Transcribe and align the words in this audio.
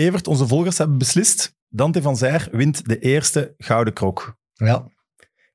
Evert, 0.00 0.26
onze 0.26 0.46
volgers 0.46 0.78
hebben 0.78 0.98
beslist. 0.98 1.56
Dante 1.68 2.02
van 2.02 2.16
Zijr 2.16 2.48
wint 2.52 2.88
de 2.88 2.98
eerste 2.98 3.54
Gouden 3.58 3.92
Krok. 3.92 4.36
Ja. 4.54 4.86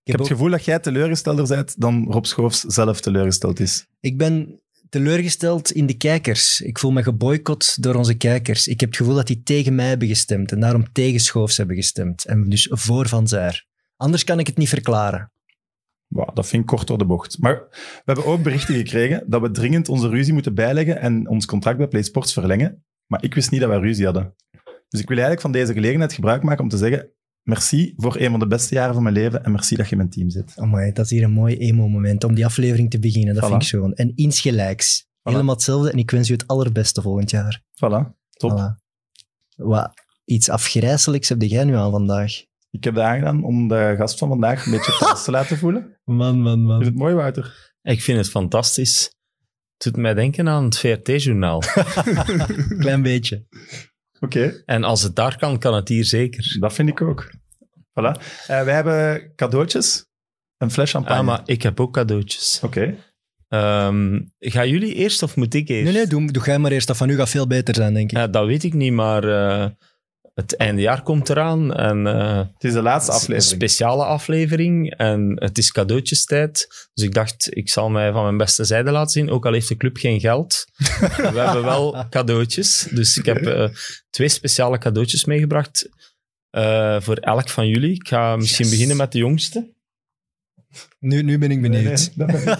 Ik 0.04 0.12
heb 0.12 0.20
het 0.20 0.28
gevoel 0.28 0.50
dat 0.50 0.66
jij 0.66 0.80
teleurgestelder 0.80 1.48
bent 1.48 1.82
dan 1.82 2.06
Rob 2.12 2.26
Schoofs 2.26 2.62
zelf 2.62 3.02
teleurgesteld 3.02 3.60
is. 3.60 3.88
ik 4.00 4.18
ben 4.18 4.62
teleurgesteld 4.90 5.72
in 5.72 5.86
de 5.86 5.94
kijkers. 5.94 6.62
Ik 6.62 6.80
voel 6.80 6.92
me 6.92 7.04
geboycott 7.04 7.84
door 7.84 7.96
onze 7.96 8.14
kijkers. 8.14 8.68
Ik 8.68 8.80
heb 8.80 8.90
het 8.90 8.98
gevoel 8.98 9.16
dat 9.16 9.28
die 9.28 9.44
tegen 9.44 9.76
mij 9.76 9.88
hebben 9.88 10.08
gestemd 10.08 10.52
en 10.52 10.60
daarom 10.60 10.92
tegen 10.92 11.20
Schoofs 11.20 11.58
hebben 11.58 11.76
gestemd. 11.76 12.26
En 12.26 12.50
dus 12.50 12.68
voor 12.72 13.08
Van 13.08 13.28
Zijr. 13.28 13.66
Anders 13.98 14.24
kan 14.24 14.40
ik 14.40 14.48
het 14.48 14.58
niet 14.58 14.70
verklaren. 14.70 15.32
Wow, 16.08 16.36
dat 16.36 16.48
vind 16.48 16.62
ik 16.62 16.68
kort 16.68 16.88
door 16.88 16.98
de 16.98 17.06
bocht. 17.06 17.40
Maar 17.40 17.56
we 17.70 18.02
hebben 18.06 18.26
ook 18.26 18.44
berichten 18.44 18.76
gekregen 18.76 19.24
dat 19.28 19.42
we 19.42 19.52
dringend 19.52 19.90
onze 19.90 20.10
ruzie 20.10 20.34
moeten 20.34 20.56
bijleggen 20.56 21.00
en 21.00 21.28
ons 21.28 21.46
contract 21.46 21.78
bij 21.78 21.88
PlaySports 21.88 22.34
verlengen. 22.34 22.85
Maar 23.08 23.24
ik 23.24 23.34
wist 23.34 23.52
niet 23.52 23.60
dat 23.60 23.70
wij 23.70 23.80
ruzie 23.80 24.06
hadden. 24.06 24.36
Dus 24.90 25.02
ik 25.02 25.08
wil 25.08 25.18
eigenlijk 25.18 25.42
van 25.42 25.52
deze 25.52 25.74
gelegenheid 25.74 26.14
gebruik 26.14 26.44
maken 26.44 26.64
om 26.64 26.70
te 26.70 26.78
zeggen 26.78 27.10
merci 27.46 27.94
voor 27.98 28.16
een 28.20 28.30
van 28.32 28.40
de 28.40 28.48
beste 28.48 28.76
jaren 28.76 28.94
van 28.94 29.04
mijn 29.04 29.16
leven 29.16 29.44
en 29.44 29.52
merci 29.52 29.76
dat 29.76 29.86
je 29.86 29.92
in 29.92 29.98
mijn 29.98 30.10
team 30.10 30.30
zit. 30.30 30.54
Amai, 30.56 30.92
dat 30.92 31.06
is 31.06 31.12
hier 31.12 31.24
een 31.24 31.32
mooi 31.32 31.58
emo-moment 31.58 32.24
om 32.24 32.36
die 32.36 32.46
aflevering 32.46 32.90
te 32.90 33.00
beginnen. 33.00 33.34
Dat 33.36 33.44
Voilà. 33.44 33.48
vind 33.48 33.62
ik 33.62 33.68
zo. 33.68 33.90
En 33.90 34.12
insgelijks. 34.16 35.08
Helemaal 35.22 35.56
hetzelfde 35.56 35.92
en 35.92 35.98
ik 35.98 36.12
wens 36.12 36.30
u 36.30 36.34
het 36.34 36.48
allerbeste 36.48 37.02
volgend 37.02 37.30
jaar. 37.30 37.62
Voilà, 37.64 38.14
top. 38.30 38.52
Voilà. 38.52 38.84
Wat 39.56 39.94
iets 40.26 40.50
afgrijzelijks 40.50 41.30
heb 41.30 41.42
jij 41.42 41.64
nu 41.64 41.76
aan 41.76 41.92
vandaag. 41.92 42.32
Ik 42.70 42.84
heb 42.84 42.96
dat 42.96 43.04
aangedaan 43.04 43.44
om 43.44 43.68
de 43.68 43.94
gast 43.98 44.18
van 44.18 44.28
vandaag 44.28 44.66
een 44.66 44.72
beetje 44.72 44.98
thuis 45.00 45.24
te 45.24 45.32
laten 45.38 45.58
voelen. 45.58 46.00
Man, 46.04 46.42
man, 46.42 46.62
man. 46.64 46.80
Is 46.82 46.88
het 46.88 46.96
mooi, 46.96 47.14
Wouter? 47.14 47.74
Ik 47.82 48.02
vind 48.02 48.18
het 48.18 48.30
fantastisch. 48.30 49.15
Het 49.78 49.94
doet 49.94 49.98
mij 49.98 50.14
denken 50.14 50.50
aan 50.50 50.64
het 50.64 50.78
VRT-journaal. 50.78 51.60
Klein 52.80 53.02
beetje. 53.02 53.46
Oké, 54.20 54.64
en 54.66 54.84
als 54.84 55.02
het 55.02 55.16
daar 55.16 55.38
kan, 55.38 55.60
kan 55.60 55.74
het 55.74 55.88
hier 55.88 56.06
zeker. 56.06 56.58
dat 56.60 56.74
vind 56.74 56.90
ik 56.90 57.02
ook. 57.02 57.32
Voilà. 57.70 58.22
Eh, 58.48 58.64
wij 58.64 58.74
hebben 58.74 59.32
cadeautjes. 59.36 60.06
Een 60.58 60.72
fles 60.72 60.92
champagne. 60.92 61.20
Ah, 61.20 61.26
maar 61.26 61.42
ik 61.46 61.62
heb 61.62 61.80
ook 61.80 61.94
cadeautjes. 61.94 62.60
Oké. 62.64 62.96
Ehm, 63.48 64.22
gaan 64.40 64.70
jullie 64.70 64.94
eerst 64.94 65.24
of 65.24 65.36
moet 65.36 65.54
ik 65.54 65.70
eerst? 65.70 65.84
Nee, 65.84 65.94
nee, 65.94 66.08
doe, 66.08 66.32
doe 66.32 66.44
jij 66.44 66.60
maar 66.60 66.72
eerst. 66.72 66.88
Dat 66.88 66.98
van 66.98 67.10
u 67.10 67.16
gaat 67.16 67.30
veel 67.30 67.48
beter 67.48 67.76
zijn, 67.76 67.94
denk 67.94 68.12
ik. 68.12 68.18
Ja, 68.18 68.28
dat 68.28 68.46
weet 68.46 68.64
ik 68.64 68.74
niet, 68.74 68.94
maar 68.94 69.24
eh, 69.24 69.70
het 70.36 70.56
eindejaar 70.56 71.02
komt 71.02 71.30
eraan. 71.30 71.74
En 71.74 72.08
eh, 72.08 72.38
Het 72.38 72.64
is 72.64 72.74
de 72.74 72.82
laatste 72.82 73.12
het 73.12 73.22
is 73.22 73.28
een 73.28 73.34
aflevering. 73.36 73.44
speciale 73.62 74.06
aflevering. 74.06 74.94
En 74.98 75.32
het 75.40 75.58
is 75.58 75.72
cadeautjestijd. 75.72 76.68
Dus 76.94 77.04
ik 77.06 77.14
dacht, 77.14 77.48
ik 77.56 77.70
zal 77.70 77.90
mij 77.90 78.12
van 78.12 78.24
mijn 78.24 78.38
beste 78.38 78.64
zijde 78.64 78.92
laten 78.92 79.12
zien. 79.12 79.30
Ook 79.30 79.46
al 79.46 79.54
heeft 79.54 79.68
de 79.68 79.78
club 79.78 79.98
geen 79.98 80.20
geld. 80.20 80.66
We 81.34 81.40
hebben 81.40 81.64
wel 81.64 82.06
cadeautjes. 82.10 82.88
Dus 82.92 83.18
ik 83.18 83.26
heb 83.26 83.46
eh, 83.46 83.68
twee 84.10 84.30
speciale 84.30 84.78
cadeautjes 84.78 85.26
meegebracht. 85.26 85.90
eh, 86.50 87.02
voor 87.02 87.16
elk 87.18 87.50
van 87.50 87.68
jullie. 87.68 87.94
Ik 87.94 88.08
ga 88.08 88.36
misschien 88.36 88.66
Yes. 88.66 88.74
beginnen 88.74 88.98
met 88.98 89.12
de 89.12 89.18
jongste. 89.18 89.74
Nu, 91.00 91.22
nu 91.22 91.38
ben 91.38 91.52
ik 91.52 91.62
benieuwd. 91.62 92.12
nee, 92.16 92.28
dat 92.28 92.28
ben 92.44 92.60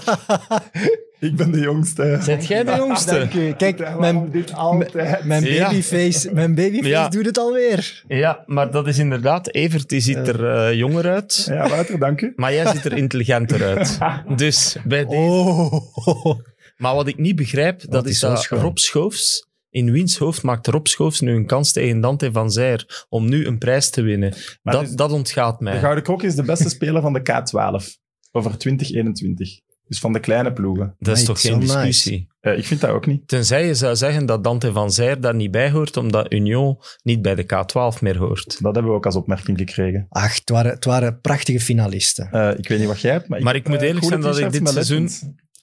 ik. 1.26 1.36
ben 1.36 1.52
de 1.52 1.60
jongste. 1.60 2.18
Zet 2.22 2.48
jij 2.48 2.64
de 2.64 2.76
jongste? 2.76 3.28
Kijk, 3.58 3.98
mijn, 4.00 4.32
dit 4.32 4.54
altijd. 4.54 5.24
mijn 5.24 5.44
babyface, 5.44 6.34
mijn 6.34 6.56
babyface 6.56 6.88
Ja. 6.88 7.10
doet 7.10 7.26
het 7.26 7.38
alweer. 7.38 8.04
Ja, 8.08 8.44
maar 8.46 8.72
dat 8.72 8.88
is 8.88 8.98
inderdaad... 8.98 9.54
Evert 9.54 9.90
die 9.90 10.00
ziet 10.00 10.28
er 10.28 10.50
eh, 10.50 10.74
jonger 10.74 11.06
uit. 11.06 11.46
Ja, 11.50 11.70
Wouter, 11.70 12.00
dank 12.00 12.22
u. 12.22 12.34
Maar 12.36 12.54
jij 12.54 12.66
ziet 12.72 12.86
er 12.86 12.98
intelligenter 12.98 13.64
uit. 13.64 13.98
Dus 14.36 14.78
bij 14.84 15.06
deze... 15.06 15.22
Oh. 15.22 16.40
Maar 16.78 16.96
wat 16.96 17.08
ik 17.08 17.18
niet 17.18 17.36
begrijp, 17.36 17.82
dat 17.90 18.06
is 18.06 18.12
is 18.12 18.20
dat 18.20 18.42
schoon. 18.42 18.60
Rob 18.60 18.78
Schoofs... 18.78 19.48
In 19.70 19.92
wiens 19.92 20.18
hoofd 20.18 20.44
maakt 20.44 20.68
Rob 20.68 20.86
Schoofs 20.86 21.20
nu 21.20 21.36
een 21.36 21.46
kans 21.46 21.72
tegen 21.72 22.00
Dante 22.00 22.32
van 22.32 22.52
Zijr 22.52 23.06
om 23.10 23.30
nu 23.30 23.46
een 23.46 23.58
prijs 23.58 23.90
te 23.90 24.02
winnen? 24.02 24.34
Maar 24.62 24.74
dat, 24.74 24.86
dus- 24.86 24.96
dat 24.96 25.12
ontgaat 25.12 25.58
De 25.58 25.64
mij. 25.64 25.80
Gouden 25.80 26.04
Krok 26.04 26.24
is 26.24 26.36
de 26.36 26.44
beste 26.44 26.70
speler 26.70 27.02
van 27.02 27.14
de 27.14 27.20
K12 27.20 27.86
over 28.32 28.58
2021. 28.58 29.60
Dus 29.88 30.00
van 30.00 30.14
de 30.14 30.20
kleine 30.20 30.54
ploegen. 30.54 30.96
Dat 31.00 31.14
is 31.14 31.18
Nee, 31.18 31.28
toch 31.28 31.42
geen 31.42 31.58
nice. 31.60 31.74
discussie? 31.74 32.28
Eh, 32.40 32.58
ik 32.58 32.66
vind 32.66 32.82
dat 32.82 32.90
ook 32.90 33.06
niet. 33.06 33.28
Tenzij 33.28 33.66
je 33.66 33.74
zou 33.76 33.96
zeggen 33.96 34.26
dat 34.26 34.44
Dante 34.44 34.72
van 34.72 34.92
Zijr 34.92 35.20
daar 35.22 35.36
niet 35.36 35.52
bij 35.52 35.72
hoort, 35.72 35.98
omdat 35.98 36.34
Union 36.34 36.78
niet 37.04 37.22
bij 37.22 37.36
de 37.36 37.44
K12 37.44 38.02
meer 38.02 38.18
hoort. 38.18 38.46
Dat 38.62 38.74
hebben 38.74 38.92
we 38.92 38.98
ook 38.98 39.06
als 39.06 39.16
opmerking 39.16 39.58
gekregen. 39.58 40.06
Ach, 40.10 40.36
het 40.36 40.50
waren, 40.50 40.72
het 40.72 40.86
waren 40.86 41.22
prachtige 41.22 41.60
finalisten. 41.60 42.32
Eh, 42.32 42.58
ik 42.58 42.68
weet 42.68 42.80
niet 42.80 42.88
wat 42.88 43.02
jij 43.02 43.12
hebt, 43.12 43.28
maar 43.28 43.38
ik, 43.38 43.44
Maar 43.44 43.56
ik 43.56 43.68
moet 43.68 43.78
eh, 43.82 43.88
eerlijk 43.88 44.06
zijn 44.06 44.22
dat 44.22 44.38
ik 44.38 44.52
dit 44.52 44.70
seizoen-. 44.70 45.10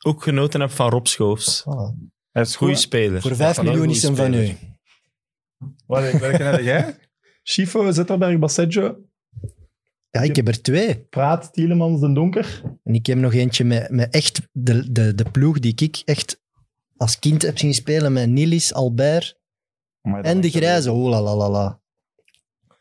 Ook 0.04 0.22
genoten 0.22 0.60
heb 0.60 0.70
van 0.70 0.90
Rob 0.90 1.06
Schoofs. 1.06 1.62
Voilà. 1.62 2.10
Hij 2.32 2.42
is 2.42 2.56
Goeie 2.56 2.74
goed. 2.74 2.82
speler. 2.82 3.20
Voor 3.20 3.36
5 3.36 3.56
Ja, 3.56 3.62
miljoen 3.62 3.90
is 3.90 4.02
hem 4.02 4.16
van 4.16 4.34
u. 4.34 4.56
welke 5.86 6.42
heb 6.42 6.60
jij? 6.60 6.96
Schifo, 7.42 7.90
Zetterberg, 7.92 8.38
Basseggio, 8.38 8.96
Ja, 10.12 10.20
ik 10.20 10.36
heb 10.36 10.48
er 10.48 10.62
twee. 10.62 10.98
Praat, 10.98 11.52
Tielemans, 11.52 12.00
Den 12.00 12.14
Donker. 12.14 12.62
En 12.84 12.94
ik 12.94 13.06
heb 13.06 13.18
nog 13.18 13.32
eentje 13.34 13.64
met, 13.64 13.90
met 13.90 14.14
echt 14.14 14.48
de, 14.52 14.92
de, 14.92 15.14
de 15.14 15.24
ploeg 15.30 15.58
die 15.58 15.72
ik 15.76 16.02
echt 16.04 16.40
als 16.96 17.18
kind 17.18 17.42
heb 17.42 17.58
zien 17.58 17.74
spelen 17.74 18.12
met 18.12 18.28
Nilis, 18.28 18.74
Albert 18.74 19.40
en 20.02 20.40
de 20.40 20.50
grijze. 20.50 20.92
Oh 20.92 21.08
la 21.08 21.22
la 21.22 21.36
la 21.36 21.50
la. 21.50 21.80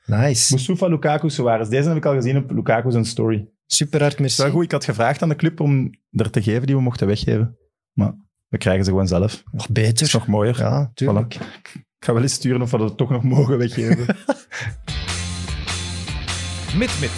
Nice. 0.06 0.54
Moussoufa, 0.54 0.88
Lukaku, 0.88 1.30
Suarez. 1.30 1.70
Deze 1.70 1.88
heb 1.88 1.98
ik 1.98 2.06
al 2.06 2.14
gezien 2.14 2.38
op 2.38 2.52
Lukaku 2.52 2.92
zijn 2.92 3.06
story. 3.06 3.48
Super 3.66 4.02
hard, 4.02 4.20
merci. 4.20 4.42
wel 4.42 4.52
goed. 4.52 4.64
Ik 4.64 4.72
had 4.72 4.86
gevraagd 4.86 5.22
aan 5.22 5.30
de 5.30 5.36
club 5.36 5.60
om 5.60 5.90
er 6.12 6.30
te 6.30 6.42
geven 6.42 6.66
die 6.66 6.76
we 6.76 6.82
mochten 6.82 7.08
weggeven. 7.08 7.58
Maar 7.94 8.16
we 8.48 8.58
krijgen 8.58 8.84
ze 8.84 8.90
gewoon 8.92 9.08
zelf. 9.08 9.44
Nog 9.52 9.66
Dat 9.66 9.74
beter. 9.76 10.06
is 10.06 10.14
nog 10.14 10.28
mooier. 10.28 10.58
Ja, 10.58 10.92
tuurlijk. 10.94 11.34
Ik 11.36 12.08
ga 12.08 12.14
wel 12.14 12.22
eens 12.22 12.34
sturen 12.34 12.62
of 12.62 12.72
we 12.72 12.78
dat 12.78 12.98
toch 12.98 13.10
nog 13.10 13.24
mogen 13.24 13.58
weggeven. 13.58 14.06
Mit 16.76 17.00
Mit, 17.00 17.12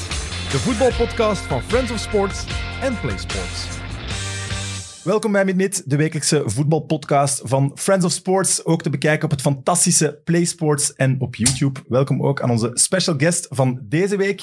de 0.52 0.58
voetbalpodcast 0.60 1.42
van 1.42 1.62
Friends 1.62 1.92
of 1.92 2.00
Sports 2.00 2.46
en 2.82 3.00
Play 3.00 3.18
Sports. 3.18 3.68
Welkom 5.04 5.32
bij 5.32 5.46
Midmid, 5.46 5.90
de 5.90 5.96
wekelijkse 5.96 6.44
voetbalpodcast 6.46 7.42
van 7.44 7.72
Friends 7.76 8.06
of 8.06 8.12
Sports. 8.12 8.66
Ook 8.66 8.82
te 8.82 8.90
bekijken 8.90 9.24
op 9.24 9.32
het 9.32 9.42
fantastische 9.42 10.22
Play 10.24 10.46
Sports 10.46 10.94
en 10.94 11.22
op 11.22 11.36
YouTube. 11.36 11.80
Welkom 11.88 12.24
ook 12.24 12.42
aan 12.42 12.50
onze 12.50 12.72
special 12.74 13.16
guest 13.18 13.48
van 13.50 13.80
deze 13.84 14.18
week. 14.18 14.42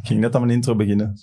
Ik 0.00 0.06
ging 0.06 0.20
net 0.20 0.34
aan 0.34 0.40
mijn 0.40 0.52
intro 0.52 0.76
beginnen. 0.76 1.20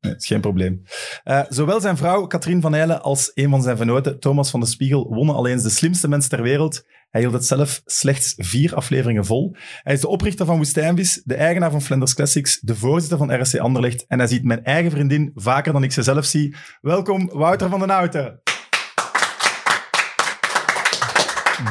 Nee, 0.00 0.14
is 0.14 0.26
geen 0.26 0.40
probleem. 0.40 0.82
Eh, 1.24 1.42
zowel 1.48 1.80
zijn 1.80 1.96
vrouw 1.96 2.26
Katrien 2.26 2.60
van 2.60 2.74
Eijlen 2.74 3.02
als 3.02 3.30
een 3.34 3.50
van 3.50 3.62
zijn 3.62 3.76
venoten 3.76 4.20
Thomas 4.20 4.50
van 4.50 4.60
de 4.60 4.66
Spiegel 4.66 5.14
wonnen 5.14 5.34
al 5.34 5.46
eens 5.46 5.62
de 5.62 5.70
slimste 5.70 6.08
mens 6.08 6.28
ter 6.28 6.42
wereld. 6.42 6.84
Hij 7.14 7.22
hield 7.22 7.34
het 7.34 7.46
zelf 7.46 7.82
slechts 7.84 8.34
vier 8.36 8.74
afleveringen 8.74 9.24
vol. 9.24 9.56
Hij 9.82 9.94
is 9.94 10.00
de 10.00 10.08
oprichter 10.08 10.46
van 10.46 10.56
Woestijnvis, 10.56 11.22
de 11.24 11.34
eigenaar 11.34 11.70
van 11.70 11.82
Flanders 11.82 12.14
Classics, 12.14 12.60
de 12.60 12.76
voorzitter 12.76 13.18
van 13.18 13.40
RSC 13.40 13.58
Anderlecht 13.58 14.06
en 14.06 14.18
hij 14.18 14.26
ziet 14.26 14.44
mijn 14.44 14.64
eigen 14.64 14.90
vriendin 14.90 15.30
vaker 15.34 15.72
dan 15.72 15.82
ik 15.82 15.92
ze 15.92 16.02
zelf 16.02 16.24
zie. 16.24 16.54
Welkom, 16.80 17.30
Wouter 17.32 17.70
van 17.70 17.78
den 17.78 17.88
Houten. 17.88 18.40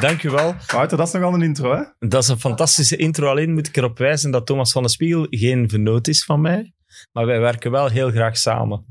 Dankjewel. 0.00 0.54
Wouter, 0.66 0.96
dat 0.96 1.06
is 1.06 1.12
nogal 1.12 1.34
een 1.34 1.42
intro, 1.42 1.74
hè? 1.76 2.08
Dat 2.08 2.22
is 2.22 2.28
een 2.28 2.40
fantastische 2.40 2.96
intro. 2.96 3.28
Alleen 3.28 3.52
moet 3.52 3.68
ik 3.68 3.76
erop 3.76 3.98
wijzen 3.98 4.30
dat 4.30 4.46
Thomas 4.46 4.72
van 4.72 4.82
de 4.82 4.88
Spiegel 4.88 5.26
geen 5.30 5.68
vernoot 5.68 6.08
is 6.08 6.24
van 6.24 6.40
mij. 6.40 6.74
Maar 7.12 7.26
wij 7.26 7.40
werken 7.40 7.70
wel 7.70 7.88
heel 7.88 8.10
graag 8.10 8.36
samen. 8.36 8.84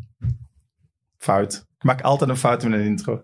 Fout. 1.18 1.66
Ik 1.78 1.84
maak 1.84 2.02
altijd 2.02 2.30
een 2.30 2.38
fout 2.38 2.64
met 2.64 2.74
een 2.74 2.86
intro. 2.86 3.24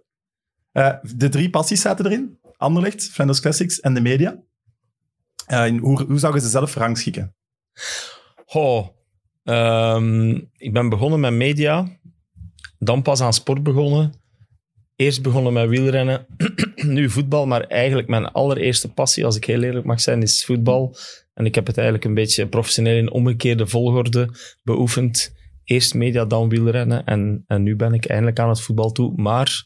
Eh, 0.71 0.93
de 1.01 1.29
drie 1.29 1.49
passies 1.49 1.81
zaten 1.81 2.05
erin. 2.05 2.38
Anderlecht, 2.59 3.09
Flanders 3.09 3.39
Classics 3.39 3.79
en 3.79 3.93
de 3.93 4.01
media. 4.01 4.43
Eh, 5.45 5.79
hoe, 5.79 6.19
zou 6.19 6.33
je 6.33 6.41
ze 6.41 6.47
zelf 6.47 6.75
rangschikken? 6.75 7.35
Oh, 8.45 8.87
ik 10.57 10.73
ben 10.73 10.89
begonnen 10.89 11.19
met 11.19 11.33
media. 11.33 11.99
Dan 12.77 13.01
pas 13.01 13.21
aan 13.21 13.33
sport 13.33 13.63
begonnen. 13.63 14.13
Eerst 14.95 15.21
begonnen 15.21 15.53
met 15.53 15.69
wielrennen. 15.69 16.25
nu 16.75 17.09
voetbal, 17.09 17.45
maar 17.45 17.61
eigenlijk 17.61 18.07
mijn 18.07 18.25
allereerste 18.25 18.93
passie, 18.93 19.25
als 19.25 19.35
ik 19.35 19.45
heel 19.45 19.63
eerlijk 19.63 19.85
mag 19.85 20.01
zijn, 20.01 20.21
is 20.21 20.45
voetbal. 20.45 20.95
En 21.33 21.45
ik 21.45 21.55
heb 21.55 21.67
het 21.67 21.77
eigenlijk 21.77 22.07
een 22.07 22.13
beetje 22.13 22.47
professioneel 22.47 22.97
in 22.97 23.11
omgekeerde 23.11 23.67
volgorde 23.67 24.29
beoefend. 24.63 25.35
Eerst 25.63 25.93
media, 25.93 26.25
dan 26.25 26.49
wielrennen. 26.49 27.05
En, 27.05 27.43
en 27.47 27.63
nu 27.63 27.75
ben 27.75 27.93
ik 27.93 28.05
eindelijk 28.05 28.39
aan 28.39 28.49
het 28.49 28.61
voetbal 28.61 28.91
toe. 28.91 29.13
Maar 29.15 29.65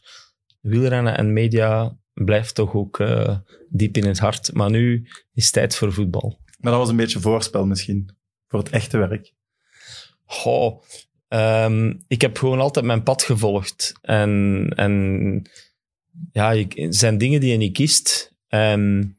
wielrennen 0.60 1.16
en 1.16 1.32
media 1.32 1.96
blijft 2.14 2.54
toch 2.54 2.74
ook 2.74 3.00
eh, 3.00 3.36
diep 3.68 3.96
in 3.96 4.06
het 4.06 4.18
hart. 4.18 4.52
Maar 4.52 4.70
nu 4.70 5.08
is 5.32 5.44
het 5.44 5.52
tijd 5.52 5.76
voor 5.76 5.92
voetbal. 5.92 6.38
Maar 6.58 6.72
dat 6.72 6.80
was 6.80 6.90
een 6.90 6.96
beetje 6.96 7.20
voorspel 7.20 7.66
misschien. 7.66 8.08
Voor 8.48 8.58
het 8.58 8.70
echte 8.70 8.98
werk. 8.98 9.32
Goh, 10.24 10.82
ehm, 11.28 11.94
ik 12.06 12.20
heb 12.20 12.38
gewoon 12.38 12.60
altijd 12.60 12.84
mijn 12.84 13.02
pad 13.02 13.22
gevolgd. 13.22 13.92
En, 14.00 14.72
en 14.76 15.42
ja, 16.32 16.54
er 16.54 16.66
zijn 16.88 17.18
dingen 17.18 17.40
die 17.40 17.50
je 17.50 17.56
niet 17.56 17.72
kiest. 17.72 18.34
En 18.48 19.16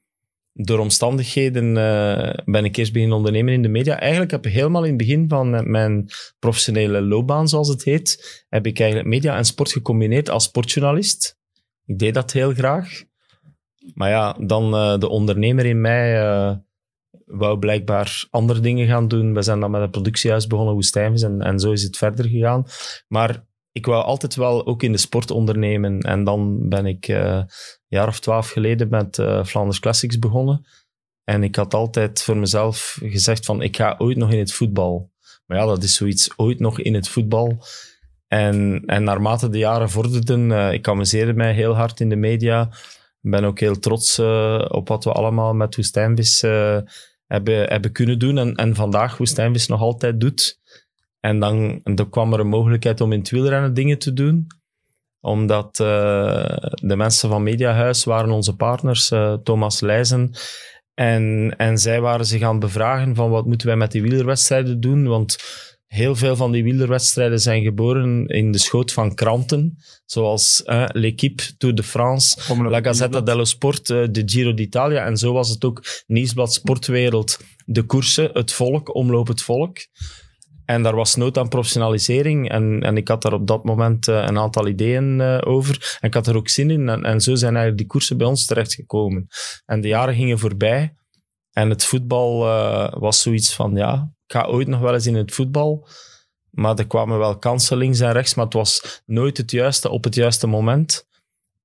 door 0.54 0.80
omstandigheden 0.80 1.78
eh, 1.78 2.34
ben 2.46 2.66
ik 2.66 2.76
eerst 2.76 2.94
beginnen 2.94 3.18
ondernemen 3.18 3.54
in 3.54 3.62
de 3.62 3.68
media. 3.68 4.00
Eigenlijk 4.00 4.32
heb 4.32 4.46
ik 4.46 4.54
helemaal 4.54 4.84
in 4.84 4.90
het 4.90 4.98
begin 4.98 5.26
van 5.28 5.72
mijn 5.72 6.10
professionele 6.40 7.02
loopbaan, 7.02 7.48
zoals 7.48 7.68
het 7.68 7.84
heet, 7.84 8.46
heb 8.50 8.66
ik 8.66 8.80
eigenlijk 8.80 9.10
media 9.10 9.38
en 9.38 9.46
sport 9.46 9.72
gecombineerd 9.72 10.30
als 10.30 10.44
sportjournalist. 10.44 11.38
Ik 11.86 12.00
deed 12.00 12.14
dat 12.14 12.32
heel 12.32 12.54
graag. 12.54 13.04
Maar 13.94 14.10
ja, 14.10 14.34
dan 14.40 14.74
eh, 14.74 14.98
de 14.98 15.10
ondernemer 15.10 15.66
in 15.66 15.82
mij 15.82 16.22
eh, 16.22 16.56
wou 17.26 17.60
blijkbaar 17.60 18.28
andere 18.30 18.60
dingen 18.60 18.88
gaan 18.88 19.08
doen. 19.08 19.34
We 19.34 19.42
zijn 19.42 19.60
dan 19.60 19.72
met 19.72 19.82
een 19.82 19.90
productiehuis 19.90 20.48
begonnen, 20.48 20.74
Woestijnvis, 20.74 21.22
en, 21.22 21.42
en 21.42 21.60
zo 21.60 21.72
is 21.72 21.84
het 21.84 21.98
verder 21.98 22.26
gegaan. 22.26 22.66
Maar 23.08 23.46
ik 23.72 23.86
wou 23.86 24.04
altijd 24.04 24.36
wel 24.36 24.66
ook 24.66 24.84
in 24.84 24.92
de 24.92 24.98
sport 24.98 25.32
ondernemen. 25.32 26.00
En 26.00 26.24
dan 26.24 26.70
ben 26.70 26.86
ik 26.86 27.08
eh, 27.08 27.18
een 27.18 27.48
jaar 27.88 28.08
of 28.08 28.20
twaalf 28.20 28.50
geleden 28.50 28.90
met 28.90 29.16
Flanders 29.46 29.80
Classics 29.80 30.20
begonnen. 30.20 30.66
En 31.24 31.44
ik 31.44 31.56
had 31.56 31.74
altijd 31.74 32.22
voor 32.22 32.38
mezelf 32.38 32.98
gezegd 33.02 33.46
van, 33.46 33.62
ik 33.62 33.76
ga 33.76 33.96
ooit 33.98 34.18
nog 34.18 34.32
in 34.32 34.40
het 34.40 34.54
voetbal. 34.54 35.12
Maar 35.46 35.58
ja, 35.58 35.66
dat 35.66 35.84
is 35.84 35.96
zoiets, 35.96 36.30
ooit 36.36 36.60
nog 36.60 36.80
in 36.80 36.94
het 36.94 37.10
voetbal. 37.10 37.58
En, 38.28 38.84
en 38.86 39.04
naarmate 39.04 39.50
de 39.50 39.58
jaren 39.58 39.90
vorderden, 39.90 40.52
eh, 40.52 40.74
ik 40.74 40.88
amuseerde 40.88 41.34
mij 41.34 41.54
heel 41.54 41.76
hard 41.76 42.00
in 42.00 42.10
de 42.10 42.16
media. 42.16 42.62
Ik 43.22 43.32
ben 43.32 43.44
ook 43.44 43.60
heel 43.60 43.80
trots 43.80 44.18
eh, 44.18 44.66
op 44.68 44.88
wat 44.88 45.04
we 45.04 45.12
allemaal 45.12 45.54
met 45.54 45.76
Woestijnvis 45.76 46.44
eh, 46.44 46.78
hebben, 47.28 47.64
hebben 47.64 47.92
kunnen 47.92 48.20
doen. 48.20 48.38
En, 48.38 48.56
en 48.56 48.76
vandaag 48.76 49.18
Woestijnvis 49.18 49.68
nog 49.68 49.82
altijd 49.82 50.20
doet. 50.20 50.60
En 51.20 51.40
dan, 51.40 51.82
dan 51.84 52.10
kwam 52.10 52.34
er 52.34 52.40
een 52.40 52.48
mogelijkheid 52.48 53.02
om 53.02 53.12
in 53.12 53.20
het 53.20 53.30
wielrennen 53.30 53.74
dingen 53.74 53.98
te 53.98 54.14
doen. 54.14 54.48
Omdat 55.20 55.76
de 55.76 56.94
mensen 56.96 57.30
van 57.30 57.44
Mediahuis 57.44 58.04
waren 58.04 58.32
onze 58.32 58.56
partners, 58.56 59.08
Thomas 59.44 59.80
Leijzen. 59.80 60.32
En, 60.94 61.54
en 61.58 61.78
zij 61.78 62.02
waren 62.02 62.26
zich 62.26 62.42
aan 62.42 62.52
het 62.52 62.60
bevragen 62.60 63.16
van 63.16 63.30
wat 63.30 63.46
moeten 63.46 63.68
wij 63.68 63.76
met 63.76 63.92
die 63.92 64.02
wielerwedstrijden 64.02 64.80
doen. 64.80 65.08
Want 65.08 65.38
heel 65.88 66.16
veel 66.16 66.36
van 66.36 66.52
die 66.52 66.64
wielerwedstrijden 66.64 67.40
zijn 67.40 67.64
geboren 67.64 68.26
in 68.26 68.52
de 68.52 68.58
schoot 68.58 68.92
van 68.92 69.16
kranten. 69.16 69.78
Zoals 70.06 70.64
eh, 70.64 70.86
L'Equipe, 70.92 71.44
Tour 71.58 71.76
de 71.76 71.84
France, 71.84 72.52
Omloop- 72.52 72.72
La 72.72 72.82
Gazzetta 72.82 73.22
dello 73.22 73.44
Sport, 73.44 73.90
eh, 73.90 74.04
de 74.12 74.22
Giro 74.26 74.54
d'Italia. 74.54 75.06
En 75.06 75.18
zo 75.18 75.34
was 75.34 75.50
het 75.50 75.64
ook 75.66 76.04
Nieuwsblad 76.08 76.54
Sportwereld, 76.54 77.40
de 77.66 77.84
koersen, 77.84 78.30
het 78.34 78.52
volk, 78.54 78.96
omloop 78.96 79.28
het 79.28 79.42
volk. 79.42 79.78
En 80.66 80.84
daar 80.84 80.96
was 80.96 81.16
nood 81.16 81.38
aan 81.38 81.48
professionalisering. 81.48 82.50
En, 82.50 82.82
en 82.82 82.98
ik 82.98 83.08
had 83.08 83.22
daar 83.22 83.34
op 83.34 83.48
dat 83.48 83.64
moment 83.64 84.08
eh, 84.08 84.24
een 84.28 84.38
aantal 84.38 84.68
ideeën 84.68 85.22
eh, 85.22 85.38
over. 85.44 85.98
En 86.00 86.08
ik 86.08 86.14
had 86.14 86.28
er 86.28 86.36
ook 86.36 86.50
zin 86.50 86.70
in. 86.70 86.90
En, 86.90 87.04
en 87.04 87.22
zo 87.22 87.36
zijn 87.36 87.52
eigenlijk 87.56 87.78
die 87.78 87.88
koersen 87.88 88.18
bij 88.18 88.28
ons 88.28 88.46
terechtgekomen. 88.46 89.28
En 89.66 89.82
de 89.82 89.88
jaren 89.88 90.16
gingen 90.16 90.40
voorbij. 90.40 90.96
En 91.52 91.70
het 91.70 91.86
voetbal 91.86 92.48
eh, 92.48 92.94
was 93.00 93.22
zoiets 93.22 93.54
van, 93.54 93.76
ja, 93.76 94.14
ga 94.28 94.46
ooit 94.46 94.68
nog 94.68 94.80
wel 94.80 94.94
eens 94.94 95.06
in 95.06 95.16
het 95.16 95.34
voetbal. 95.34 95.88
Maar 96.50 96.76
er 96.76 96.88
kwamen 96.88 97.18
wel 97.18 97.38
kansen 97.38 97.78
links 97.78 98.00
en 98.00 98.12
rechts, 98.12 98.36
maar 98.36 98.46
het 98.46 98.54
was 98.54 99.02
nooit 99.06 99.38
het 99.38 99.52
juiste 99.52 99.90
op 99.90 100.04
het 100.04 100.16
juiste 100.16 100.48
moment. 100.48 101.08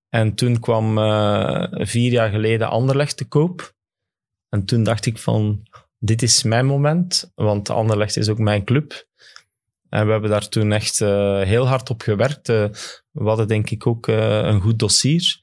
En 0.09 0.35
toen 0.35 0.61
kwam 0.61 0.99
eh, 0.99 1.67
vier 1.71 2.11
jaar 2.11 2.31
geleden 2.31 2.69
Anderlecht 2.69 3.17
te 3.17 3.29
koop. 3.29 3.75
En 4.49 4.65
toen 4.65 4.83
dacht 4.83 5.07
ik 5.07 5.19
van, 5.19 5.63
dit 5.99 6.23
is 6.23 6.43
mijn 6.43 6.67
moment, 6.67 7.33
want 7.35 7.71
Anderlecht 7.71 8.17
is 8.17 8.29
ook 8.29 8.39
mijn 8.39 8.65
club. 8.65 9.09
En 9.89 10.07
we 10.07 10.13
hebben 10.13 10.31
daar 10.31 10.49
toen 10.49 10.73
echt 10.73 11.01
eh, 11.01 11.41
heel 11.41 11.69
hard 11.69 11.91
op 11.91 12.03
gewerkt. 12.03 12.49
Eh, 12.49 12.69
we 13.11 13.29
hadden 13.29 13.49
denk 13.49 13.71
ik 13.71 13.87
ook 13.87 14.07
een 14.07 14.61
goed 14.61 14.79
dossier. 14.79 15.41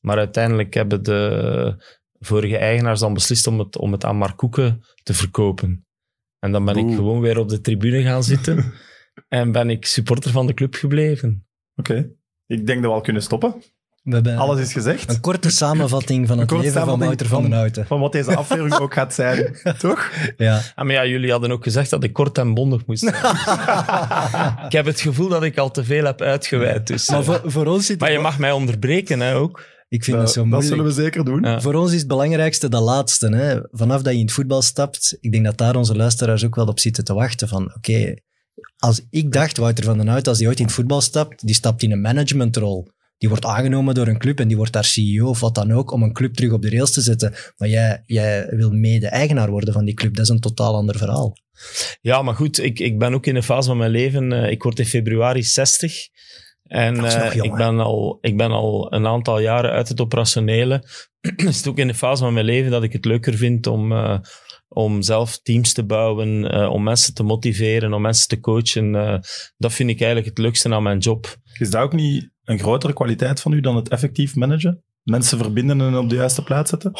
Maar 0.00 0.16
uiteindelijk 0.16 0.74
hebben 0.74 1.02
de 1.02 1.74
vorige 2.20 2.56
eigenaars 2.56 3.00
dan 3.00 3.14
beslist 3.14 3.46
om 3.46 3.58
het, 3.58 3.78
om 3.78 3.92
het 3.92 4.04
aan 4.04 4.16
Mark 4.16 4.36
Koeken 4.36 4.84
te 5.02 5.14
verkopen. 5.14 5.84
En 6.40 6.52
dan 6.52 6.64
ben 6.64 6.76
ik 6.76 6.94
gewoon 6.94 7.20
weer 7.20 7.38
op 7.38 7.48
de 7.48 7.60
tribune 7.60 8.02
gaan 8.02 8.22
zitten. 8.24 8.72
en 9.28 9.52
ben 9.52 9.70
ik 9.70 9.86
supporter 9.86 10.30
van 10.30 10.46
de 10.46 10.54
club 10.54 10.74
gebleven. 10.74 11.46
Oké. 11.76 12.08
Ik 12.46 12.66
denk 12.66 12.82
dat 12.82 12.90
we 12.90 12.96
al 12.96 13.00
kunnen 13.02 13.22
stoppen. 13.22 13.54
We 14.02 14.14
hebben 14.14 14.36
Alles 14.36 14.60
is 14.60 14.72
gezegd. 14.72 15.10
een 15.10 15.20
korte 15.20 15.50
samenvatting 15.50 16.26
van 16.26 16.38
het 16.38 16.48
korte 16.48 16.64
leven 16.64 16.84
van 16.84 16.98
Wouter 16.98 17.26
van 17.26 17.40
den 17.40 17.50
van- 17.50 17.58
Houten. 17.58 17.86
Van 17.86 18.00
wat 18.00 18.12
deze 18.12 18.36
aflevering 18.36 18.74
ook 18.78 18.92
gaat 18.94 19.14
zijn. 19.14 19.56
Toch? 19.78 20.10
Ja. 20.36 20.60
Ah, 20.74 20.84
maar 20.84 20.94
ja, 20.94 21.06
jullie 21.06 21.30
hadden 21.30 21.50
ook 21.50 21.62
gezegd 21.62 21.90
dat 21.90 22.04
ik 22.04 22.12
kort 22.12 22.38
en 22.38 22.54
bondig 22.54 22.86
moest 22.86 23.02
zijn. 23.02 23.14
ik 24.66 24.72
heb 24.72 24.86
het 24.86 25.00
gevoel 25.00 25.28
dat 25.28 25.42
ik 25.42 25.58
al 25.58 25.70
te 25.70 25.84
veel 25.84 26.04
heb 26.04 26.20
uitgeweid. 26.20 26.86
Dus, 26.86 27.08
Maar 27.08 27.18
eh, 27.18 27.24
voor, 27.24 27.40
voor 27.44 27.66
ons 27.66 27.86
zit 27.86 28.00
maar 28.00 28.12
je 28.12 28.18
mag 28.18 28.38
mij 28.38 28.52
onderbreken 28.52 29.20
hè, 29.20 29.36
ook. 29.36 29.64
Ik 29.90 30.04
vind 30.04 30.16
dat 30.16 30.32
zo 30.32 30.34
dat 30.40 30.44
moeilijk. 30.48 30.68
zullen 30.68 30.84
we 30.84 30.92
zeker 31.02 31.24
doen. 31.24 31.42
Ja. 31.42 31.60
Voor 31.60 31.74
ons 31.74 31.92
is 31.92 31.98
het 31.98 32.08
belangrijkste 32.08 32.68
dat 32.68 32.82
laatste. 32.82 33.28
Hè? 33.36 33.60
Vanaf 33.70 34.02
dat 34.02 34.12
je 34.12 34.18
in 34.18 34.24
het 34.24 34.34
voetbal 34.34 34.62
stapt, 34.62 35.16
ik 35.20 35.32
denk 35.32 35.44
dat 35.44 35.58
daar 35.58 35.76
onze 35.76 35.96
luisteraars 35.96 36.44
ook 36.44 36.54
wel 36.54 36.66
op 36.66 36.78
zitten 36.80 37.04
te 37.04 37.14
wachten. 37.14 37.48
Van 37.48 37.74
oké, 37.76 38.14
als 38.78 39.00
ik 39.10 39.32
dacht, 39.32 39.56
Wouter 39.56 39.84
van 39.84 39.98
den 39.98 40.08
Hout, 40.08 40.28
als 40.28 40.38
die 40.38 40.46
ooit 40.46 40.58
in 40.58 40.64
het 40.64 40.74
voetbal 40.74 41.00
stapt, 41.00 41.46
die 41.46 41.54
stapt 41.54 41.82
in 41.82 41.92
een 41.92 42.00
managementrol. 42.00 42.88
Die 43.18 43.28
wordt 43.28 43.44
aangenomen 43.44 43.94
door 43.94 44.06
een 44.06 44.18
club 44.18 44.40
en 44.40 44.48
die 44.48 44.56
wordt 44.56 44.72
daar 44.72 44.84
CEO 44.84 45.28
of 45.28 45.40
wat 45.40 45.54
dan 45.54 45.72
ook 45.72 45.90
om 45.90 46.02
een 46.02 46.12
club 46.12 46.34
terug 46.34 46.52
op 46.52 46.62
de 46.62 46.70
rails 46.70 46.92
te 46.92 47.00
zetten. 47.00 47.34
Maar 47.56 47.68
jij, 47.68 48.02
jij 48.06 48.46
wil 48.50 48.70
mede-eigenaar 48.70 49.50
worden 49.50 49.72
van 49.74 49.84
die 49.84 49.94
club. 49.94 50.14
Dat 50.14 50.24
is 50.24 50.30
een 50.30 50.40
totaal 50.40 50.74
ander 50.74 50.98
verhaal. 50.98 51.36
Ja, 52.00 52.22
maar 52.22 52.34
goed, 52.34 52.58
ik, 52.58 52.78
ik 52.78 52.98
ben 52.98 53.14
ook 53.14 53.26
in 53.26 53.36
een 53.36 53.42
fase 53.42 53.68
van 53.68 53.76
mijn 53.76 53.90
leven. 53.90 54.32
eh, 54.32 54.50
ik 54.50 54.62
word 54.62 54.78
in 54.78 54.86
februari 54.86 55.42
60. 55.42 56.08
En 56.70 57.04
eh, 57.04 57.34
ik, 57.34 57.54
ben 57.54 57.80
al, 57.80 58.18
ik 58.20 58.36
ben 58.36 58.50
al 58.50 58.92
een 58.92 59.06
aantal 59.06 59.40
jaren 59.40 59.70
uit 59.70 59.88
het 59.88 60.00
operationele. 60.00 60.84
is 61.36 61.56
het 61.56 61.68
ook 61.68 61.78
in 61.78 61.86
de 61.86 61.94
fase 61.94 62.22
van 62.22 62.32
mijn 62.32 62.44
leven 62.44 62.70
dat 62.70 62.82
ik 62.82 62.92
het 62.92 63.04
leuker 63.04 63.34
vind 63.34 63.66
om, 63.66 63.92
eh, 63.92 64.18
om 64.68 65.02
zelf 65.02 65.38
teams 65.38 65.72
te 65.72 65.84
bouwen, 65.84 66.50
eh, 66.50 66.70
om 66.70 66.82
mensen 66.82 67.14
te 67.14 67.22
motiveren, 67.22 67.92
om 67.92 68.02
mensen 68.02 68.28
te 68.28 68.40
coachen. 68.40 68.94
eh, 68.94 69.18
dat 69.56 69.72
vind 69.72 69.90
ik 69.90 70.00
eigenlijk 70.00 70.28
het 70.28 70.38
leukste 70.38 70.74
aan 70.74 70.82
mijn 70.82 70.98
job. 70.98 71.36
Is 71.58 71.70
dat 71.70 71.82
ook 71.82 71.92
niet 71.92 72.30
een 72.44 72.58
grotere 72.58 72.92
kwaliteit 72.92 73.40
van 73.40 73.52
u 73.52 73.60
dan 73.60 73.76
het 73.76 73.88
effectief 73.88 74.34
managen? 74.34 74.84
Mensen 75.10 75.38
verbinden 75.38 75.80
en 75.80 75.96
op 75.96 76.08
de 76.08 76.14
juiste 76.14 76.42
plaats 76.42 76.70
zetten? 76.70 76.92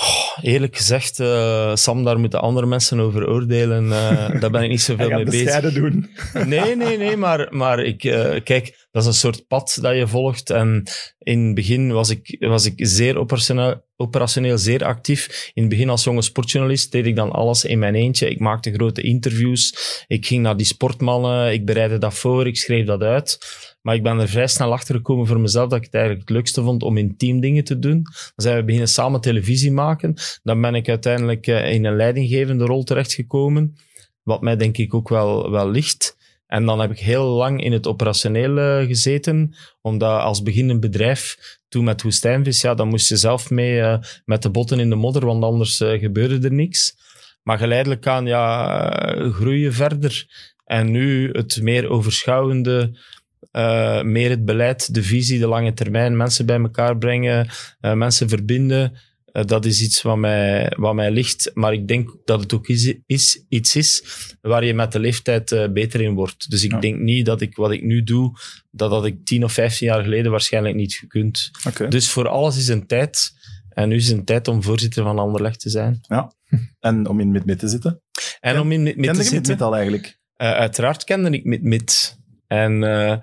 Eerlijk 0.43 0.77
gezegd, 0.77 1.21
eh, 1.21 1.75
Sam, 1.75 2.05
daar 2.05 2.19
moeten 2.19 2.41
andere 2.41 2.67
mensen 2.67 3.01
over 3.01 3.29
oordelen. 3.29 3.93
eh, 3.93 4.41
daar 4.41 4.51
ben 4.51 4.63
ik 4.63 4.71
niet 4.71 4.81
zoveel 4.81 5.11
mee 5.11 5.25
bezig. 5.25 5.73
doen. 5.73 6.11
Nee, 6.47 6.77
nee, 6.77 6.99
nee, 6.99 7.17
maar, 7.17 7.47
maar 7.51 7.79
ik, 7.79 8.05
eh, 8.05 8.41
kijk, 8.45 8.87
dat 8.91 9.03
is 9.03 9.09
een 9.09 9.15
soort 9.15 9.47
pad 9.47 9.79
dat 9.81 9.97
je 9.97 10.07
volgt. 10.07 10.51
En 10.51 10.83
in 11.19 11.45
het 11.45 11.55
begin 11.55 11.93
was 11.93 12.11
ik, 12.11 12.37
was 12.39 12.65
ik 12.65 12.73
zeer 12.77 13.19
operationeel, 13.19 13.85
operationeel 13.97 14.59
zeer 14.59 14.85
actief. 14.85 15.51
In 15.55 15.63
het 15.63 15.71
begin 15.71 15.89
als 15.89 16.05
jonge 16.05 16.23
sportjournalist 16.23 16.93
deed 16.93 17.07
ik 17.07 17.17
dan 17.17 17.31
alles 17.31 17.65
in 17.65 17.79
mijn 17.79 17.95
eentje. 17.95 18.31
Ik 18.31 18.41
maakte 18.41 18.73
grote 18.73 19.03
interviews. 19.03 19.75
Ik 20.07 20.27
ging 20.27 20.43
naar 20.43 20.57
die 20.57 20.67
sportmannen. 20.67 21.53
Ik 21.53 21.65
bereidde 21.65 21.99
dat 21.99 22.15
voor. 22.15 22.47
Ik 22.47 22.57
schreef 22.57 22.87
dat 22.87 23.03
uit. 23.03 23.39
Maar 23.83 23.95
ik 23.95 24.03
ben 24.03 24.19
er 24.19 24.29
vrij 24.29 24.47
snel 24.47 24.73
achter 24.73 24.95
gekomen 24.95 25.27
voor 25.27 25.41
mezelf 25.41 25.69
dat 25.69 25.79
ik 25.79 25.85
het 25.85 25.95
eigenlijk 25.95 26.29
het 26.29 26.37
leukste 26.37 26.63
vond 26.63 26.83
om 26.83 26.97
in 26.97 27.17
team 27.17 27.41
dingen 27.41 27.65
te 27.65 27.79
doen. 27.79 28.03
Dan 28.03 28.33
zijn 28.37 28.57
we 28.57 28.65
beginnen 28.65 28.89
samen 28.89 29.21
televisie 29.21 29.73
maken. 29.73 30.15
Dan 30.43 30.61
ben 30.61 30.75
ik 30.75 30.89
uiteindelijk 30.89 31.47
eh, 31.47 31.73
in 31.73 31.85
een 31.85 31.97
leidinggevende 31.97 32.65
rol 32.65 32.85
terechtgekomen. 32.85 33.77
Wat 34.23 34.41
mij 34.41 34.57
denk 34.57 34.77
ik 34.77 34.95
ook 34.95 35.09
wel, 35.09 35.51
wel 35.51 35.71
ligt. 35.71 36.19
En 36.51 36.67
dan 36.67 36.81
heb 36.81 36.91
ik 36.91 36.99
heel 36.99 37.25
lang 37.25 37.65
in 37.65 37.73
het 37.73 37.87
operationeel 37.87 38.59
eh, 38.59 38.87
gezeten, 38.87 39.55
omdat 39.81 40.21
als 40.21 40.43
beginnend 40.43 40.81
bedrijf, 40.81 41.37
toen 41.69 41.85
met 41.85 42.03
Woestijnvis, 42.03 42.61
ja, 42.61 42.75
dan 42.75 42.89
moest 42.89 43.09
je 43.09 43.17
zelf 43.17 43.51
mee 43.51 43.81
eh, 43.81 43.99
met 44.25 44.43
de 44.43 44.51
botten 44.51 44.81
in 44.81 44.91
de 44.91 44.97
modder, 44.97 45.27
want 45.27 45.45
anders 45.45 45.81
eh, 45.81 46.01
gebeurde 46.01 46.49
er 46.49 46.55
niks. 46.55 46.97
Maar 47.43 47.59
geleidelijk 47.59 48.07
aan 48.07 48.27
ja, 48.27 48.91
groeien 49.33 49.73
verder. 49.73 50.27
En 50.65 50.91
nu 50.91 51.31
het 51.31 51.63
meer 51.63 51.89
overschouwende, 51.89 52.99
eh, 53.51 54.03
meer 54.03 54.31
het 54.31 54.45
beleid, 54.45 54.95
de 54.95 55.03
visie, 55.03 55.39
de 55.39 55.47
lange 55.47 55.73
termijn, 55.73 56.17
mensen 56.17 56.47
bij 56.47 56.61
elkaar 56.61 56.99
brengen, 56.99 57.49
eh, 57.81 57.93
mensen 57.93 58.29
verbinden. 58.29 58.99
Eh, 59.33 59.45
dat 59.45 59.65
is 59.65 59.83
iets 59.83 60.03
wat 60.03 60.17
mij, 60.17 60.73
wat 60.77 60.95
mij 60.95 61.11
ligt. 61.11 61.51
Maar 61.55 61.73
ik 61.73 61.89
denk 61.89 62.17
dat 62.25 62.41
het 62.41 62.53
ook 62.55 62.69
is, 62.69 62.95
is, 63.07 63.45
iets 63.49 63.77
is 63.77 64.05
waar 64.41 64.65
je 64.65 64.75
met 64.75 64.93
de 64.93 64.99
leeftijd 65.01 65.69
beter 65.73 66.01
in 66.01 66.15
wordt. 66.15 66.51
Dus 66.51 66.65
ik 66.65 66.71
Ja. 66.71 66.79
denk 66.81 66.99
niet 66.99 67.27
dat 67.27 67.41
ik 67.41 67.57
wat 67.57 67.71
ik 67.71 67.83
nu 67.83 68.03
doe, 68.03 68.33
dat 68.71 68.91
had 68.91 69.05
ik 69.07 69.25
10 69.25 69.45
of 69.45 69.53
15 69.53 69.87
jaar 69.87 70.03
geleden 70.03 70.31
waarschijnlijk 70.31 70.75
niet 70.75 70.95
gekund. 70.95 71.51
Dus 71.89 72.11
voor 72.11 72.29
alles 72.29 72.57
is 72.57 72.69
een 72.69 72.87
tijd. 72.87 73.33
En 73.71 73.89
nu 73.89 73.97
is 73.97 74.09
een 74.09 74.25
tijd 74.25 74.49
om 74.49 74.63
voorzitter 74.63 75.03
van 75.03 75.19
Anderlecht 75.19 75.61
te 75.61 75.71
zijn. 75.71 76.01
En 76.81 77.07
om 77.09 77.21
in 77.21 77.31
mid-mid 77.31 77.59
te 77.59 77.69
zitten? 77.69 78.03
En 78.41 78.53
Ken- 78.53 78.61
om 78.61 78.73
in 78.73 78.83
met 78.83 78.95
Kende 78.95 79.11
te 79.11 79.17
je 79.17 79.23
zitten. 79.23 79.39
mid-mid 79.41 79.61
al 79.63 79.75
eigenlijk? 79.75 80.19
Uiteraard 80.37 81.05
kende 81.05 81.31
ik 81.31 81.63
mit. 81.63 82.19
En 82.51 82.85
eh, 82.85 83.17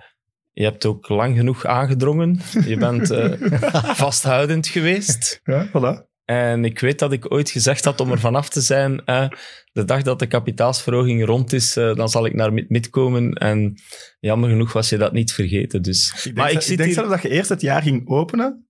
je 0.53 0.63
hebt 0.63 0.85
ook 0.85 1.09
lang 1.09 1.35
genoeg 1.35 1.65
aangedrongen. 1.65 2.39
Je 2.65 2.77
bent 2.77 3.11
eh, 3.11 3.31
vasthoudend 4.03 4.67
geweest. 4.67 5.39
Ja, 5.43 5.67
voilà. 5.67 6.05
En 6.25 6.65
ik 6.65 6.79
weet 6.79 6.99
dat 6.99 7.11
ik 7.11 7.31
ooit 7.31 7.49
gezegd 7.49 7.85
had 7.85 7.99
om 7.99 8.11
er 8.11 8.19
vanaf 8.19 8.49
te 8.49 8.61
zijn. 8.61 9.05
eh, 9.05 9.29
de 9.71 9.85
dag 9.85 10.01
dat 10.01 10.19
de 10.19 10.27
kapitaalsverhoging 10.27 11.25
rond 11.25 11.53
is, 11.53 11.77
eh, 11.77 11.95
dan 11.95 12.09
zal 12.09 12.25
ik 12.25 12.33
naar 12.33 12.53
mid-mid 12.53 12.89
komen. 12.89 13.33
En 13.33 13.75
jammer 14.19 14.49
genoeg 14.49 14.73
was 14.73 14.89
je 14.89 14.97
dat 14.97 15.13
niet 15.13 15.33
vergeten. 15.33 15.81
Dus. 15.81 16.13
Ik 16.15 16.23
denk, 16.23 16.35
maar 16.35 16.51
ik 16.51 16.67
denk 16.67 16.83
hier... 16.83 16.93
zelf 16.93 17.09
dat 17.09 17.21
je 17.21 17.29
eerst 17.29 17.49
het 17.49 17.61
jaar 17.61 17.81
ging 17.81 18.07
openen 18.07 18.67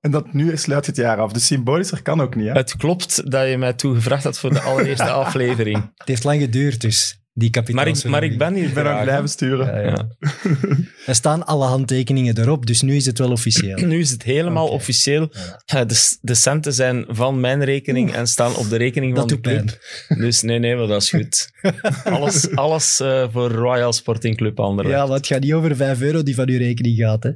en 0.00 0.10
dat 0.10 0.32
nu 0.32 0.56
sluit 0.56 0.84
je 0.84 0.90
het 0.90 1.00
jaar 1.00 1.18
af. 1.18 1.32
Dus 1.32 1.46
symbolischer 1.46 2.02
kan 2.02 2.20
ook 2.20 2.34
niet, 2.34 2.46
hè? 2.46 2.52
Het 2.52 2.76
klopt 2.76 3.30
dat 3.30 3.48
je 3.48 3.58
mij 3.58 3.72
toen 3.72 3.94
gevraagd 3.94 4.24
had 4.24 4.38
voor 4.38 4.52
de 4.52 4.60
allereerste 4.60 5.10
aflevering. 5.24 5.92
Het 5.94 6.08
heeft 6.08 6.24
lang 6.24 6.40
geduurd, 6.40 6.80
dus. 6.80 7.23
Die 7.36 7.50
kapitein. 7.50 7.76
Maar 7.76 7.96
ik, 7.96 8.04
maar 8.04 8.22
ik 8.22 8.38
ben 8.38 8.54
hier 8.54 8.68
Ik 8.68 8.74
ben 8.74 8.82
ook 8.82 8.88
graag, 8.88 8.98
hè. 8.98 9.04
blijven 9.04 9.28
sturen. 9.28 9.66
Ja, 9.66 9.80
ja. 9.80 10.08
Er 11.06 11.14
staan 11.14 11.46
alle 11.46 11.64
handtekeningen 11.66 12.38
erop, 12.38 12.66
dus 12.66 12.82
nu 12.82 12.96
is 12.96 13.06
het 13.06 13.18
wel 13.18 13.30
officieel. 13.30 13.86
Nu 13.86 13.98
is 13.98 14.10
het 14.10 14.22
helemaal 14.22 14.68
officieel. 14.68 15.30
Ja, 15.64 15.84
de, 15.84 16.16
de 16.20 16.34
centen 16.34 16.72
zijn 16.72 17.04
van 17.08 17.40
mijn 17.40 17.64
rekening 17.64 18.12
en 18.14 18.26
staan 18.26 18.56
op 18.56 18.68
de 18.68 18.76
rekening 18.76 19.16
van 19.16 19.26
de 19.26 19.40
club. 19.40 19.78
Dus 20.08 20.42
nee, 20.42 20.58
nee, 20.58 20.76
maar 20.76 20.86
dat 20.86 21.02
is 21.02 21.10
goed. 21.10 21.50
alles 22.04 22.56
alles 22.56 23.00
eh, 23.00 23.26
voor 23.30 23.50
Royal 23.50 23.92
Sporting 23.92 24.36
Club 24.36 24.60
Anderlecht. 24.60 24.96
Ja, 24.96 25.06
maar 25.06 25.16
het 25.16 25.26
gaat 25.26 25.40
niet 25.40 25.52
over 25.52 25.76
5 25.76 26.00
euro 26.00 26.22
die 26.22 26.34
van 26.34 26.48
uw 26.48 26.58
rekening 26.58 26.96
gaat. 26.96 27.22
Hè. 27.22 27.30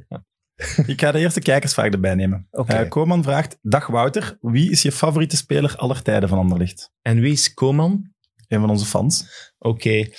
Ik 0.85 0.99
ga 1.01 1.11
de 1.11 1.19
eerste 1.19 1.39
kijkersvraag 1.39 1.91
erbij 1.91 2.15
nemen. 2.15 2.47
Oké. 2.51 2.73
Eh, 2.73 2.89
Koman 2.89 3.23
vraagt, 3.23 3.57
dag 3.61 3.87
Wouter, 3.87 4.37
wie 4.41 4.71
is 4.71 4.81
je 4.81 4.91
favoriete 4.91 5.37
speler 5.37 5.75
aller 5.75 6.01
tijden 6.01 6.29
van 6.29 6.37
Anderlicht? 6.37 6.91
En 7.01 7.19
wie 7.19 7.31
is 7.31 7.53
Koman? 7.53 8.11
Een 8.49 8.59
van 8.59 8.69
onze 8.69 8.85
fans. 8.85 9.25
Oké. 9.57 10.09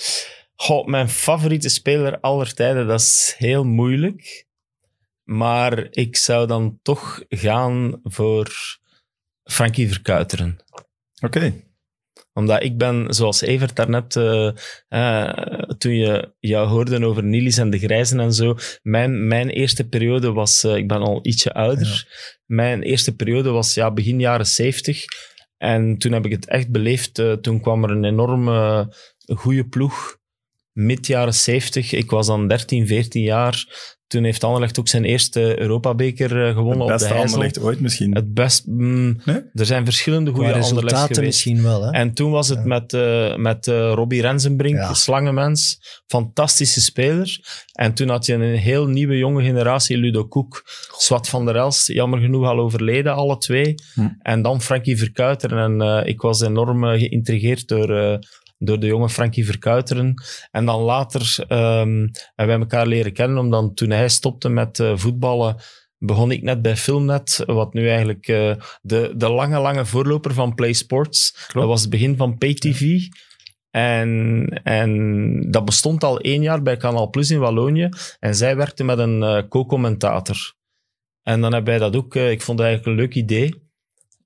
Goh, 0.54 0.86
mijn 0.86 1.08
favoriete 1.08 1.68
speler 1.68 2.20
aller 2.20 2.54
tijden, 2.54 2.86
dat 2.86 3.00
is 3.00 3.34
heel 3.38 3.64
moeilijk. 3.64 4.46
Maar 5.24 5.86
ik 5.90 6.16
zou 6.16 6.46
dan 6.46 6.78
toch 6.82 7.24
gaan 7.28 8.00
voor 8.02 8.52
Frankie 9.44 9.88
Verkuiteren. 9.88 10.58
Oké. 11.20 11.52
Omdat 12.32 12.62
ik 12.62 12.78
ben, 12.78 13.14
zoals 13.14 13.40
Evert 13.40 13.76
daarnet, 13.76 14.16
eh, 14.16 15.32
toen 15.78 15.94
je 15.94 16.34
jou 16.38 16.68
hoorde 16.68 17.06
over 17.06 17.24
Nilis 17.24 17.58
en 17.58 17.70
de 17.70 17.78
Grijzen 17.78 18.20
en 18.20 18.32
zo, 18.32 18.56
mijn, 18.82 19.26
mijn 19.26 19.48
eerste 19.48 19.88
periode 19.88 20.32
was, 20.32 20.64
eh, 20.64 20.76
ik 20.76 20.88
ben 20.88 21.00
al 21.00 21.18
ietsje 21.22 21.52
ouder, 21.52 22.08
mijn 22.46 22.82
eerste 22.82 23.16
periode 23.16 23.50
was 23.50 23.74
ja, 23.74 23.92
begin 23.92 24.20
jaren 24.20 24.46
70. 24.46 25.04
En 25.62 25.98
toen 25.98 26.12
heb 26.12 26.24
ik 26.24 26.32
het 26.32 26.48
echt 26.48 26.70
beleefd. 26.70 27.18
eh, 27.18 27.32
toen 27.32 27.60
kwam 27.60 27.84
er 27.84 27.90
een 27.90 28.04
enorme 28.04 28.88
goede 29.34 29.68
ploeg, 29.68 30.18
mid 30.72 31.06
jaren 31.06 31.34
70. 31.34 31.92
Ik 31.92 32.10
was 32.10 32.26
dan 32.26 32.48
13, 32.48 32.86
14 32.86 33.22
jaar. 33.22 33.66
Toen 34.10 34.24
heeft 34.24 34.44
Anderlecht 34.44 34.78
ook 34.78 34.88
zijn 34.88 35.04
eerste 35.04 35.60
Europabeker 35.60 36.46
eh, 36.46 36.54
gewonnen 36.54 36.86
Het 36.88 36.92
op 36.92 36.98
de 36.98 37.04
beste. 37.14 37.14
Anderlicht 37.20 37.60
ooit 37.60 37.80
misschien. 37.80 38.14
Het 38.14 38.34
best... 38.34 38.66
mm, 38.66 39.20
Nee? 39.24 39.40
Er 39.54 39.66
zijn 39.66 39.84
verschillende 39.84 40.30
goede 40.30 40.52
resultaten 40.52 41.14
geweest. 41.14 41.20
misschien 41.22 41.62
wel. 41.62 41.82
Hè? 41.82 41.90
En 41.90 42.14
toen 42.14 42.30
was 42.30 42.48
het 42.48 42.58
Ja. 42.58 42.64
met, 42.64 42.92
eh, 42.92 43.36
met 43.36 43.66
eh, 43.66 43.92
Robbie 43.94 44.20
Rensenbrink, 44.20 44.76
Ja. 44.76 44.94
slangenmens, 44.94 45.78
fantastische 46.06 46.80
speler. 46.80 47.38
En 47.72 47.94
toen 47.94 48.08
had 48.08 48.26
je 48.26 48.34
een 48.34 48.56
heel 48.58 48.86
nieuwe 48.86 49.16
jonge 49.18 49.42
generatie, 49.42 49.96
Ludo 49.96 50.24
Koek, 50.24 50.62
Swat 50.98 51.28
van 51.28 51.44
der 51.46 51.56
Elst, 51.56 51.86
jammer 51.86 52.20
genoeg 52.20 52.46
al 52.46 52.58
overleden, 52.58 53.14
alle 53.14 53.38
twee. 53.38 53.74
Hm. 53.94 54.08
En 54.22 54.42
dan 54.42 54.60
Frankie 54.62 54.98
Verkuiteren. 54.98 55.58
En 55.58 55.80
eh, 56.02 56.08
ik 56.08 56.20
was 56.20 56.40
enorm 56.40 56.84
geïntrigeerd 56.84 57.68
door, 57.68 57.90
eh, 57.96 58.18
door 58.62 58.80
de 58.80 58.86
jonge 58.86 59.08
Frankie 59.08 59.44
Verkuiteren. 59.44 60.14
En 60.50 60.64
dan 60.64 60.80
later 60.80 61.44
ehm, 61.48 62.08
hebben 62.34 62.46
wij 62.46 62.58
elkaar 62.58 62.86
leren 62.86 63.12
kennen, 63.12 63.38
omdat 63.38 63.76
toen 63.76 63.90
hij 63.90 64.08
stopte 64.08 64.48
met 64.48 64.80
eh, 64.80 64.96
voetballen, 64.96 65.56
begon 65.98 66.30
ik 66.30 66.42
net 66.42 66.62
bij 66.62 66.76
Filmnet, 66.76 67.42
wat 67.46 67.72
nu 67.72 67.88
eigenlijk 67.88 68.28
eh, 68.28 68.54
de, 68.80 69.12
de 69.16 69.28
lange, 69.28 69.58
lange 69.58 69.86
voorloper 69.86 70.34
van 70.34 70.54
Play 70.54 70.72
Sports. 70.72 71.48
Dat 71.52 71.66
was 71.66 71.80
het 71.80 71.90
begin 71.90 72.16
van 72.16 72.38
PayTV. 72.38 72.98
En, 73.70 74.44
en 74.62 75.50
dat 75.50 75.64
bestond 75.64 76.04
al 76.04 76.20
één 76.20 76.42
jaar 76.42 76.62
bij 76.62 76.76
Canal 76.76 77.10
Plus 77.10 77.30
in 77.30 77.38
Wallonië. 77.38 77.88
En 78.18 78.34
zij 78.34 78.56
werkte 78.56 78.84
met 78.84 78.98
een 78.98 79.22
eh, 79.22 79.42
co-commentator. 79.48 80.54
En 81.22 81.40
dan 81.40 81.52
hebben 81.52 81.78
wij 81.78 81.90
dat 81.90 81.96
ook... 81.96 82.14
ik 82.16 82.42
vond 82.42 82.58
dat 82.58 82.66
eigenlijk 82.66 82.96
een 82.98 83.04
leuk 83.04 83.14
idee. 83.14 83.69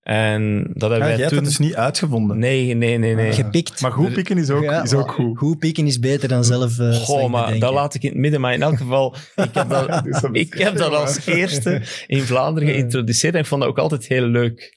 En 0.05 0.71
dat 0.73 0.91
hebben 0.91 1.09
wij 1.09 1.27
toen... 1.27 1.37
dat 1.37 1.45
dus 1.45 1.59
niet 1.59 1.75
uitgevonden. 1.75 2.39
Nee, 2.39 2.75
nee, 2.75 2.99
nee, 2.99 3.15
nee. 3.15 3.33
Gepikt. 3.33 3.81
Maar 3.81 3.93
goed 3.93 4.13
pikken 4.13 4.39
is 4.39 4.51
ook, 4.51 4.63
Ja, 4.63 4.83
is 4.83 4.93
ook 4.93 5.13
goed. 5.13 5.39
Goed 5.39 5.59
pikken 5.59 5.87
is 5.87 5.99
beter 5.99 6.29
dan 6.29 6.45
zelf 6.45 6.79
eh 6.79 6.95
Goh, 6.95 7.31
maar 7.31 7.59
dat 7.59 7.73
laat 7.73 7.95
ik 7.95 8.03
in 8.03 8.09
het 8.09 8.19
midden. 8.19 8.41
Maar 8.41 8.53
in 8.53 8.63
elk 8.63 8.77
geval, 8.77 9.17
ik 9.35 9.55
heb 9.55 9.69
dat, 9.69 10.07
is 10.07 10.23
ik 10.33 10.55
heb 10.55 10.77
dat 10.77 10.93
als 10.93 11.27
eerste 11.27 11.83
in 12.07 12.21
Vlaanderen 12.21 12.69
geïntroduceerd 12.69 13.35
en 13.35 13.41
ik 13.41 13.47
vond 13.47 13.61
dat 13.61 13.71
ook 13.71 13.79
altijd 13.79 14.07
heel 14.07 14.27
leuk. 14.27 14.77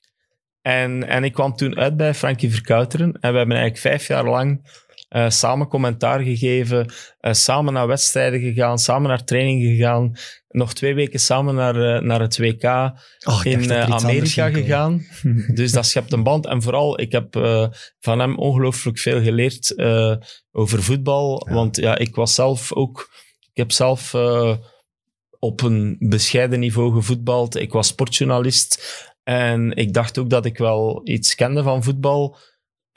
En, 0.61 1.07
en 1.07 1.23
ik 1.23 1.33
kwam 1.33 1.55
toen 1.55 1.77
uit 1.77 1.97
bij 1.97 2.13
Frankie 2.13 2.51
Verkuiteren 2.51 3.07
en 3.07 3.31
we 3.31 3.37
hebben 3.37 3.57
eigenlijk 3.57 3.77
vijf 3.77 4.07
jaar 4.07 4.25
lang 4.25 4.61
eh, 5.07 5.29
samen 5.29 5.67
commentaar 5.67 6.19
gegeven, 6.19 6.93
eh, 7.19 7.33
samen 7.33 7.73
naar 7.73 7.87
wedstrijden 7.87 8.39
gegaan, 8.39 8.79
samen 8.79 9.09
naar 9.09 9.23
trainingen 9.23 9.75
gegaan, 9.75 10.15
nog 10.47 10.73
twee 10.73 10.93
weken 10.93 11.19
samen 11.19 11.55
naar, 11.55 11.95
eh, 11.95 12.01
naar 12.01 12.19
het 12.19 12.37
WK 12.37 12.63
Oh, 12.63 13.41
in 13.43 13.73
Amerika 13.73 14.49
gegaan. 14.49 15.05
Dus 15.53 15.71
dat 15.71 15.85
schept 15.85 16.13
een 16.13 16.23
band. 16.23 16.45
En 16.45 16.61
vooral, 16.61 16.99
ik 16.99 17.11
heb 17.11 17.33
van 17.99 18.19
hem 18.19 18.37
ongelooflijk 18.37 18.99
veel 18.99 19.21
geleerd 19.21 19.79
over 20.51 20.83
voetbal. 20.83 21.45
Ja. 21.47 21.53
Want 21.53 21.75
ja, 21.75 21.97
ik 21.97 22.15
was 22.15 22.33
zelf 22.33 22.73
ook... 22.73 23.09
Ik 23.51 23.63
heb 23.63 23.71
zelf 23.71 24.13
op 25.39 25.61
een 25.61 25.95
bescheiden 25.99 26.59
niveau 26.59 26.93
gevoetbald. 26.93 27.55
Ik 27.55 27.71
was 27.71 27.87
sportjournalist. 27.87 29.05
En 29.23 29.75
ik 29.75 29.93
dacht 29.93 30.17
ook 30.17 30.29
dat 30.29 30.45
ik 30.45 30.57
wel 30.57 31.01
iets 31.03 31.35
kende 31.35 31.63
van 31.63 31.83
voetbal. 31.83 32.37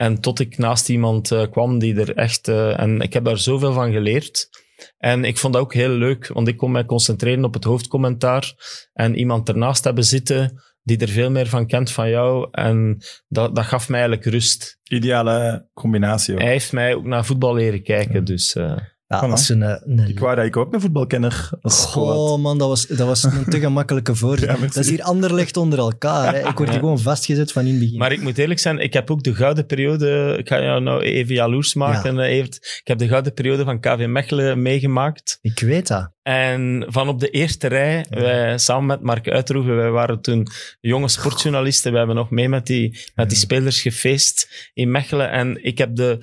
En 0.01 0.21
tot 0.21 0.39
ik 0.39 0.57
naast 0.57 0.89
iemand 0.89 1.31
eh, 1.31 1.51
kwam 1.51 1.79
die 1.79 1.95
er 1.99 2.15
echt... 2.15 2.47
eh, 2.47 2.79
en 2.79 3.01
ik 3.01 3.13
heb 3.13 3.23
daar 3.23 3.37
zoveel 3.37 3.73
van 3.73 3.91
geleerd. 3.91 4.49
En 4.97 5.25
ik 5.25 5.37
vond 5.37 5.53
dat 5.53 5.61
ook 5.61 5.73
heel 5.73 5.89
leuk, 5.89 6.27
want 6.27 6.47
ik 6.47 6.57
kon 6.57 6.71
mij 6.71 6.85
concentreren 6.85 7.43
op 7.43 7.53
het 7.53 7.63
hoofdcommentaar 7.63 8.53
en 8.93 9.15
iemand 9.15 9.49
ernaast 9.49 9.83
hebben 9.83 10.03
zitten 10.03 10.61
die 10.83 10.97
er 10.97 11.07
veel 11.07 11.31
meer 11.31 11.47
van 11.47 11.67
kent 11.67 11.91
van 11.91 12.09
jou. 12.09 12.47
En 12.51 12.97
dat, 13.27 13.55
dat 13.55 13.65
gaf 13.65 13.89
mij 13.89 13.99
eigenlijk 13.99 14.29
rust. 14.29 14.79
Ideale 14.83 15.67
combinatie 15.73 16.33
ook. 16.33 16.41
Hij 16.41 16.51
heeft 16.51 16.71
mij 16.71 16.95
ook 16.95 17.05
naar 17.05 17.25
voetbal 17.25 17.53
leren 17.53 17.83
kijken, 17.83 18.23
dus... 18.23 18.55
eh, 18.55 18.77
Ja, 19.11 19.27
Voilà. 19.27 19.31
als 19.31 19.49
een, 19.49 19.61
een, 19.61 20.07
Ik 20.07 20.19
wou 20.19 20.35
dat 20.35 20.45
ik 20.45 20.57
ook 20.57 20.73
een 20.73 20.81
voetbalkenner 20.81 21.49
als. 21.61 21.95
Oh 21.95 22.41
man, 22.41 22.57
dat 22.57 22.67
was, 22.67 22.87
dat 22.87 23.07
was 23.07 23.23
een 23.23 23.45
te 23.49 23.59
gemakkelijke 23.59 24.15
voorzet. 24.15 24.49
Ja, 24.51 24.57
dat 24.57 24.75
is 24.75 24.89
hier 24.89 25.01
anderlicht 25.01 25.57
onder 25.57 25.79
elkaar. 25.79 26.33
Hè. 26.33 26.49
Ik 26.49 26.57
word 26.57 26.69
hier 26.69 26.79
gewoon 26.79 26.99
vastgezet 26.99 27.51
van 27.51 27.65
in 27.65 27.69
het 27.69 27.79
begin. 27.79 27.97
Maar 27.97 28.11
ik 28.11 28.21
moet 28.21 28.37
eerlijk 28.37 28.59
zijn, 28.59 28.79
ik 28.79 28.93
heb 28.93 29.11
ook 29.11 29.23
de 29.23 29.35
gouden 29.35 29.65
periode... 29.65 30.35
Ik 30.37 30.47
ga 30.47 30.61
jou 30.61 30.81
nou 30.81 31.01
even 31.01 31.35
jaloers 31.35 31.73
maken, 31.73 32.19
eh, 32.19 32.31
Evert. 32.37 32.55
Ik 32.55 32.87
heb 32.87 32.97
de 32.97 33.07
gouden 33.07 33.33
periode 33.33 33.63
van 33.63 33.79
KV 33.79 34.05
Mechelen 34.07 34.61
meegemaakt. 34.61 35.37
Ik 35.41 35.59
weet 35.59 35.87
dat. 35.87 36.11
En 36.21 36.85
van 36.87 37.07
op 37.07 37.19
de 37.19 37.29
eerste 37.29 37.67
rij, 37.67 38.05
wij, 38.09 38.57
samen 38.57 38.85
met 38.85 39.01
Mark 39.01 39.29
Uitroeven, 39.29 39.75
wij 39.75 39.91
waren 39.91 40.21
toen 40.21 40.47
jonge 40.79 41.07
sportjournalisten. 41.07 41.91
We 41.91 41.97
hebben 41.97 42.15
nog 42.15 42.29
mee 42.29 42.49
met 42.49 42.65
die, 42.65 42.99
met 43.15 43.29
die 43.29 43.37
spelers 43.37 43.81
gefeest 43.81 44.69
in 44.73 44.91
Mechelen. 44.91 45.31
En 45.31 45.63
ik 45.63 45.77
heb 45.77 45.95
de 45.95 46.19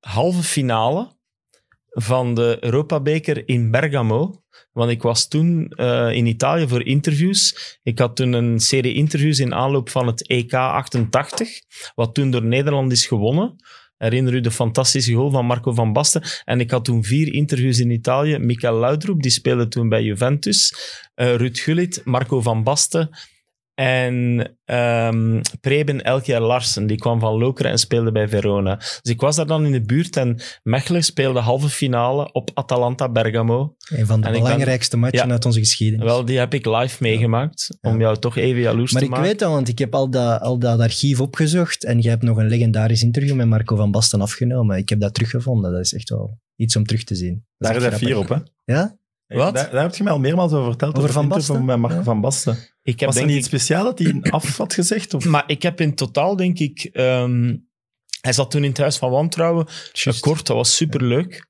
halve 0.00 0.42
finale 0.42 1.15
van 1.98 2.34
de 2.34 2.56
Europabeker 2.60 3.48
in 3.48 3.70
Bergamo. 3.70 4.42
Want 4.72 4.90
ik 4.90 5.02
was 5.02 5.28
toen 5.28 5.68
eh, 5.68 6.12
in 6.12 6.26
Italië 6.26 6.68
voor 6.68 6.86
interviews. 6.86 7.78
Ik 7.82 7.98
had 7.98 8.16
toen 8.16 8.32
een 8.32 8.60
serie 8.60 8.94
interviews 8.94 9.38
in 9.38 9.54
aanloop 9.54 9.90
van 9.90 10.06
het 10.06 10.26
EK 10.26 10.54
88, 10.54 11.48
wat 11.94 12.14
toen 12.14 12.30
door 12.30 12.44
Nederland 12.44 12.92
is 12.92 13.06
gewonnen. 13.06 13.54
Herinner 13.96 14.34
u 14.34 14.40
de 14.40 14.50
fantastische 14.50 15.12
goal 15.12 15.30
van 15.30 15.46
Marco 15.46 15.72
van 15.72 15.92
Basten? 15.92 16.22
En 16.44 16.60
ik 16.60 16.70
had 16.70 16.84
toen 16.84 17.04
vier 17.04 17.32
interviews 17.32 17.78
in 17.78 17.90
Italië. 17.90 18.38
Michael 18.38 18.78
Laudrup, 18.78 19.22
die 19.22 19.30
speelde 19.30 19.68
toen 19.68 19.88
bij 19.88 20.02
Juventus. 20.02 20.74
Eh, 21.14 21.34
Ruud 21.34 21.58
Gullit, 21.58 22.00
Marco 22.04 22.40
van 22.40 22.62
Basten. 22.62 23.08
En 23.80 24.48
ehm, 24.64 25.40
Preben 25.60 26.02
Elkjaar 26.04 26.40
Larsen, 26.40 26.86
die 26.86 26.96
kwam 26.96 27.20
van 27.20 27.38
Lokeren 27.38 27.70
en 27.70 27.78
speelde 27.78 28.12
bij 28.12 28.28
Verona. 28.28 28.74
Dus 28.76 29.00
ik 29.02 29.20
was 29.20 29.36
daar 29.36 29.46
dan 29.46 29.64
in 29.66 29.72
de 29.72 29.80
buurt 29.82 30.16
en 30.16 30.40
Mechelen 30.62 31.02
speelde 31.04 31.40
halve 31.40 31.68
finale 31.68 32.32
op 32.32 32.50
Atalanta 32.54 33.08
Bergamo. 33.08 33.74
Een 33.88 34.06
van 34.06 34.20
de 34.20 34.26
En 34.26 34.32
ik 34.34 34.38
ben- 34.40 34.48
belangrijkste 34.50 34.96
matchen 34.96 35.26
Ja. 35.26 35.32
uit 35.32 35.44
onze 35.44 35.58
geschiedenis. 35.58 36.04
Wel, 36.06 36.24
die 36.24 36.38
heb 36.38 36.54
ik 36.54 36.66
live 36.66 37.02
meegemaakt, 37.02 37.78
om 37.80 37.92
Ja. 37.92 37.98
jou 37.98 38.16
toch 38.18 38.36
even 38.36 38.60
jaloers 38.60 38.92
maar 38.92 39.00
te 39.00 39.06
ik 39.08 39.12
maken. 39.14 39.26
weet 39.28 39.38
dat, 39.38 39.50
want 39.50 39.68
ik 39.68 39.78
heb 39.78 39.94
al 39.94 40.10
dat, 40.10 40.40
al 40.40 40.58
dat 40.58 40.80
archief 40.80 41.20
opgezocht 41.20 41.84
en 41.84 42.02
je 42.02 42.08
hebt 42.08 42.22
nog 42.22 42.36
een 42.36 42.48
legendarisch 42.48 43.02
interview 43.02 43.34
met 43.34 43.46
Marco 43.46 43.76
van 43.76 43.90
Basten 43.90 44.20
afgenomen. 44.20 44.76
Ik 44.76 44.88
heb 44.88 45.00
dat 45.00 45.14
teruggevonden. 45.14 45.72
Dat 45.72 45.80
is 45.80 45.94
echt 45.94 46.08
wel 46.08 46.38
iets 46.56 46.76
om 46.76 46.84
terug 46.84 47.04
te 47.04 47.14
zien. 47.14 47.44
Dat 47.58 47.72
Daar 47.80 47.92
is 47.92 47.98
fier 47.98 48.10
grappig. 48.10 48.36
op, 48.38 48.44
hè? 48.64 48.72
Ja? 48.74 48.96
Wat? 49.26 49.54
Daar, 49.54 49.70
daar 49.70 49.82
heb 49.82 49.94
je 49.94 50.02
mij 50.02 50.12
al 50.12 50.18
meermaals 50.18 50.52
over 50.52 50.66
verteld. 50.66 50.96
Over 50.98 51.12
Van 51.12 51.28
Basten? 51.28 51.64
Met 51.64 51.78
Mark 51.78 51.94
Ja. 51.94 52.02
van 52.02 52.20
Basten. 52.20 52.58
Ik 52.82 53.00
heb 53.00 53.08
Was 53.08 53.18
er 53.18 53.22
niet 53.24 53.32
ik 53.32 53.38
iets 53.38 53.46
speciaals 53.46 53.84
dat 53.84 53.98
hij 53.98 54.20
af 54.30 54.56
had 54.56 54.74
gezegd? 54.74 55.14
Of? 55.14 55.24
Maar 55.24 55.44
ik 55.46 55.62
heb 55.62 55.80
in 55.80 55.94
totaal, 55.94 56.36
denk 56.36 56.58
ik... 56.58 56.88
ehm, 56.92 57.56
hij 58.20 58.32
zat 58.32 58.50
toen 58.50 58.62
in 58.62 58.68
het 58.68 58.78
Huis 58.78 58.96
van 58.96 59.10
Wantrouwen. 59.10 59.66
Eh, 60.04 60.20
kort, 60.20 60.46
dat 60.46 60.56
was 60.56 60.76
superleuk. 60.76 61.46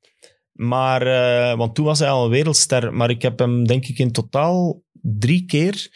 Maar, 0.52 1.02
eh, 1.06 1.56
want 1.58 1.74
toen 1.74 1.84
was 1.84 1.98
hij 1.98 2.08
al 2.08 2.24
een 2.24 2.30
wereldster. 2.30 2.94
Maar 2.94 3.10
ik 3.10 3.22
heb 3.22 3.38
hem, 3.38 3.66
denk 3.66 3.86
ik, 3.86 3.98
in 3.98 4.12
totaal 4.12 4.82
drie 5.02 5.44
keer... 5.44 5.88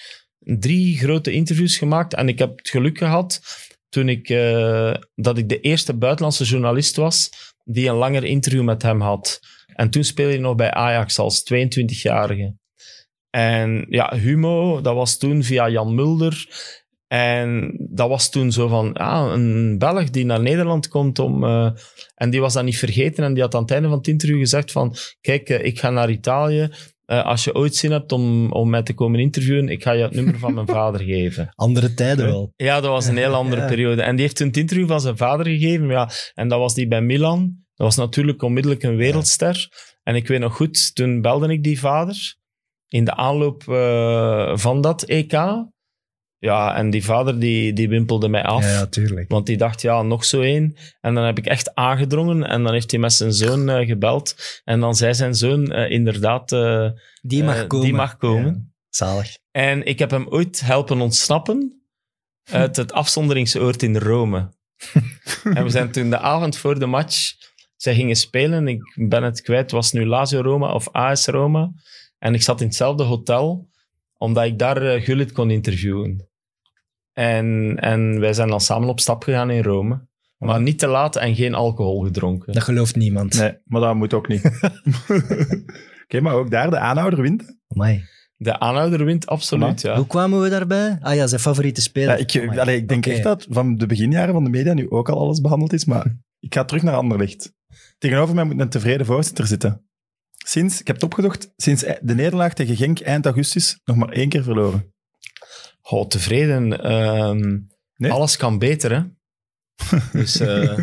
Drie 0.43 0.99
grote 0.99 1.33
interviews 1.33 1.77
gemaakt. 1.77 2.15
En 2.15 2.29
ik 2.29 2.39
heb 2.39 2.59
het 2.59 2.69
geluk 2.69 2.99
gehad 2.99 3.41
toen 3.89 4.09
ik... 4.09 4.29
eh, 4.29 4.95
dat 5.15 5.39
ik 5.39 5.49
de 5.49 5.61
eerste 5.61 5.95
buitenlandse 5.95 6.45
journalist 6.45 6.97
was 6.97 7.31
die 7.65 7.89
een 7.89 7.95
langer 7.95 8.25
interview 8.25 8.63
met 8.63 8.83
hem 8.83 9.01
had. 9.01 9.41
En 9.81 9.91
toen 9.91 10.05
speelde 10.05 10.33
hij 10.33 10.41
nog 10.41 10.55
bij 10.55 10.71
Ajax 10.71 11.19
als 11.19 11.53
22-jarige. 11.55 12.55
En 13.31 13.87
ja, 13.89 14.17
Humo, 14.17 14.81
dat 14.81 14.95
was 14.95 15.19
toen 15.19 15.43
via 15.43 15.69
Jan 15.69 15.95
Mulder. 15.95 16.47
En 17.07 17.77
dat 17.91 18.09
was 18.09 18.31
toen 18.31 18.53
zo 18.53 18.69
van, 18.69 18.93
ah, 18.93 19.33
een 19.33 19.79
Belg 19.79 20.11
die 20.11 20.25
naar 20.25 20.41
Nederland 20.41 20.89
komt 20.89 21.19
om... 21.19 21.45
eh, 21.45 21.71
en 22.15 22.31
die 22.31 22.41
was 22.41 22.53
dat 22.53 22.65
niet 22.65 22.79
vergeten 22.79 23.25
en 23.25 23.35
die 23.35 23.43
had 23.43 23.55
aan 23.55 23.63
het 23.63 23.71
einde 23.71 23.89
van 23.89 23.97
het 23.99 24.07
interview 24.07 24.39
gezegd 24.39 24.73
van, 24.73 24.95
kijk, 25.21 25.49
eh, 25.49 25.65
ik 25.65 25.79
ga 25.81 25.91
naar 25.91 26.11
Italië. 26.11 26.69
Eh, 27.05 27.25
als 27.25 27.45
je 27.45 27.55
ooit 27.55 27.75
zin 27.77 27.91
hebt 27.91 28.13
om, 28.13 28.53
om 28.53 28.71
mij 28.71 28.83
te 28.83 28.95
komen 28.95 29.21
interviewen, 29.21 29.69
ik 29.69 29.83
ga 29.83 29.93
je 29.93 30.03
het 30.03 30.15
nummer 30.15 30.39
van 30.39 30.55
mijn 30.55 30.67
vader 30.79 31.01
geven. 31.01 31.53
Andere 31.55 31.95
tijden 31.95 32.27
wel. 32.27 32.53
Ja, 32.57 32.81
dat 32.81 32.91
was 32.91 33.07
een 33.07 33.17
heel 33.17 33.35
andere 33.35 33.61
Ja. 33.67 33.69
periode. 33.69 34.03
En 34.03 34.13
die 34.15 34.25
heeft 34.25 34.37
toen 34.37 34.47
het 34.47 34.57
interview 34.57 34.89
van 34.89 35.01
zijn 35.01 35.17
vader 35.17 35.47
gegeven. 35.47 35.89
Ja, 35.89 36.11
en 36.35 36.49
dat 36.49 36.59
was 36.59 36.75
die 36.75 36.89
bij 36.89 37.03
Milan. 37.03 37.69
Dat 37.81 37.89
was 37.89 38.07
natuurlijk 38.07 38.43
onmiddellijk 38.43 38.83
een 38.83 38.97
wereldster. 38.97 39.69
En 40.03 40.15
ik 40.15 40.29
weet 40.29 40.41
nog 40.41 40.57
goed, 40.57 40.95
toen 40.95 41.21
belde 41.21 41.53
ik 41.53 41.63
die 41.63 41.81
vader 41.81 42.35
in 42.89 43.05
de 43.05 43.15
aanloop 43.15 43.69
eh, 43.69 44.57
van 44.57 44.81
dat 44.81 45.03
EK. 45.03 45.33
Ja, 46.39 46.77
en 46.77 46.91
die 46.91 47.05
vader 47.05 47.39
die, 47.39 47.73
die 47.73 47.89
wimpelde 47.89 48.29
mij 48.29 48.45
af. 48.45 48.91
Ja. 48.91 49.25
Want 49.29 49.47
die 49.47 49.57
dacht, 49.57 49.83
ja, 49.83 50.03
nog 50.03 50.25
zo 50.25 50.41
één. 50.41 50.77
En 51.01 51.15
dan 51.15 51.25
heb 51.25 51.39
ik 51.39 51.47
echt 51.47 51.75
aangedrongen. 51.75 52.45
En 52.45 52.63
dan 52.63 52.73
heeft 52.73 52.91
hij 52.91 53.01
met 53.01 53.13
zijn 53.13 53.33
zoon 53.33 53.69
eh, 53.69 53.87
gebeld. 53.87 54.35
En 54.65 54.81
dan 54.81 54.95
zei 54.95 55.15
zijn 55.15 55.35
zoon 55.35 55.73
eh, 55.73 55.91
inderdaad... 55.91 56.49
Die 57.21 57.45
mag 57.45 57.67
komen. 57.67 57.87
Die 57.87 57.95
mag 57.95 58.17
komen. 58.17 58.53
Ja, 58.55 58.73
zalig. 58.89 59.39
En 59.51 59.87
ik 59.87 59.99
heb 59.99 60.11
hem 60.11 60.27
ooit 60.29 60.61
helpen 60.61 61.01
ontsnappen 61.01 61.83
uit 62.51 62.77
het 62.77 62.93
afzonderingsoord 62.93 63.83
in 63.83 63.97
Rome. 63.97 64.59
en 65.57 65.65
we 65.65 65.71
zijn 65.71 65.91
toen 65.91 66.11
de 66.11 66.19
avond 66.19 66.57
voor 66.57 66.79
de 66.79 66.87
match, 66.87 67.33
zij 67.83 67.95
gingen 67.95 68.17
spelen, 68.17 68.69
ik 68.69 68.83
ben 69.09 69.23
het 69.23 69.41
kwijt, 69.41 69.71
was 69.71 69.93
nu 69.93 70.07
Lazio 70.07 70.41
Roma 70.41 70.73
of 70.73 70.89
AS 70.93 71.27
Roma. 71.27 71.73
En 72.19 72.35
ik 72.35 72.43
zat 72.43 72.61
in 72.61 72.67
hetzelfde 72.67 73.03
hotel, 73.03 73.69
omdat 74.17 74.45
ik 74.45 74.59
daar 74.59 74.83
eh, 74.83 75.03
Gullit 75.03 75.33
kon 75.33 75.51
interviewen. 75.51 76.29
En, 77.13 77.77
en 77.77 78.21
wij 78.21 78.33
zijn 78.33 78.49
dan 78.49 78.61
samen 78.61 78.89
op 78.89 79.01
stap 79.01 79.23
gegaan 79.23 79.51
in 79.51 79.63
Rome. 79.63 80.09
Maar 80.37 80.61
niet 80.61 80.79
te 80.79 80.87
laat 80.87 81.17
en 81.17 81.35
geen 81.35 81.55
alcohol 81.55 82.05
gedronken. 82.05 82.53
Dat 82.53 82.63
gelooft 82.63 82.97
niemand. 82.97 83.39
Nee, 83.39 83.59
maar 83.65 83.81
dat 83.81 83.95
moet 83.95 84.15
ook 84.15 84.29
niet. 84.29 84.45
Oké, 86.05 86.21
maar 86.21 86.35
ook 86.35 86.51
daar 86.51 86.71
de 86.71 86.79
aanhouder 86.79 87.21
wint. 87.23 87.59
Amai. 87.69 88.03
De 88.37 88.59
aanhouder 88.59 89.05
wint 89.05 89.27
absoluut, 89.27 89.81
ja. 89.81 89.97
Hoe 89.97 90.07
kwamen 90.07 90.41
we 90.41 90.49
daarbij? 90.49 90.99
Ah 91.01 91.15
ja, 91.15 91.27
zijn 91.27 91.41
favoriete 91.41 91.81
speler. 91.81 92.19
Ja, 92.19 92.41
ik, 92.43 92.59
allee, 92.59 92.77
ik 92.77 92.89
denk 92.89 93.07
echt 93.07 93.23
dat 93.23 93.47
van 93.51 93.77
de 93.77 93.87
beginjaren 93.87 94.35
van 94.35 94.45
de 94.45 94.51
media 94.51 94.73
nu 94.73 94.91
ook 94.91 95.09
al 95.09 95.19
alles 95.19 95.41
behandeld 95.41 95.73
is, 95.73 95.85
maar 95.85 96.17
ik 96.39 96.55
ga 96.55 96.65
terug 96.65 96.83
naar 96.83 96.95
Anderlecht. 96.95 97.59
Tegenover 98.01 98.35
mij 98.35 98.45
moet 98.45 98.61
een 98.61 98.69
tevreden 98.69 99.07
voorzitter 99.07 99.47
zitten. 99.47 99.89
Sinds, 100.45 100.81
ik 100.81 100.87
heb 100.87 100.97
het 100.97 101.05
opgezocht, 101.05 101.53
sinds 101.57 101.83
de 101.83 102.15
nederlaag 102.15 102.55
tegen 102.55 102.77
Genk 102.77 103.01
eind 103.01 103.25
augustus 103.25 103.81
nog 103.85 103.97
maar 103.97 104.09
één 104.09 104.29
keer 104.29 104.43
verloren. 104.43 104.95
Goh, 105.81 106.07
tevreden. 106.07 106.81
ehm, 106.81 107.59
Nee? 107.95 108.13
Alles 108.13 108.37
kan 108.37 108.59
beter, 108.59 108.91
hè. 108.93 109.03
Dus 110.19 110.41
eh, 110.41 110.79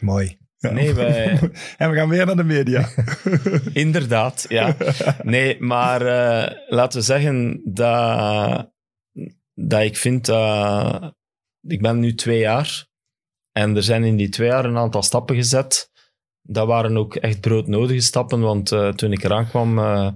Mooi. 0.00 0.38
Ja. 0.56 0.70
nee, 0.70 0.94
wij, 0.94 1.38
En 1.78 1.90
we 1.90 1.96
gaan 1.96 2.08
weer 2.08 2.26
naar 2.26 2.36
de 2.36 2.44
media. 2.44 2.88
inderdaad, 3.72 4.46
ja. 4.48 4.76
Nee, 5.22 5.60
maar 5.60 6.00
eh, 6.06 6.56
laten 6.68 6.98
we 6.98 7.04
zeggen 7.04 7.60
dat, 7.64 8.72
dat 9.54 9.80
ik 9.80 9.96
vind 9.96 10.26
dat... 10.26 11.14
Ik 11.60 11.80
ben 11.80 11.98
nu 11.98 12.14
twee 12.14 12.38
jaar 12.38 12.86
en 13.52 13.76
er 13.76 13.82
zijn 13.82 14.04
in 14.04 14.16
die 14.16 14.28
twee 14.28 14.48
jaar 14.48 14.64
een 14.64 14.76
aantal 14.78 15.02
stappen 15.02 15.36
gezet. 15.36 15.89
Dat 16.42 16.66
waren 16.66 16.96
ook 16.96 17.16
echt 17.16 17.40
broodnodige 17.40 18.00
stappen, 18.00 18.40
want 18.40 18.72
eh, 18.72 18.88
toen 18.88 19.12
ik 19.12 19.24
eraan 19.24 19.48
kwam, 19.48 19.78
eh, 19.78 20.08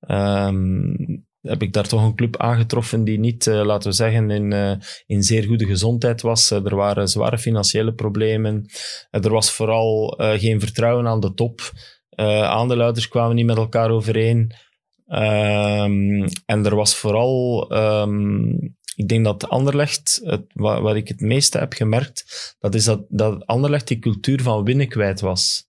ehm, 0.00 0.94
heb 1.40 1.62
ik 1.62 1.72
daar 1.72 1.88
toch 1.88 2.04
een 2.04 2.14
club 2.14 2.36
aangetroffen 2.36 3.04
die 3.04 3.18
niet, 3.18 3.46
eh, 3.46 3.64
laten 3.64 3.90
we 3.90 3.96
zeggen, 3.96 4.30
in, 4.30 4.80
in 5.06 5.22
zeer 5.22 5.44
goede 5.44 5.66
gezondheid 5.66 6.22
was. 6.22 6.50
Er 6.50 6.76
waren 6.76 7.08
zware 7.08 7.38
financiële 7.38 7.94
problemen. 7.94 8.66
Er 9.10 9.30
was 9.30 9.50
vooral 9.50 10.14
geen 10.18 10.60
vertrouwen 10.60 11.06
aan 11.06 11.20
de 11.20 11.34
top. 11.34 11.72
Aandeelhouders 12.42 13.08
kwamen 13.08 13.36
niet 13.36 13.46
met 13.46 13.56
elkaar 13.56 13.90
overeen. 13.90 14.52
Ehm, 15.06 16.28
en 16.46 16.66
er 16.66 16.74
was 16.74 16.96
vooral, 16.96 17.66
ehm, 17.70 18.48
ik 18.96 19.08
denk 19.08 19.24
dat 19.24 19.48
Anderlecht, 19.48 20.20
waar, 20.52 20.82
waar 20.82 20.96
ik 20.96 21.08
het 21.08 21.20
meeste 21.20 21.58
heb 21.58 21.72
gemerkt, 21.72 22.56
dat 22.58 22.74
is 22.74 22.84
dat, 22.84 23.04
dat 23.08 23.46
Anderlecht 23.46 23.88
die 23.88 23.98
cultuur 23.98 24.42
van 24.42 24.64
winnen 24.64 24.88
kwijt 24.88 25.20
was. 25.20 25.67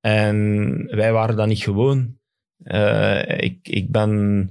En 0.00 0.86
wij 0.96 1.12
waren 1.12 1.36
dat 1.36 1.46
niet 1.46 1.62
gewoon. 1.62 2.18
Eh, 2.62 3.38
ik, 3.38 3.68
ik 3.68 3.90
ben 3.90 4.48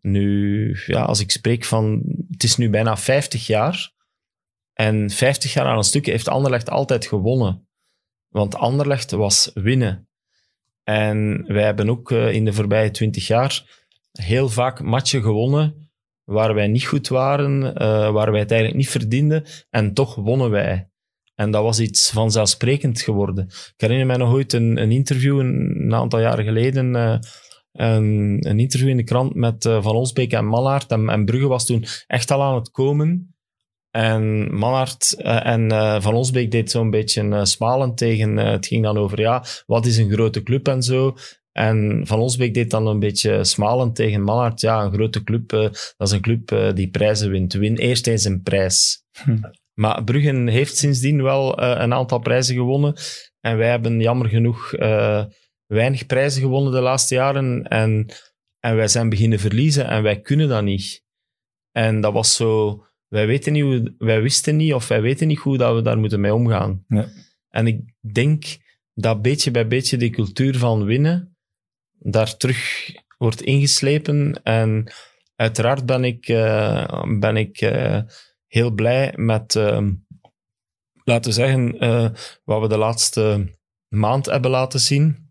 nu, 0.00 0.76
ja, 0.86 1.02
als 1.02 1.20
ik 1.20 1.30
spreek 1.30 1.64
van, 1.64 2.02
het 2.30 2.42
is 2.42 2.56
nu 2.56 2.70
bijna 2.70 2.96
50 2.96 3.46
jaar. 3.46 3.92
En 4.72 5.10
50 5.10 5.52
jaar 5.52 5.66
aan 5.66 5.76
een 5.76 5.84
stuk 5.84 6.06
heeft 6.06 6.28
Anderlecht 6.28 6.70
altijd 6.70 7.06
gewonnen. 7.06 7.68
Want 8.28 8.54
Anderlecht 8.54 9.10
was 9.10 9.50
winnen. 9.54 10.08
En 10.84 11.44
wij 11.46 11.64
hebben 11.64 11.90
ook 11.90 12.10
eh, 12.10 12.32
in 12.32 12.44
de 12.44 12.52
voorbije 12.52 12.90
20 12.90 13.26
jaar 13.26 13.80
heel 14.12 14.48
vaak 14.48 14.82
matchen 14.82 15.22
gewonnen 15.22 15.90
waar 16.24 16.54
wij 16.54 16.66
niet 16.66 16.84
goed 16.84 17.08
waren, 17.08 17.74
eh, 17.74 18.10
waar 18.10 18.30
wij 18.30 18.40
het 18.40 18.50
eigenlijk 18.50 18.80
niet 18.80 18.90
verdienden. 18.90 19.44
En 19.70 19.94
toch 19.94 20.14
wonnen 20.14 20.50
wij. 20.50 20.90
En 21.38 21.50
dat 21.50 21.62
was 21.62 21.80
iets 21.80 22.10
vanzelfsprekend 22.10 23.00
geworden. 23.00 23.44
Ik 23.46 23.74
herinner 23.76 24.06
mij 24.06 24.16
nog 24.16 24.32
ooit 24.32 24.52
een, 24.52 24.82
een 24.82 24.90
interview 24.90 25.38
een, 25.38 25.94
aantal 25.94 26.20
jaren 26.20 26.44
geleden. 26.44 26.96
eh, 26.96 27.18
een, 27.72 28.38
een 28.48 28.60
interview 28.60 28.88
in 28.88 28.96
de 28.96 29.04
krant 29.04 29.34
met 29.34 29.64
eh, 29.64 29.82
Van 29.82 29.96
Olsbeek 29.96 30.32
en 30.32 30.46
Mannaert. 30.46 30.90
En, 30.90 31.08
en 31.08 31.24
Brugge 31.24 31.46
was 31.46 31.66
toen 31.66 31.84
echt 32.06 32.30
al 32.30 32.42
aan 32.42 32.54
het 32.54 32.70
komen. 32.70 33.36
En 33.90 34.54
Mannaert 34.54 35.14
eh, 35.14 35.46
en 35.46 35.70
Van 36.02 36.14
Olsbeek 36.14 36.50
deed 36.50 36.70
zo'n 36.70 36.90
beetje 36.90 37.46
smalend 37.46 37.96
tegen. 37.96 38.36
het 38.36 38.66
ging 38.66 38.82
dan 38.82 38.98
over, 38.98 39.20
ja, 39.20 39.44
wat 39.66 39.86
is 39.86 39.96
een 39.96 40.10
grote 40.10 40.42
club 40.42 40.68
en 40.68 40.82
zo. 40.82 41.16
En 41.52 42.02
Van 42.04 42.18
Olsbeek 42.18 42.54
deed 42.54 42.70
dan 42.70 42.86
een 42.86 42.98
beetje 42.98 43.44
smalend 43.44 43.94
tegen 43.94 44.22
Mannaert. 44.22 44.60
Ja, 44.60 44.82
een 44.82 44.92
grote 44.92 45.24
club, 45.24 45.48
dat 45.48 46.08
is 46.08 46.10
een 46.10 46.20
club 46.20 46.72
die 46.74 46.90
prijzen 46.90 47.30
wint. 47.30 47.52
Win 47.52 47.76
eerst 47.76 48.06
eens 48.06 48.24
een 48.24 48.42
prijs. 48.42 49.04
Hm. 49.24 49.36
Maar 49.78 50.04
Brugge 50.04 50.50
heeft 50.50 50.76
sindsdien 50.76 51.22
wel 51.22 51.58
eh, 51.58 51.82
een 51.82 51.94
aantal 51.94 52.18
prijzen 52.18 52.54
gewonnen. 52.54 52.94
En 53.40 53.56
wij 53.56 53.68
hebben 53.68 54.00
jammer 54.00 54.28
genoeg 54.28 54.72
eh, 54.72 55.24
weinig 55.66 56.06
prijzen 56.06 56.42
gewonnen 56.42 56.72
de 56.72 56.80
laatste 56.80 57.14
jaren. 57.14 57.62
En, 57.62 58.06
en 58.60 58.76
wij 58.76 58.88
zijn 58.88 59.08
beginnen 59.08 59.38
verliezen 59.38 59.86
en 59.86 60.02
wij 60.02 60.20
kunnen 60.20 60.48
dat 60.48 60.62
niet. 60.62 61.04
En 61.72 62.00
dat 62.00 62.12
was 62.12 62.36
zo... 62.36 62.82
Wij, 63.08 63.26
weten 63.26 63.52
niet 63.52 63.62
hoe, 63.62 63.94
wij 63.98 64.22
wisten 64.22 64.56
niet 64.56 64.74
of 64.74 64.88
wij 64.88 65.00
weten 65.00 65.26
niet 65.26 65.38
hoe 65.38 65.58
dat 65.58 65.74
we 65.74 65.82
daar 65.82 65.98
moeten 65.98 66.20
mee 66.20 66.34
omgaan. 66.34 66.84
Ja. 66.88 67.08
En 67.48 67.66
ik 67.66 67.80
denk 68.12 68.44
dat 68.94 69.22
beetje 69.22 69.50
bij 69.50 69.66
beetje 69.66 69.96
die 69.96 70.10
cultuur 70.10 70.56
van 70.56 70.84
winnen 70.84 71.36
daar 71.98 72.36
terug 72.36 72.90
wordt 73.18 73.42
ingeslepen. 73.42 74.40
En 74.42 74.92
uiteraard 75.36 75.86
ben 75.86 76.04
ik, 76.04 76.28
eh, 76.28 77.02
ben 77.18 77.36
ik 77.36 77.60
heel 78.48 78.70
blij 78.70 79.12
met, 79.16 79.56
ehm, 79.56 79.92
laten 81.04 81.32
zeggen, 81.32 81.78
eh, 81.78 82.08
wat 82.44 82.60
we 82.60 82.68
de 82.68 82.78
laatste 82.78 83.54
maand 83.88 84.26
hebben 84.26 84.50
laten 84.50 84.80
zien. 84.80 85.26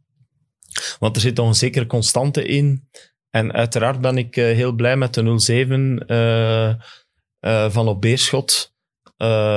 Want 1.00 1.16
er 1.16 1.22
zit 1.22 1.36
nog 1.36 1.48
een 1.48 1.56
zekere 1.56 1.86
constante 1.86 2.46
in. 2.46 2.90
En 3.30 3.54
uiteraard 3.54 4.02
ben 4.02 4.18
ik 4.18 4.38
eh, 4.38 4.46
heel 4.46 4.72
blij 4.72 4.98
met 4.98 5.14
de 5.14 5.22
0-7 5.22 6.06
eh, 6.08 7.70
van 7.70 7.88
op 7.88 8.02
Beerschot. 8.02 8.76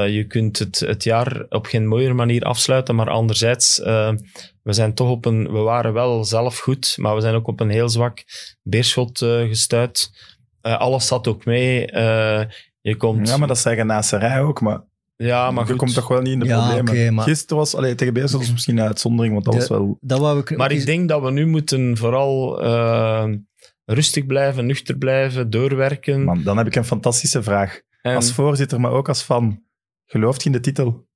Je 0.07 0.25
kunt 0.29 0.59
het, 0.59 0.79
het 0.79 1.05
jaar 1.05 1.47
op 1.49 1.67
geen 1.67 1.87
mooiere 1.87 2.15
manier 2.15 2.43
afsluiten, 2.43 2.95
maar 2.95 3.11
anderzijds, 3.11 3.79
we 4.63 4.73
zijn 4.73 4.95
toch 4.95 5.11
op 5.11 5.25
een, 5.25 5.53
we 5.53 5.59
waren 5.59 5.93
wel 5.93 6.25
zelf 6.25 6.59
goed, 6.59 6.97
maar 6.99 7.15
we 7.15 7.21
zijn 7.21 7.35
ook 7.35 7.47
op 7.47 7.61
een 7.61 7.71
heel 7.71 7.89
zwak 7.89 8.25
Beerschot 8.63 9.19
gestuit. 9.19 10.11
Eh, 10.61 10.79
alles 10.79 11.07
zat 11.07 11.29
ook 11.29 11.45
mee. 11.45 11.87
Je 12.81 12.97
komt, 12.97 13.29
Ja, 13.29 13.37
maar 13.37 13.49
dat 13.49 13.59
zeggen 13.59 13.87
naast 13.87 14.15
ook, 14.15 14.61
maar, 14.61 14.83
ja, 15.17 15.51
maar 15.51 15.63
je 15.65 15.71
goed. 15.71 15.79
komt 15.79 15.95
toch 15.95 16.09
wel 16.09 16.21
niet 16.21 16.33
in 16.33 16.39
de 16.39 16.47
Ja, 16.47 16.75
problemen. 16.75 17.15
maar- 17.15 17.25
Gisteren 17.25 17.57
was, 17.57 17.75
allee, 17.75 17.95
tegen 17.95 18.21
was 18.21 18.51
misschien 18.51 18.79
een 18.79 18.87
uitzondering, 18.87 19.33
want 19.33 19.45
dat 19.45 19.55
De- 19.55 19.61
was 19.61 19.69
wel... 19.69 19.99
Dat 20.01 20.19
wou 20.19 20.39
ik... 20.39 20.57
Maar 20.57 20.73
ik 20.73 20.87
denk 20.87 21.09
dat 21.09 21.23
we 21.23 21.31
nu 21.31 21.47
moeten 21.47 21.97
vooral 21.97 22.63
eh, 22.63 23.29
rustig 23.85 24.27
blijven, 24.27 24.67
nuchter 24.67 24.99
blijven, 24.99 25.51
doorwerken. 25.51 26.25
Man, 26.25 26.43
dan 26.43 26.57
heb 26.57 26.67
ik 26.67 26.75
een 26.75 26.85
fantastische 26.85 27.43
vraag. 27.43 27.81
En 28.03 28.15
Als 28.15 28.33
voorzitter, 28.33 28.81
maar 28.81 28.91
ook 28.93 29.09
als 29.09 29.23
fan. 29.23 29.63
Gelooft 30.07 30.43
je 30.43 30.47
in 30.49 30.53
de 30.55 30.61
titel? 30.61 31.09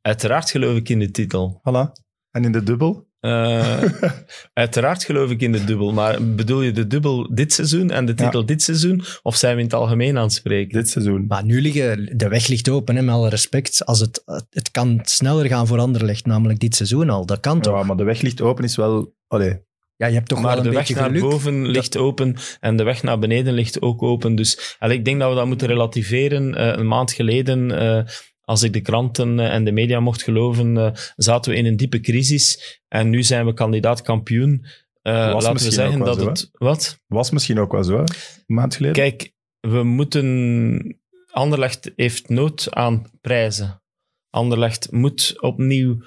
uiteraard 0.00 0.50
geloof 0.50 0.76
ik 0.76 0.88
in 0.88 0.98
de 0.98 1.10
titel. 1.10 1.60
Voilà. 1.60 1.92
En 2.30 2.44
in 2.44 2.52
de 2.52 2.62
dubbel? 2.62 3.06
Eh, 3.24 3.82
uiteraard 4.52 5.04
geloof 5.04 5.30
ik 5.30 5.40
in 5.40 5.52
de 5.52 5.64
dubbel. 5.64 5.92
Maar 5.92 6.34
bedoel 6.34 6.62
je 6.62 6.72
de 6.72 6.86
dubbel 6.86 7.34
dit 7.34 7.52
seizoen 7.52 7.90
en 7.90 8.06
de 8.06 8.14
titel 8.14 8.46
dit 8.46 8.62
seizoen? 8.62 9.02
Of 9.22 9.36
zijn 9.36 9.54
we 9.54 9.58
in 9.60 9.66
het 9.66 9.74
algemeen 9.74 10.16
aan 10.16 10.22
het 10.22 10.32
spreken? 10.32 10.78
Dit 10.78 10.88
seizoen. 10.88 11.24
Maar 11.28 11.44
nu 11.44 11.60
liggen, 11.60 12.18
de 12.18 12.28
weg 12.28 12.46
ligt 12.46 12.68
open, 12.68 12.96
hè, 12.96 13.02
met 13.02 13.14
alle 13.14 13.28
respect. 13.28 13.84
Als 13.86 14.00
het, 14.00 14.22
het 14.50 14.70
kan 14.70 15.00
sneller 15.02 15.46
gaan 15.46 15.66
voor 15.66 15.78
Anderlecht, 15.78 16.26
namelijk 16.26 16.60
dit 16.60 16.74
seizoen 16.74 17.10
al. 17.10 17.26
Dat 17.26 17.40
kan 17.40 17.60
toch? 17.60 17.74
Ja, 17.74 17.82
maar 17.82 17.96
de 17.96 18.04
weg 18.04 18.20
ligt 18.20 18.40
open 18.40 18.64
is 18.64 18.76
wel... 18.76 19.14
Allee, 19.26 19.60
Ja, 19.96 20.06
je 20.06 20.14
hebt 20.14 20.28
toch 20.28 20.40
maar 20.40 20.54
wel 20.54 20.64
de 20.64 20.70
weg 20.70 20.88
naar 20.88 21.04
geluk. 21.04 21.20
boven 21.20 21.66
ligt 21.66 21.96
open 21.96 22.36
en 22.60 22.76
de 22.76 22.82
weg 22.82 23.02
naar 23.02 23.18
beneden 23.18 23.54
ligt 23.54 23.82
ook 23.82 24.02
open. 24.02 24.34
Dus 24.34 24.76
allee, 24.78 24.98
ik 24.98 25.04
denk 25.04 25.20
dat 25.20 25.28
we 25.28 25.36
dat 25.36 25.46
moeten 25.46 25.68
relativeren. 25.68 26.54
Eh, 26.54 26.78
een 26.78 26.88
maand 26.88 27.12
geleden, 27.12 27.78
eh, 27.80 28.04
als 28.44 28.62
ik 28.62 28.72
de 28.72 28.80
kranten 28.80 29.40
eh, 29.40 29.54
en 29.54 29.64
de 29.64 29.72
media 29.72 30.00
mocht 30.00 30.22
geloven, 30.22 30.76
eh, 30.76 30.90
zaten 31.16 31.52
we 31.52 31.58
in 31.58 31.66
een 31.66 31.76
diepe 31.76 32.00
crisis. 32.00 32.80
En 32.88 33.10
nu 33.10 33.22
zijn 33.22 33.46
we 33.46 33.54
kandidaat 33.54 34.02
kampioen. 34.02 34.66
Eh, 35.02 35.12
laten 35.12 35.52
we 35.52 35.70
zeggen 35.70 36.00
ook 36.00 36.04
wel 36.04 36.16
dat 36.16 36.24
zo, 36.24 36.28
het... 36.28 36.50
Wat? 36.52 37.00
Was 37.06 37.30
misschien 37.30 37.58
ook 37.58 37.72
wel 37.72 37.84
zo, 37.84 37.98
een 37.98 38.06
maand 38.46 38.74
geleden. 38.74 38.96
Kijk, 38.96 39.32
we 39.60 39.82
moeten... 39.82 40.98
Anderlecht 41.30 41.92
heeft 41.96 42.28
nood 42.28 42.66
aan 42.70 43.10
prijzen. 43.20 43.82
Anderlecht 44.30 44.92
moet 44.92 45.34
opnieuw 45.40 46.02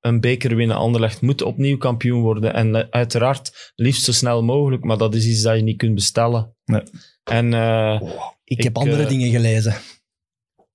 een 0.00 0.20
beker 0.20 0.56
winnen. 0.56 0.76
Anderlecht 0.76 1.20
moet 1.20 1.42
opnieuw 1.42 1.76
kampioen 1.76 2.22
worden. 2.22 2.54
En 2.54 2.92
uiteraard 2.92 3.72
liefst 3.74 4.04
zo 4.04 4.12
snel 4.12 4.42
mogelijk, 4.42 4.84
maar 4.84 4.98
dat 4.98 5.14
is 5.14 5.26
iets 5.26 5.42
dat 5.42 5.56
je 5.56 5.62
niet 5.62 5.76
kunt 5.76 5.94
bestellen. 5.94 6.56
Nee. 6.64 6.82
En 7.24 7.54
eh, 7.54 8.00
Ik, 8.44 8.58
Ik, 8.58 8.62
heb 8.62 8.78
andere 8.78 9.06
dingen 9.06 9.30
gelezen. 9.30 9.74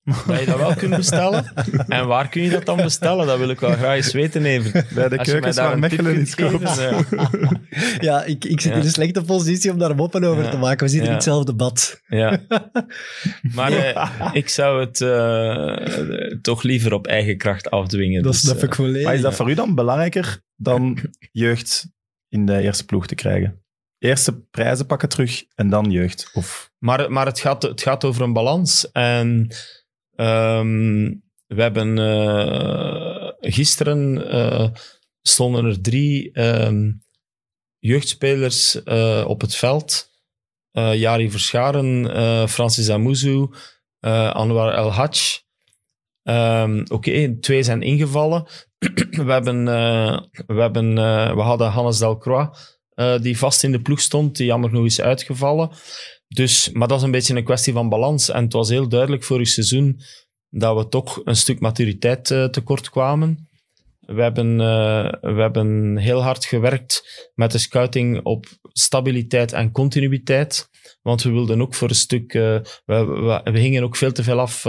dat 0.26 0.38
je 0.40 0.46
dat 0.46 0.56
wel 0.58 0.74
kunt 0.74 0.96
bestellen. 0.96 1.52
En 1.88 2.06
waar 2.06 2.28
kun 2.28 2.42
je 2.42 2.50
dat 2.50 2.64
dan 2.66 2.76
bestellen? 2.76 3.26
Dat 3.26 3.38
wil 3.38 3.48
ik 3.48 3.60
wel 3.60 3.72
graag 3.72 3.96
eens 3.96 4.12
weten, 4.12 4.44
even. 4.44 4.72
Bij 4.94 5.08
de 5.08 5.18
Als 5.18 5.26
je 5.26 5.32
mij 5.32 5.40
keukens 5.40 5.56
daar 5.56 5.68
waar 5.68 5.78
Mechelen 5.78 6.12
kunt 6.14 6.26
iets 6.26 6.34
koopt. 6.34 6.68
geven, 6.68 7.18
eh, 7.18 7.50
Ja, 8.08 8.24
ik, 8.24 8.44
ik 8.44 8.60
zit 8.60 8.72
Ja. 8.72 8.78
in 8.78 8.84
een 8.84 8.90
slechte 8.90 9.22
positie 9.22 9.70
om 9.70 9.78
daar 9.78 9.94
moppen 9.94 10.24
over 10.24 10.44
Ja. 10.44 10.50
te 10.50 10.56
maken. 10.56 10.84
We 10.84 10.88
zitten 10.90 11.02
Ja. 11.02 11.08
in 11.10 11.14
hetzelfde 11.14 11.54
bad. 11.54 12.00
Ja. 12.06 12.38
Maar 13.54 13.72
eh, 13.72 14.28
ik 14.32 14.48
zou 14.48 14.80
het 14.80 15.00
eh, 15.00 16.38
toch 16.42 16.62
liever 16.62 16.92
op 16.92 17.06
eigen 17.06 17.36
kracht 17.36 17.70
afdwingen. 17.70 18.22
Dat 18.22 18.32
Dus, 18.32 18.40
snap 18.40 18.56
eh, 18.56 18.62
ik 18.62 18.74
volledig. 18.74 19.04
Maar 19.04 19.14
is 19.14 19.20
dat 19.20 19.34
voor 19.34 19.50
u 19.50 19.54
dan 19.54 19.74
belangrijker 19.74 20.40
dan 20.56 20.98
jeugd 21.32 21.86
in 22.28 22.46
de 22.46 22.60
eerste 22.60 22.84
ploeg 22.84 23.06
te 23.06 23.14
krijgen? 23.14 23.60
Eerste 23.98 24.40
prijzen 24.50 24.86
pakken 24.86 25.08
terug 25.08 25.44
en 25.54 25.68
dan 25.70 25.90
jeugd? 25.90 26.30
Of 26.32 26.70
Maar, 26.78 27.12
maar 27.12 27.26
het, 27.26 27.40
gaat, 27.40 27.62
het 27.62 27.82
gaat 27.82 28.04
over 28.04 28.22
een 28.22 28.32
balans. 28.32 28.90
En 28.92 29.48
ehm, 30.16 31.14
we 31.46 31.62
hebben 31.62 31.98
eh, 31.98 33.50
gisteren 33.52 34.30
eh, 34.30 34.68
stonden 35.22 35.64
er 35.64 35.80
drie 35.80 36.32
ehm, 36.32 36.92
jeugdspelers 37.78 38.82
eh, 38.82 39.24
op 39.26 39.40
het 39.40 39.54
veld. 39.54 40.14
Jari 40.94 41.30
Verscharen, 41.30 42.08
Francis 42.48 42.90
Amuzu, 42.90 43.46
Anwar 44.32 44.74
El 44.74 44.92
Hadj. 44.92 45.38
Ehm, 46.22 46.84
Oké, 46.88 47.38
twee 47.40 47.62
zijn 47.62 47.82
ingevallen. 47.82 48.46
we, 49.26 49.32
hebben, 49.32 49.64
we, 50.46 50.60
hebben, 50.60 50.94
we 51.34 51.40
hadden 51.40 51.70
Hannes 51.70 51.98
Delcroix, 51.98 52.76
die 53.20 53.38
vast 53.38 53.62
in 53.64 53.72
de 53.72 53.80
ploeg 53.80 54.00
stond, 54.00 54.36
die 54.36 54.46
jammer 54.46 54.68
genoeg 54.68 54.84
is 54.86 55.00
uitgevallen. 55.00 55.70
Dus, 56.28 56.70
maar 56.70 56.88
dat 56.88 56.98
is 56.98 57.04
een 57.04 57.10
beetje 57.10 57.36
een 57.36 57.44
kwestie 57.44 57.72
van 57.72 57.88
balans. 57.88 58.30
En 58.30 58.44
het 58.44 58.52
was 58.52 58.68
heel 58.68 58.88
duidelijk 58.88 59.24
vorig 59.24 59.48
seizoen 59.48 60.00
dat 60.50 60.76
we 60.76 60.88
toch 60.88 61.20
een 61.24 61.36
stuk 61.36 61.60
maturiteit 61.60 62.30
eh, 62.30 62.44
tekort 62.44 62.90
kwamen. 62.90 63.48
We 64.00 64.22
hebben, 64.22 64.60
eh, 64.60 65.12
we 65.20 65.40
hebben 65.40 65.96
heel 65.96 66.22
hard 66.22 66.44
gewerkt 66.44 67.30
met 67.34 67.52
de 67.52 67.58
scouting 67.58 68.24
op 68.24 68.46
stabiliteit 68.62 69.52
en 69.52 69.72
continuïteit. 69.72 70.68
Want 71.02 71.22
we 71.22 71.30
wilden 71.30 71.62
ook 71.62 71.74
voor 71.74 71.88
een 71.88 71.94
stuk... 71.94 72.34
eh, 72.34 72.60
we, 72.84 73.40
we, 73.44 73.58
hingen 73.58 73.82
ook 73.82 73.96
veel 73.96 74.12
te 74.12 74.22
veel 74.22 74.40
af 74.40 74.62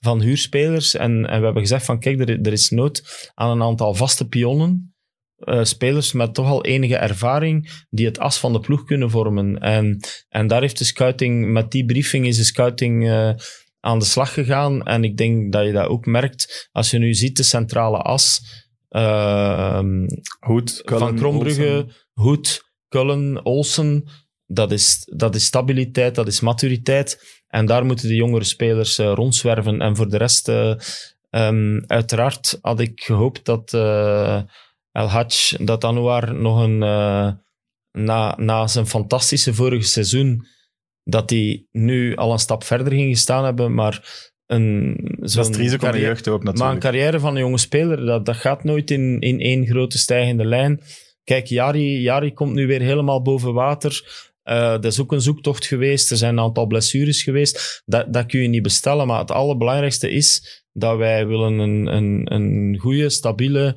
van 0.00 0.20
huurspelers. 0.20 0.94
En, 0.94 1.26
en 1.26 1.38
we 1.38 1.44
hebben 1.44 1.62
gezegd 1.62 1.84
van 1.84 2.00
kijk, 2.00 2.20
er, 2.20 2.40
er 2.40 2.52
is 2.52 2.70
nood 2.70 3.30
aan 3.34 3.50
een 3.50 3.62
aantal 3.62 3.94
vaste 3.94 4.28
pionnen. 4.28 4.89
Eh, 5.40 5.64
spelers 5.64 6.12
met 6.12 6.34
toch 6.34 6.46
al 6.46 6.64
enige 6.64 6.96
ervaring 6.96 7.84
die 7.90 8.06
het 8.06 8.18
as 8.18 8.38
van 8.38 8.52
de 8.52 8.60
ploeg 8.60 8.84
kunnen 8.84 9.10
vormen. 9.10 9.58
En, 9.58 10.00
en 10.28 10.46
daar 10.46 10.60
heeft 10.60 10.78
de 10.78 10.84
scouting, 10.84 11.52
met 11.52 11.70
die 11.70 11.84
briefing 11.84 12.26
is 12.26 12.36
de 12.36 12.44
scouting 12.44 13.08
eh, 13.08 13.30
aan 13.80 13.98
de 13.98 14.04
slag 14.04 14.32
gegaan. 14.32 14.82
En 14.82 15.04
ik 15.04 15.16
denk 15.16 15.52
dat 15.52 15.66
je 15.66 15.72
dat 15.72 15.86
ook 15.86 16.06
merkt 16.06 16.68
als 16.72 16.90
je 16.90 16.98
nu 16.98 17.14
ziet 17.14 17.36
de 17.36 17.42
centrale 17.42 17.96
as. 17.98 18.40
eh, 18.88 19.80
Hoed, 20.40 20.82
van 20.84 20.98
Cullen, 20.98 21.14
Krombrugge, 21.16 21.62
Olsen. 21.62 21.92
Hoed, 22.12 22.64
Cullen, 22.88 23.44
Olsen. 23.44 24.04
Dat 24.46 24.72
is, 24.72 25.08
dat 25.16 25.34
is 25.34 25.44
stabiliteit, 25.44 26.14
dat 26.14 26.26
is 26.26 26.40
maturiteit. 26.40 27.42
En 27.48 27.66
daar 27.66 27.84
moeten 27.84 28.08
de 28.08 28.14
jongere 28.14 28.44
spelers 28.44 28.98
eh, 28.98 29.12
rondzwerven. 29.14 29.80
En 29.80 29.96
voor 29.96 30.08
de 30.08 30.16
rest, 30.16 30.48
eh, 30.48 30.74
ehm, 31.30 31.80
uiteraard 31.86 32.58
had 32.60 32.80
ik 32.80 33.00
gehoopt 33.02 33.44
dat 33.44 33.70
El 34.92 35.06
Hadj, 35.06 35.56
dat 35.64 35.84
Anouar 35.84 36.34
nog 36.34 36.62
een... 36.62 36.82
eh, 36.82 37.32
na, 37.92 38.34
na 38.36 38.66
zijn 38.66 38.86
fantastische 38.86 39.54
vorige 39.54 39.86
seizoen, 39.86 40.46
dat 41.04 41.30
hij 41.30 41.66
nu 41.70 42.16
al 42.16 42.32
een 42.32 42.38
stap 42.38 42.64
verder 42.64 42.92
ging 42.92 43.10
gestaan 43.10 43.44
hebben, 43.44 43.74
maar 43.74 44.28
een... 44.46 44.96
Dat 45.18 45.28
is 45.28 45.36
risico 45.36 45.58
van 45.58 45.70
de 45.70 45.76
carrière- 45.78 46.06
jeugd 46.06 46.28
ook 46.28 46.42
maar 46.42 46.52
een 46.52 46.58
natuurlijk. 46.58 46.80
carrière 46.80 47.20
van 47.20 47.34
een 47.34 47.40
jonge 47.40 47.58
speler, 47.58 48.04
dat, 48.04 48.26
dat 48.26 48.36
gaat 48.36 48.64
nooit 48.64 48.90
in, 48.90 49.20
in 49.20 49.40
één 49.40 49.66
grote 49.66 49.98
stijgende 49.98 50.44
lijn. 50.44 50.80
Kijk, 51.24 51.46
Jari, 51.46 52.00
Jari 52.00 52.32
komt 52.32 52.52
nu 52.52 52.66
weer 52.66 52.80
helemaal 52.80 53.22
boven 53.22 53.52
water. 53.52 54.28
Eh, 54.42 54.70
dat 54.70 54.84
is 54.84 55.00
ook 55.00 55.12
een 55.12 55.20
zoektocht 55.20 55.66
geweest. 55.66 56.10
Er 56.10 56.16
zijn 56.16 56.36
een 56.36 56.44
aantal 56.44 56.66
blessures 56.66 57.22
geweest. 57.22 57.82
Dat, 57.84 58.12
dat 58.12 58.26
kun 58.26 58.40
je 58.40 58.48
niet 58.48 58.62
bestellen. 58.62 59.06
Maar 59.06 59.18
het 59.18 59.30
allerbelangrijkste 59.30 60.10
is 60.10 60.62
dat 60.72 60.96
wij 60.96 61.26
willen 61.26 61.58
een, 61.58 61.86
een, 61.86 62.34
een 62.34 62.78
goede, 62.78 63.10
stabiele 63.10 63.76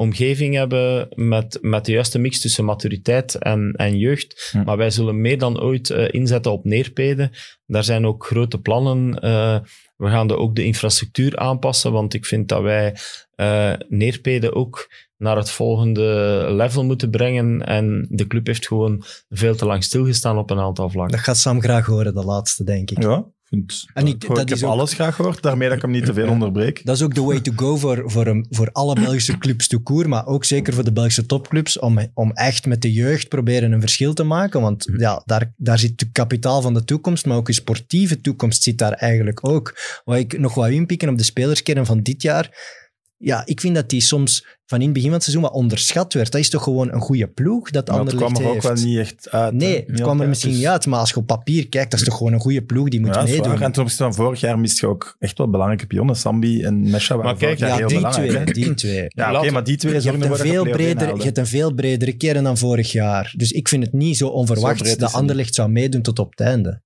omgeving 0.00 0.54
hebben 0.54 1.08
met, 1.14 1.58
met 1.60 1.84
de 1.84 1.92
juiste 1.92 2.18
mix 2.18 2.40
tussen 2.40 2.64
maturiteit 2.64 3.34
en, 3.34 3.72
en 3.76 3.98
jeugd. 3.98 4.48
Hm. 4.52 4.64
Maar 4.64 4.76
wij 4.76 4.90
zullen 4.90 5.20
meer 5.20 5.38
dan 5.38 5.60
ooit 5.60 5.90
eh, 5.90 6.08
inzetten 6.10 6.52
op 6.52 6.64
neerpeden. 6.64 7.30
Daar 7.66 7.84
zijn 7.84 8.06
ook 8.06 8.26
grote 8.26 8.60
plannen. 8.60 9.20
eh, 9.20 9.58
we 9.96 10.08
gaan 10.08 10.26
de, 10.26 10.36
ook 10.36 10.54
de 10.54 10.64
infrastructuur 10.64 11.36
aanpassen, 11.36 11.92
want 11.92 12.14
ik 12.14 12.26
vind 12.26 12.48
dat 12.48 12.62
wij 12.62 12.96
eh 13.34 13.72
neerpeden 13.88 14.54
ook 14.54 14.90
naar 15.16 15.36
het 15.36 15.50
volgende 15.50 16.46
level 16.50 16.84
moeten 16.84 17.10
brengen. 17.10 17.66
En 17.66 18.06
de 18.10 18.26
club 18.26 18.46
heeft 18.46 18.66
gewoon 18.66 19.02
veel 19.28 19.56
te 19.56 19.66
lang 19.66 19.84
stilgestaan 19.84 20.38
op 20.38 20.50
een 20.50 20.60
aantal 20.60 20.90
vlakken. 20.90 21.16
Dat 21.16 21.24
gaat 21.24 21.38
Sam 21.38 21.60
graag 21.60 21.86
horen, 21.86 22.14
de 22.14 22.24
laatste, 22.24 22.64
denk 22.64 22.90
ik. 22.90 23.02
Ja, 23.02 23.16
ik 23.16 23.24
vind, 23.50 23.86
En 23.94 24.06
ik- 24.06 24.20
dat 24.20 24.30
ik 24.30 24.36
heb 24.48 24.50
is 24.50 24.64
ook- 24.64 24.70
alles 24.70 24.92
graag 24.92 25.14
gehoord, 25.14 25.42
daarmee 25.42 25.68
dat 25.68 25.76
ik 25.76 25.82
hem 25.82 25.90
niet 25.90 26.04
te 26.04 26.12
veel 26.12 26.28
onderbreek. 26.36 26.80
Dat 26.84 26.96
is 26.96 27.02
ook 27.02 27.14
de 27.14 27.22
way 27.22 27.40
to 27.40 27.52
go 27.56 27.76
voor, 27.76 28.02
voor, 28.06 28.26
een- 28.26 28.46
voor 28.50 28.68
alle 28.72 28.94
Belgische 28.94 29.38
clubs 29.38 29.66
to 29.68 29.80
court, 29.80 30.06
maar 30.06 30.26
ook 30.26 30.44
zeker 30.44 30.74
voor 30.74 30.84
de 30.84 30.92
Belgische 30.92 31.26
topclubs, 31.26 31.78
om, 31.78 31.98
om 32.14 32.32
echt 32.32 32.66
met 32.66 32.82
de 32.82 32.92
jeugd 32.92 33.28
proberen 33.28 33.72
een 33.72 33.80
verschil 33.80 34.14
te 34.14 34.22
maken. 34.24 34.60
Want 34.60 34.86
ja, 34.96 35.22
daar, 35.24 35.52
daar 35.56 35.78
zit 35.78 36.00
het 36.00 36.08
kapitaal 36.12 36.62
van 36.62 36.74
de 36.74 36.84
toekomst, 36.84 37.26
maar 37.26 37.36
ook 37.36 37.48
een 37.48 37.54
sportieve 37.54 38.20
toekomst 38.20 38.62
zit 38.62 38.78
daar 38.78 38.92
eigenlijk 38.92 39.48
ook. 39.48 39.78
Wat 40.04 40.16
ik 40.16 40.38
nog 40.38 40.54
wou 40.54 40.72
inpikken 40.72 41.08
op 41.08 41.18
de 41.18 41.24
spelerskern 41.24 41.86
van 41.86 42.00
dit 42.02 42.22
jaar, 42.22 42.78
ja, 43.22 43.42
ik 43.46 43.60
vind 43.60 43.74
dat 43.74 43.88
die 43.88 44.00
soms 44.00 44.46
van 44.66 44.78
in 44.78 44.84
het 44.84 44.92
begin 44.92 45.08
van 45.08 45.18
het 45.18 45.22
seizoen 45.28 45.44
wat 45.48 45.52
onderschat 45.58 46.12
werd. 46.12 46.32
Dat 46.32 46.40
is 46.40 46.50
toch 46.50 46.62
gewoon 46.62 46.92
een 46.92 47.00
goede 47.00 47.28
ploeg 47.28 47.70
dat 47.70 47.88
Maar 47.88 47.98
het 47.98 48.08
Anderlecht 48.08 48.32
kwam 48.32 48.42
er 48.44 48.48
ook 48.56 48.62
heeft. 48.62 48.80
wel 48.80 48.84
niet 48.90 48.98
echt 48.98 49.30
uit. 49.30 49.52
Nee, 49.54 49.84
het 49.86 50.00
kwam 50.00 50.20
er 50.20 50.28
misschien 50.28 50.50
dus- 50.50 50.58
niet 50.58 50.68
uit, 50.68 50.86
maar 50.86 50.98
als 50.98 51.10
je 51.10 51.16
op 51.16 51.26
papier 51.26 51.68
kijkt, 51.68 51.90
dat 51.90 52.00
is 52.00 52.06
toch 52.06 52.16
gewoon 52.16 52.32
een 52.32 52.40
goede 52.40 52.62
ploeg 52.62 52.88
die 52.88 53.00
moet 53.00 53.14
Ja, 53.14 53.22
meedoen. 53.22 53.62
En 53.62 53.72
ten 53.72 53.82
opzichte 53.82 54.04
van 54.04 54.14
vorig 54.14 54.40
jaar 54.40 54.58
mist 54.58 54.80
je 54.80 54.86
ook 54.86 55.16
echt 55.18 55.38
wel 55.38 55.50
belangrijke 55.50 55.86
pionnen. 55.86 56.16
Sambi 56.16 56.62
en 56.62 56.90
Mesha 56.90 57.16
waren 57.16 57.30
Maar 57.30 57.40
kijk, 57.40 57.58
vorig 57.58 57.58
jaar 57.58 57.68
Ja, 57.68 57.76
heel 57.76 57.86
die 57.88 57.96
belangrijk. 57.96 58.50
twee, 58.50 58.64
die 58.66 58.74
twee. 58.74 59.04
Ja, 59.08 59.38
oké, 59.40 59.50
maar 59.50 59.64
die 59.64 59.76
twee 59.76 59.94
Je 59.94 60.00
zorgen 60.00 60.20
hebt, 60.20 60.32
een 60.32 60.38
ervoor 60.40 60.54
veel 60.54 60.72
breder, 60.72 61.16
je 61.16 61.22
hebt 61.22 61.38
een 61.38 61.46
veel 61.46 61.74
bredere 61.74 62.12
kern 62.12 62.44
dan 62.44 62.56
vorig 62.58 62.92
jaar. 62.92 63.34
Dus 63.36 63.52
ik 63.52 63.68
vind 63.68 63.84
het 63.84 63.92
niet 63.92 64.16
zo 64.16 64.28
onverwacht 64.28 64.78
dat 64.78 65.00
het 65.00 65.12
Anderlecht 65.12 65.54
zou 65.54 65.70
meedoen 65.70 66.02
tot 66.02 66.18
op 66.18 66.30
het 66.30 66.40
einde. 66.40 66.82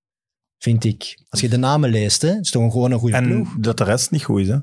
Vind 0.59 0.85
ik. 0.85 1.19
Als 1.29 1.41
je 1.41 1.49
de 1.49 1.57
namen 1.57 1.91
leest, 1.91 2.23
hè, 2.23 2.29
het 2.29 2.45
is 2.45 2.51
toch 2.51 2.63
een- 2.63 2.71
gewoon 2.71 2.93
een 2.93 2.99
goede 2.99 3.17
En 3.17 3.25
ploeg. 3.27 3.55
dat 3.61 3.77
de 3.79 3.85
rest 3.85 4.11
niet 4.11 4.25
goed 4.25 4.41
is. 4.41 4.49
Hè? 4.49 4.57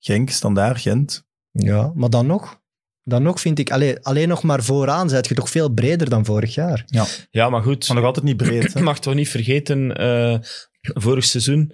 Genk, 0.00 0.30
Standaard, 0.30 0.80
Gent. 0.80 1.24
Ja, 1.50 1.92
maar 1.94 2.10
dan 2.10 2.26
nog. 2.26 2.58
Dan 3.02 3.22
nog 3.22 3.40
vind 3.40 3.58
ik, 3.58 3.70
alleen, 3.70 4.02
alleen 4.02 4.28
nog 4.28 4.42
maar 4.42 4.62
vooraan 4.62 5.08
zijt 5.08 5.28
je 5.28 5.34
toch 5.34 5.50
veel 5.50 5.68
breder 5.68 6.10
dan 6.10 6.24
vorig 6.24 6.54
jaar. 6.54 6.84
Ja, 7.30 7.50
maar 7.50 7.62
goed. 7.62 7.88
Maar 7.88 7.96
nog 7.96 8.06
altijd 8.06 8.24
niet 8.24 8.36
breed. 8.36 8.62
Je 8.62 8.70
Hè? 8.78 8.84
mag 8.84 8.98
toch 8.98 9.14
niet 9.14 9.28
vergeten, 9.28 9.96
eh, 9.96 10.38
vorig 10.80 11.24
seizoen 11.24 11.72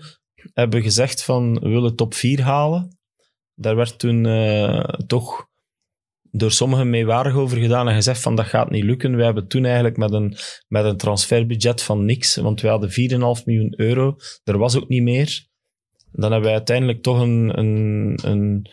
hebben 0.52 0.78
we 0.78 0.84
gezegd 0.84 1.24
van 1.24 1.54
we 1.54 1.68
willen 1.68 1.96
top 1.96 2.14
4 2.14 2.42
halen. 2.42 2.98
Daar 3.54 3.76
werd 3.76 3.98
toen 3.98 4.26
eh, 4.26 4.84
toch 5.06 5.46
door 6.30 6.52
sommigen 6.52 6.90
meewarig 6.90 7.34
over 7.34 7.58
gedaan 7.58 7.88
en 7.88 7.94
gezegd 7.94 8.20
van 8.20 8.36
dat 8.36 8.46
gaat 8.46 8.70
niet 8.70 8.84
lukken. 8.84 9.16
We 9.16 9.24
hebben 9.24 9.48
toen 9.48 9.64
eigenlijk 9.64 9.96
met 9.96 10.12
een, 10.12 10.36
met 10.68 10.84
een 10.84 10.96
transferbudget 10.96 11.82
van 11.82 12.04
niks, 12.04 12.36
want 12.36 12.60
we 12.60 12.68
hadden 12.68 12.90
4,5 12.90 13.44
miljoen 13.44 13.74
euro. 13.76 14.16
Er 14.44 14.58
was 14.58 14.76
ook 14.76 14.88
niet 14.88 15.02
meer. 15.02 15.46
Dan 16.16 16.30
hebben 16.30 16.42
wij 16.48 16.58
uiteindelijk 16.58 17.02
toch 17.02 17.20
een, 17.20 17.58
een, 17.58 18.18
een, 18.22 18.70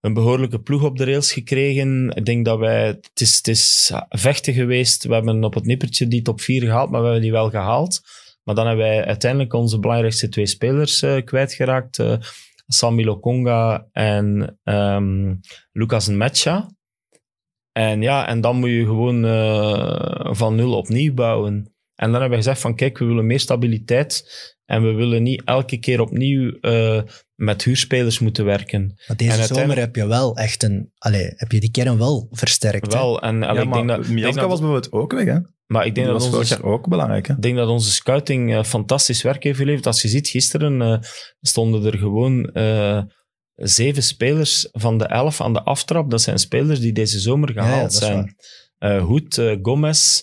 een 0.00 0.14
behoorlijke 0.14 0.60
ploeg 0.60 0.82
op 0.82 0.96
de 0.96 1.04
rails 1.04 1.32
gekregen. 1.32 2.10
Ik 2.14 2.24
denk 2.24 2.44
dat 2.44 2.58
wij... 2.58 2.86
Het 2.86 3.10
is, 3.14 3.36
het 3.36 3.48
is 3.48 3.92
vechten 4.08 4.54
geweest. 4.54 5.04
We 5.04 5.14
hebben 5.14 5.44
op 5.44 5.54
het 5.54 5.64
nippertje 5.66 6.08
die 6.08 6.22
top 6.22 6.40
4 6.40 6.62
gehaald, 6.62 6.90
maar 6.90 7.00
we 7.00 7.06
hebben 7.06 7.22
die 7.24 7.32
wel 7.32 7.50
gehaald. 7.50 8.00
Maar 8.42 8.54
dan 8.54 8.66
hebben 8.66 8.84
wij 8.84 9.04
uiteindelijk 9.04 9.52
onze 9.52 9.78
belangrijkste 9.78 10.28
twee 10.28 10.46
spelers 10.46 11.02
eh, 11.02 11.24
kwijtgeraakt. 11.24 11.98
eh 11.98 12.16
Sami 12.72 13.04
Lokonga 13.04 13.86
en 13.92 14.58
ehm, 14.64 15.34
Lucas 15.72 16.08
Nmecha. 16.08 16.70
En 17.72 18.02
ja, 18.02 18.28
en 18.28 18.40
dan 18.40 18.56
moet 18.56 18.70
je 18.70 18.84
gewoon 18.84 19.24
eh, 19.24 20.34
van 20.34 20.54
nul 20.54 20.76
opnieuw 20.76 21.14
bouwen. 21.14 21.74
En 21.94 22.10
dan 22.10 22.20
hebben 22.20 22.30
we 22.30 22.44
gezegd 22.44 22.60
van 22.60 22.74
kijk, 22.74 22.98
we 22.98 23.04
willen 23.04 23.26
meer 23.26 23.40
stabiliteit 23.40 24.24
en 24.70 24.82
we 24.82 24.92
willen 24.92 25.22
niet 25.22 25.42
elke 25.44 25.76
keer 25.78 26.00
opnieuw 26.00 26.58
eh, 26.60 27.02
met 27.34 27.64
huurspelers 27.64 28.18
moeten 28.18 28.44
werken. 28.44 28.94
Maar 29.06 29.16
deze 29.16 29.40
En 29.40 29.46
zomer 29.46 29.78
heb 29.78 29.96
je 29.96 30.06
wel 30.06 30.36
echt 30.36 30.62
een... 30.62 30.90
Allee, 30.98 31.32
heb 31.36 31.52
je 31.52 31.60
die 31.60 31.70
kern 31.70 31.98
wel 31.98 32.28
versterkt. 32.30 32.92
Wel, 32.92 33.22
en 33.22 33.42
allee, 33.42 33.62
Ja, 33.62 33.68
ik 33.68 33.72
denk 33.74 33.88
dat, 33.88 33.98
ik 34.08 34.16
denk 34.16 34.34
dat- 34.34 34.48
was 34.48 34.60
bijvoorbeeld 34.60 34.92
ook 34.92 35.12
weg, 35.12 35.24
hè? 35.24 35.38
maar 35.66 35.86
ik 35.86 35.94
denk 35.94 36.06
dat 36.06 36.16
was 36.16 36.24
vorig 36.24 36.38
onze, 36.40 36.54
jaar 36.54 36.72
ook 36.72 36.88
belangrijk, 36.88 37.26
hè? 37.26 37.34
Ik 37.34 37.42
denk 37.42 37.56
dat 37.56 37.68
onze 37.68 37.90
scouting 37.90 38.54
eh, 38.54 38.62
fantastisch 38.64 39.22
werk 39.22 39.42
heeft 39.44 39.58
geleverd. 39.58 39.86
Als 39.86 40.02
je 40.02 40.08
ziet, 40.08 40.28
gisteren 40.28 40.82
eh, 40.82 40.98
stonden 41.40 41.84
er 41.84 41.98
gewoon 41.98 42.44
eh, 42.44 43.02
zeven 43.54 44.02
spelers 44.02 44.68
van 44.72 44.98
de 44.98 45.06
elf 45.06 45.40
aan 45.40 45.52
de 45.52 45.62
aftrap. 45.62 46.10
Dat 46.10 46.20
zijn 46.22 46.38
spelers 46.38 46.80
die 46.80 46.92
deze 46.92 47.18
zomer 47.20 47.54
ja, 47.54 47.62
gehaald 47.62 47.82
dat 47.92 47.92
is 47.92 47.98
zijn. 48.06 48.36
Eh 48.78 49.02
Hoed, 49.02 49.38
eh, 49.38 49.56
Gomez, 49.62 50.22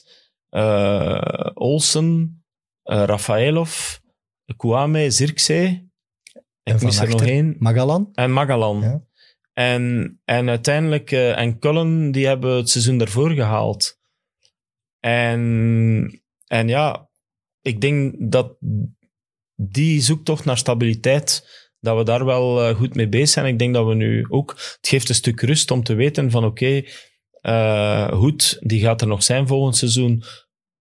eh, 0.49 1.49
Olsen, 1.53 2.43
eh, 2.83 3.03
Rafaelov, 3.05 3.97
Kouame, 4.55 5.11
Zirkzee. 5.11 5.91
En 6.63 6.79
mis 6.83 6.99
er 6.99 7.09
nog 7.09 7.25
één. 7.25 7.55
Magalan? 7.59 8.09
En 8.13 8.31
Magalan. 8.31 8.81
Ja. 8.81 9.01
En, 9.53 10.19
en 10.25 10.49
uiteindelijk, 10.49 11.11
eh, 11.11 11.39
en 11.39 11.59
Cullen, 11.59 12.11
die 12.11 12.27
hebben 12.27 12.55
het 12.55 12.69
seizoen 12.69 12.97
daarvoor 12.97 13.31
gehaald. 13.31 13.99
En, 14.99 16.21
en 16.47 16.67
ja, 16.67 17.09
ik 17.61 17.81
denk 17.81 18.15
dat 18.17 18.57
die 19.55 20.01
zoektocht 20.01 20.45
naar 20.45 20.57
stabiliteit, 20.57 21.47
dat 21.79 21.97
we 21.97 22.03
daar 22.03 22.25
wel 22.25 22.63
eh, 22.63 22.75
goed 22.75 22.95
mee 22.95 23.09
bezig 23.09 23.29
zijn. 23.29 23.45
Ik 23.45 23.59
denk 23.59 23.73
dat 23.73 23.87
we 23.87 23.93
nu 23.93 24.25
ook, 24.29 24.49
het 24.51 24.87
geeft 24.87 25.09
een 25.09 25.15
stuk 25.15 25.41
rust 25.41 25.71
om 25.71 25.83
te 25.83 25.93
weten 25.93 26.31
van 26.31 26.45
oké, 26.45 26.83
eh, 27.41 28.11
Hoed, 28.11 28.57
die 28.59 28.81
gaat 28.81 29.01
er 29.01 29.07
nog 29.07 29.23
zijn 29.23 29.47
volgend 29.47 29.75
seizoen. 29.75 30.23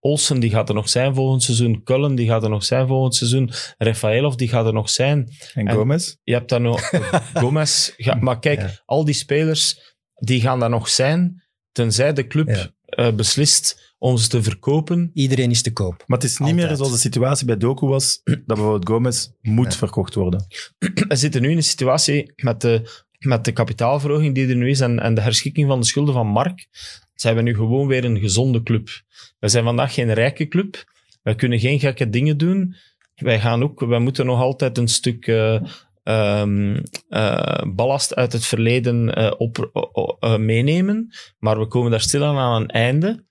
Olsen, 0.00 0.40
die 0.40 0.50
gaat 0.50 0.68
er 0.68 0.74
nog 0.74 0.88
zijn 0.88 1.14
volgend 1.14 1.42
seizoen. 1.42 1.82
Cullen, 1.82 2.14
die 2.14 2.26
gaat 2.26 2.42
er 2.42 2.50
nog 2.50 2.64
zijn 2.64 2.86
volgend 2.86 3.14
seizoen. 3.14 3.50
Rafaelov, 3.78 4.34
die 4.34 4.48
gaat 4.48 4.66
er 4.66 4.72
nog 4.72 4.90
zijn. 4.90 5.28
En 5.54 5.68
En- 5.68 5.74
Gomez? 5.74 6.16
Je 6.22 6.32
hebt 6.32 6.48
daar 6.48 6.60
nog 6.60 6.90
Gomez. 7.34 7.90
Ga, 7.96 8.14
maar 8.14 8.38
kijk, 8.38 8.60
Ja. 8.60 8.70
al 8.84 9.04
die 9.04 9.14
spelers 9.14 9.94
die 10.14 10.40
gaan 10.40 10.60
daar 10.60 10.70
nog 10.70 10.88
zijn, 10.88 11.42
tenzij 11.72 12.12
de 12.12 12.26
club 12.26 12.48
Ja. 12.48 12.70
eh, 12.84 13.12
beslist 13.14 13.94
om 13.98 14.16
ze 14.16 14.28
te 14.28 14.42
verkopen. 14.42 15.10
Iedereen 15.14 15.50
is 15.50 15.62
te 15.62 15.72
koop. 15.72 16.02
Maar 16.06 16.18
het 16.18 16.26
is 16.26 16.38
niet 16.38 16.54
meer 16.54 16.76
zoals 16.76 16.92
de 16.92 16.98
situatie 16.98 17.46
bij 17.46 17.56
Doku 17.56 17.86
was, 17.86 18.20
dat 18.24 18.44
bijvoorbeeld 18.46 18.88
Gomez 18.88 19.28
moet 19.40 19.76
verkocht 19.76 20.14
worden. 20.14 20.46
We 21.08 21.16
zitten 21.16 21.42
nu 21.42 21.50
in 21.50 21.56
een 21.56 21.62
situatie 21.62 22.32
met 22.36 22.60
de, 22.60 23.04
met 23.18 23.44
de 23.44 23.52
kapitaalverhoging 23.52 24.34
die 24.34 24.48
er 24.48 24.56
nu 24.56 24.70
is 24.70 24.80
en, 24.80 24.98
en 25.00 25.14
de 25.14 25.20
herschikking 25.20 25.68
van 25.68 25.80
de 25.80 25.86
schulden 25.86 26.14
van 26.14 26.26
Mark, 26.26 26.68
zijn 27.16 27.36
we 27.36 27.42
nu 27.42 27.54
gewoon 27.54 27.86
weer 27.86 28.04
een 28.04 28.18
gezonde 28.18 28.62
club. 28.62 28.88
We 29.38 29.48
zijn 29.48 29.64
vandaag 29.64 29.94
geen 29.94 30.12
rijke 30.12 30.48
club. 30.48 30.84
Wij 31.22 31.34
kunnen 31.34 31.58
geen 31.58 31.78
gekke 31.78 32.10
dingen 32.10 32.38
doen. 32.38 32.76
Wij 33.14 33.40
gaan 33.40 33.62
ook, 33.62 33.80
wij 33.80 33.98
moeten 33.98 34.26
nog 34.26 34.40
altijd 34.40 34.78
een 34.78 34.88
stuk 34.88 35.26
eh, 35.26 35.60
ehm, 36.02 36.82
eh, 37.08 37.62
ballast 37.74 38.14
uit 38.14 38.32
het 38.32 38.46
verleden 38.46 39.14
eh, 39.14 39.32
op, 39.38 40.36
meenemen. 40.38 41.14
Maar 41.38 41.58
we 41.58 41.66
komen 41.66 41.90
daar 41.90 42.00
stilaan 42.00 42.36
aan 42.36 42.62
een 42.62 42.68
einde. 42.68 43.24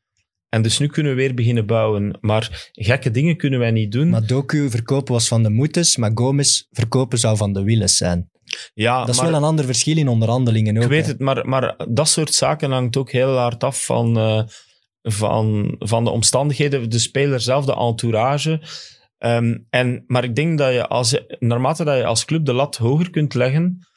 En 0.49 0.61
dus 0.61 0.79
nu 0.79 0.87
kunnen 0.87 1.15
we 1.15 1.17
weer 1.17 1.33
beginnen 1.33 1.65
bouwen. 1.65 2.17
Maar 2.21 2.69
gekke 2.71 3.11
dingen 3.11 3.37
kunnen 3.37 3.59
wij 3.59 3.71
niet 3.71 3.91
doen. 3.91 4.09
Maar 4.09 4.23
verkopen 4.47 5.13
was 5.13 5.27
van 5.27 5.43
de 5.43 5.49
Moetes, 5.49 5.97
maar 5.97 6.11
Gomez 6.13 6.63
verkopen 6.71 7.17
zou 7.17 7.37
van 7.37 7.53
de 7.53 7.63
Willes 7.63 7.97
zijn. 7.97 8.29
Ja, 8.73 8.99
Dat 8.99 9.09
is 9.09 9.21
maar- 9.21 9.29
wel 9.29 9.35
een 9.37 9.43
ander 9.43 9.65
verschil 9.65 9.97
in 9.97 10.07
onderhandelingen 10.07 10.77
ook. 10.77 10.83
Ik 10.83 10.89
weet 10.89 11.05
hè. 11.05 11.11
het, 11.11 11.19
maar, 11.19 11.47
maar 11.47 11.75
dat 11.89 12.07
soort 12.07 12.33
zaken 12.33 12.71
hangt 12.71 12.97
ook 12.97 13.11
heel 13.11 13.37
hard 13.37 13.63
af 13.63 13.85
van, 13.85 14.17
eh, 14.17 14.41
van, 15.01 15.75
van 15.79 16.03
de 16.03 16.09
omstandigheden, 16.09 16.89
de 16.89 16.99
speler 16.99 17.39
zelf, 17.39 17.65
de 17.65 17.75
entourage. 17.75 18.61
Ehm, 19.17 19.57
en, 19.69 20.03
maar 20.07 20.23
ik 20.23 20.35
denk 20.35 20.57
dat 20.57 20.73
je, 20.73 20.87
als 20.87 21.19
naarmate 21.39 21.83
dat 21.83 21.97
je 21.97 22.05
als 22.05 22.25
club 22.25 22.45
de 22.45 22.53
lat 22.53 22.77
hoger 22.77 23.09
kunt 23.09 23.33
leggen, 23.33 23.87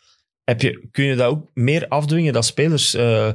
heb 0.44 0.60
je, 0.60 0.88
kun 0.90 1.04
je 1.04 1.16
dat 1.16 1.30
ook 1.30 1.50
meer 1.54 1.88
afdwingen 1.88 2.32
dat 2.32 2.44
spelers 2.44 2.94
eh, 2.94 3.32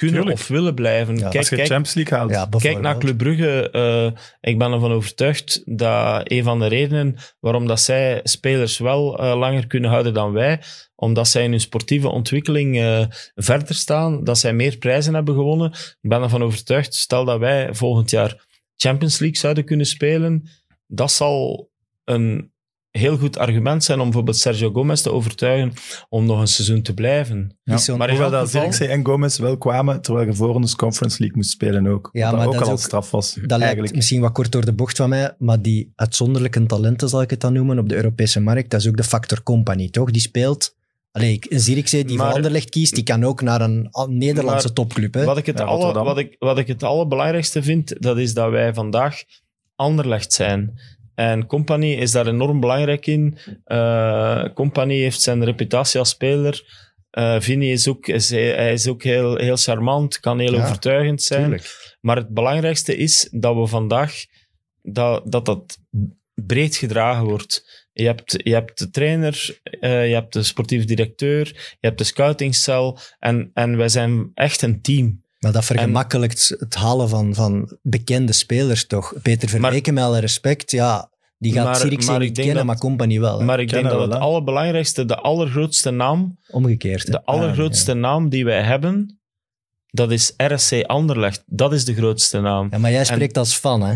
kunnen 0.00 0.16
Tuurlijk. 0.20 0.40
of 0.40 0.48
willen 0.48 0.74
blijven. 0.74 1.14
Ja, 1.16 1.22
kijk, 1.22 1.36
Als 1.36 1.48
je 1.48 1.56
kijk, 1.56 1.68
Champions 1.68 1.94
League 1.94 2.18
haalt. 2.18 2.30
Ja, 2.30 2.58
Kijk 2.58 2.80
naar. 2.80 2.98
Club 2.98 3.18
Brugge. 3.18 3.70
eh, 3.70 4.22
ik 4.40 4.58
ben 4.58 4.72
ervan 4.72 4.92
overtuigd 4.92 5.62
dat 5.78 6.30
een 6.30 6.42
van 6.44 6.58
de 6.58 6.66
redenen 6.66 7.16
waarom 7.40 7.66
dat 7.66 7.80
zij 7.80 8.20
spelers 8.22 8.78
wel 8.78 9.18
eh, 9.18 9.36
langer 9.38 9.66
kunnen 9.66 9.90
houden 9.90 10.14
dan 10.14 10.32
wij, 10.32 10.60
omdat 10.94 11.28
zij 11.28 11.44
in 11.44 11.50
hun 11.50 11.60
sportieve 11.60 12.08
ontwikkeling 12.08 12.78
eh, 12.78 13.04
verder 13.34 13.74
staan, 13.74 14.24
dat 14.24 14.38
zij 14.38 14.52
meer 14.52 14.76
prijzen 14.78 15.14
hebben 15.14 15.34
gewonnen. 15.34 15.70
Ik 16.00 16.08
ben 16.10 16.22
ervan 16.22 16.42
overtuigd, 16.42 16.94
stel 16.94 17.24
dat 17.24 17.38
wij 17.38 17.74
volgend 17.74 18.10
jaar 18.10 18.46
Champions 18.76 19.18
League 19.18 19.38
zouden 19.38 19.64
kunnen 19.64 19.86
spelen, 19.86 20.48
dat 20.86 21.12
zal 21.12 21.68
een 22.04 22.52
heel 22.90 23.16
goed 23.18 23.38
argument 23.38 23.84
zijn 23.84 23.98
om 23.98 24.04
bijvoorbeeld 24.04 24.36
Sergio 24.36 24.70
Gomez 24.72 25.00
te 25.02 25.12
overtuigen 25.12 25.72
om 26.08 26.24
nog 26.26 26.40
een 26.40 26.46
seizoen 26.46 26.82
te 26.82 26.94
blijven. 26.94 27.58
Ja. 27.62 27.74
Is 27.74 27.84
zo'n- 27.84 27.98
Maar 27.98 28.08
elk 28.08 28.18
dat 28.18 28.30
geval- 28.32 28.46
Zirkzee 28.62 28.88
en 28.88 29.04
Gomez 29.06 29.38
wel 29.38 29.58
kwamen, 29.58 30.00
terwijl 30.02 30.26
je 30.26 30.34
voor 30.34 30.54
ons 30.54 30.76
Conference 30.76 31.18
League 31.18 31.36
moest 31.36 31.50
spelen 31.50 31.86
ook. 31.86 32.08
Ja, 32.12 32.30
Wat 32.30 32.38
maar 32.38 32.46
ook 32.46 32.52
dat 32.52 32.62
al 32.62 32.70
ook- 32.72 32.78
straf 32.78 33.10
was, 33.10 33.34
Dat 33.34 33.44
lijkt 33.46 33.62
eigenlijk. 33.62 33.94
misschien 33.94 34.20
wat 34.20 34.32
kort 34.32 34.52
door 34.52 34.64
de 34.64 34.72
bocht 34.72 34.96
van 34.96 35.08
mij, 35.08 35.34
maar 35.38 35.62
die 35.62 35.92
uitzonderlijke 35.94 36.66
talenten, 36.66 37.08
zal 37.08 37.22
ik 37.22 37.30
het 37.30 37.40
dan 37.40 37.52
noemen, 37.52 37.78
op 37.78 37.88
de 37.88 37.94
Europese 37.96 38.40
markt, 38.40 38.70
dat 38.70 38.80
is 38.80 38.88
ook 38.88 38.96
de 38.96 39.04
factor 39.04 39.42
company, 39.42 39.88
toch? 39.88 40.10
Die 40.10 40.20
speelt... 40.22 40.78
Allee, 41.12 41.32
ik- 41.32 41.46
een 41.48 41.60
Zirkzee 41.60 42.04
die 42.04 42.16
Maar- 42.16 42.26
van 42.26 42.34
Anderlecht 42.34 42.70
kiest, 42.70 42.94
die 42.94 43.04
kan 43.04 43.24
ook 43.24 43.42
naar 43.42 43.60
een 43.60 43.88
Nederlandse 44.08 44.66
Maar- 44.66 44.74
topclub. 44.76 45.14
Hè? 45.14 45.24
Wat 45.24 45.36
ik, 45.38 45.46
het 45.46 45.58
Ja, 45.58 45.64
alle, 45.64 45.92
wat, 45.92 46.18
ik, 46.18 46.36
wat 46.38 46.58
ik 46.58 46.66
het 46.66 46.82
allerbelangrijkste 46.82 47.62
vind, 47.62 48.02
dat 48.02 48.18
is 48.18 48.34
dat 48.34 48.50
wij 48.50 48.74
vandaag 48.74 49.22
Anderlecht 49.74 50.32
zijn. 50.32 50.80
En 51.20 51.46
Company 51.46 51.92
is 51.92 52.10
daar 52.10 52.26
enorm 52.26 52.60
belangrijk 52.60 53.06
in. 53.06 53.38
Eh 53.64 54.44
Company 54.54 54.98
heeft 54.98 55.20
zijn 55.20 55.44
reputatie 55.44 55.98
als 55.98 56.08
speler. 56.08 56.62
Eh 57.10 57.40
Vini 57.40 57.72
is 57.72 57.88
ook, 57.88 58.06
is, 58.06 58.30
hij 58.30 58.72
is 58.72 58.88
ook 58.88 59.02
heel, 59.02 59.36
heel 59.36 59.56
charmant, 59.56 60.20
kan 60.20 60.38
heel 60.38 60.54
Ja, 60.54 60.62
overtuigend 60.62 61.22
zijn. 61.22 61.42
Tuurlijk. 61.42 61.96
Maar 62.00 62.16
het 62.16 62.28
belangrijkste 62.28 62.96
is 62.96 63.28
dat 63.32 63.56
we 63.56 63.66
vandaag 63.66 64.24
dat 64.82 65.32
dat, 65.32 65.44
dat 65.44 65.78
breed 66.34 66.76
gedragen 66.76 67.24
wordt. 67.24 67.88
Je 67.92 68.04
hebt, 68.04 68.40
je 68.44 68.52
hebt 68.52 68.78
de 68.78 68.90
trainer, 68.90 69.60
eh, 69.62 70.08
je 70.08 70.14
hebt 70.14 70.32
de 70.32 70.42
sportief 70.42 70.84
directeur, 70.84 71.46
je 71.80 71.86
hebt 71.86 71.98
de 71.98 72.04
scoutingcel 72.04 72.98
en, 73.18 73.50
en 73.54 73.76
wij 73.76 73.88
zijn 73.88 74.30
echt 74.34 74.62
een 74.62 74.82
team. 74.82 75.22
Maar 75.40 75.52
dat 75.52 75.64
vergemakkelijkt 75.64 76.54
het 76.58 76.74
halen 76.74 77.08
van, 77.08 77.34
van 77.34 77.78
bekende 77.82 78.32
spelers, 78.32 78.86
toch? 78.86 79.14
Peter 79.22 79.48
alle 79.98 80.18
respect, 80.18 80.70
ja, 80.70 81.10
die 81.38 81.52
gaat 81.52 81.84
ik 81.84 81.90
niet 82.18 82.32
kennen, 82.32 82.54
dat- 82.54 82.64
maar 82.64 82.78
Company 82.78 83.20
wel. 83.20 83.38
hè. 83.38 83.44
Maar 83.44 83.60
ik 83.60 83.68
denk 83.70 83.88
dat 83.88 84.00
het 84.00 84.14
allerbelangrijkste, 84.20 85.04
de 85.04 85.16
allergrootste 85.16 85.90
naam, 85.90 86.38
Omgekeerd. 86.50 87.04
hè. 87.04 87.10
de 87.10 87.24
allergrootste 87.24 87.94
naam 87.94 88.28
die 88.28 88.44
wij 88.44 88.62
hebben, 88.62 89.20
dat 89.86 90.10
is 90.10 90.34
RSC 90.36 90.82
Anderlecht. 90.82 91.42
Dat 91.46 91.72
is 91.72 91.84
de 91.84 91.94
grootste 91.94 92.40
naam. 92.40 92.68
Ja, 92.70 92.78
maar 92.78 92.90
jij 92.90 93.04
spreekt 93.04 93.36
als 93.36 93.54
fan, 93.54 93.82
hè? 93.82 93.94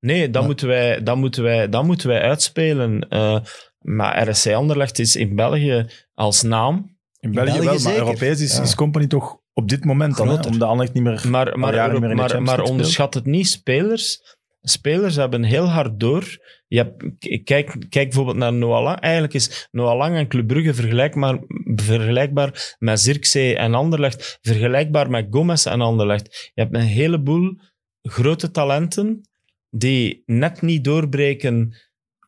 Nee, 0.00 0.24
dat, 0.24 0.32
Maar- 0.34 0.44
moeten, 0.44 0.68
wij, 0.68 1.02
dat, 1.02 1.16
moeten, 1.16 1.42
wij, 1.42 1.68
dat 1.68 1.84
moeten 1.84 2.08
wij 2.08 2.20
uitspelen. 2.22 3.08
Eh, 3.08 3.38
maar 3.78 4.28
RSC 4.28 4.46
Anderlecht 4.52 4.98
is 4.98 5.16
in 5.16 5.36
België 5.36 5.86
als 6.14 6.42
naam. 6.42 6.96
In 7.20 7.30
België, 7.32 7.50
België 7.58 7.64
wel, 7.64 7.78
maar. 7.82 7.94
Europees 7.96 8.40
is, 8.40 8.56
Ja. 8.56 8.62
is 8.62 8.74
Company 8.74 9.06
toch 9.06 9.40
op 9.54 9.68
dit 9.68 9.84
moment 9.84 10.16
dan, 10.16 10.26
hè, 10.26 10.32
Groter. 10.32 10.50
omdat 10.50 10.68
Anderlecht 10.68 10.94
niet 10.94 11.02
meer... 11.02 11.30
Maar, 11.30 11.58
maar, 11.58 11.74
jaren 11.74 11.92
niet 11.92 12.00
meer 12.00 12.10
in 12.10 12.16
de 12.26 12.40
maar, 12.40 12.62
onderschat 12.62 13.14
het 13.14 13.26
niet. 13.26 13.48
Spelers, 13.48 14.36
spelers 14.60 15.16
hebben 15.16 15.42
heel 15.42 15.68
hard 15.68 16.00
door. 16.00 16.24
Je 16.66 16.76
hebt, 16.76 17.04
kijk, 17.44 17.66
kijk 17.88 18.08
bijvoorbeeld 18.08 18.36
naar 18.36 18.52
Noah 18.52 18.82
Lang. 18.82 19.00
Eigenlijk 19.00 19.34
is 19.34 19.68
Noah 19.70 19.96
Lang 19.96 20.16
en 20.16 20.28
Club 20.28 20.46
Brugge 20.46 20.74
vergelijkbaar, 20.74 21.38
vergelijkbaar 21.64 22.76
met 22.78 23.00
Zirkzee 23.00 23.56
en 23.56 23.74
Anderlecht. 23.74 24.38
Vergelijkbaar 24.40 25.10
met 25.10 25.26
Gomez 25.30 25.66
en 25.66 25.80
Anderlecht. 25.80 26.50
Je 26.54 26.60
hebt 26.60 26.74
een 26.74 26.80
heleboel 26.80 27.60
grote 28.02 28.50
talenten 28.50 29.28
die 29.70 30.22
net 30.26 30.62
niet 30.62 30.84
doorbreken 30.84 31.74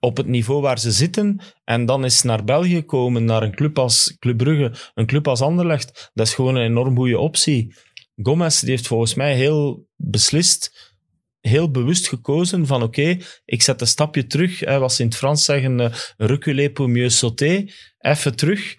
op 0.05 0.17
het 0.17 0.27
niveau 0.27 0.61
waar 0.61 0.79
ze 0.79 0.93
zitten. 0.93 1.41
En 1.65 1.87
dan 1.87 2.05
is 2.05 2.23
naar 2.23 2.45
België 2.45 2.83
komen, 2.83 3.25
naar 3.25 3.43
een 3.43 3.55
club 3.55 3.79
als 3.79 4.17
Club 4.19 4.37
Brugge, 4.37 4.73
een 4.95 5.07
club 5.07 5.29
als 5.29 5.41
Anderlecht. 5.41 6.11
Dat 6.15 6.27
is 6.27 6.35
gewoon 6.35 6.55
een 6.55 6.65
enorm 6.65 6.97
goede 6.97 7.19
optie. 7.19 7.75
Gomez 8.23 8.61
die 8.61 8.71
heeft 8.71 8.87
volgens 8.87 9.15
mij 9.15 9.35
heel 9.35 9.87
beslist, 9.97 10.93
heel 11.41 11.71
bewust 11.71 12.09
gekozen 12.09 12.67
van 12.67 12.83
oké, 12.83 13.19
ik 13.45 13.63
zet 13.63 13.81
een 13.81 13.87
stapje 13.87 14.27
terug. 14.27 14.61
Hè, 14.61 14.79
wat 14.79 14.93
ze 14.93 15.03
in 15.03 15.09
het 15.09 15.17
Frans 15.17 15.45
zeggen, 15.45 15.81
eh, 15.81 15.95
reculer 16.17 16.71
pour 16.71 16.91
mieux 16.91 17.19
sauter. 17.19 17.75
Even 17.99 18.37
terug. 18.37 18.75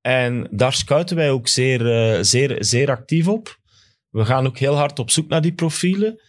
En 0.00 0.48
daar 0.50 0.72
scouten 0.72 1.16
wij 1.16 1.30
ook 1.30 1.48
zeer, 1.48 1.92
eh, 1.92 2.22
zeer, 2.22 2.56
zeer 2.58 2.90
actief 2.90 3.28
op. 3.28 3.58
We 4.10 4.24
gaan 4.24 4.46
ook 4.46 4.58
heel 4.58 4.76
hard 4.76 4.98
op 4.98 5.10
zoek 5.10 5.28
naar 5.28 5.42
die 5.42 5.54
profielen. 5.54 6.20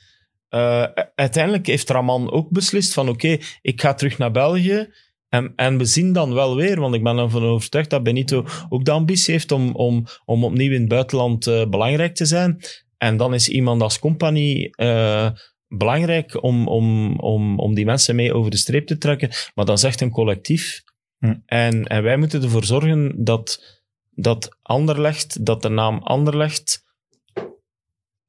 Eh, 0.50 0.86
uiteindelijk 1.16 1.68
heeft 1.68 1.90
Raman 1.90 2.32
ook 2.32 2.50
beslist 2.50 2.94
van 2.94 3.10
oké, 3.10 3.38
ik 3.62 3.82
ga 3.82 3.94
terug 3.94 4.18
naar 4.18 4.32
België. 4.32 4.90
En, 5.30 5.54
en 5.56 5.78
we 5.78 5.86
zien 5.86 6.14
dan 6.14 6.34
wel 6.34 6.56
weer, 6.56 6.80
want 6.80 6.96
ik 6.96 7.04
ben 7.04 7.18
ervan 7.18 7.44
overtuigd 7.44 7.90
dat 7.90 8.04
Benito 8.04 8.46
ook 8.70 8.86
de 8.86 8.92
ambitie 8.92 9.34
heeft 9.34 9.52
om, 9.52 9.76
om, 9.76 10.06
om 10.26 10.44
opnieuw 10.44 10.74
in 10.74 10.80
het 10.80 10.90
buitenland 10.90 11.48
eh, 11.48 11.66
belangrijk 11.66 12.16
te 12.16 12.26
zijn. 12.26 12.62
En 12.98 13.18
dan 13.18 13.34
is 13.34 13.50
iemand 13.50 13.82
als 13.82 14.00
compagnie 14.00 14.76
eh, 14.76 15.30
belangrijk 15.68 16.44
om, 16.44 16.68
om, 16.68 17.16
om, 17.20 17.60
om 17.60 17.74
die 17.74 17.86
mensen 17.86 18.16
mee 18.16 18.34
over 18.34 18.52
de 18.52 18.58
streep 18.58 18.88
te 18.88 18.98
trekken. 18.98 19.30
Maar 19.56 19.66
dat 19.66 19.78
is 19.78 19.84
echt 19.84 20.02
een 20.02 20.12
collectief. 20.12 20.84
Hm. 21.20 21.36
En, 21.46 21.88
en 21.88 22.04
wij 22.04 22.18
moeten 22.18 22.44
ervoor 22.44 22.64
zorgen 22.64 23.24
dat, 23.24 23.80
dat 24.10 24.58
Anderlecht, 24.62 25.46
dat 25.46 25.62
de 25.62 25.70
naam 25.70 25.98
Anderlecht 25.98 26.84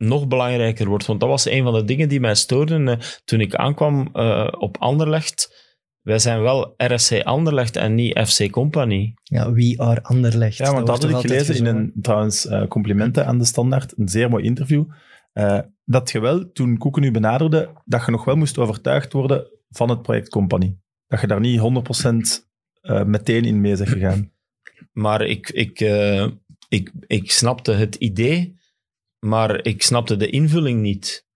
nog 0.01 0.29
belangrijker 0.29 0.89
wordt. 0.89 1.07
Want 1.07 1.21
dat 1.21 1.29
was 1.29 1.45
een 1.45 1.63
van 1.63 1.73
de 1.73 1.85
dingen 1.85 2.09
die 2.09 2.21
mij 2.21 2.35
stoorden 2.35 2.89
eh, 2.89 2.99
toen 3.25 3.41
ik 3.41 3.55
aankwam 3.55 4.09
eh, 4.13 4.49
op 4.59 4.77
Anderlecht. 4.79 5.69
Wij 6.01 6.19
zijn 6.19 6.43
wel 6.43 6.75
RSC 6.77 7.23
Anderlecht 7.23 7.77
en 7.77 7.95
niet 7.95 8.19
FC 8.19 8.51
Company. 8.51 9.15
Ja, 9.23 9.53
we 9.53 9.75
are 9.77 10.03
Anderlecht. 10.03 10.57
Ja, 10.57 10.73
want 10.73 10.87
dat 10.87 10.99
wordt 10.99 11.15
had 11.15 11.25
ik 11.25 11.31
gelezen 11.31 11.55
in 11.55 11.67
een, 11.67 11.93
trouwens, 12.01 12.47
eh, 12.47 12.67
complimenten 12.67 13.27
aan 13.27 13.39
de 13.39 13.45
standaard, 13.45 13.99
een 13.99 14.09
zeer 14.09 14.29
mooi 14.29 14.45
interview, 14.45 14.85
eh, 15.33 15.59
dat 15.85 16.11
je 16.11 16.21
wel, 16.21 16.53
toen 16.53 16.79
Koeken 16.79 17.03
u 17.03 17.11
benaderde, 17.11 17.71
dat 17.85 18.05
je 18.05 18.11
nog 18.11 18.25
wel 18.25 18.37
moest 18.37 18.59
overtuigd 18.59 19.13
worden 19.13 19.47
van 19.71 19.89
het 19.89 20.03
project 20.03 20.29
Company. 20.29 20.77
Dat 21.07 21.21
je 21.21 21.27
daar 21.27 21.41
niet 21.41 21.61
100% 21.61 22.49
eh, 22.81 23.05
meteen 23.05 23.45
in 23.45 23.61
mee 23.61 23.77
bent 23.77 23.89
gegaan. 23.89 24.33
Maar 24.93 25.23
ik, 25.23 25.51
ik, 25.51 25.81
eh, 25.81 26.27
ik, 26.69 26.93
ik 27.07 27.31
snapte 27.31 27.73
het 27.73 27.95
idee, 27.95 28.59
maar 29.21 29.65
ik 29.65 29.83
snapte 29.83 30.17
de 30.17 30.31
invulling 30.31 30.81
niet. 30.81 31.29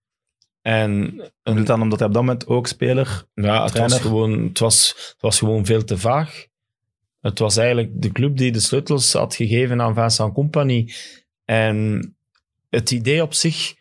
En 0.61 1.21
dan 1.43 1.81
omdat 1.81 1.99
hij 1.99 2.07
op 2.07 2.13
dat 2.13 2.23
moment 2.23 2.47
ook 2.47 2.67
speler... 2.67 3.25
ja, 3.33 3.63
het, 3.63 3.77
was 3.77 3.99
gewoon, 3.99 4.43
het, 4.43 4.59
was, 4.59 4.87
het 4.87 5.21
was 5.21 5.39
gewoon 5.39 5.65
veel 5.65 5.83
te 5.83 5.97
vaag. 5.97 6.47
Het 7.21 7.39
was 7.39 7.57
eigenlijk 7.57 8.01
de 8.01 8.11
club 8.11 8.37
die 8.37 8.51
de 8.51 8.59
sleutels 8.59 9.13
had 9.13 9.35
gegeven 9.35 9.81
aan 9.81 9.93
Vincent 9.93 10.33
Company. 10.33 10.93
En 11.45 12.09
het 12.69 12.91
idee 12.91 13.21
op 13.21 13.33
zich 13.33 13.73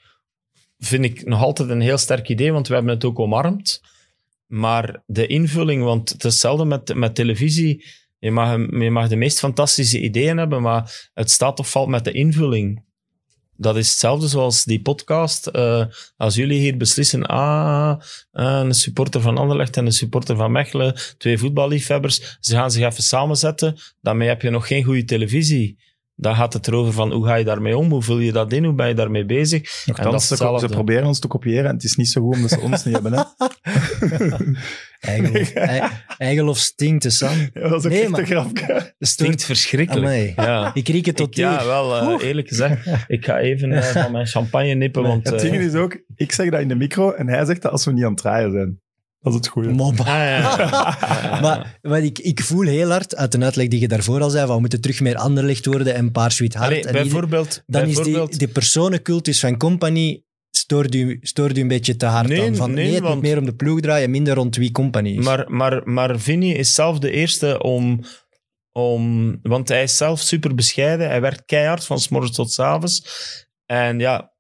vind 0.79 1.05
ik 1.05 1.27
nog 1.27 1.43
altijd 1.43 1.69
een 1.69 1.81
heel 1.81 1.99
sterk 1.99 2.29
idee, 2.29 2.53
want 2.53 2.69
we 2.69 2.75
hebben 2.75 2.95
het 2.95 3.05
ook 3.05 3.19
omarmd. 3.19 3.81
Maar 4.47 5.03
de 5.07 5.27
invulling, 5.27 5.83
want 5.83 6.09
het 6.09 6.25
is 6.25 6.33
hetzelfde 6.33 6.64
met, 6.64 6.95
met 6.95 7.14
televisie. 7.14 7.85
Je 8.19 8.31
mag, 8.31 8.57
je 8.57 8.90
mag 8.90 9.09
de 9.09 9.17
meest 9.17 9.38
fantastische 9.38 10.01
ideeën 10.01 10.38
hebben, 10.38 10.62
maar 10.62 11.11
het 11.14 11.31
staat 11.31 11.59
of 11.59 11.71
valt 11.71 11.88
met 11.88 12.05
de 12.05 12.12
invulling. 12.12 12.85
Dat 13.57 13.77
is 13.77 13.88
hetzelfde 13.88 14.29
zoals 14.29 14.64
die 14.64 14.83
podcast. 14.83 15.47
Eh, 15.47 15.85
als 16.17 16.35
jullie 16.35 16.61
hier 16.61 16.77
beslissen, 16.77 17.27
ah, 17.27 18.01
eh, 18.31 18.61
een 18.64 18.75
supporter 18.75 19.21
van 19.21 19.38
Anderlecht 19.38 19.77
en 19.77 19.87
een 19.87 19.93
supporter 19.93 20.37
van 20.37 20.53
Mechelen, 20.53 20.95
twee 21.19 21.38
voetballiefhebbers, 21.38 22.38
ze 22.40 22.55
gaan 22.55 22.71
zich 22.71 22.85
even 22.85 23.03
samenzetten, 23.03 23.77
daarmee 24.01 24.29
heb 24.29 24.43
je 24.43 24.51
nog 24.51 24.67
geen 24.67 24.85
goede 24.85 25.05
televisie. 25.05 25.79
Dan 26.16 26.35
gaat 26.35 26.53
het 26.53 26.66
erover 26.68 26.92
van 26.92 27.12
hoe 27.12 27.27
ga 27.27 27.35
je 27.35 27.44
daarmee 27.44 27.77
om, 27.77 27.90
hoe 27.90 28.03
vul 28.03 28.18
je 28.18 28.33
dat 28.33 28.53
in, 28.53 28.64
hoe 28.64 28.74
ben 28.74 28.88
je 28.88 28.94
daarmee 28.94 29.24
bezig. 29.24 29.62
En 29.62 29.92
Nochtans, 29.94 30.27
ze, 30.29 30.37
ze 30.37 30.66
proberen 30.68 31.07
ons 31.07 31.18
te 31.18 31.27
kopiëren 31.29 31.64
en 31.68 31.74
het 31.74 31.85
is 31.85 31.96
niet 31.96 32.09
zo 32.09 32.20
goed 32.22 32.35
omdat 32.37 32.50
ze 32.50 32.61
ons 32.61 32.85
niet 32.85 32.94
hebben. 32.94 33.12
Hè? 33.12 33.22
Eigenlof, 35.00 35.50
ei- 35.53 35.88
Eigenlof 36.18 36.59
stinkt, 36.59 37.03
hè, 37.05 37.11
Sam. 37.11 37.37
Ja, 37.53 37.68
dat 37.68 37.79
is 37.79 37.85
ook 37.85 37.90
Nee, 37.92 38.00
echt 38.00 38.11
maar- 38.11 38.20
een 38.20 38.27
grapje. 38.27 38.94
Stinkt 38.98 39.44
verschrikkelijk. 39.44 40.07
Amai. 40.07 40.33
Ja. 40.37 40.70
Ik 40.74 40.88
riek 40.88 41.07
het 41.07 41.16
tot 41.16 41.29
Ik, 41.29 41.35
ja, 41.35 41.64
wel, 41.64 42.18
eh, 42.18 42.27
eerlijk 42.29 42.48
gezegd. 42.48 42.87
Ik 43.07 43.24
ga 43.24 43.38
even 43.38 43.72
eh, 43.72 43.83
van 44.03 44.12
mijn 44.12 44.27
champagne 44.27 44.74
nippen, 44.74 45.03
want... 45.03 45.29
Het 45.29 45.42
eh, 45.42 45.50
ding 45.50 45.62
is 45.62 45.74
ook, 45.74 45.98
ik 46.14 46.33
zeg 46.33 46.50
dat 46.50 46.61
in 46.61 46.68
de 46.68 46.74
micro 46.74 47.12
en 47.12 47.29
hij 47.29 47.44
zegt 47.44 47.62
dat 47.62 47.72
als 47.72 47.85
we 47.85 47.92
niet 47.92 48.05
aan 48.05 48.11
het 48.11 48.20
draaien 48.20 48.53
zijn. 48.53 48.81
Dat 49.25 49.33
is 49.33 49.39
het 49.39 49.49
goede. 49.49 49.69
Mobba. 49.73 50.03
ah, 50.03 50.07
ja, 50.07 50.39
ja. 50.59 51.41
Maar 51.41 51.79
wat 51.83 52.03
ik, 52.03 52.19
ik 52.19 52.41
voel 52.43 52.67
heel 52.67 52.91
hard 52.91 53.17
uit 53.17 53.33
de 53.33 53.39
uitleg 53.41 53.69
die 53.69 53.81
je 53.81 53.89
daarvoor 53.89 54.21
al 54.23 54.31
zei, 54.31 54.47
van 54.47 54.55
we 54.55 54.61
moeten 54.61 54.81
terug 54.81 55.01
meer 55.01 55.17
Anderlecht 55.17 55.67
worden 55.67 55.95
en 55.95 56.11
Paar 56.13 56.33
Sweet 56.33 56.55
Hart. 56.55 56.67
Allee, 56.71 56.81
en 56.83 56.87
ieder- 56.89 57.03
bijvoorbeeld... 57.03 57.63
dan 57.67 57.83
is 57.89 57.97
die, 57.97 58.29
die 58.39 58.49
personencultus 58.49 59.41
van 59.41 59.57
Company 59.57 60.23
stoort 60.51 60.95
u, 60.95 61.19
stoort 61.21 61.59
u 61.59 61.61
een 61.61 61.69
beetje 61.69 61.97
te 61.97 62.07
hard 62.07 62.29
Nee, 62.29 62.43
aan. 62.49 62.55
Van, 62.55 62.73
nee, 62.73 62.85
nee, 62.85 62.93
het 62.95 63.03
moet 63.03 63.11
want- 63.11 63.23
meer 63.23 63.39
om 63.39 63.45
de 63.45 63.55
ploeg 63.55 63.81
draaien, 63.81 64.11
minder 64.11 64.35
rond 64.35 64.57
wie 64.57 64.71
Company 64.73 65.09
is. 65.17 65.25
Maar, 65.25 65.45
maar, 65.51 65.81
maar 65.85 66.19
Vinny 66.21 66.53
is 66.53 66.75
zelf 66.75 66.99
de 66.99 67.11
eerste 67.11 67.63
om, 67.63 68.01
om... 68.73 69.39
Want 69.43 69.69
hij 69.69 69.83
is 69.83 69.97
zelf 69.97 70.21
super 70.21 70.55
bescheiden. 70.55 71.09
Hij 71.09 71.21
werkt 71.21 71.43
keihard 71.45 71.85
van 71.85 72.01
s 72.01 72.09
morgens 72.09 72.37
tot 72.37 72.53
s 72.53 72.59
avonds. 72.59 73.07
En 73.67 73.99
ja, 73.99 74.33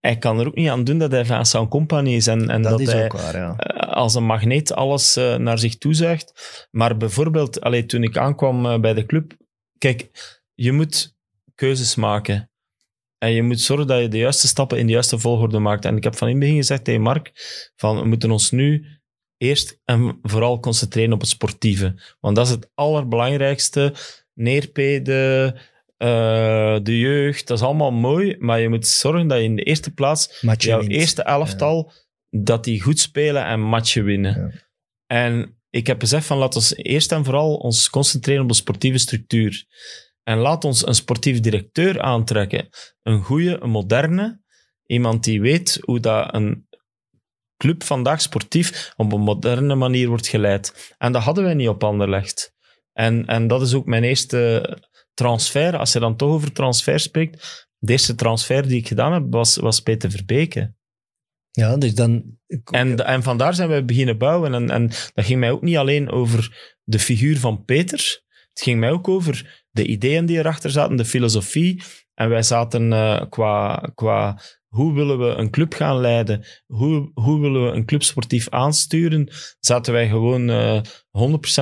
hij 0.00 0.18
kan 0.18 0.40
er 0.40 0.46
ook 0.46 0.54
niet 0.54 0.68
aan 0.68 0.84
doen 0.84 0.98
dat 0.98 1.10
hij 1.10 1.24
van 1.24 1.46
zijn 1.46 1.68
company 1.68 2.14
is. 2.14 2.26
En, 2.26 2.50
en 2.50 2.62
dat, 2.62 2.70
dat, 2.70 2.80
is 2.80 2.92
hij 2.92 3.04
ook 3.04 3.12
waar, 3.12 3.36
ja. 3.36 3.56
eh, 3.56 3.92
als 3.92 4.14
een 4.14 4.24
magneet 4.24 4.72
alles 4.72 5.16
eh, 5.16 5.36
naar 5.36 5.58
zich 5.58 5.78
toezuigt. 5.78 6.66
Maar 6.70 6.96
bijvoorbeeld, 6.96 7.60
allee, 7.60 7.86
toen 7.86 8.02
ik 8.02 8.16
aankwam 8.16 8.66
eh, 8.66 8.80
bij 8.80 8.94
de 8.94 9.06
club... 9.06 9.32
Kijk, 9.78 10.10
je 10.54 10.72
moet 10.72 11.16
keuzes 11.54 11.94
maken. 11.94 12.50
En 13.18 13.30
je 13.30 13.42
moet 13.42 13.60
zorgen 13.60 13.86
dat 13.86 14.00
je 14.00 14.08
de 14.08 14.18
juiste 14.18 14.46
stappen 14.46 14.78
in 14.78 14.86
de 14.86 14.92
juiste 14.92 15.18
volgorde 15.18 15.58
maakt. 15.58 15.84
En 15.84 15.96
ik 15.96 16.04
heb 16.04 16.16
van 16.16 16.28
in 16.28 16.34
het 16.34 16.42
begin 16.42 16.56
gezegd 16.56 16.84
tegen 16.84 17.00
Mark, 17.00 17.32
van 17.76 17.98
we 17.98 18.04
moeten 18.04 18.30
ons 18.30 18.50
nu 18.50 18.86
eerst 19.36 19.80
en 19.84 20.18
vooral 20.22 20.60
concentreren 20.60 21.12
op 21.12 21.20
het 21.20 21.28
sportieve. 21.28 22.16
Want 22.20 22.36
dat 22.36 22.46
is 22.46 22.52
het 22.52 22.70
allerbelangrijkste. 22.74 23.94
Neerpeden, 24.34 25.58
eh, 25.96 26.76
de 26.82 26.98
jeugd, 26.98 27.46
dat 27.46 27.58
is 27.58 27.64
allemaal 27.64 27.92
mooi. 27.92 28.36
Maar 28.38 28.60
je 28.60 28.68
moet 28.68 28.86
zorgen 28.86 29.28
dat 29.28 29.38
je 29.38 29.44
in 29.44 29.56
de 29.56 29.62
eerste 29.62 29.90
plaats 29.90 30.42
Matje 30.42 30.68
jouw 30.68 30.80
wint. 30.80 30.92
eerste 30.92 31.22
elftal, 31.22 31.92
dat 32.30 32.64
die 32.64 32.80
goed 32.80 32.98
spelen 32.98 33.44
en 33.44 33.60
matchen 33.60 34.04
winnen. 34.04 34.32
Ja. 34.32 34.60
En 35.06 35.58
ik 35.70 35.86
heb 35.86 36.00
gezegd 36.00 36.26
van 36.26 36.38
laten 36.38 36.60
we 36.60 36.82
eerst 36.82 37.12
en 37.12 37.24
vooral 37.24 37.54
ons 37.54 37.90
concentreren 37.90 38.42
op 38.42 38.48
de 38.48 38.54
sportieve 38.54 38.98
structuur. 38.98 39.64
En 40.22 40.38
laat 40.38 40.64
ons 40.64 40.86
een 40.86 40.94
sportief 40.94 41.40
directeur 41.40 42.00
aantrekken. 42.00 42.68
Een 43.02 43.22
goede, 43.22 43.62
een 43.62 43.70
moderne. 43.70 44.40
Iemand 44.86 45.24
die 45.24 45.40
weet 45.40 45.78
hoe 45.80 46.00
dat 46.00 46.34
een 46.34 46.66
club 47.56 47.84
vandaag 47.84 48.20
sportief 48.20 48.92
op 48.96 49.12
een 49.12 49.20
moderne 49.20 49.74
manier 49.74 50.08
wordt 50.08 50.28
geleid. 50.28 50.94
En 50.98 51.12
dat 51.12 51.22
hadden 51.22 51.44
wij 51.44 51.54
niet 51.54 51.68
op 51.68 51.84
Anderlecht. 51.84 52.54
En, 52.92 53.26
en 53.26 53.46
dat 53.46 53.62
is 53.62 53.74
ook 53.74 53.86
mijn 53.86 54.04
eerste 54.04 54.62
transfer. 55.16 55.76
Als 55.76 55.92
je 55.92 55.98
dan 55.98 56.16
toch 56.16 56.30
over 56.30 56.52
transfer 56.52 57.00
spreekt. 57.00 57.64
De 57.78 57.92
eerste 57.92 58.14
transfer 58.14 58.68
die 58.68 58.78
ik 58.78 58.88
gedaan 58.88 59.12
heb, 59.12 59.24
was, 59.30 59.56
was 59.56 59.80
Peter 59.80 60.10
Verbeke. 60.10 60.74
Ja, 61.50 61.76
dus 61.76 61.94
dan... 61.94 62.24
En, 62.70 63.06
en 63.06 63.22
vandaar 63.22 63.54
zijn 63.54 63.68
we 63.68 63.84
beginnen 63.84 64.18
bouwen. 64.18 64.54
En, 64.54 64.70
en 64.70 64.86
dat 65.14 65.24
ging 65.24 65.40
mij 65.40 65.50
ook 65.50 65.62
niet 65.62 65.76
alleen 65.76 66.10
over 66.10 66.72
de 66.84 66.98
figuur 66.98 67.38
van 67.38 67.64
Peter. 67.64 67.98
Het 68.52 68.62
ging 68.62 68.80
mij 68.80 68.90
ook 68.90 69.08
over 69.08 69.64
de 69.70 69.86
ideeën 69.86 70.26
die 70.26 70.38
erachter 70.38 70.70
zaten, 70.70 70.96
de 70.96 71.04
filosofie. 71.04 71.82
En 72.14 72.28
wij 72.28 72.42
zaten 72.42 72.92
eh, 72.92 73.22
qua, 73.28 73.90
qua 73.94 74.40
hoe 74.66 74.94
willen 74.94 75.18
we 75.18 75.24
een 75.26 75.50
club 75.50 75.74
gaan 75.74 76.00
leiden, 76.00 76.44
hoe, 76.66 77.10
hoe 77.14 77.40
willen 77.40 77.64
we 77.64 77.70
een 77.76 77.84
club 77.86 78.02
sportief 78.02 78.48
aansturen, 78.48 79.28
zaten 79.60 79.92
wij 79.92 80.08
gewoon 80.08 80.50
eh 80.50 80.80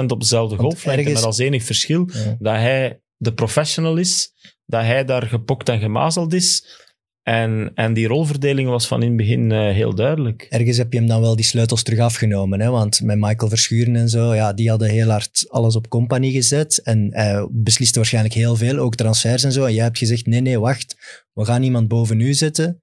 100% 0.01 0.07
op 0.07 0.21
dezelfde 0.21 0.57
golflengte. 0.57 1.01
ergens- 1.01 1.15
Met 1.15 1.25
als 1.25 1.39
enig 1.39 1.63
verschil 1.65 2.09
Ja. 2.13 2.37
dat 2.39 2.55
hij 2.55 3.01
de 3.17 3.35
professional 3.35 3.97
is, 3.97 4.33
dat 4.67 4.83
hij 4.83 5.05
daar 5.05 5.23
gepokt 5.27 5.69
en 5.69 5.79
gemazeld 5.79 6.33
is. 6.33 6.79
En, 7.23 7.71
en 7.75 7.93
die 7.95 8.07
rolverdeling 8.07 8.69
was 8.69 8.87
van 8.87 9.03
in 9.03 9.09
het 9.09 9.17
begin 9.17 9.53
eh, 9.53 9.59
heel 9.73 9.95
duidelijk. 9.95 10.47
Ergens 10.51 10.77
heb 10.77 10.93
je 10.93 10.99
hem 10.99 11.09
dan 11.09 11.21
wel 11.21 11.37
die 11.37 11.45
sleutels 11.45 11.83
terug 11.83 11.99
afgenomen. 11.99 12.61
Hè? 12.61 12.71
Want 12.71 13.01
met 13.03 13.19
Michael 13.19 13.49
Verschuren 13.49 13.97
en 13.97 14.09
zo, 14.09 14.35
ja, 14.35 14.53
die 14.53 14.69
hadden 14.71 14.89
heel 14.89 15.09
hard 15.11 15.45
alles 15.49 15.77
op 15.77 15.89
compagnie 15.89 16.33
gezet. 16.33 16.83
En 16.83 17.09
hij 17.13 17.49
besliste 17.51 17.99
waarschijnlijk 17.99 18.35
heel 18.35 18.57
veel, 18.57 18.79
ook 18.79 18.95
transfers 18.95 19.45
en 19.45 19.53
zo. 19.53 19.65
En 19.65 19.75
jij 19.75 19.85
hebt 19.85 19.99
gezegd, 19.99 20.27
nee, 20.27 20.41
nee, 20.41 20.59
wacht. 20.61 20.97
We 21.33 21.45
gaan 21.45 21.63
iemand 21.63 21.89
boven 21.89 22.21
u 22.21 22.35
zetten. 22.35 22.83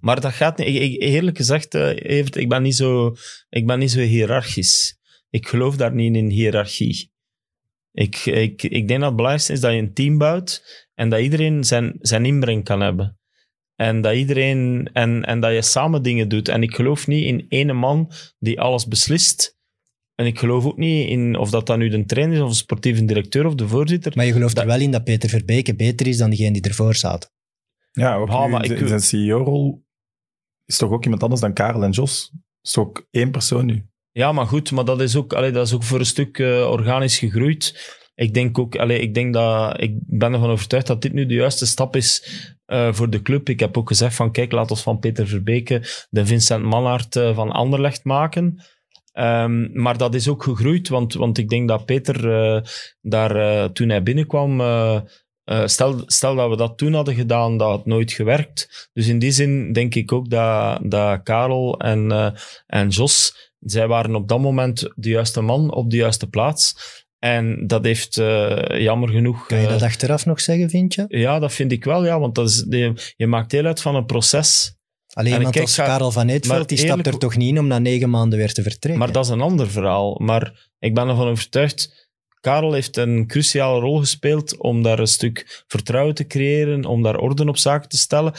Maar 0.00 0.20
dat 0.20 0.32
gaat 0.32 0.58
niet. 0.58 0.66
Ik, 0.66 0.74
ik- 0.82 1.02
eerlijk 1.02 1.36
gezegd, 1.36 1.74
eh, 1.74 1.88
Evert, 1.96 2.36
ik 2.36 2.48
ben, 2.48 2.62
niet 2.62 2.76
zo, 2.76 3.16
ik 3.48 3.66
ben 3.66 3.78
niet 3.78 3.90
zo 3.90 4.00
hiërarchisch. 4.00 4.96
Ik 5.30 5.48
geloof 5.48 5.76
daar 5.76 5.94
niet 5.94 6.14
in 6.16 6.28
hiërarchie. 6.28 7.12
Ik, 7.92 8.16
ik, 8.26 8.62
ik 8.62 8.88
denk 8.88 9.00
dat 9.00 9.08
het 9.08 9.16
belangrijkste 9.16 9.52
is 9.52 9.60
dat 9.60 9.72
je 9.72 9.78
een 9.78 9.92
team 9.94 10.18
bouwt 10.18 10.86
en 10.94 11.08
dat 11.08 11.20
iedereen 11.20 11.64
zijn, 11.64 11.96
zijn 12.00 12.24
inbreng 12.24 12.64
kan 12.64 12.80
hebben. 12.80 13.18
En 13.74 14.00
dat 14.00 14.14
iedereen 14.14 14.90
en, 14.92 15.24
en 15.24 15.40
dat 15.40 15.52
je 15.52 15.62
samen 15.62 16.02
dingen 16.02 16.28
doet. 16.28 16.48
En 16.48 16.62
ik 16.62 16.74
geloof 16.74 17.06
niet 17.06 17.24
in 17.24 17.46
ene 17.48 17.72
man 17.72 18.10
die 18.38 18.60
alles 18.60 18.86
beslist. 18.86 19.56
En 20.14 20.26
ik 20.26 20.38
geloof 20.38 20.64
ook 20.64 20.76
niet 20.76 21.08
in 21.08 21.36
of 21.36 21.50
dat 21.50 21.66
dan 21.66 21.78
nu 21.78 21.88
de 21.88 22.04
trainer 22.04 22.36
is 22.36 22.42
of 22.42 22.48
een 22.48 22.54
sportieve 22.54 23.04
directeur 23.04 23.46
of 23.46 23.54
de 23.54 23.68
voorzitter. 23.68 24.12
Maar 24.14 24.26
je 24.26 24.32
gelooft 24.32 24.54
Dat- 24.54 24.64
er 24.64 24.70
wel 24.70 24.80
in 24.80 24.90
dat 24.90 25.04
Peter 25.04 25.28
Verbeke 25.28 25.74
beter 25.74 26.06
is 26.06 26.16
dan 26.16 26.30
degene 26.30 26.52
die 26.52 26.62
ervoor 26.62 26.94
zat. 26.94 27.32
Ja, 27.92 28.14
ook 28.16 28.28
nu 28.28 28.34
maar 28.48 28.64
ik- 28.64 28.76
zijn- 28.76 28.88
zijn 28.88 29.00
CEO-rol 29.00 29.84
is 30.64 30.76
toch 30.76 30.90
ook 30.90 31.04
iemand 31.04 31.22
anders 31.22 31.40
dan 31.40 31.52
Karel 31.52 31.82
en 31.82 31.90
Jos? 31.90 32.32
is 32.62 32.70
toch 32.72 32.86
ook 32.86 33.06
één 33.10 33.30
persoon 33.30 33.66
nu? 33.66 33.86
Ja, 34.12 34.32
maar 34.32 34.46
goed, 34.46 34.72
maar 34.72 34.84
dat 34.84 35.00
is 35.00 35.16
ook, 35.16 35.32
allee, 35.32 35.50
dat 35.50 35.66
is 35.66 35.74
ook 35.74 35.82
voor 35.82 35.98
een 35.98 36.06
stuk 36.06 36.38
eh, 36.38 36.70
organisch 36.70 37.18
gegroeid. 37.18 37.96
Ik 38.14 38.34
denk 38.34 38.58
ook, 38.58 38.76
allee, 38.76 39.00
ik 39.00 39.14
denk 39.14 39.34
dat, 39.34 39.80
ik 39.80 39.92
ben 40.06 40.32
ervan 40.32 40.50
overtuigd 40.50 40.86
dat 40.86 41.02
dit 41.02 41.12
nu 41.12 41.26
de 41.26 41.34
juiste 41.34 41.66
stap 41.66 41.96
is 41.96 42.28
eh, 42.64 42.92
voor 42.92 43.10
de 43.10 43.22
club. 43.22 43.48
Ik 43.48 43.60
heb 43.60 43.76
ook 43.76 43.88
gezegd 43.88 44.14
van, 44.14 44.32
kijk, 44.32 44.52
laat 44.52 44.70
ons 44.70 44.82
van 44.82 44.98
Peter 44.98 45.26
Verbeke 45.26 46.06
de 46.10 46.26
Vincent 46.26 46.64
Mannaert 46.64 47.16
eh, 47.16 47.34
van 47.34 47.50
Anderlecht 47.50 48.04
maken. 48.04 48.62
Ehm, 49.12 49.80
maar 49.82 49.98
dat 49.98 50.14
is 50.14 50.28
ook 50.28 50.42
gegroeid, 50.42 50.88
want, 50.88 51.14
want 51.14 51.38
ik 51.38 51.48
denk 51.48 51.68
dat 51.68 51.84
Peter 51.84 52.20
daar, 53.00 53.72
toen 53.72 53.88
hij 53.88 54.02
binnenkwam, 54.02 54.62
stel, 55.64 56.02
stel 56.06 56.34
dat 56.34 56.48
we 56.50 56.56
dat 56.56 56.78
toen 56.78 56.94
hadden 56.94 57.14
gedaan, 57.14 57.56
dat 57.56 57.68
had 57.68 57.86
nooit 57.86 58.12
gewerkt. 58.12 58.88
Dus 58.92 59.08
in 59.08 59.18
die 59.18 59.30
zin 59.30 59.72
denk 59.72 59.94
ik 59.94 60.12
ook 60.12 60.30
dat, 60.30 60.80
dat 60.82 61.22
Karel 61.22 61.78
en, 61.80 62.34
en 62.66 62.88
Jos, 62.88 63.47
zij 63.58 63.86
waren 63.86 64.14
op 64.14 64.28
dat 64.28 64.40
moment 64.40 64.92
de 64.94 65.08
juiste 65.08 65.40
man 65.40 65.74
op 65.74 65.90
de 65.90 65.96
juiste 65.96 66.26
plaats. 66.26 66.74
En 67.18 67.66
dat 67.66 67.84
heeft 67.84 68.18
eh, 68.18 68.80
jammer 68.80 69.08
genoeg... 69.08 69.46
Kan 69.46 69.58
je 69.58 69.64
eh, 69.66 69.72
dat 69.72 69.82
achteraf 69.82 70.26
nog 70.26 70.40
zeggen, 70.40 70.70
vind 70.70 70.94
je? 70.94 71.04
ja, 71.08 71.38
dat 71.38 71.52
vind 71.52 71.72
ik 71.72 71.84
wel, 71.84 72.04
ja. 72.04 72.20
Want 72.20 72.34
dat 72.34 72.48
is, 72.48 72.66
je, 72.68 73.12
je 73.16 73.26
maakt 73.26 73.50
deel 73.50 73.64
uit 73.64 73.80
van 73.80 73.94
een 73.94 74.06
proces. 74.06 74.76
Alleen 75.12 75.32
En 75.32 75.36
iemand 75.36 75.54
kijk, 75.54 75.66
als 75.66 75.76
Karel 75.76 76.10
van 76.10 76.28
Eetveld, 76.28 76.68
die 76.68 76.78
stapt 76.78 77.06
er 77.06 77.18
toch 77.18 77.36
niet 77.36 77.48
in 77.48 77.58
om 77.58 77.66
na 77.66 77.78
negen 77.78 78.10
maanden 78.10 78.38
weer 78.38 78.52
te 78.52 78.62
vertrekken. 78.62 79.00
Maar 79.00 79.12
dat 79.12 79.24
is 79.24 79.30
een 79.30 79.40
ander 79.40 79.70
verhaal. 79.70 80.18
Maar 80.18 80.70
ik 80.78 80.94
ben 80.94 81.08
ervan 81.08 81.28
overtuigd... 81.28 82.06
Karel 82.40 82.72
heeft 82.72 82.96
een 82.96 83.26
cruciale 83.26 83.80
rol 83.80 83.98
gespeeld 83.98 84.56
om 84.56 84.82
daar 84.82 84.98
een 84.98 85.06
stuk 85.06 85.64
vertrouwen 85.66 86.14
te 86.14 86.26
creëren, 86.26 86.84
om 86.84 87.02
daar 87.02 87.18
orde 87.18 87.46
op 87.46 87.56
zaken 87.56 87.88
te 87.88 87.96
stellen. 87.96 88.32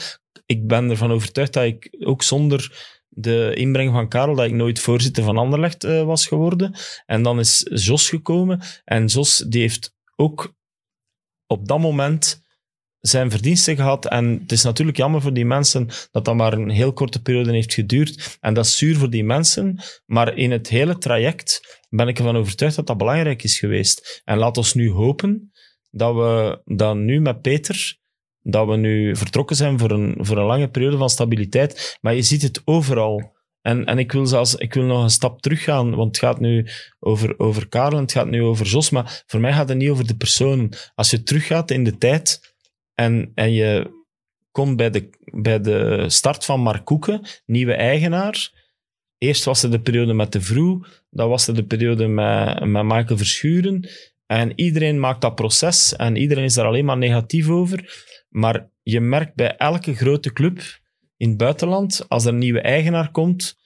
Ik 0.46 0.66
ben 0.66 0.90
ervan 0.90 1.12
overtuigd 1.12 1.52
dat 1.52 1.64
ik 1.64 1.96
ook 2.04 2.22
zonder 2.22 2.90
de 3.20 3.52
inbreng 3.54 3.92
van 3.92 4.08
Karel, 4.08 4.34
dat 4.34 4.46
ik 4.46 4.52
nooit 4.52 4.80
voorzitter 4.80 5.24
van 5.24 5.38
Anderlecht 5.38 5.84
eh, 5.84 6.02
was 6.02 6.26
geworden. 6.26 6.74
En 7.06 7.22
dan 7.22 7.38
is 7.38 7.66
Jos 7.74 8.08
gekomen. 8.08 8.60
En 8.84 9.06
Jos 9.06 9.44
die 9.48 9.60
heeft 9.60 9.94
ook 10.16 10.54
op 11.46 11.68
dat 11.68 11.78
moment 11.78 12.42
zijn 13.00 13.30
verdiensten 13.30 13.76
gehad. 13.76 14.06
En 14.06 14.38
het 14.42 14.52
is 14.52 14.62
natuurlijk 14.62 14.96
jammer 14.96 15.20
voor 15.20 15.32
die 15.32 15.44
mensen 15.44 15.88
dat 16.10 16.24
dat 16.24 16.34
maar 16.34 16.52
een 16.52 16.70
heel 16.70 16.92
korte 16.92 17.22
periode 17.22 17.52
heeft 17.52 17.74
geduurd. 17.74 18.38
En 18.40 18.54
dat 18.54 18.64
is 18.64 18.78
zuur 18.78 18.96
voor 18.96 19.10
die 19.10 19.24
mensen. 19.24 19.80
Maar 20.06 20.36
in 20.36 20.50
het 20.50 20.68
hele 20.68 20.98
traject 20.98 21.78
ben 21.88 22.08
ik 22.08 22.18
ervan 22.18 22.36
overtuigd 22.36 22.76
dat 22.76 22.86
dat 22.86 22.98
belangrijk 22.98 23.42
is 23.42 23.58
geweest. 23.58 24.22
En 24.24 24.38
laat 24.38 24.56
ons 24.56 24.74
nu 24.74 24.90
hopen 24.90 25.52
dat 25.90 26.14
we 26.14 26.60
dan 26.64 27.04
nu 27.04 27.20
met 27.20 27.40
Peter, 27.40 27.98
dat 28.42 28.68
we 28.68 28.76
nu 28.76 29.16
vertrokken 29.16 29.56
zijn 29.56 29.78
voor 29.78 29.90
een, 29.90 30.14
voor 30.18 30.36
een 30.36 30.46
lange 30.46 30.68
periode 30.68 30.96
van 30.96 31.10
stabiliteit. 31.10 31.98
Maar 32.00 32.14
je 32.14 32.22
ziet 32.22 32.42
het 32.42 32.62
overal. 32.64 33.38
En, 33.62 33.84
en 33.84 33.98
ik, 33.98 34.12
wil 34.12 34.26
zelfs, 34.26 34.54
ik 34.54 34.74
wil 34.74 34.84
nog 34.84 35.02
een 35.02 35.10
stap 35.10 35.40
teruggaan, 35.42 35.94
want 35.94 36.08
het 36.08 36.18
gaat 36.24 36.40
nu 36.40 36.66
over, 36.98 37.38
over 37.38 37.68
Karel 37.68 38.00
het 38.00 38.12
gaat 38.12 38.28
nu 38.30 38.42
over 38.42 38.66
Jos, 38.66 38.90
maar 38.90 39.22
voor 39.26 39.40
mij 39.40 39.52
gaat 39.52 39.68
het 39.68 39.78
niet 39.78 39.90
over 39.90 40.06
de 40.06 40.16
personen. 40.16 40.68
Als 40.94 41.10
je 41.10 41.22
teruggaat 41.22 41.70
in 41.70 41.84
de 41.84 41.98
tijd 41.98 42.54
en, 42.94 43.32
en 43.34 43.52
je 43.52 43.98
komt 44.50 44.76
bij 44.76 44.90
de, 44.90 45.10
bij 45.32 45.60
de 45.60 46.04
start 46.06 46.44
van 46.44 46.60
Mark 46.60 46.84
Koeken, 46.84 47.20
nieuwe 47.46 47.74
eigenaar. 47.74 48.58
Eerst 49.18 49.44
was 49.44 49.62
er 49.62 49.70
de 49.70 49.80
periode 49.80 50.12
met 50.12 50.32
De 50.32 50.40
Vroe, 50.40 50.86
dan 51.10 51.28
was 51.28 51.46
er 51.46 51.54
de 51.54 51.64
periode 51.64 52.06
met, 52.06 52.64
met 52.64 52.84
Michael 52.84 53.16
Verschuren. 53.16 53.88
En 54.26 54.52
iedereen 54.54 55.00
maakt 55.00 55.20
dat 55.20 55.34
proces 55.34 55.96
en 55.96 56.16
iedereen 56.16 56.44
is 56.44 56.54
daar 56.54 56.66
alleen 56.66 56.84
maar 56.84 56.98
negatief 56.98 57.48
over. 57.48 58.08
Maar 58.30 58.70
je 58.82 59.00
merkt 59.00 59.34
bij 59.34 59.56
elke 59.56 59.94
grote 59.94 60.32
club 60.32 60.60
in 61.16 61.28
het 61.28 61.38
buitenland, 61.38 62.04
als 62.08 62.24
er 62.24 62.32
een 62.32 62.38
nieuwe 62.38 62.60
eigenaar 62.60 63.10
komt, 63.10 63.58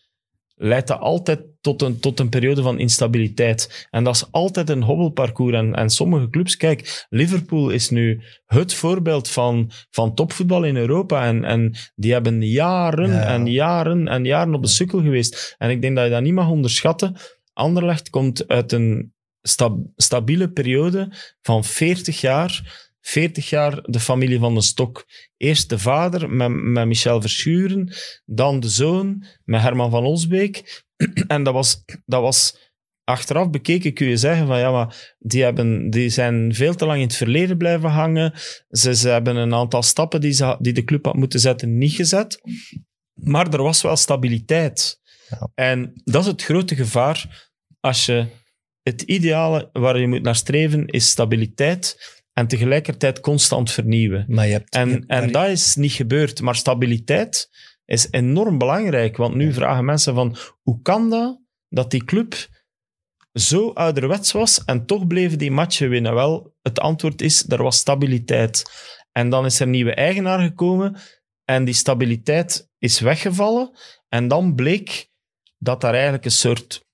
leidt 0.57 0.89
dat 0.89 0.99
altijd 1.01 1.41
tot 1.61 1.83
een, 1.83 2.01
tot 2.01 2.21
een 2.21 2.29
periode 2.29 2.63
van 2.63 2.79
instabiliteit. 2.79 3.89
En 3.91 4.05
dat 4.05 4.15
is 4.15 4.31
altijd 4.31 4.71
een 4.71 4.83
hobbelparcours. 4.83 5.55
En, 5.55 5.75
en 5.75 5.91
sommige 5.91 6.29
clubs, 6.31 6.57
kijk, 6.57 7.07
Liverpool 7.09 7.71
is 7.71 7.91
nu 7.91 8.23
het 8.47 8.75
voorbeeld 8.75 9.29
van, 9.31 9.71
van 9.91 10.15
topvoetbal 10.15 10.65
in 10.65 10.77
Europa. 10.77 11.27
En, 11.27 11.45
en 11.45 11.75
die 11.95 12.13
hebben 12.13 12.43
jaren 12.47 13.11
Ja. 13.11 13.25
en 13.27 13.47
jaren 13.47 14.09
en 14.09 14.25
jaren 14.25 14.55
op 14.55 14.63
de 14.63 14.69
sukkel 14.69 15.01
geweest. 15.01 15.55
En 15.59 15.71
ik 15.71 15.83
denk 15.83 15.97
dat 15.97 16.05
je 16.05 16.11
dat 16.11 16.23
niet 16.23 16.33
mag 16.35 16.49
onderschatten. 16.49 17.17
Anderlecht 17.53 18.11
komt 18.11 18.49
uit 18.49 18.73
een 18.73 19.13
sta- 19.43 19.83
stabiele 19.97 20.51
periode 20.51 21.13
van 21.43 21.65
40 21.65 22.21
jaar. 22.21 22.83
40 23.07 23.49
jaar 23.49 23.83
de 23.83 24.01
familie 24.01 24.39
van 24.39 24.55
de 24.55 24.63
Stok. 24.63 25.07
Eerst 25.37 25.69
de 25.69 25.79
vader 25.79 26.31
met, 26.31 26.51
met 26.51 26.87
Michel 26.87 27.21
Verschuren, 27.21 27.93
dan 28.25 28.61
de 28.61 28.69
zoon 28.69 29.25
met 29.45 29.61
Herman 29.61 29.91
van 29.91 30.05
Olsbeek. 30.05 30.85
En 31.27 31.43
dat 31.43 31.55
was, 31.55 31.85
dat 32.05 32.21
was 32.21 32.73
achteraf 33.05 33.51
bekeken, 33.51 33.93
kun 33.93 34.07
je 34.07 34.17
zeggen 34.17 34.47
van 34.47 34.59
ja, 34.59 34.71
maar 34.71 35.15
die, 35.19 35.43
hebben, 35.43 35.91
die 35.91 36.09
zijn 36.09 36.55
veel 36.55 36.75
te 36.75 36.87
lang 36.87 37.01
in 37.01 37.07
het 37.07 37.17
verleden 37.17 37.57
blijven 37.57 37.91
hangen. 37.91 38.33
Ze, 38.71 38.95
ze 38.95 39.09
hebben 39.09 39.37
een 39.37 39.55
aantal 39.55 39.83
stappen 39.83 40.21
die, 40.21 40.33
ze, 40.33 40.57
die 40.61 40.73
de 40.73 40.85
club 40.85 41.05
had 41.05 41.15
moeten 41.15 41.41
zetten, 41.41 41.79
niet 41.79 41.93
gezet. 41.93 42.41
Maar 43.15 43.53
er 43.53 43.63
was 43.63 43.83
wel 43.83 43.97
stabiliteit. 43.97 45.01
Ja. 45.29 45.51
En 45.55 45.93
dat 46.05 46.23
is 46.23 46.31
het 46.31 46.43
grote 46.43 46.75
gevaar 46.75 47.51
als 47.81 48.07
je 48.07 48.27
het 48.83 49.03
ideale 49.03 49.71
waar 49.73 49.99
je 49.99 50.09
moet 50.09 50.23
naar 50.23 50.37
streven 50.37 50.87
is 50.87 51.09
stabiliteit 51.09 52.23
en 52.35 52.47
tegelijkertijd 52.47 53.21
constant 53.21 53.71
vernieuwen. 53.71 54.25
Maar 54.29 54.47
je 54.47 54.53
hebt, 54.53 54.75
je 54.75 54.81
En, 54.81 54.91
hebt 54.91 55.07
en 55.07 55.33
dat 55.33 55.49
is 55.49 55.75
niet 55.75 55.93
gebeurd. 55.93 56.41
Maar 56.41 56.57
stabiliteit 56.57 57.51
is 57.85 58.09
enorm 58.11 58.59
belangrijk. 58.59 59.17
Want 59.17 59.35
nu 59.35 59.53
vragen 59.53 59.85
mensen 59.85 60.15
van, 60.15 60.37
hoe 60.63 60.83
kan 60.83 61.11
dat 61.11 61.41
dat 61.69 61.91
die 61.91 62.05
club 62.05 62.49
zo 63.33 63.71
ouderwets 63.71 64.33
was 64.33 64.65
en 64.65 64.87
toch 64.87 65.07
bleven 65.07 65.39
die 65.39 65.51
matchen 65.51 65.89
winnen? 65.89 66.15
Wel, 66.15 66.55
het 66.63 66.81
antwoord 66.81 67.23
is, 67.23 67.49
er 67.49 67.63
was 67.63 67.77
stabiliteit. 67.77 68.63
En 69.13 69.29
dan 69.31 69.45
is 69.45 69.61
er 69.61 69.63
een 69.67 69.71
nieuwe 69.71 69.95
eigenaar 69.95 70.41
gekomen 70.41 70.97
en 71.45 71.65
die 71.65 71.75
stabiliteit 71.75 72.71
is 72.79 73.01
weggevallen. 73.01 73.71
En 74.09 74.29
dan 74.29 74.55
bleek 74.55 75.11
dat 75.59 75.81
daar 75.81 75.93
eigenlijk 75.95 76.25
een 76.25 76.31
soort 76.31 76.87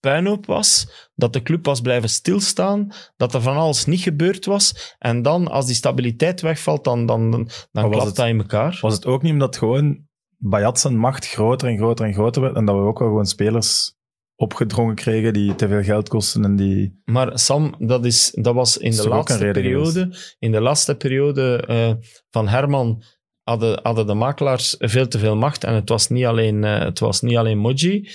puinhoop 0.00 0.46
was, 0.46 0.88
dat 1.14 1.32
de 1.32 1.42
club 1.42 1.64
was 1.64 1.80
blijven 1.80 2.08
stilstaan, 2.08 2.92
dat 3.16 3.34
er 3.34 3.40
van 3.40 3.56
alles 3.56 3.84
niet 3.84 4.00
gebeurd 4.00 4.44
was. 4.44 4.94
En 4.98 5.22
dan, 5.22 5.48
als 5.48 5.66
die 5.66 5.74
stabiliteit 5.74 6.40
wegvalt, 6.40 6.84
dan, 6.84 7.06
dan, 7.06 7.30
dan, 7.30 7.50
klapt 7.90 8.06
het- 8.06 8.16
dat 8.16 8.26
in 8.26 8.38
elkaar. 8.38 8.78
Was 8.80 8.94
het 8.94 9.06
ook 9.06 9.22
niet 9.22 9.32
omdat 9.32 9.56
gewoon 9.56 10.06
Bayat 10.40 10.80
zijn 10.80 10.96
macht 10.98 11.28
groter 11.28 11.68
en 11.68 11.76
groter 11.76 12.06
en 12.06 12.12
groter 12.14 12.42
werd 12.42 12.56
en 12.56 12.64
dat 12.64 12.74
we 12.74 12.80
ook 12.80 12.98
wel 12.98 13.08
gewoon 13.08 13.26
spelers 13.26 13.96
opgedrongen 14.36 14.94
kregen 14.94 15.32
die 15.32 15.54
te 15.54 15.68
veel 15.68 15.82
geld 15.82 16.08
kosten 16.08 16.44
en 16.44 16.56
die... 16.56 17.00
Maar 17.04 17.38
Sam, 17.38 17.74
dat, 17.78 18.04
is, 18.04 18.30
dat 18.34 18.54
was 18.54 18.76
in 18.76 18.90
de 18.90 19.08
laatste 19.08 19.50
periode, 19.52 20.16
in 20.38 20.52
de 20.52 20.60
laatste 20.60 20.94
periode 20.94 21.64
eh, 21.66 21.92
van 22.30 22.48
Herman 22.48 23.02
hadden, 23.42 23.80
hadden 23.82 24.06
de 24.06 24.14
makelaars 24.14 24.74
veel 24.78 25.08
te 25.08 25.18
veel 25.18 25.36
macht. 25.36 25.64
En 25.64 25.74
het 25.74 25.88
was 25.88 26.08
niet 26.08 26.24
alleen, 26.24 26.64
eh, 26.64 26.78
het 26.78 26.98
was 26.98 27.20
niet 27.20 27.36
alleen 27.36 27.58
Moji. 27.58 28.08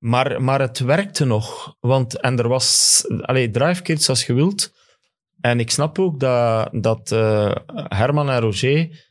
Maar, 0.00 0.42
maar 0.42 0.60
het 0.60 0.78
werkte 0.78 1.24
nog. 1.24 1.76
Want, 1.80 2.20
en 2.20 2.38
er 2.38 2.48
was... 2.48 3.04
Allee, 3.20 3.50
drive 3.50 3.82
kids 3.82 4.08
als 4.08 4.26
je 4.26 4.34
wilt. 4.34 4.72
En 5.40 5.60
ik 5.60 5.70
snap 5.70 5.98
ook 5.98 6.20
dat, 6.20 6.68
dat 6.72 7.12
eh, 7.12 7.54
Herman 7.88 8.30
en 8.30 8.40
Roger 8.40 9.08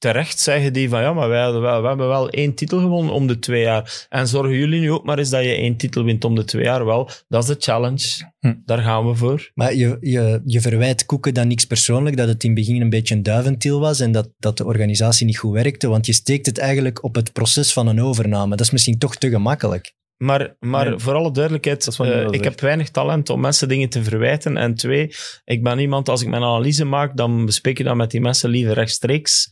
terecht 0.00 0.38
zeggen 0.38 0.72
die 0.72 0.88
van 0.88 1.00
ja, 1.00 1.12
maar 1.12 1.28
wij, 1.28 1.52
wel, 1.52 1.82
we 1.82 1.88
hebben 1.88 2.08
wel 2.08 2.30
één 2.30 2.54
titel 2.54 2.80
gewonnen 2.80 3.12
om 3.12 3.26
de 3.26 3.38
twee 3.38 3.62
jaar. 3.62 4.06
En 4.08 4.28
zorgen 4.28 4.56
jullie 4.56 4.80
nu 4.80 4.92
ook 4.92 5.04
maar 5.04 5.18
eens 5.18 5.30
dat 5.30 5.42
je 5.42 5.54
één 5.54 5.76
titel 5.76 6.04
wint 6.04 6.24
om 6.24 6.34
de 6.34 6.44
twee 6.44 6.64
jaar? 6.64 6.84
Wel, 6.84 7.10
dat 7.28 7.42
is 7.42 7.48
de 7.48 7.56
challenge. 7.58 8.32
Hm. 8.38 8.54
Daar 8.64 8.78
gaan 8.78 9.06
we 9.06 9.14
voor. 9.14 9.50
Maar 9.54 9.74
je, 9.74 9.96
je, 10.00 10.42
je 10.44 10.60
verwijt 10.60 11.06
Koeken 11.06 11.34
dan 11.34 11.48
niks 11.48 11.64
persoonlijk, 11.64 12.16
dat 12.16 12.28
het 12.28 12.44
in 12.44 12.50
het 12.50 12.58
begin 12.58 12.80
een 12.80 12.90
beetje 12.90 13.14
een 13.14 13.22
duiventiel 13.22 13.80
was 13.80 14.00
en 14.00 14.12
dat, 14.12 14.28
dat 14.38 14.56
de 14.56 14.64
organisatie 14.64 15.26
niet 15.26 15.38
goed 15.38 15.52
werkte, 15.52 15.88
want 15.88 16.06
je 16.06 16.12
steekt 16.12 16.46
het 16.46 16.58
eigenlijk 16.58 17.04
op 17.04 17.14
het 17.14 17.32
proces 17.32 17.72
van 17.72 17.86
een 17.86 18.02
overname. 18.02 18.56
Dat 18.56 18.66
is 18.66 18.70
misschien 18.70 18.98
toch 18.98 19.16
te 19.16 19.28
gemakkelijk. 19.28 19.92
Maar, 20.22 20.56
maar 20.58 20.88
Nee. 20.88 20.98
voor 20.98 21.14
alle 21.14 21.30
duidelijkheid, 21.30 21.98
eh, 21.98 22.26
ik 22.30 22.44
heb 22.44 22.60
weinig 22.60 22.90
talent 22.90 23.30
om 23.30 23.40
mensen 23.40 23.68
dingen 23.68 23.88
te 23.88 24.02
verwijten. 24.02 24.56
En 24.56 24.74
twee, 24.74 25.14
ik 25.44 25.62
ben 25.62 25.78
iemand, 25.78 26.08
als 26.08 26.22
ik 26.22 26.28
mijn 26.28 26.42
analyse 26.42 26.84
maak, 26.84 27.16
dan 27.16 27.46
bespreek 27.46 27.78
je 27.78 27.84
dat 27.84 27.96
met 27.96 28.10
die 28.10 28.20
mensen 28.20 28.50
liever 28.50 28.74
rechtstreeks 28.74 29.48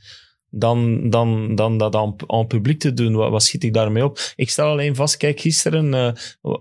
dan, 0.50 1.10
dan, 1.10 1.54
dan 1.54 1.78
dat 1.78 1.94
aan, 1.94 2.14
aan 2.26 2.46
publiek 2.46 2.78
te 2.78 2.92
doen. 2.92 3.14
Wat, 3.14 3.30
wat 3.30 3.42
schiet 3.42 3.64
ik 3.64 3.72
daarmee 3.72 4.04
op? 4.04 4.18
Ik 4.34 4.50
stel 4.50 4.70
alleen 4.70 4.94
vast, 4.94 5.16
kijk, 5.16 5.40
gisteren 5.40 5.94
eh, 5.94 6.12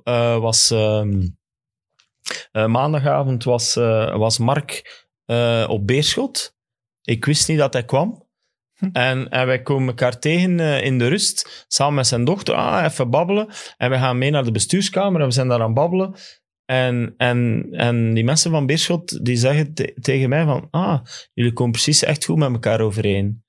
eh, 0.03 0.39
was... 0.39 0.71
ehm, 0.71 1.27
eh, 2.51 2.65
maandagavond 2.65 3.43
was, 3.43 3.73
was 4.13 4.37
Mark 4.37 5.05
op 5.67 5.87
Beerschot. 5.87 6.55
Ik 7.01 7.25
wist 7.25 7.47
niet 7.47 7.57
dat 7.57 7.73
hij 7.73 7.85
kwam. 7.85 8.26
En, 8.91 9.29
en 9.29 9.45
wij 9.45 9.61
komen 9.61 9.87
elkaar 9.87 10.19
tegen 10.19 10.59
eh, 10.59 10.83
in 10.83 10.97
de 10.97 11.07
rust, 11.07 11.65
samen 11.67 11.95
met 11.95 12.07
zijn 12.07 12.23
dochter. 12.23 12.55
Ah, 12.55 12.83
even 12.85 13.09
babbelen. 13.09 13.47
En 13.77 13.89
we 13.89 13.97
gaan 13.97 14.17
mee 14.17 14.31
naar 14.31 14.43
de 14.43 14.51
bestuurskamer 14.51 15.21
en 15.21 15.27
we 15.27 15.33
zijn 15.33 15.47
daar 15.47 15.61
aan 15.61 15.73
babbelen. 15.73 16.13
En, 16.65 17.13
en, 17.17 17.67
en 17.71 18.13
die 18.13 18.23
mensen 18.23 18.51
van 18.51 18.65
Beerschot, 18.65 19.25
die 19.25 19.35
zeggen 19.35 19.73
te- 19.73 19.93
tegen 20.01 20.29
mij 20.29 20.45
van, 20.45 20.67
ah, 20.71 20.99
jullie 21.33 21.53
komen 21.53 21.71
precies 21.71 22.03
echt 22.03 22.25
goed 22.25 22.37
met 22.37 22.51
elkaar 22.51 22.81
overeen. 22.81 23.43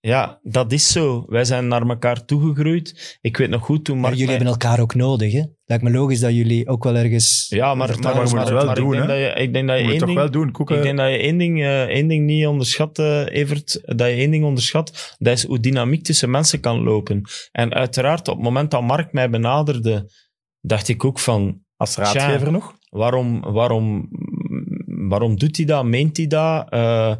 Ja, 0.00 0.40
dat 0.42 0.72
is 0.72 0.92
zo. 0.92 1.24
Wij 1.26 1.44
zijn 1.44 1.68
naar 1.68 1.88
elkaar 1.88 2.24
toegegroeid. 2.24 3.18
Ik 3.20 3.36
weet 3.36 3.48
nog 3.48 3.64
goed 3.64 3.84
toen 3.84 4.00
Maar 4.00 4.10
jullie 4.10 4.26
mij- 4.26 4.34
hebben 4.34 4.52
elkaar 4.52 4.80
ook 4.80 4.94
nodig. 4.94 5.32
Hè? 5.32 5.42
Lijkt 5.64 5.84
me 5.84 5.90
logisch 5.90 6.20
dat 6.20 6.34
jullie 6.34 6.68
ook 6.68 6.84
wel 6.84 6.96
ergens... 6.96 7.46
Ja, 7.48 7.74
maar, 7.74 7.88
maar, 7.88 8.14
maar 8.14 8.14
je 8.14 8.30
moet 8.34 8.38
het 8.38 8.48
wel 8.48 8.74
doen, 8.74 8.92
ik 8.92 8.98
denk 8.98 9.02
hè? 9.02 9.06
dat 9.06 9.36
je, 9.36 9.42
ik 9.42 9.52
denk 9.52 9.68
dat 9.68 9.76
je 9.76 9.82
één 9.82 9.90
het 9.90 9.98
toch 9.98 10.08
ding... 10.08 10.18
wel 10.20 10.30
doen, 10.30 10.50
Koeken. 10.50 10.76
Ik 10.76 10.82
denk 10.82 10.96
dat 10.96 11.10
je 11.10 11.16
één 11.16 11.38
ding, 11.38 11.60
eh, 11.62 11.82
één 11.82 12.08
ding 12.08 12.26
niet 12.26 12.46
onderschat, 12.46 12.98
eh, 12.98 13.26
Evert. 13.26 13.80
Dat 13.84 14.08
je 14.08 14.14
één 14.14 14.30
ding 14.30 14.44
onderschat. 14.44 15.16
Dat 15.18 15.36
is 15.36 15.44
hoe 15.46 15.60
dynamiek 15.60 16.04
tussen 16.04 16.30
mensen 16.30 16.60
kan 16.60 16.82
lopen. 16.82 17.22
En 17.52 17.74
uiteraard, 17.74 18.28
op 18.28 18.34
het 18.34 18.44
moment 18.44 18.70
dat 18.70 18.82
Mark 18.82 19.12
mij 19.12 19.30
benaderde, 19.30 20.10
dacht 20.60 20.88
ik 20.88 21.04
ook 21.04 21.18
van... 21.18 21.62
Als 21.76 21.96
raadgever 21.96 22.52
nog? 22.52 22.74
Waarom, 22.88 23.40
waarom 23.40 24.08
waarom 25.08 25.38
doet 25.38 25.56
hij 25.56 25.66
dat? 25.66 25.84
Meent 25.84 26.16
hij 26.16 26.26
dat? 26.26 26.70
Eh, 26.70 27.14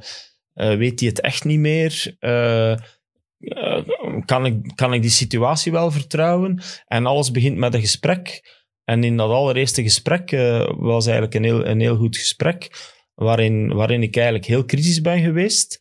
eh, 0.52 0.76
weet 0.76 1.00
hij 1.00 1.08
het 1.08 1.20
echt 1.20 1.44
niet 1.44 1.58
meer? 1.58 2.16
Eh, 2.18 2.72
eh, 2.72 3.84
kan, 4.24 4.46
ik, 4.46 4.72
kan 4.74 4.92
ik 4.92 5.02
die 5.02 5.10
situatie 5.10 5.72
wel 5.72 5.90
vertrouwen? 5.90 6.62
En 6.86 7.06
alles 7.06 7.30
begint 7.30 7.56
met 7.56 7.74
een 7.74 7.80
gesprek. 7.80 8.42
En 8.84 9.04
in 9.04 9.16
dat 9.16 9.30
allereerste 9.30 9.82
gesprek 9.82 10.30
was 10.78 11.04
eigenlijk 11.04 11.34
een 11.34 11.44
heel, 11.44 11.66
een 11.66 11.80
heel 11.80 11.96
goed 11.96 12.16
gesprek, 12.16 12.70
waarin, 13.14 13.72
waarin 13.74 14.02
ik 14.02 14.14
eigenlijk 14.16 14.46
heel 14.46 14.64
kritisch 14.64 15.00
ben 15.00 15.20
geweest. 15.22 15.80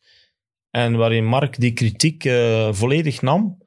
En 0.69 0.95
waarin 0.95 1.25
Mark 1.25 1.59
die 1.59 1.73
kritiek 1.73 2.23
volledig 2.71 3.21
nam. 3.21 3.57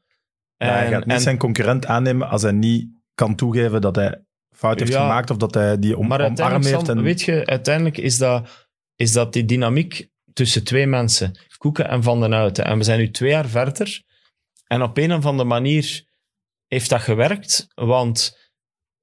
Ja, 0.57 0.66
hij 0.72 0.84
En- 0.84 0.90
gaat 0.92 1.05
niet 1.07 1.14
en- 1.14 1.20
zijn 1.20 1.38
concurrent 1.38 1.86
aannemen 1.86 2.28
als 2.28 2.42
hij 2.42 2.53
niet 2.53 2.88
kan 3.14 3.34
toegeven 3.36 3.80
dat 3.80 3.96
hij 3.96 4.24
fout 4.57 4.78
heeft 4.78 4.92
Ja. 4.92 5.00
gemaakt 5.00 5.30
of 5.30 5.36
dat 5.36 5.55
hij 5.55 5.78
die 5.78 5.96
om, 5.98 6.07
maar 6.07 6.18
omarm 6.18 6.36
uiteindelijk, 6.38 6.74
heeft. 6.76 6.88
En, 6.88 7.03
weet 7.03 7.22
je, 7.22 7.46
uiteindelijk 7.46 7.98
is 7.98 8.18
dat, 8.18 8.68
is 8.96 9.12
dat 9.12 9.32
die 9.32 9.44
dynamiek 9.44 10.09
tussen 10.33 10.64
twee 10.64 10.87
mensen, 10.87 11.39
Koeken 11.59 11.89
en 11.89 12.03
Van 12.03 12.20
den 12.20 12.33
Houten. 12.33 12.64
En 12.64 12.78
we 12.78 12.85
zijn 12.85 12.99
nu 12.99 13.11
twee 13.11 13.30
jaar 13.30 13.49
verder. 13.49 14.03
En 14.66 14.83
op 14.83 14.97
een 14.97 15.12
of 15.12 15.26
andere 15.26 15.49
manier 15.49 16.05
heeft 16.66 16.91
dat 16.91 17.01
gewerkt, 17.01 17.66
want 17.74 18.41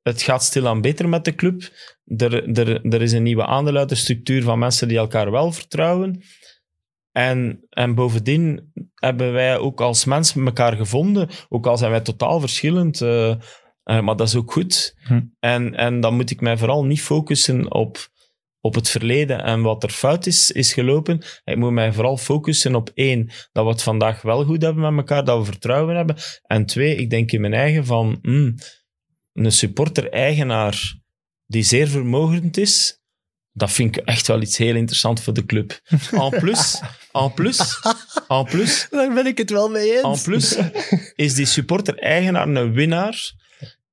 het 0.01 0.21
gaat 0.21 0.43
stilaan 0.43 0.81
beter 0.81 1.09
met 1.09 1.25
de 1.25 1.35
club. 1.35 1.61
Er, 2.05 2.57
er, 2.59 2.85
er 2.85 3.01
is 3.01 3.11
een 3.11 3.23
nieuwe 3.23 3.45
aandeelhoudersstructuur 3.45 4.43
van 4.43 4.59
mensen 4.59 4.87
die 4.87 4.97
elkaar 4.97 5.31
wel 5.31 5.51
vertrouwen. 5.51 6.23
En, 7.11 7.65
en 7.69 7.95
bovendien 7.95 8.71
hebben 8.95 9.31
wij 9.31 9.57
ook 9.57 9.81
als 9.81 10.05
mensen 10.05 10.45
elkaar 10.45 10.75
gevonden, 10.75 11.29
ook 11.49 11.67
al 11.67 11.77
zijn 11.77 11.91
wij 11.91 12.01
totaal 12.01 12.39
verschillend. 12.39 13.01
eh, 13.01 13.29
eh, 13.83 14.01
maar 14.01 14.15
dat 14.15 14.27
is 14.27 14.35
ook 14.35 14.51
goed. 14.51 14.95
Hm. 15.07 15.21
En, 15.39 15.75
en 15.75 15.99
dan 15.99 16.15
moet 16.15 16.31
ik 16.31 16.41
mij 16.41 16.57
vooral 16.57 16.85
niet 16.85 17.01
focussen 17.01 17.73
op, 17.73 17.97
op 18.61 18.75
het 18.75 18.89
verleden 18.89 19.43
en 19.43 19.61
wat 19.61 19.83
er 19.83 19.89
fout 19.89 20.25
is, 20.25 20.51
is 20.51 20.73
gelopen. 20.73 21.21
Ik 21.43 21.57
moet 21.57 21.71
mij 21.71 21.93
vooral 21.93 22.17
focussen 22.17 22.75
op 22.75 22.91
één, 22.93 23.31
dat 23.51 23.63
we 23.65 23.71
het 23.71 23.81
vandaag 23.83 24.21
wel 24.21 24.43
goed 24.45 24.61
hebben 24.61 24.81
met 24.81 24.97
elkaar, 24.97 25.25
dat 25.25 25.37
we 25.39 25.45
vertrouwen 25.45 25.95
hebben. 25.95 26.15
En 26.43 26.65
twee, 26.65 26.95
ik 26.95 27.09
denk 27.09 27.31
in 27.31 27.41
mijn 27.41 27.53
eigen 27.53 27.85
van 27.85 28.19
hm, 28.21 28.51
een 29.33 29.51
supporter-eigenaar 29.51 30.97
die 31.45 31.63
zeer 31.63 31.87
vermogend 31.87 32.57
is, 32.57 32.99
dat 33.53 33.71
vind 33.71 33.97
ik 33.97 34.03
echt 34.05 34.27
wel 34.27 34.41
iets 34.41 34.57
heel 34.57 34.75
interessants 34.75 35.21
voor 35.21 35.33
de 35.33 35.45
club. 35.45 35.79
En 36.11 36.29
plus, 36.29 36.81
en 37.11 37.33
plus, 37.33 37.79
en 38.27 38.45
plus, 38.45 38.87
Daar 38.89 39.13
ben 39.13 39.25
ik 39.25 39.37
het 39.37 39.49
wel 39.49 39.69
mee 39.69 39.91
eens. 39.97 40.03
en 40.17 40.23
plus 40.23 40.57
is 41.15 41.33
die 41.33 41.45
supporter-eigenaar 41.45 42.47
een 42.47 42.73
winnaar. 42.73 43.33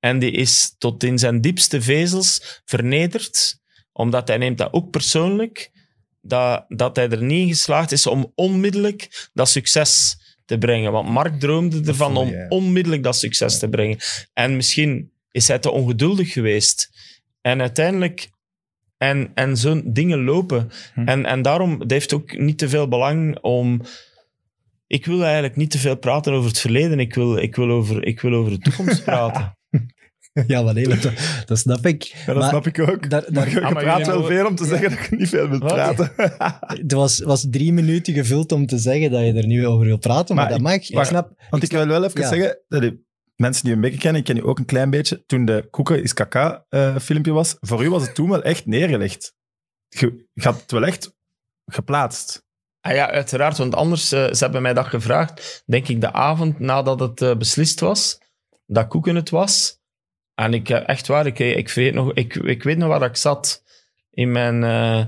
En 0.00 0.18
die 0.18 0.30
is 0.30 0.74
tot 0.78 1.02
in 1.02 1.18
zijn 1.18 1.40
diepste 1.40 1.82
vezels 1.82 2.60
vernederd. 2.64 3.58
Omdat 3.96 4.28
hij 4.28 4.36
neemt 4.36 4.58
dat 4.58 4.72
ook 4.72 4.90
persoonlijk. 4.90 5.70
Dat, 6.20 6.64
dat 6.68 6.96
hij 6.96 7.08
er 7.08 7.22
niet 7.22 7.40
in 7.40 7.48
geslaagd 7.48 7.92
is 7.92 8.06
om 8.06 8.32
onmiddellijk 8.34 9.28
dat 9.32 9.48
succes 9.48 10.18
te 10.44 10.58
brengen. 10.58 10.92
Want 10.92 11.08
Mark 11.08 11.40
droomde 11.40 11.88
ervan 11.88 12.16
om 12.16 12.34
onmiddellijk 12.48 13.02
dat 13.02 13.16
succes 13.16 13.58
te 13.58 13.68
brengen. 13.68 13.98
En 14.32 14.56
misschien 14.56 15.10
is 15.30 15.48
hij 15.48 15.58
te 15.58 15.70
ongeduldig 15.70 16.32
geweest. 16.32 16.90
En 17.40 17.60
uiteindelijk... 17.60 18.30
En, 18.96 19.30
en 19.34 19.56
zo'n 19.56 19.82
dingen 19.86 20.24
lopen. 20.24 20.70
Hm. 20.94 21.08
En, 21.08 21.26
en 21.26 21.42
daarom 21.42 21.80
het 21.80 21.90
heeft 21.90 22.12
ook 22.12 22.38
niet 22.38 22.58
te 22.58 22.68
veel 22.68 22.88
belang 22.88 23.38
om... 23.40 23.80
Ik 24.86 25.06
wil 25.06 25.22
eigenlijk 25.24 25.56
niet 25.56 25.70
te 25.70 25.78
veel 25.78 25.96
praten 25.96 26.32
over 26.32 26.48
het 26.48 26.58
verleden. 26.58 27.00
Ik 27.00 27.14
wil, 27.14 27.36
ik 27.36 27.56
wil, 27.56 27.70
over, 27.70 28.04
ik 28.04 28.20
wil 28.20 28.32
over 28.32 28.50
de 28.50 28.58
toekomst 28.58 29.04
praten. 29.10 29.56
Ja, 30.46 30.62
maar 30.62 30.74
nee, 30.74 30.88
dat, 30.88 31.12
dat 31.46 31.58
snap 31.58 31.86
ik. 31.86 32.02
ja, 32.02 32.24
dat 32.26 32.36
maar 32.36 32.48
snap 32.48 32.66
ik 32.66 32.78
ook. 32.78 33.10
daar- 33.10 33.24
daar- 33.32 33.48
je, 33.48 33.54
je 33.54 33.60
Ah, 33.62 33.72
praat 33.72 34.06
wel 34.06 34.24
veel 34.24 34.46
om 34.46 34.54
te 34.54 34.64
zeggen 34.64 34.90
dat 34.90 34.98
je 35.10 35.16
niet 35.16 35.28
veel 35.28 35.48
wilt 35.48 35.62
Wat? 35.62 35.72
praten. 35.74 36.12
Er 36.90 36.96
was, 36.96 37.18
was 37.20 37.46
drie 37.50 37.72
minuten 37.72 38.14
gevuld 38.14 38.52
om 38.52 38.66
te 38.66 38.78
zeggen 38.78 39.10
dat 39.10 39.20
je 39.20 39.32
er 39.32 39.46
nu 39.46 39.66
over 39.66 39.86
wil 39.86 39.98
praten, 39.98 40.34
maar, 40.34 40.44
Maar 40.44 40.58
dat 40.58 40.72
ik- 40.72 40.74
mag. 40.78 40.88
Ik 40.88 40.94
maar- 40.94 41.06
snap, 41.06 41.32
Want 41.50 41.62
ik 41.62 41.70
wil 41.70 41.86
wel 41.86 42.04
even 42.04 42.20
Ja. 42.20 42.28
zeggen, 42.28 42.58
dat 42.68 42.80
de 42.80 43.04
mensen 43.36 43.62
die 43.62 43.70
je 43.70 43.76
een 43.76 43.82
beetje 43.82 43.98
kennen, 44.00 44.20
ik 44.20 44.26
ken 44.26 44.36
je 44.36 44.44
ook 44.44 44.58
een 44.58 44.64
klein 44.64 44.90
beetje, 44.90 45.24
toen 45.26 45.44
de 45.44 45.66
Koeken 45.70 46.02
is 46.02 46.14
Kaka 46.14 46.64
eh, 46.68 46.96
filmpje 46.98 47.32
was, 47.32 47.56
voor 47.60 47.84
u 47.84 47.90
was 47.90 48.02
het 48.02 48.14
toen 48.14 48.28
wel 48.30 48.42
echt 48.42 48.66
neergelegd. 48.66 49.34
Je, 49.88 50.26
je 50.32 50.42
had 50.42 50.60
het 50.60 50.70
wel 50.70 50.84
echt 50.86 51.14
geplaatst. 51.64 52.44
Ah 52.80 52.94
ja, 52.94 53.10
uiteraard, 53.10 53.58
want 53.58 53.74
anders, 53.74 54.12
eh, 54.12 54.32
ze 54.32 54.44
hebben 54.44 54.62
mij 54.62 54.74
dat 54.74 54.86
gevraagd, 54.86 55.62
denk 55.66 55.88
ik, 55.88 56.00
de 56.00 56.12
avond 56.12 56.58
nadat 56.58 57.00
het 57.00 57.22
eh, 57.22 57.36
beslist 57.36 57.80
was, 57.80 58.18
dat 58.66 58.86
Koeken 58.86 59.14
het 59.14 59.30
was. 59.30 59.78
En 60.36 60.54
ik, 60.54 60.68
eh, 60.68 60.88
echt 60.88 61.06
waar, 61.06 61.26
ik, 61.26 61.38
ik, 61.38 61.70
weet 61.70 61.94
nog, 61.94 62.12
ik, 62.12 62.34
ik 62.34 62.62
weet 62.62 62.78
nog 62.78 62.88
waar 62.88 63.02
ik 63.02 63.16
zat 63.16 63.62
in 64.10 64.32
mijn, 64.32 64.64
eh, 64.64 65.04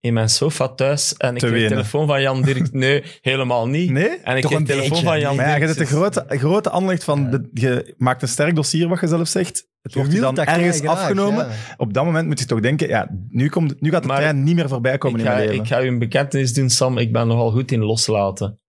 in 0.00 0.12
mijn 0.12 0.28
sofa 0.28 0.68
thuis 0.68 1.16
en 1.16 1.34
ik 1.34 1.40
kreeg 1.40 1.62
de 1.62 1.68
telefoon 1.68 2.06
van 2.06 2.22
Jan 2.22 2.42
Dirk. 2.42 2.72
Nee, 2.86 3.04
helemaal 3.20 3.68
niet. 3.68 3.90
Nee? 3.90 4.08
En 4.08 4.36
ik 4.36 4.42
Toch 4.42 4.50
kreeg 4.50 4.60
een 4.60 4.66
de 4.66 4.72
telefoon 4.72 4.90
beetje. 4.90 5.04
van 5.04 5.20
Jan 5.20 5.36
Maar 5.36 5.48
ja, 5.48 5.56
je 5.56 5.66
zit 5.66 5.80
een 5.80 5.86
grote, 5.86 6.24
grote 6.28 6.70
aanleg 6.70 7.04
van, 7.04 7.30
de, 7.30 7.48
je 7.52 7.94
maakt 7.98 8.22
een 8.22 8.28
sterk 8.28 8.54
dossier, 8.54 8.88
wat 8.88 9.00
je 9.00 9.06
zelf 9.06 9.28
zegt. 9.28 9.68
Het 9.82 9.94
wordt 9.94 10.12
je 10.12 10.20
dan 10.20 10.34
dat 10.34 10.46
ergens 10.46 10.78
graag, 10.78 10.90
afgenomen. 10.98 11.46
ja. 11.46 11.54
Op 11.76 11.92
dat 11.94 12.04
moment 12.04 12.26
moet 12.26 12.38
je 12.38 12.44
toch 12.46 12.60
denken, 12.60 12.88
ja, 12.88 13.08
nu, 13.28 13.48
komt, 13.48 13.80
nu 13.80 13.90
gaat 13.90 14.02
de 14.02 14.08
Maar 14.08 14.16
trein 14.16 14.42
niet 14.42 14.54
meer 14.54 14.68
voorbij 14.68 14.98
komen 14.98 15.20
ik 15.20 15.26
in 15.26 15.30
ga, 15.30 15.36
mijn 15.36 15.48
leven. 15.48 15.64
ik 15.64 15.70
ga 15.70 15.82
u 15.82 15.86
een 15.86 15.98
bekentenis 15.98 16.52
doen, 16.52 16.70
Sam. 16.70 16.98
Ik 16.98 17.12
ben 17.12 17.26
nogal 17.26 17.50
goed 17.50 17.72
in 17.72 17.80
loslaten. 17.82 18.60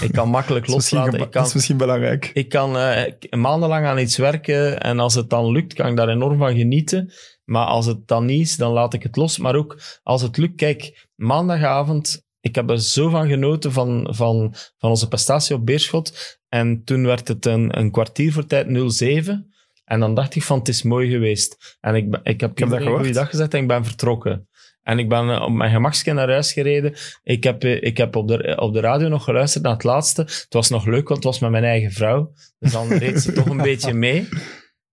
Ik 0.00 0.12
kan 0.12 0.28
makkelijk 0.28 0.66
loslaten. 0.74 1.12
Ik 1.12 1.18
kan, 1.18 1.30
dat 1.30 1.46
is 1.46 1.54
misschien 1.54 1.76
belangrijk. 1.76 2.30
Ik 2.32 2.48
kan 2.48 2.78
eh, 2.78 3.12
maandenlang 3.30 3.86
aan 3.86 3.98
iets 3.98 4.16
werken 4.16 4.80
en 4.80 4.98
als 4.98 5.14
het 5.14 5.30
dan 5.30 5.50
lukt, 5.50 5.74
kan 5.74 5.86
ik 5.90 5.96
daar 5.96 6.08
enorm 6.08 6.38
van 6.38 6.56
genieten. 6.56 7.12
Maar 7.44 7.66
als 7.66 7.86
het 7.86 8.08
dan 8.08 8.24
niet 8.24 8.40
is, 8.40 8.56
dan 8.56 8.72
laat 8.72 8.94
ik 8.94 9.02
het 9.02 9.16
los. 9.16 9.38
Maar 9.38 9.54
ook 9.54 9.80
als 10.02 10.22
het 10.22 10.36
lukt, 10.36 10.56
kijk, 10.56 11.08
maandagavond, 11.14 12.26
ik 12.40 12.54
heb 12.54 12.70
er 12.70 12.80
zo 12.80 13.08
van 13.08 13.28
genoten 13.28 13.72
van, 13.72 14.08
van, 14.10 14.54
van 14.78 14.90
onze 14.90 15.08
prestatie 15.08 15.54
op 15.54 15.66
Beerschot. 15.66 16.38
En 16.48 16.84
toen 16.84 17.06
werd 17.06 17.28
het 17.28 17.46
een, 17.46 17.78
een 17.78 17.90
kwartier 17.90 18.32
voor 18.32 18.46
tijd 18.46 18.92
07. 18.92 19.52
En 19.84 20.00
dan 20.00 20.14
dacht 20.14 20.34
ik 20.34 20.42
van, 20.42 20.58
het 20.58 20.68
is 20.68 20.82
mooi 20.82 21.10
geweest. 21.10 21.76
En 21.80 21.94
ik, 21.94 22.04
ik 22.04 22.40
heb, 22.40 22.40
heb 22.40 22.40
dat 22.40 22.58
iedereen 22.58 22.82
gehoord. 22.82 23.00
goeiedag 23.00 23.30
gezegd 23.30 23.54
en 23.54 23.60
ik 23.60 23.68
ben 23.68 23.84
vertrokken. 23.84 24.47
En 24.88 24.98
ik 24.98 25.08
ben 25.08 25.30
eh, 25.30 25.42
op 25.42 25.52
mijn 25.52 25.70
gemakje 25.70 26.12
naar 26.12 26.28
huis 26.28 26.52
gereden. 26.52 26.94
Ik 27.22 27.44
heb, 27.44 27.64
eh, 27.64 27.82
ik 27.82 27.96
heb 27.96 28.16
op, 28.16 28.28
de, 28.28 28.56
op 28.60 28.72
de 28.72 28.80
radio 28.80 29.08
nog 29.08 29.24
geluisterd 29.24 29.64
naar 29.64 29.72
het 29.72 29.84
laatste. 29.84 30.20
Het 30.22 30.46
was 30.50 30.68
nog 30.68 30.86
leuk, 30.86 31.08
want 31.08 31.24
het 31.24 31.24
was 31.24 31.38
met 31.38 31.50
mijn 31.50 31.64
eigen 31.64 31.90
vrouw. 31.90 32.32
Dus 32.58 32.72
dan 32.72 32.92
reed 32.92 33.20
ze 33.20 33.32
toch 33.32 33.46
een 33.46 33.62
beetje 33.72 33.92
mee. 33.92 34.28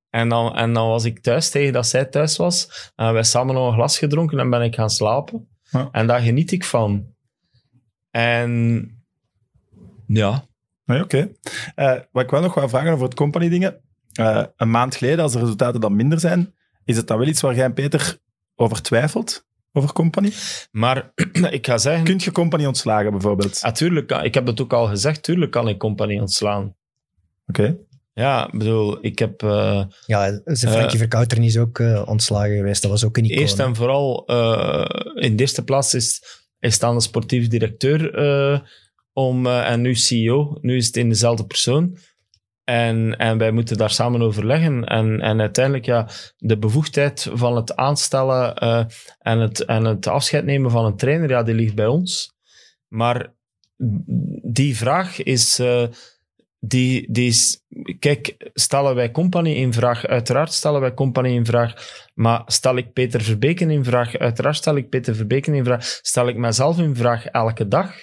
En 0.09 0.29
dan, 0.29 0.55
en 0.55 0.73
dan 0.73 0.87
was 0.87 1.03
ik 1.03 1.19
thuis 1.19 1.49
tegen 1.49 1.73
dat 1.73 1.87
zij 1.87 2.05
thuis 2.05 2.37
was. 2.37 2.91
En 2.95 3.13
wij 3.13 3.23
samen 3.23 3.55
nog 3.55 3.67
een 3.67 3.73
glas 3.73 3.97
gedronken 3.97 4.39
en 4.39 4.49
ben 4.49 4.61
ik 4.61 4.75
gaan 4.75 4.89
slapen. 4.89 5.47
Ja. 5.63 5.89
En 5.91 6.07
daar 6.07 6.19
geniet 6.19 6.51
ik 6.51 6.63
van. 6.63 7.05
En 8.11 8.89
ja, 10.07 10.47
Nee, 10.85 11.03
oké. 11.03 11.31
Eh, 11.75 11.95
wat 12.11 12.23
ik 12.23 12.29
wel 12.29 12.41
nog 12.41 12.53
wou 12.53 12.69
vragen 12.69 12.91
over 12.91 13.05
het 13.05 13.13
company 13.13 13.49
dingen. 13.49 13.81
Een 14.55 14.71
maand 14.71 14.95
geleden, 14.95 15.23
als 15.23 15.33
de 15.33 15.39
resultaten 15.39 15.81
dan 15.81 15.95
minder 15.95 16.19
zijn, 16.19 16.53
is 16.85 16.97
het 16.97 17.07
dan 17.07 17.17
wel 17.17 17.27
iets 17.27 17.41
waar 17.41 17.55
jij 17.55 17.65
en 17.65 17.73
Peter 17.73 18.17
over 18.55 18.81
twijfelt? 18.81 19.45
Over 19.77 19.93
company? 19.93 20.31
maar 20.71 21.11
ik 21.49 21.65
ga 21.65 21.77
zeggen... 21.77 22.03
Kunt 22.03 22.23
je 22.23 22.31
company 22.31 22.65
ontslagen, 22.65 23.11
bijvoorbeeld? 23.11 23.59
Natuurlijk, 23.61 24.07
kan- 24.07 24.23
ik 24.23 24.33
heb 24.33 24.45
het 24.47 24.61
ook 24.61 24.73
al 24.73 24.87
gezegd, 24.87 25.23
tuurlijk 25.23 25.51
kan 25.51 25.67
ik 25.67 25.77
compagnie 25.77 26.19
ontslaan. 26.21 26.75
Oké. 27.47 27.77
Ja, 28.13 28.45
ik 28.51 28.57
bedoel, 28.59 28.97
ik 29.05 29.19
heb... 29.19 29.43
eh, 29.43 29.83
Ja, 30.05 30.41
zijn 30.43 30.73
Frankie 30.73 30.97
Verkouteren 30.97 31.43
is 31.43 31.57
ook 31.57 31.79
eh, 31.79 32.03
ontslagen 32.07 32.55
geweest. 32.55 32.81
Dat 32.81 32.91
was 32.91 33.03
ook 33.05 33.17
een 33.17 33.23
icoon. 33.25 33.37
Eerst 33.37 33.59
en 33.59 33.75
vooral, 33.75 34.25
eh, 34.27 35.23
in 35.23 35.35
de 35.35 35.41
eerste 35.43 35.63
plaats 35.63 35.93
is, 35.93 36.21
is 36.59 36.79
dan 36.79 36.95
de 36.95 37.01
sportief 37.01 37.47
directeur 37.47 38.13
eh, 38.13 38.59
om, 39.13 39.45
eh, 39.47 39.69
en 39.71 39.81
nu 39.81 39.95
CEO. 39.95 40.57
Nu 40.61 40.75
is 40.75 40.85
het 40.85 40.97
in 40.97 41.09
dezelfde 41.09 41.45
persoon. 41.45 41.97
En, 42.65 43.17
en 43.17 43.37
wij 43.37 43.51
moeten 43.51 43.77
daar 43.77 43.89
samen 43.89 44.21
overleggen. 44.21 44.83
En, 44.83 45.19
en 45.19 45.39
uiteindelijk, 45.39 45.85
ja, 45.85 46.07
de 46.37 46.57
bevoegdheid 46.57 47.29
van 47.33 47.55
het 47.55 47.75
aanstellen 47.75 48.55
eh, 48.55 48.85
en, 49.19 49.39
het, 49.39 49.65
en 49.65 49.85
het 49.85 50.07
afscheid 50.07 50.45
nemen 50.45 50.71
van 50.71 50.85
een 50.85 50.97
trainer, 50.97 51.29
ja, 51.29 51.43
die 51.43 51.55
ligt 51.55 51.75
bij 51.75 51.87
ons. 51.87 52.33
Maar 52.87 53.33
die 54.43 54.77
vraag 54.77 55.23
is... 55.23 55.59
eh, 55.59 55.83
die, 56.67 57.11
die 57.11 57.27
is, 57.27 57.61
kijk, 57.99 58.49
stellen 58.53 58.95
wij 58.95 59.11
company 59.11 59.49
in 59.49 59.73
vraag? 59.73 60.05
Uiteraard 60.05 60.53
stellen 60.53 60.81
wij 60.81 60.93
company 60.93 61.29
in 61.29 61.45
vraag. 61.45 61.73
Maar 62.13 62.41
stel 62.45 62.75
ik 62.77 62.93
Peter 62.93 63.21
Verbeken 63.21 63.69
in 63.69 63.83
vraag? 63.83 64.17
Uiteraard 64.17 64.55
stel 64.55 64.75
ik 64.75 64.89
Peter 64.89 65.15
Verbeken 65.15 65.53
in 65.53 65.63
vraag. 65.63 65.83
Stel 65.83 66.27
ik 66.27 66.35
mezelf 66.35 66.79
in 66.79 66.95
vraag 66.95 67.25
elke 67.25 67.67
dag? 67.67 67.93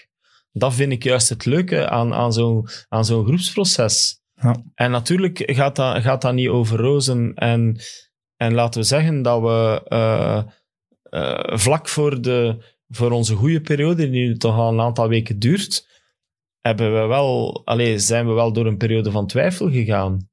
Dat 0.53 0.75
vind 0.75 0.93
ik 0.93 1.03
juist 1.03 1.29
het 1.29 1.45
leuke 1.45 1.89
aan, 1.89 2.15
aan 2.15 2.33
zo'n 2.33 2.69
aan 2.89 3.05
zo'n 3.05 3.25
groepsproces. 3.25 4.22
Ja. 4.43 4.63
En 4.75 4.91
natuurlijk 4.91 5.43
gaat 5.45 5.77
dat, 5.77 6.03
gaat 6.03 6.23
dat 6.23 6.35
niet 6.35 6.49
over 6.49 6.79
rozen. 6.79 7.35
En, 7.35 7.81
en 8.37 8.55
laten 8.55 8.81
we 8.81 8.87
zeggen 8.87 9.23
dat 9.23 9.41
we 9.41 9.83
eh, 9.85 10.43
eh, 11.03 11.57
vlak 11.59 11.89
voor, 11.89 12.23
de, 12.23 12.65
voor 12.89 13.11
onze 13.11 13.35
goede 13.35 13.61
periode, 13.61 14.11
die 14.11 14.27
nu 14.27 14.37
toch 14.37 14.57
al 14.57 14.73
een 14.73 14.81
aantal 14.81 15.09
weken 15.09 15.39
duurt, 15.39 15.89
hebben 16.61 17.01
we 17.01 17.07
wel, 17.07 17.63
allee, 17.65 17.99
zijn 17.99 18.27
we 18.27 18.33
wel 18.33 18.53
door 18.53 18.67
een 18.67 18.77
periode 18.77 19.11
van 19.11 19.27
twijfel 19.27 19.71
gegaan. 19.71 20.31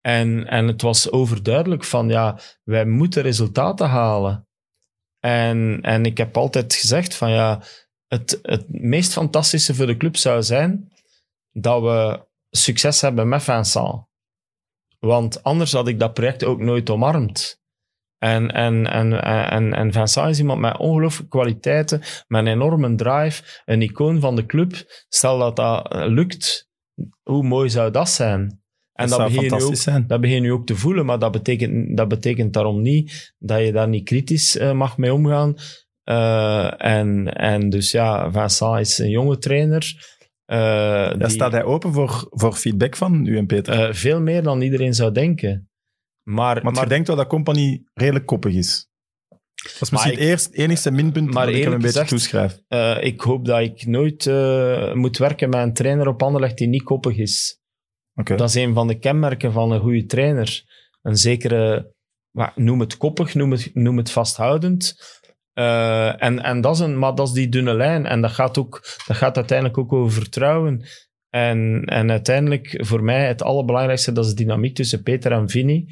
En, 0.00 0.46
en 0.46 0.66
het 0.66 0.82
was 0.82 1.10
overduidelijk 1.10 1.84
van, 1.84 2.08
ja, 2.08 2.38
wij 2.62 2.86
moeten 2.86 3.22
resultaten 3.22 3.88
halen. 3.88 4.48
En, 5.20 5.78
en 5.82 6.04
ik 6.04 6.18
heb 6.18 6.36
altijd 6.36 6.74
gezegd 6.74 7.14
van 7.14 7.30
ja, 7.30 7.62
het, 8.06 8.38
het 8.42 8.64
meest 8.68 9.12
fantastische 9.12 9.74
voor 9.74 9.86
de 9.86 9.96
club 9.96 10.16
zou 10.16 10.42
zijn 10.42 10.92
dat 11.52 11.82
we 11.82 12.26
succes 12.56 13.00
hebben 13.00 13.28
met 13.28 13.42
Vincent. 13.42 14.06
Want 14.98 15.42
anders 15.42 15.72
had 15.72 15.88
ik 15.88 15.98
dat 15.98 16.14
project 16.14 16.44
ook 16.44 16.60
nooit 16.60 16.90
omarmd. 16.90 17.62
En, 18.18 18.50
en, 18.50 18.86
en, 18.86 19.22
en, 19.50 19.72
en 19.74 19.92
Vincent 19.92 20.28
is 20.28 20.38
iemand 20.38 20.60
met 20.60 20.78
ongelooflijke 20.78 21.28
kwaliteiten, 21.28 22.02
met 22.26 22.40
een 22.40 22.52
enorme 22.52 22.94
drive, 22.94 23.62
een 23.64 23.82
icoon 23.82 24.20
van 24.20 24.36
de 24.36 24.46
club. 24.46 24.72
Stel 25.08 25.38
dat 25.38 25.56
dat 25.56 25.92
eh, 25.92 26.06
lukt, 26.06 26.68
hoe 27.22 27.42
mooi 27.42 27.70
zou 27.70 27.90
dat 27.90 28.08
zijn? 28.08 28.62
En 28.92 29.08
dat 29.08 29.18
zou 29.18 29.32
begin 29.32 29.58
je 29.58 29.64
ook, 29.64 29.74
zijn. 29.74 30.06
dat 30.06 30.20
begin 30.20 30.36
je 30.36 30.42
nu 30.42 30.52
ook 30.52 30.66
te 30.66 30.76
voelen, 30.76 31.06
maar 31.06 31.18
dat 31.18 31.32
betekent, 31.32 31.96
dat 31.96 32.08
betekent 32.08 32.52
daarom 32.52 32.82
niet 32.82 33.34
dat 33.38 33.60
je 33.60 33.72
daar 33.72 33.88
niet 33.88 34.04
kritisch 34.04 34.56
eh, 34.56 34.72
mag 34.72 34.98
mee 34.98 35.12
omgaan. 35.12 35.54
Eh, 36.02 36.84
en, 36.84 37.34
en 37.34 37.70
dus 37.70 37.90
ja, 37.90 38.32
Vincent 38.32 38.78
is 38.78 38.98
een 38.98 39.10
jonge 39.10 39.38
trainer. 39.38 40.12
Eh, 40.44 41.14
die- 41.18 41.28
staat 41.28 41.52
hij 41.52 41.64
open 41.64 41.92
voor, 41.92 42.26
voor 42.30 42.52
feedback 42.52 42.96
van 42.96 43.26
u 43.26 43.36
en 43.36 43.46
Peter. 43.46 43.88
eh, 43.88 43.94
veel 43.94 44.20
meer 44.20 44.42
dan 44.42 44.60
iedereen 44.60 44.94
zou 44.94 45.12
denken. 45.12 45.68
Maar, 46.22 46.62
maar, 46.62 46.82
je 46.82 46.86
denkt 46.88 47.06
wel 47.06 47.16
dat 47.16 47.26
Company 47.26 47.84
redelijk 47.94 48.26
koppig 48.26 48.54
is. 48.54 48.88
Dat 49.54 49.80
is 49.80 49.90
misschien 49.90 50.12
ik- 50.12 50.18
het 50.18 50.28
eerst, 50.28 50.52
enigste 50.52 50.90
minpunt 50.90 51.32
maar 51.34 51.46
dat 51.46 51.54
ik 51.54 51.62
hem 51.62 51.72
een 51.72 51.80
beetje 51.80 52.04
toeschrijf. 52.04 52.60
eh, 52.68 52.96
ik 53.02 53.20
hoop 53.20 53.44
dat 53.44 53.60
ik 53.60 53.86
nooit 53.86 54.26
moet 54.94 55.18
werken 55.18 55.48
met 55.48 55.60
een 55.60 55.72
trainer 55.74 56.08
op 56.08 56.22
Anderlecht 56.22 56.58
die 56.58 56.68
niet 56.68 56.82
koppig 56.82 57.16
is. 57.16 57.58
Dat 58.24 58.48
is 58.48 58.54
een 58.54 58.74
van 58.74 58.86
de 58.86 58.98
kenmerken 58.98 59.52
van 59.52 59.70
een 59.72 59.80
goede 59.80 60.04
trainer. 60.06 60.62
Een 61.02 61.16
zekere, 61.16 61.92
maar 62.30 62.52
noem 62.54 62.80
het 62.80 62.96
koppig, 62.96 63.34
noem 63.34 63.50
het, 63.50 63.70
noem 63.74 63.96
het 63.96 64.10
vasthoudend. 64.10 64.94
Eh, 65.54 66.22
en, 66.22 66.42
en 66.42 66.60
dat 66.60 66.74
is 66.74 66.80
een, 66.80 66.98
maar 66.98 67.14
dat 67.14 67.26
is 67.28 67.32
die 67.32 67.48
dunne 67.48 67.74
lijn. 67.74 68.06
En 68.06 68.20
dat 68.20 68.30
gaat, 68.32 68.58
ook, 68.58 68.80
dat 69.06 69.16
gaat 69.16 69.36
uiteindelijk 69.36 69.78
ook 69.78 69.92
over 69.92 70.12
vertrouwen. 70.12 70.84
En, 71.28 71.82
en 71.84 72.10
uiteindelijk, 72.10 72.80
voor 72.86 73.02
mij, 73.02 73.26
het 73.26 73.42
allerbelangrijkste, 73.42 74.12
dat 74.12 74.24
is 74.24 74.30
de 74.34 74.42
dynamiek 74.44 74.74
tussen 74.74 75.02
Peter 75.02 75.32
en 75.32 75.48
Vinny. 75.48 75.88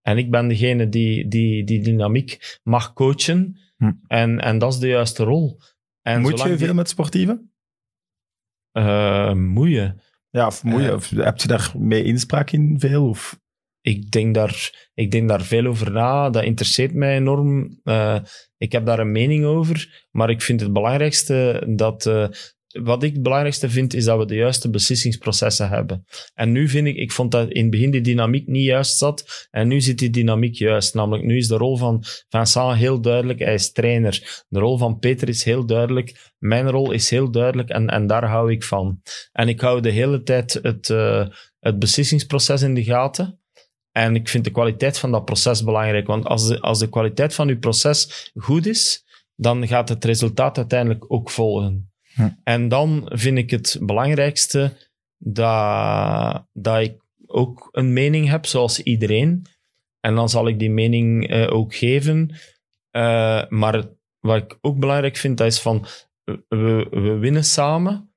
En 0.00 0.18
ik 0.18 0.30
ben 0.30 0.48
degene 0.48 0.88
die 0.88 1.28
die, 1.28 1.64
die 1.64 1.82
dynamiek 1.82 2.58
mag 2.62 2.92
coachen. 2.92 3.56
Hm. 3.76 3.92
En, 4.06 4.40
en 4.40 4.58
dat 4.58 4.72
is 4.72 4.78
de 4.78 4.88
juiste 4.88 5.24
rol. 5.24 5.60
En 6.02 6.20
Moet 6.20 6.38
je 6.42 6.48
die- 6.48 6.58
veel 6.58 6.74
met 6.74 6.88
sportieven? 6.88 7.52
Eh, 8.72 9.32
moeien. 9.32 10.00
Ja, 10.30 10.46
of, 10.46 10.64
Eh. 10.64 10.92
of 10.94 11.10
heb 11.10 11.38
je 11.38 11.48
daar 11.48 11.72
mee 11.78 12.04
inspraak 12.04 12.50
in 12.50 12.80
veel? 12.80 13.08
Of? 13.08 13.40
Ik 13.82 14.10
denk, 14.10 14.34
daar, 14.34 14.88
ik 14.94 15.10
denk 15.10 15.28
daar 15.28 15.42
veel 15.42 15.66
over 15.66 15.92
na. 15.92 16.30
Dat 16.30 16.44
interesseert 16.44 16.94
mij 16.94 17.16
enorm. 17.16 17.80
Eh, 17.82 18.18
ik 18.56 18.72
heb 18.72 18.86
daar 18.86 18.98
een 18.98 19.12
mening 19.12 19.44
over. 19.44 20.06
Maar 20.10 20.30
ik 20.30 20.42
vind 20.42 20.60
het 20.60 20.72
belangrijkste 20.72 21.66
dat. 21.76 22.06
eh, 22.06 22.28
wat 22.72 23.02
ik 23.02 23.12
het 23.12 23.22
belangrijkste 23.22 23.70
vind, 23.70 23.94
is 23.94 24.04
dat 24.04 24.18
we 24.18 24.26
de 24.26 24.34
juiste 24.34 24.70
beslissingsprocessen 24.70 25.68
hebben. 25.68 26.04
En 26.34 26.52
nu 26.52 26.68
vind 26.68 26.86
ik, 26.86 26.96
ik 26.96 27.12
vond 27.12 27.30
dat 27.30 27.50
in 27.50 27.62
het 27.62 27.70
begin 27.70 27.90
die 27.90 28.00
dynamiek 28.00 28.46
niet 28.46 28.64
juist 28.64 28.96
zat. 28.96 29.48
En 29.50 29.68
nu 29.68 29.80
zit 29.80 29.98
die 29.98 30.10
dynamiek 30.10 30.54
juist. 30.54 30.94
Namelijk, 30.94 31.24
nu 31.24 31.36
is 31.36 31.48
de 31.48 31.56
rol 31.56 31.76
van 31.76 32.04
Vincent 32.28 32.76
heel 32.76 33.00
duidelijk. 33.00 33.38
Hij 33.38 33.54
is 33.54 33.72
trainer. 33.72 34.44
De 34.48 34.58
rol 34.58 34.78
van 34.78 34.98
Peter 34.98 35.28
is 35.28 35.44
heel 35.44 35.66
duidelijk. 35.66 36.32
Mijn 36.38 36.70
rol 36.70 36.92
is 36.92 37.10
heel 37.10 37.30
duidelijk. 37.30 37.68
En, 37.68 37.88
en 37.88 38.06
daar 38.06 38.24
hou 38.24 38.52
ik 38.52 38.64
van. 38.64 39.00
En 39.32 39.48
ik 39.48 39.60
hou 39.60 39.80
de 39.80 39.90
hele 39.90 40.22
tijd 40.22 40.58
het, 40.62 40.90
eh, 40.90 41.26
het 41.60 41.78
beslissingsproces 41.78 42.62
in 42.62 42.74
de 42.74 42.84
gaten. 42.84 43.41
En 43.92 44.14
ik 44.14 44.28
vind 44.28 44.44
de 44.44 44.50
kwaliteit 44.50 44.98
van 44.98 45.10
dat 45.10 45.24
proces 45.24 45.64
belangrijk. 45.64 46.06
Want 46.06 46.24
als 46.24 46.48
de, 46.48 46.60
als 46.60 46.78
de 46.78 46.88
kwaliteit 46.88 47.34
van 47.34 47.48
uw 47.48 47.58
proces 47.58 48.30
goed 48.34 48.66
is, 48.66 49.04
dan 49.34 49.66
gaat 49.66 49.88
het 49.88 50.04
resultaat 50.04 50.56
uiteindelijk 50.56 51.12
ook 51.12 51.30
volgen. 51.30 51.92
Hm. 52.14 52.28
En 52.44 52.68
dan 52.68 53.10
vind 53.12 53.38
ik 53.38 53.50
het 53.50 53.78
belangrijkste 53.80 54.76
dat, 55.18 56.46
dat 56.52 56.80
ik 56.80 57.00
ook 57.26 57.68
een 57.72 57.92
mening 57.92 58.28
heb, 58.28 58.46
zoals 58.46 58.82
iedereen. 58.82 59.46
En 60.00 60.14
dan 60.14 60.28
zal 60.28 60.48
ik 60.48 60.58
die 60.58 60.70
mening 60.70 61.28
eh, 61.28 61.52
ook 61.52 61.74
geven. 61.74 62.36
Eh, 62.90 63.48
maar 63.48 63.88
wat 64.18 64.42
ik 64.42 64.58
ook 64.60 64.78
belangrijk 64.78 65.16
vind, 65.16 65.38
dat 65.38 65.46
is 65.46 65.60
van, 65.60 65.86
we, 66.24 66.86
we 66.90 67.16
winnen 67.18 67.44
samen. 67.44 68.14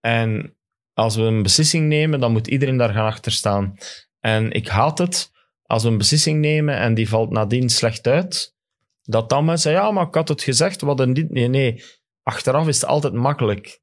En 0.00 0.56
als 0.92 1.16
we 1.16 1.22
een 1.22 1.42
beslissing 1.42 1.88
nemen, 1.88 2.20
dan 2.20 2.32
moet 2.32 2.46
iedereen 2.46 2.76
daar 2.76 2.92
gaan 2.92 3.06
achter 3.06 3.32
staan. 3.32 3.76
En 4.24 4.52
ik 4.52 4.68
haat 4.68 4.98
het 4.98 5.30
als 5.62 5.82
we 5.82 5.88
een 5.88 5.98
beslissing 5.98 6.40
nemen 6.40 6.76
en 6.76 6.94
die 6.94 7.08
valt 7.08 7.30
nadien 7.30 7.68
slecht 7.68 8.06
uit. 8.06 8.54
Dat 9.02 9.28
dan 9.28 9.44
mensen 9.44 9.70
zeggen, 9.70 9.88
ja, 9.88 9.94
maar 9.94 10.06
ik 10.06 10.14
had 10.14 10.28
het 10.28 10.42
gezegd, 10.42 10.80
wat 10.80 11.00
een 11.00 11.14
dit. 11.14 11.30
Nee, 11.30 11.48
nee. 11.48 11.82
Achteraf 12.22 12.68
is 12.68 12.80
het 12.80 12.90
altijd 12.90 13.12
makkelijk. 13.12 13.80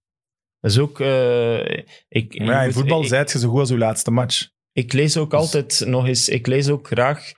Dat 0.59 0.71
is 0.71 0.77
ook... 0.77 0.99
eh, 0.99 1.77
ik, 2.07 2.39
Maar 2.39 2.47
ja, 2.47 2.61
in 2.63 2.73
voetbal 2.73 3.03
zijt 3.03 3.31
je 3.31 3.39
zo 3.39 3.49
goed 3.49 3.59
als 3.59 3.71
uw 3.71 3.77
laatste 3.77 4.11
match. 4.11 4.47
ik 4.71 4.93
lees 4.93 5.17
ook 5.17 5.31
Dus- 5.31 5.39
altijd 5.39 5.83
nog 5.85 6.07
eens... 6.07 6.29
Ik 6.29 6.47
lees 6.47 6.69
ook 6.69 6.87
graag... 6.87 7.31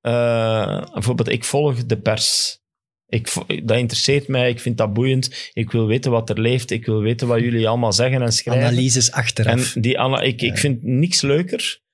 eh, 0.00 0.92
bijvoorbeeld, 0.92 1.28
ik 1.28 1.44
volg 1.44 1.86
de 1.86 2.00
pers. 2.00 2.58
Ik, 3.06 3.32
dat 3.64 3.76
interesseert 3.76 4.28
mij, 4.28 4.48
ik 4.50 4.60
vind 4.60 4.76
dat 4.78 4.92
boeiend. 4.92 5.50
Ik 5.52 5.70
wil 5.70 5.86
weten 5.86 6.10
wat 6.10 6.30
er 6.30 6.40
leeft, 6.40 6.70
ik 6.70 6.86
wil 6.86 7.00
weten 7.00 7.26
wat 7.28 7.40
jullie 7.40 7.68
allemaal 7.68 7.92
zeggen 7.92 8.22
en 8.22 8.32
schrijven. 8.32 8.66
Analyses 8.66 9.12
achteraf. 9.12 9.74
En 9.74 9.80
die 9.82 9.98
ik, 10.22 10.42
ik 10.42 10.58
vind 10.58 10.82
niks 10.82 11.20
leuker 11.20 11.86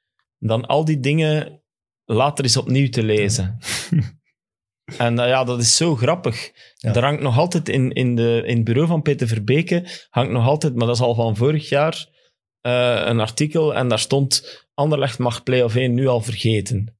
dan 0.46 0.66
al 0.66 0.84
die 0.84 1.00
dingen 1.00 1.62
later 2.04 2.44
eens 2.44 2.56
opnieuw 2.56 2.88
te 2.88 3.02
lezen. 3.02 3.58
en 4.98 5.18
eh, 5.18 5.28
ja, 5.28 5.44
dat 5.44 5.60
is 5.60 5.76
zo 5.76 5.96
grappig. 5.96 6.52
Ja. 6.74 6.94
Er 6.94 7.02
hangt 7.04 7.22
nog 7.22 7.38
altijd 7.38 7.68
in, 7.68 7.92
in, 7.92 8.14
de, 8.16 8.42
in 8.46 8.56
het 8.56 8.64
bureau 8.64 8.86
van 8.88 9.02
Peter 9.02 9.28
Verbeke, 9.28 10.06
hangt 10.10 10.32
nog 10.32 10.46
altijd, 10.46 10.74
maar 10.74 10.86
dat 10.86 10.96
is 10.96 11.02
al 11.02 11.14
van 11.14 11.36
vorig 11.36 11.68
jaar, 11.68 12.08
eh, 12.60 13.02
een 13.04 13.20
artikel 13.20 13.74
en 13.74 13.88
daar 13.88 13.98
stond 13.98 14.62
Anderlecht 14.74 15.18
mag 15.18 15.42
play-off 15.42 15.74
1 15.76 15.94
nu 15.94 16.06
al 16.06 16.20
vergeten. 16.20 16.98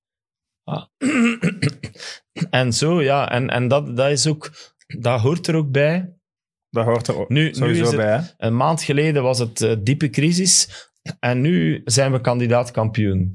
Ah. 0.65 0.85
en 2.51 2.73
zo, 2.73 3.03
ja, 3.03 3.31
en, 3.31 3.51
en 3.51 3.69
dat, 3.69 3.97
dat 3.97 4.11
is 4.11 4.27
ook, 4.27 4.51
dat 4.99 5.21
hoort 5.21 5.47
er 5.47 5.55
ook 5.55 5.71
bij. 5.71 6.17
Dat 6.71 6.85
hoort 6.85 7.09
er 7.09 7.17
ook 7.17 7.29
Nu- 7.29 7.45
nu 7.45 7.55
sowieso 7.55 7.83
is 7.83 7.89
het- 7.89 7.97
bij. 7.97 8.17
Hè? 8.17 8.23
Een 8.37 8.57
maand 8.57 8.83
geleden 8.83 9.23
was 9.23 9.39
het 9.39 9.61
eh, 9.61 9.77
diepe 9.81 10.11
crisis 10.11 10.69
en 11.21 11.41
nu 11.41 11.83
zijn 11.85 12.13
we 12.13 12.21
kandidaat 12.21 12.71
kampioen. 12.71 13.35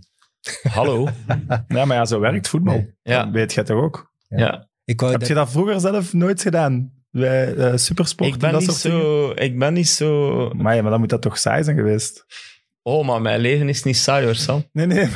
Hallo. 0.70 1.08
Ja, 1.68 1.86
maar 1.86 1.98
ja, 1.98 2.06
zo 2.06 2.20
werkt 2.20 2.48
voetbal. 2.48 2.86
Ja. 3.02 3.24
Dat 3.24 3.34
weet 3.34 3.54
jij 3.54 3.64
toch 3.64 3.82
ook? 3.82 4.12
ja. 4.28 4.68
ik 4.86 5.00
wou 5.00 5.12
Heb 5.12 5.20
dat- 5.20 5.30
je 5.30 5.36
dat 5.36 5.52
vroeger 5.52 5.80
zelf 5.80 6.14
nooit 6.14 6.42
gedaan? 6.42 6.98
Bij 7.12 7.54
eh, 7.56 7.76
supersport 7.76 8.28
Ik 8.30 8.34
en 8.36 8.40
ben, 8.42 8.52
dat 8.52 8.62
niet 8.62 8.70
soort 8.72 8.82
dingen? 8.84 9.02
zo, 9.02 9.32
ik 9.36 9.60
ben 9.60 9.74
niet 9.74 9.88
zo... 9.90 10.50
Maar 10.50 10.76
ja, 10.76 10.82
maar 10.82 10.92
dan 10.92 11.00
moet 11.00 11.10
dat 11.10 11.22
toch 11.22 11.38
saai 11.38 11.64
zijn 11.64 11.76
geweest? 11.78 12.26
Oh, 12.90 13.06
maar 13.06 13.22
mijn 13.22 13.40
leven 13.40 13.70
is 13.70 13.84
niet 13.84 13.98
saai 13.98 14.26
hoor, 14.26 14.36
Sam. 14.36 14.64
Nee, 14.72 14.86
nee. 14.86 15.08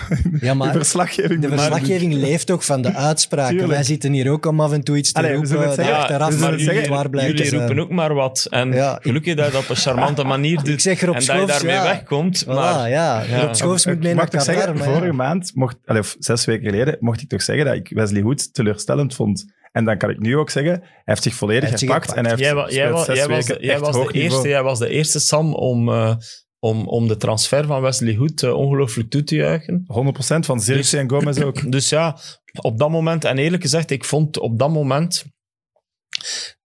Ja, 0.42 0.50
de 0.52 0.54
maar 0.54 0.72
verslaggeving. 0.72 1.42
de 1.42 1.48
verslaggeving 1.48 2.14
leeft 2.14 2.48
toch 2.48 2.66
van 2.66 2.82
de 2.82 2.94
uitspraken. 2.94 3.50
Tuurlijk. 3.52 3.72
Wij 3.74 3.84
zitten 3.84 4.12
hier 4.14 4.32
ook 4.32 4.46
om 4.46 4.60
af 4.62 4.72
en 4.72 4.84
toe 4.84 4.98
iets 4.98 5.12
te 5.12 5.18
Allee, 5.20 5.30
we 5.32 5.36
roepen. 5.38 5.52
zullen 5.52 5.68
het 5.68 5.76
dat 5.78 5.86
zeggen. 5.86 6.04
achteraf 6.04 6.40
maar 6.40 6.56
niet 6.78 6.88
waar 6.88 7.10
blijkt 7.10 7.38
jullie 7.38 7.58
roepen 7.60 7.80
ook 7.80 7.90
maar 7.90 8.14
wat. 8.14 8.48
En 8.50 8.72
Ja, 8.74 8.96
ik- 8.96 9.02
gelukkig 9.02 9.36
dat 9.36 9.46
je 9.46 9.52
dat 9.52 9.62
op 9.62 9.70
een 9.70 9.76
charmante 9.76 10.24
manier 10.34 10.58
doet. 10.58 10.68
Ik 10.68 10.80
zeg 10.80 11.02
erop 11.02 11.16
en 11.16 11.20
dat 11.26 11.30
je 11.30 11.34
Schoofs, 11.42 11.52
daarmee 11.54 11.76
ja. 11.76 11.84
wegkomt. 11.84 12.44
Voilà, 12.44 12.48
Maar 12.48 12.90
ja. 12.90 13.22
Ja. 13.22 13.42
Rob 13.42 13.54
Schoofs 13.54 13.86
moet 13.86 14.00
mee 14.00 14.12
ik 14.12 14.18
naar 14.18 14.30
toch 14.30 14.40
Qatar, 14.46 14.56
zeggen, 14.56 14.78
maar 14.78 14.88
vorige 14.94 15.14
maand, 15.14 15.52
mocht, 15.54 15.78
of 15.86 16.16
zes 16.20 16.46
weken 16.46 16.66
geleden, 16.70 16.98
mocht 17.00 17.22
ik 17.22 17.30
toch 17.30 17.42
zeggen 17.42 17.66
dat 17.66 17.76
ik 17.76 17.90
Wesley 17.90 18.22
Hoed 18.22 18.54
teleurstellend 18.54 19.16
vond. 19.16 19.46
En 19.72 19.86
dan 19.86 19.98
kan 19.98 20.10
ik 20.10 20.20
nu 20.20 20.38
ook 20.38 20.50
zeggen, 20.50 20.72
hij 20.82 20.92
heeft 21.04 21.24
zich 21.24 21.34
volledig 21.34 21.70
zich 21.70 21.80
gepakt 21.80 22.10
gepakt. 22.10 22.18
en 22.18 22.26
hij 22.26 22.36
heeft 22.38 22.44
jij, 22.70 22.76
jij, 22.76 22.88
speelt 22.88 22.98
wa- 22.98 23.04
zes 23.06 23.16
jij 23.18 23.28
was, 23.28 23.48
weken 23.48 23.64
jij, 23.66 23.74
echt 23.74 23.82
was 23.82 23.96
de 23.96 24.12
eerste, 24.20 24.48
jij 24.48 24.64
was 24.64 24.80
de 24.80 24.90
eerste, 24.90 25.20
Sam, 25.20 25.54
om, 25.54 25.90
eh, 25.90 26.16
om, 26.64 26.88
om 26.88 27.08
de 27.08 27.18
transfer 27.18 27.66
van 27.66 27.82
Wesley 27.82 28.16
Hoed 28.16 28.44
eh, 28.44 28.54
ongelooflijk 28.54 29.10
toe 29.10 29.24
te 29.24 29.36
juichen. 29.36 29.86
100% 29.88 30.40
van 30.40 30.62
Zirkzee 30.62 31.00
en 31.00 31.10
Gomez 31.10 31.42
ook. 31.42 31.72
Dus 31.72 31.90
ja, 31.90 32.18
op 32.62 32.78
dat 32.78 32.90
moment, 32.90 33.26
en 33.26 33.38
eerlijk 33.38 33.62
gezegd, 33.62 33.92
ik 33.92 34.06
vond 34.06 34.40
op 34.40 34.60
dat 34.60 34.70
moment, 34.70 35.24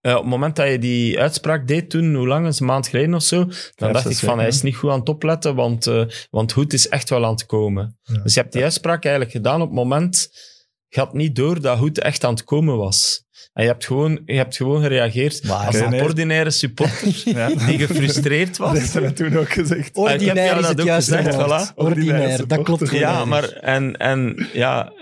eh, 0.01 0.13
op 0.13 0.21
het 0.21 0.29
moment 0.29 0.57
dat 0.57 0.71
je 0.71 0.79
die 0.79 1.21
uitspraak 1.21 1.69
deed 1.69 1.91
toen, 1.91 2.15
hoe 2.15 2.27
lang, 2.27 2.47
een 2.59 2.67
maand 2.67 2.89
geleden 2.89 3.15
of 3.15 3.23
zo, 3.23 3.39
dan 3.45 3.53
Vijf, 3.75 3.93
dacht 3.93 4.11
ik 4.11 4.17
van, 4.17 4.39
hij 4.39 4.49
is 4.49 4.63
niet 4.63 4.77
goed 4.77 4.91
aan 4.91 4.99
het 4.99 5.09
opletten, 5.09 5.55
want, 5.55 5.87
eh 5.87 6.05
want 6.31 6.53
Hoed 6.53 6.73
is 6.73 6.89
echt 6.89 7.11
wel 7.11 7.25
aan 7.25 7.33
het 7.33 7.47
komen. 7.47 7.99
Ja. 8.03 8.23
Dus 8.23 8.35
je 8.35 8.41
hebt 8.41 8.53
die 8.53 8.63
uitspraak 8.63 9.05
eigenlijk 9.05 9.35
gedaan 9.35 9.61
op 9.61 9.69
het 9.69 9.77
moment, 9.77 10.29
je 10.89 11.01
had 11.01 11.13
niet 11.13 11.37
door 11.37 11.61
dat 11.61 11.79
Hoed 11.79 11.99
echt 11.99 12.25
aan 12.25 12.35
het 12.35 12.45
komen 12.45 12.77
was. 12.77 13.25
En 13.53 13.63
je 13.63 13.69
hebt 13.71 13.85
gewoon, 13.87 14.23
je 14.27 14.37
hebt 14.37 14.57
gewoon 14.57 14.83
gereageerd 14.83 15.45
Maar 15.45 15.67
als 15.67 15.75
een 15.77 15.91
nee. 15.91 16.03
ordinaire 16.03 16.51
supporter 16.51 17.23
Ja. 17.37 17.49
die 17.49 17.79
gefrustreerd 17.87 18.57
Dat 18.57 18.69
was. 18.71 18.79
heeft 18.79 18.93
hij 18.93 19.11
toen 19.11 19.37
ook 19.37 19.49
gezegd. 19.51 19.97
Ordinair 19.97 20.55
is 20.55 20.61
dat 20.61 20.69
het 20.71 20.81
ook 20.81 20.87
juiste 20.87 21.17
gezegd, 21.17 21.37
woord. 21.37 21.71
voilà. 21.71 21.75
Ordinair, 21.75 22.47
dat 22.47 22.63
klopt 22.63 22.81
supporter. 22.81 22.99
Ja, 22.99 23.25
maar 23.25 23.49
en, 23.53 23.97
en 23.97 24.49
ja, 24.53 24.93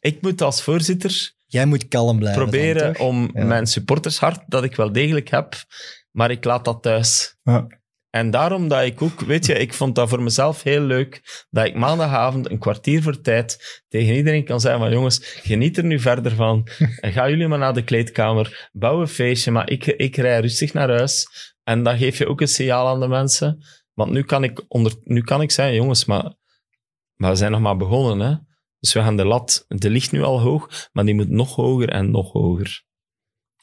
ik 0.00 0.22
moet 0.22 0.42
als 0.42 0.62
voorzitter 0.62 1.32
Jij 1.46 1.66
moet 1.66 1.88
kalm 1.88 2.18
blijven. 2.18 2.42
proberen 2.42 2.92
dan, 2.92 3.02
om 3.06 3.30
Ja. 3.34 3.44
mijn 3.44 3.66
supportershart, 3.66 4.40
dat 4.46 4.64
ik 4.64 4.76
wel 4.76 4.92
degelijk 4.92 5.28
heb, 5.30 5.54
maar 6.10 6.30
ik 6.30 6.44
laat 6.44 6.64
dat 6.64 6.82
thuis. 6.82 7.36
Ja. 7.42 7.66
En 8.12 8.30
daarom 8.30 8.68
dat 8.68 8.82
ik 8.82 9.02
ook, 9.02 9.20
weet 9.20 9.46
je, 9.46 9.54
ik 9.54 9.74
vond 9.74 9.94
dat 9.94 10.08
voor 10.08 10.22
mezelf 10.22 10.62
heel 10.62 10.80
leuk, 10.80 11.44
dat 11.50 11.66
ik 11.66 11.74
maandagavond 11.74 12.50
een 12.50 12.58
kwartier 12.58 13.02
voor 13.02 13.20
tijd 13.20 13.82
tegen 13.88 14.14
iedereen 14.14 14.44
kan 14.44 14.60
zeggen 14.60 14.80
van 14.80 14.90
jongens, 14.90 15.40
geniet 15.42 15.76
er 15.76 15.84
nu 15.84 15.98
verder 15.98 16.34
van. 16.34 16.68
En 17.00 17.12
ga 17.12 17.28
jullie 17.28 17.48
maar 17.48 17.58
naar 17.58 17.74
de 17.74 17.84
kleedkamer, 17.84 18.70
bouw 18.72 19.00
een 19.00 19.08
feestje, 19.08 19.50
maar 19.50 19.70
ik, 19.70 19.86
ik 19.86 20.16
rij 20.16 20.40
rustig 20.40 20.72
naar 20.72 20.88
huis. 20.88 21.26
En 21.62 21.82
dan 21.82 21.98
geef 21.98 22.18
je 22.18 22.26
ook 22.26 22.40
een 22.40 22.48
signaal 22.48 22.88
aan 22.88 23.00
de 23.00 23.08
mensen. 23.08 23.64
Want 23.92 24.10
nu 24.10 24.22
kan 24.22 24.44
ik, 24.44 24.64
onder, 24.68 24.92
nu 25.04 25.22
kan 25.22 25.40
ik 25.40 25.50
zeggen, 25.50 25.74
jongens, 25.74 26.04
maar, 26.04 26.34
maar 27.14 27.30
we 27.30 27.36
zijn 27.36 27.50
nog 27.50 27.60
maar 27.60 27.76
begonnen. 27.76 28.28
Hè? 28.28 28.36
Dus 28.78 28.92
we 28.92 29.00
gaan 29.00 29.16
de 29.16 29.24
lat, 29.24 29.64
de 29.68 29.90
ligt 29.90 30.12
nu 30.12 30.22
al 30.22 30.40
hoog, 30.40 30.88
maar 30.92 31.04
die 31.04 31.14
moet 31.14 31.28
nog 31.28 31.54
hoger 31.54 31.88
en 31.88 32.10
nog 32.10 32.32
hoger. 32.32 32.84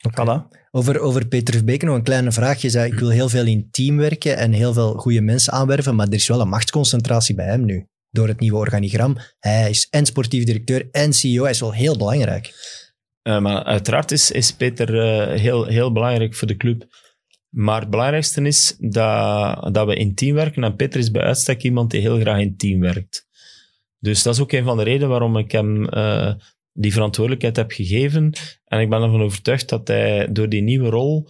Voilà. 0.10 0.59
Over, 0.72 1.00
over 1.00 1.28
Peter 1.28 1.54
Verbeke 1.54 1.86
nog 1.86 1.96
een 1.96 2.04
kleine 2.04 2.32
vraag. 2.32 2.62
Je 2.62 2.70
zei, 2.70 2.92
ik 2.92 3.00
wil 3.00 3.10
heel 3.10 3.30
veel 3.30 3.46
in 3.46 3.68
team 3.72 3.98
werken 3.98 4.38
en 4.38 4.52
heel 4.52 4.74
veel 4.74 4.94
goede 4.94 5.22
mensen 5.22 5.54
aanwerven, 5.54 5.96
maar 5.96 6.08
er 6.08 6.14
is 6.14 6.28
wel 6.28 6.42
een 6.42 6.50
machtsconcentratie 6.50 7.36
bij 7.36 7.46
hem 7.46 7.66
nu. 7.66 7.88
Door 8.10 8.28
het 8.28 8.40
nieuwe 8.40 8.58
organigram. 8.58 9.18
Hij 9.40 9.70
is 9.70 9.88
en 9.90 10.06
sportief 10.06 10.44
directeur 10.44 10.88
en 10.92 11.14
CEO. 11.14 11.42
Hij 11.42 11.52
is 11.52 11.60
wel 11.60 11.74
heel 11.74 11.98
belangrijk. 11.98 12.54
Uh, 13.24 13.40
maar 13.40 13.64
uiteraard 13.64 14.12
is, 14.12 14.32
is 14.32 14.54
Peter 14.54 14.96
uh, 14.96 15.40
heel, 15.40 15.66
heel 15.66 15.92
belangrijk 15.92 16.36
voor 16.36 16.48
de 16.48 16.58
club. 16.58 16.86
Maar 17.50 17.80
het 17.80 17.90
belangrijkste 17.90 18.42
is 18.42 18.76
dat, 18.80 19.74
dat 19.74 19.88
we 19.88 19.96
in 19.96 20.16
team 20.16 20.36
werken. 20.36 20.64
En 20.64 20.76
Peter 20.76 21.00
is 21.00 21.12
bij 21.12 21.22
uitstek 21.22 21.64
iemand 21.64 21.92
die 21.92 22.02
heel 22.02 22.20
graag 22.20 22.40
in 22.40 22.58
team 22.58 22.80
werkt. 22.80 23.28
Dus 24.00 24.24
dat 24.24 24.34
is 24.34 24.42
ook 24.42 24.52
een 24.52 24.64
van 24.64 24.78
de 24.78 24.84
redenen 24.84 25.10
waarom 25.10 25.38
ik 25.38 25.52
hem 25.52 25.94
uh, 25.94 26.34
die 26.80 26.94
verantwoordelijkheid 26.94 27.56
heb 27.56 27.72
gegeven. 27.72 28.34
En 28.66 28.80
ik 28.80 28.90
ben 28.90 29.02
ervan 29.02 29.22
overtuigd 29.22 29.70
dat 29.70 29.88
hij 29.88 30.28
door 30.32 30.50
die 30.50 30.62
nieuwe 30.62 30.90
rol, 30.90 31.30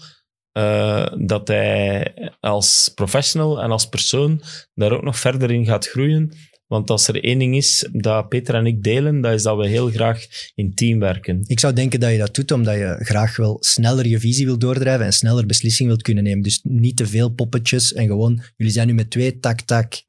uh, 0.54 1.08
dat 1.18 1.48
hij 1.48 2.14
als 2.40 2.92
professional 2.96 3.62
en 3.62 3.72
als 3.72 3.90
persoon 3.90 4.42
daar 4.74 4.92
ook 4.92 5.04
nog 5.04 5.20
verder 5.20 5.52
in 5.52 5.66
gaat 5.66 5.88
groeien. 5.88 6.34
Want 6.68 6.90
als 6.90 7.08
er 7.08 7.24
één 7.24 7.40
ding 7.40 7.56
is 7.56 7.90
dat 7.92 8.30
Peter 8.30 8.56
en 8.56 8.66
ik 8.66 8.84
delen, 8.84 9.22
dat 9.22 9.34
is 9.34 9.44
dat 9.44 9.58
we 9.58 9.68
heel 9.68 9.90
graag 9.90 10.26
in 10.56 10.74
team 10.74 11.00
werken. 11.00 11.44
Ik 11.48 11.60
zou 11.60 11.74
denken 11.74 12.00
dat 12.00 12.12
je 12.12 12.18
dat 12.18 12.36
doet 12.36 12.52
omdat 12.52 12.76
je 12.76 12.96
graag 13.00 13.36
wel 13.36 13.58
sneller 13.60 14.08
je 14.08 14.20
visie 14.20 14.46
wilt 14.46 14.62
doordrijven 14.62 15.06
en 15.06 15.14
sneller 15.14 15.46
beslissingen 15.46 15.92
wilt 15.92 16.04
kunnen 16.04 16.24
nemen. 16.24 16.44
Dus 16.44 16.60
niet 16.64 16.98
te 16.98 17.08
veel 17.08 17.30
poppetjes 17.30 17.94
en 17.94 18.08
gewoon, 18.08 18.42
jullie 18.56 18.74
zijn 18.74 18.88
nu 18.88 18.94
met 18.94 19.10
twee, 19.10 19.40
tak, 19.40 19.62
tak. 19.62 20.04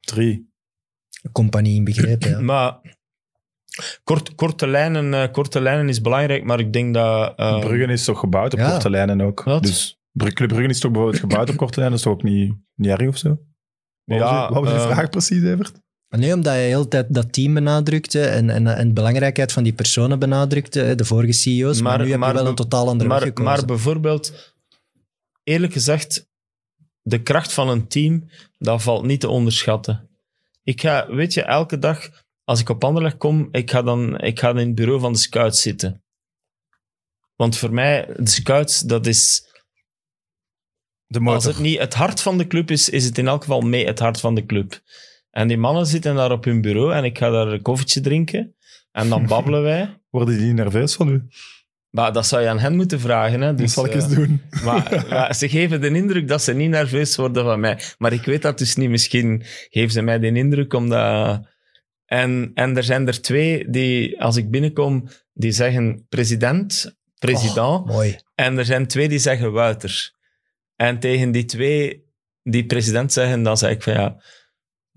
Drie. 0.00 0.48
Compagnie 1.32 1.76
in 1.76 1.84
begrepen. 1.84 2.30
Ja. 2.30 2.40
Maar 2.40 2.95
Kort, 4.04 4.34
korte, 4.34 4.66
lijnen, 4.66 5.12
uh, 5.12 5.24
korte 5.32 5.60
lijnen 5.60 5.88
is 5.88 6.00
belangrijk, 6.00 6.44
maar 6.44 6.60
ik 6.60 6.72
denk 6.72 6.94
dat... 6.94 7.32
Uh, 7.40 7.58
Bruggen 7.60 7.90
is 7.90 8.04
toch 8.04 8.18
gebouwd 8.18 8.52
op 8.52 8.58
ja. 8.58 8.70
korte 8.70 8.90
lijnen 8.90 9.20
ook. 9.20 9.42
Wat? 9.42 9.62
Dus 9.62 9.98
Club 10.16 10.48
Bruggen 10.48 10.68
is 10.70 10.78
toch 10.80 10.90
bijvoorbeeld 10.90 11.20
gebouwd 11.22 11.50
op 11.50 11.56
korte 11.56 11.80
lijnen, 11.80 11.98
dat 11.98 12.06
is 12.06 12.12
toch 12.12 12.12
ook 12.12 12.30
niet, 12.30 12.54
niet 12.74 12.90
erg 12.90 13.08
of 13.08 13.16
zo? 13.18 13.28
Wat 14.04 14.18
was, 14.18 14.28
Ja, 14.30 14.48
uw- 14.48 14.54
wat 14.54 14.62
was 14.64 14.72
je 14.72 14.78
eh, 14.78 14.90
vraag 14.90 15.10
precies, 15.10 15.42
Evert? 15.42 15.72
Nee, 16.08 16.34
omdat 16.34 16.52
je 16.52 16.58
de 16.58 16.64
hele 16.64 16.88
tijd 16.88 17.14
dat 17.14 17.32
team 17.32 17.54
benadrukte 17.54 18.26
en, 18.26 18.50
en, 18.50 18.66
en 18.66 18.88
de 18.88 18.94
belangrijkheid 18.94 19.52
van 19.52 19.62
die 19.62 19.72
personen 19.72 20.18
benadrukte, 20.18 20.94
de 20.94 21.04
vorige 21.04 21.32
CEO's. 21.32 21.80
Maar, 21.80 21.96
Maar- 21.96 22.04
nu 22.04 22.10
heb 22.10 22.20
maar 22.20 22.28
je 22.28 22.34
wel 22.34 22.46
een 22.46 22.54
totaal 22.54 22.88
andere 22.88 23.08
weg 23.10 23.18
maar, 23.18 23.26
gekozen. 23.26 23.52
maar 23.52 23.64
bijvoorbeeld, 23.64 24.54
eerlijk 25.42 25.72
gezegd, 25.72 26.28
de 27.02 27.22
kracht 27.22 27.52
van 27.52 27.68
een 27.68 27.86
team, 27.88 28.28
dat 28.58 28.82
valt 28.82 29.04
niet 29.04 29.20
te 29.20 29.28
onderschatten. 29.28 30.08
Ik 30.62 30.80
ga, 30.80 31.06
weet 31.14 31.34
je, 31.34 31.42
elke 31.42 31.78
dag 31.78 32.08
als 32.46 32.60
ik 32.60 32.68
op 32.68 32.84
Anderlecht 32.84 33.16
kom, 33.16 33.48
ik 33.50 33.70
ga 33.70 33.82
dan 33.82 34.18
ik 34.20 34.38
ga 34.40 34.50
in 34.50 34.56
het 34.56 34.74
bureau 34.74 35.00
van 35.00 35.12
de 35.12 35.18
scouts 35.18 35.62
zitten. 35.62 36.04
Want 37.36 37.56
voor 37.56 37.72
mij, 37.72 38.08
de 38.16 38.28
scouts, 38.30 38.80
dat 38.80 39.06
is... 39.06 39.44
De 41.06 41.18
Als 41.18 41.24
motor. 41.24 41.50
het 41.50 41.58
niet 41.58 41.78
het 41.78 41.94
hart 41.94 42.20
van 42.22 42.38
de 42.38 42.46
club 42.46 42.70
is, 42.70 42.88
is 42.88 43.04
het 43.04 43.18
in 43.18 43.26
elk 43.26 43.42
geval 43.42 43.60
mee 43.60 43.86
het 43.86 43.98
hart 43.98 44.20
van 44.20 44.34
de 44.34 44.46
club. 44.46 44.80
En 45.30 45.48
die 45.48 45.56
mannen 45.58 45.86
zitten 45.86 46.14
daar 46.14 46.32
op 46.32 46.44
hun 46.44 46.60
bureau 46.60 46.92
en 46.94 47.04
ik 47.04 47.18
ga 47.18 47.30
daar 47.30 47.46
een 47.48 47.62
koffietje 47.62 48.00
drinken. 48.00 48.54
En 48.92 49.08
dan 49.08 49.26
babbelen 49.32 49.62
wij. 49.62 50.00
Worden 50.10 50.38
die 50.38 50.52
nerveus 50.52 50.94
van 50.94 51.08
u? 51.08 51.28
Maar 51.90 52.12
dat 52.12 52.26
zou 52.26 52.42
je 52.42 52.48
aan 52.48 52.58
hen 52.58 52.76
moeten 52.76 53.00
vragen. 53.00 53.40
Hè? 53.40 53.46
Dat 53.48 53.58
Dus, 53.58 53.72
zal 53.72 53.84
ik 53.86 53.94
eh, 53.94 53.96
eens 53.96 54.14
doen. 54.14 54.42
Maar, 54.64 55.04
maar 55.10 55.34
ze 55.34 55.48
geven 55.48 55.80
de 55.80 55.90
indruk 55.90 56.28
dat 56.28 56.42
ze 56.42 56.52
niet 56.52 56.70
nerveus 56.70 57.16
worden 57.16 57.44
van 57.44 57.60
mij. 57.60 57.80
Maar 57.98 58.12
ik 58.12 58.24
weet 58.24 58.42
dat 58.42 58.58
dus 58.58 58.76
niet. 58.76 58.90
Misschien 58.90 59.42
geven 59.70 59.90
ze 59.90 60.02
mij 60.02 60.18
de 60.18 60.32
indruk 60.32 60.72
omdat... 60.72 61.54
En, 62.06 62.50
en 62.54 62.76
er 62.76 62.84
zijn 62.84 63.06
er 63.06 63.22
twee 63.22 63.70
die, 63.70 64.20
als 64.22 64.36
ik 64.36 64.50
binnenkom, 64.50 65.08
die 65.32 65.52
zeggen 65.52 66.06
president, 66.08 66.96
president. 67.18 67.86
Mooi. 67.86 68.16
En 68.34 68.58
er 68.58 68.64
zijn 68.64 68.86
twee 68.86 69.08
die 69.08 69.18
zeggen 69.18 69.52
Wouter. 69.52 70.12
En 70.76 70.98
tegen 70.98 71.30
die 71.30 71.44
twee 71.44 72.04
die 72.42 72.66
president 72.66 73.12
zeggen, 73.12 73.42
dan 73.42 73.56
zeg 73.56 73.70
ik 73.70 73.82
van 73.82 73.92
ja, 73.92 74.22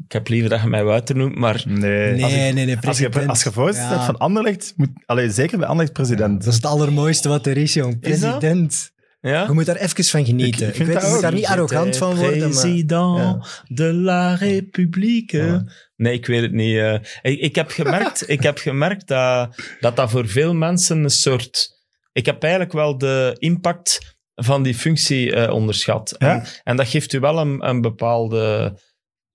ik 0.05 0.11
heb 0.11 0.27
liever 0.27 0.49
dat 0.49 0.61
je 0.61 0.67
mij 0.67 0.83
Wouter 0.83 1.15
noemt, 1.15 1.35
maar 1.35 1.63
Nee. 1.65 1.79
Nee, 2.13 2.23
Als, 2.23 2.33
ik- 2.33 2.37
nee, 2.39 2.53
nee, 2.65 2.77
als 2.81 2.97
je, 2.97 3.09
president. 3.09 3.29
als 3.29 3.43
je 3.43 3.51
voorzitter 3.51 3.83
Ja. 3.89 3.93
bent 3.93 4.05
van 4.05 4.17
Anderlecht, 4.17 4.73
moet, 4.75 4.89
allee, 5.05 5.29
zeker 5.29 5.57
bij 5.57 5.67
Anderlecht 5.67 5.93
president. 5.95 6.39
Dat 6.39 6.47
is 6.49 6.55
het 6.55 6.65
allermooiste 6.65 7.29
wat 7.29 7.45
er 7.45 7.57
is, 7.57 7.73
jong. 7.73 7.99
President. 7.99 8.91
Ja. 9.19 9.43
Je 9.45 9.51
moet 9.51 9.65
daar 9.65 9.75
even 9.75 10.03
van 10.03 10.25
genieten. 10.25 10.67
Ik- 10.67 10.73
Ik, 10.73 10.79
ik 10.79 10.85
weet, 10.87 11.01
je 11.01 11.07
moet 11.07 11.21
daar 11.21 11.33
niet 11.33 11.45
arrogant 11.45 11.97
van 11.97 12.15
worden, 12.15 12.39
maar... 12.39 12.49
President 12.49 13.17
Ja. 13.17 13.45
de 13.67 13.93
la 13.93 14.33
République. 14.35 15.37
Ja. 15.45 15.63
Nee, 15.95 16.13
ik 16.13 16.25
weet 16.25 16.41
het 16.41 16.51
niet. 16.51 16.77
eh. 16.77 16.93
ik, 17.21 17.39
ik 17.39 17.55
heb 17.55 17.69
gemerkt, 17.69 18.29
ik 18.35 18.43
heb 18.43 18.57
gemerkt 18.57 19.07
dat, 19.07 19.55
dat 19.79 19.95
dat 19.95 20.09
voor 20.09 20.27
veel 20.27 20.53
mensen 20.53 21.03
een 21.03 21.09
soort... 21.09 21.77
Ik 22.11 22.25
heb 22.25 22.41
eigenlijk 22.43 22.73
wel 22.73 22.97
de 22.97 23.35
impact 23.37 24.17
van 24.35 24.63
die 24.63 24.75
functie 24.75 25.33
eh, 25.35 25.53
onderschat. 25.53 26.15
Ja? 26.17 26.35
En, 26.39 26.45
en 26.63 26.75
dat 26.75 26.87
geeft 26.87 27.13
u 27.13 27.19
wel 27.19 27.37
een, 27.37 27.67
een 27.67 27.81
bepaalde... 27.81 28.77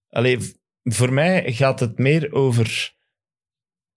Allee, 0.09 0.39
voor 0.83 1.13
mij 1.13 1.53
gaat 1.53 1.81
het 1.81 1.99
meer 1.99 2.33
over 2.33 2.93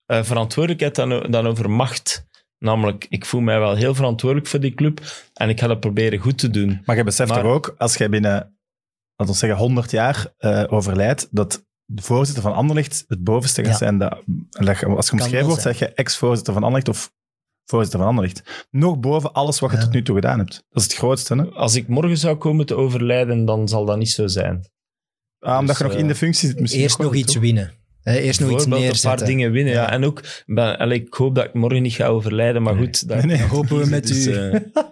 eh, 0.05 0.23
verantwoordelijkheid 0.23 0.95
dan, 0.95 1.31
dan 1.31 1.47
over 1.47 1.69
macht. 1.69 2.25
Namelijk, 2.59 3.05
ik 3.09 3.25
voel 3.25 3.41
mij 3.41 3.59
wel 3.59 3.75
heel 3.75 3.95
verantwoordelijk 3.95 4.47
voor 4.49 4.59
die 4.59 4.73
club 4.73 5.01
en 5.33 5.49
ik 5.49 5.59
ga 5.59 5.67
dat 5.67 5.79
proberen 5.79 6.19
goed 6.19 6.37
te 6.37 6.49
doen. 6.49 6.81
Maar 6.85 6.95
je 6.95 7.03
beseft 7.03 7.29
Maar- 7.29 7.41
toch 7.41 7.51
ook, 7.51 7.75
als 7.77 7.95
jij 7.97 8.09
binnen, 8.09 8.31
laten 9.15 9.33
we 9.33 9.39
zeggen, 9.39 9.59
100 9.59 9.91
jaar 9.91 10.33
eh, 10.37 10.63
overlijdt, 10.67 11.27
dat 11.31 11.65
de 11.85 12.01
voorzitter 12.01 12.43
van 12.43 12.53
Anderlecht 12.53 13.03
het 13.07 13.23
bovenste 13.23 13.61
gaat 13.61 13.71
Ja. 13.71 13.77
zijn. 13.77 13.97
Dat, 13.97 14.11
als 14.59 14.79
je 14.79 14.85
omschreven 15.11 15.31
wel 15.31 15.45
wordt, 15.45 15.61
zeg 15.61 15.79
je 15.79 15.87
ex-voorzitter 15.93 16.53
van 16.53 16.63
Anderlecht 16.63 16.89
of 16.89 17.11
voorzitter 17.65 17.99
van 17.99 18.07
Anderlecht. 18.07 18.67
Nog 18.71 18.99
boven 18.99 19.33
alles 19.33 19.59
wat 19.59 19.71
je 19.71 19.77
Ja. 19.77 19.83
tot 19.83 19.93
nu 19.93 20.03
toe 20.03 20.15
gedaan 20.15 20.37
hebt. 20.39 20.51
Dat 20.69 20.81
is 20.81 20.83
het 20.83 20.93
grootste, 20.93 21.35
hè? 21.35 21.43
Als 21.45 21.75
ik 21.75 21.87
morgen 21.87 22.17
zou 22.17 22.35
komen 22.37 22.65
te 22.65 22.75
overlijden, 22.75 23.45
dan 23.45 23.67
zal 23.67 23.85
dat 23.85 23.97
niet 23.97 24.09
zo 24.09 24.27
zijn. 24.27 24.69
Ah, 25.39 25.51
omdat 25.59 25.67
Dus, 25.67 25.77
je 25.77 25.83
nog 25.83 25.93
eh, 25.93 25.99
in 25.99 26.07
de 26.07 26.15
functie 26.15 26.47
zit. 26.49 26.59
misschien 26.59 26.81
Eerst 26.83 26.97
nog 26.99 27.15
iets 27.15 27.35
winnen. 27.35 27.73
Hè, 28.07 28.17
eerst 28.19 28.39
nog 28.39 28.51
iets 28.51 28.65
neerzetten. 28.65 29.11
een 29.11 29.17
paar 29.17 29.25
dingen 29.27 29.51
winnen. 29.51 29.73
Ja. 29.73 29.81
Ja. 29.81 29.91
En 29.91 30.03
ook, 30.05 30.23
ben, 30.45 30.77
allee, 30.77 31.01
ik 31.01 31.13
hoop 31.13 31.35
dat 31.35 31.45
ik 31.45 31.53
morgen 31.53 31.81
niet 31.81 31.93
ga 31.93 32.07
overlijden, 32.07 32.61
maar 32.61 32.75
Nee. 32.75 32.83
goed. 32.85 33.07
Dat, 33.07 33.23
Nee, 33.25 33.41
hopen 33.43 33.77
we 33.79 33.89
met 33.89 34.07
dus, 34.07 34.27
u. 34.27 34.33
eh, 34.33 34.59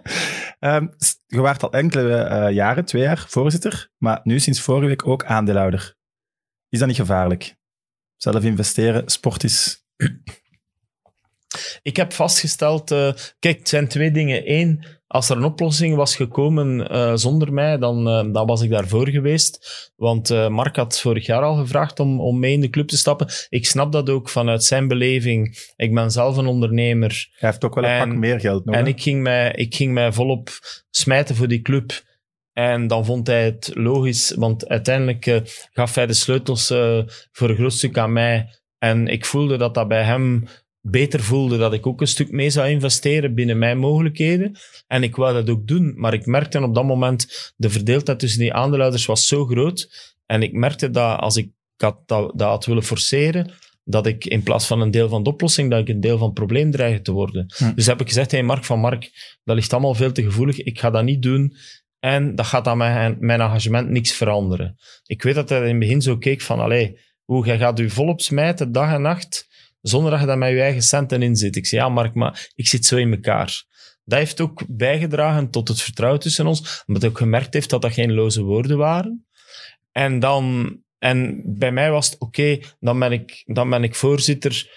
Ehm, 0.58 0.86
s- 0.96 1.18
je 1.26 1.40
waart 1.40 1.62
al 1.62 1.72
enkele 1.72 2.16
eh, 2.16 2.52
jaren, 2.54 2.84
twee 2.84 3.02
jaar, 3.02 3.24
voorzitter, 3.28 3.90
maar 3.98 4.20
nu 4.22 4.40
sinds 4.40 4.60
vorige 4.60 4.86
week 4.86 5.06
ook 5.08 5.24
aandeelhouder. 5.24 5.94
Is 6.68 6.78
dat 6.78 6.88
niet 6.88 6.96
gevaarlijk? 6.96 7.56
Zelf 8.16 8.44
investeren, 8.44 9.08
sport 9.08 9.44
is... 9.44 9.84
ik 11.82 11.96
heb 11.96 12.12
vastgesteld, 12.12 12.90
eh, 12.90 13.12
kijk, 13.38 13.58
het 13.58 13.68
zijn 13.68 13.88
twee 13.88 14.10
dingen. 14.10 14.42
Eén, 14.52 14.84
als 15.06 15.28
er 15.28 15.36
een 15.36 15.44
oplossing 15.44 15.96
was 15.96 16.16
gekomen 16.16 16.88
eh, 16.88 17.14
zonder 17.14 17.52
mij, 17.52 17.78
dan, 17.78 18.08
eh, 18.08 18.32
dan 18.32 18.46
was 18.46 18.62
ik 18.62 18.70
daarvoor 18.70 19.08
geweest. 19.08 19.66
Want 19.96 20.30
eh, 20.30 20.48
Mark 20.48 20.76
had 20.76 21.00
vorig 21.00 21.26
jaar 21.26 21.42
al 21.42 21.54
gevraagd 21.54 22.00
om, 22.00 22.20
om 22.20 22.38
mee 22.38 22.52
in 22.52 22.60
de 22.60 22.70
club 22.70 22.88
te 22.88 22.96
stappen. 22.96 23.28
Ik 23.48 23.66
snap 23.66 23.92
dat 23.92 24.10
ook 24.10 24.28
vanuit 24.28 24.64
zijn 24.64 24.88
beleving. 24.88 25.72
Ik 25.76 25.94
ben 25.94 26.10
zelf 26.10 26.36
een 26.36 26.46
ondernemer. 26.46 27.28
Hij 27.32 27.48
heeft 27.48 27.64
ook 27.64 27.74
wel 27.74 27.84
een 27.84 27.90
En- 27.90 28.08
pak 28.08 28.18
meer 28.18 28.40
geld 28.40 28.64
nog. 28.64 28.74
En 28.74 28.84
hè? 28.84 28.88
ik 28.88 29.02
ging, 29.02 29.22
mij, 29.22 29.52
ik 29.52 29.74
ging 29.74 29.92
mij 29.92 30.12
volop 30.12 30.50
smijten 30.90 31.36
voor 31.36 31.48
die 31.48 31.62
club. 31.62 32.04
En 32.52 32.86
dan 32.86 33.04
vond 33.04 33.26
hij 33.26 33.44
het 33.44 33.70
logisch, 33.74 34.34
want 34.36 34.68
uiteindelijk 34.68 35.42
gaf 35.72 35.94
hij 35.94 36.06
de 36.06 36.12
sleutels 36.12 36.66
voor 37.32 37.48
een 37.50 37.56
groot 37.56 37.72
stuk 37.72 37.98
aan 37.98 38.12
mij. 38.12 38.48
En 38.78 39.06
ik 39.06 39.24
voelde 39.24 39.56
dat 39.56 39.74
dat 39.74 39.88
bij 39.88 40.02
hem 40.02 40.46
beter 40.90 41.20
voelde, 41.20 41.58
dat 41.58 41.72
ik 41.72 41.86
ook 41.86 42.00
een 42.00 42.06
stuk 42.06 42.30
mee 42.30 42.50
zou 42.50 42.68
investeren 42.68 43.34
binnen 43.34 43.58
mijn 43.58 43.78
mogelijkheden. 43.78 44.58
En 44.86 45.02
ik 45.02 45.16
wou 45.16 45.34
dat 45.34 45.50
ook 45.50 45.66
doen, 45.66 45.92
maar 45.96 46.14
ik 46.14 46.26
merkte 46.26 46.62
op 46.62 46.74
dat 46.74 46.84
moment, 46.84 47.52
de 47.56 47.70
verdeeldheid 47.70 48.18
tussen 48.18 48.40
die 48.40 48.52
aandeelhouders 48.52 49.06
was 49.06 49.26
zo 49.26 49.46
groot. 49.46 50.14
En 50.26 50.42
ik 50.42 50.52
merkte 50.52 50.90
dat 50.90 51.18
als 51.20 51.36
ik 51.36 51.50
had, 51.76 51.98
dat, 52.06 52.32
dat 52.34 52.48
had 52.48 52.64
willen 52.64 52.82
forceren, 52.82 53.52
dat 53.84 54.06
ik 54.06 54.24
in 54.24 54.42
plaats 54.42 54.66
van 54.66 54.80
een 54.80 54.90
deel 54.90 55.08
van 55.08 55.22
de 55.22 55.30
oplossing, 55.30 55.70
dat 55.70 55.80
ik 55.80 55.88
een 55.88 56.00
deel 56.00 56.18
van 56.18 56.26
het 56.26 56.34
probleem 56.34 56.70
dreigde 56.70 57.02
te 57.02 57.12
worden. 57.12 57.46
Hm. 57.56 57.74
Dus 57.74 57.86
heb 57.86 58.00
ik 58.00 58.08
gezegd, 58.08 58.30
hey 58.30 58.42
Mark 58.42 58.64
van 58.64 58.80
Mark, 58.80 59.36
dat 59.44 59.56
ligt 59.56 59.72
allemaal 59.72 59.94
veel 59.94 60.12
te 60.12 60.22
gevoelig, 60.22 60.62
ik 60.62 60.80
ga 60.80 60.90
dat 60.90 61.04
niet 61.04 61.22
doen. 61.22 61.56
En 61.98 62.34
dat 62.34 62.46
gaat 62.46 62.66
aan 62.66 62.78
mijn, 62.78 63.16
mijn 63.20 63.40
engagement 63.40 63.88
niks 63.88 64.12
veranderen. 64.12 64.76
Ik 65.04 65.22
weet 65.22 65.34
dat 65.34 65.48
hij 65.48 65.58
in 65.58 65.68
het 65.68 65.78
begin 65.78 66.02
zo 66.02 66.16
keek 66.16 66.40
van, 66.40 66.60
allee, 66.60 66.98
hoe, 67.24 67.46
jij 67.46 67.58
gaat 67.58 67.80
u 67.80 67.90
volop 67.90 68.20
smijten, 68.20 68.72
dag 68.72 68.92
en 68.92 69.02
nacht, 69.02 69.48
zonder 69.88 70.10
dat 70.10 70.20
je 70.20 70.26
daar 70.26 70.38
met 70.38 70.50
je 70.50 70.60
eigen 70.60 70.82
centen 70.82 71.22
in 71.22 71.36
zit. 71.36 71.56
Ik 71.56 71.66
zei, 71.66 71.80
ja 71.82 71.88
Mark, 71.88 72.14
maar 72.14 72.50
ik 72.54 72.66
zit 72.66 72.84
zo 72.84 72.96
in 72.96 73.12
elkaar. 73.12 73.64
dat 74.04 74.18
heeft 74.18 74.40
ook 74.40 74.62
bijgedragen 74.68 75.50
tot 75.50 75.68
het 75.68 75.82
vertrouwen 75.82 76.20
tussen 76.20 76.46
ons. 76.46 76.82
Omdat 76.86 77.04
ook 77.04 77.18
gemerkt 77.18 77.54
heeft 77.54 77.70
dat 77.70 77.82
dat 77.82 77.92
geen 77.92 78.12
loze 78.12 78.42
woorden 78.42 78.76
waren. 78.76 79.26
En 79.92 80.18
dan... 80.18 80.76
En 80.98 81.42
bij 81.44 81.72
mij 81.72 81.90
was 81.90 82.10
het 82.10 82.18
oké, 82.18 82.58
dan, 82.80 82.98
ben 82.98 83.12
ik, 83.12 83.42
dan 83.44 83.70
ben 83.70 83.82
ik 83.82 83.94
voorzitter 83.94 84.70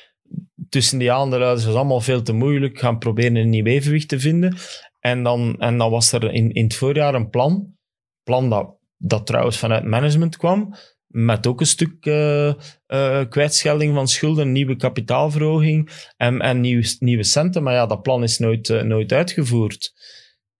tussen 0.70 1.00
die 1.00 1.12
aandeelhouders. 1.12 1.66
Was 1.66 1.76
allemaal 1.76 2.02
veel 2.02 2.22
te 2.22 2.34
moeilijk. 2.34 2.80
Gaan 2.80 2.98
proberen 2.98 3.36
een 3.36 3.50
nieuw 3.50 3.66
evenwicht 3.66 4.08
te 4.08 4.20
vinden. 4.20 4.56
En 5.00 5.24
dan, 5.24 5.56
en 5.60 5.78
dan 5.78 5.92
was 5.92 6.12
er 6.12 6.34
in, 6.34 6.52
in 6.52 6.64
het 6.64 6.76
voorjaar 6.76 7.14
een 7.14 7.30
plan. 7.30 7.76
plan 8.24 8.50
dat, 8.50 8.78
dat 8.98 9.26
trouwens 9.26 9.58
vanuit 9.58 9.84
management 9.84 10.38
kwam. 10.38 10.76
Met 11.12 11.48
ook 11.48 11.60
een 11.60 11.66
stuk 11.66 12.06
eh, 12.06 13.22
kwijtschelding 13.30 13.94
van 13.94 14.08
schulden, 14.08 14.52
nieuwe 14.52 14.76
kapitaalverhoging 14.76 15.90
en, 16.18 16.42
en 16.42 16.62
nieuwe, 17.00 17.24
centen. 17.24 17.64
Maar 17.64 17.74
ja, 17.74 17.86
dat 17.86 18.02
plan 18.02 18.24
is 18.24 18.38
nooit, 18.38 18.70
eh, 18.70 18.82
nooit 18.82 19.14
uitgevoerd. 19.14 19.94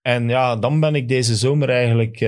En 0.02 0.28
ja, 0.28 0.56
dan 0.56 0.80
ben 0.80 0.94
ik 0.94 1.08
deze 1.08 1.36
zomer 1.36 1.68
eigenlijk... 1.68 2.18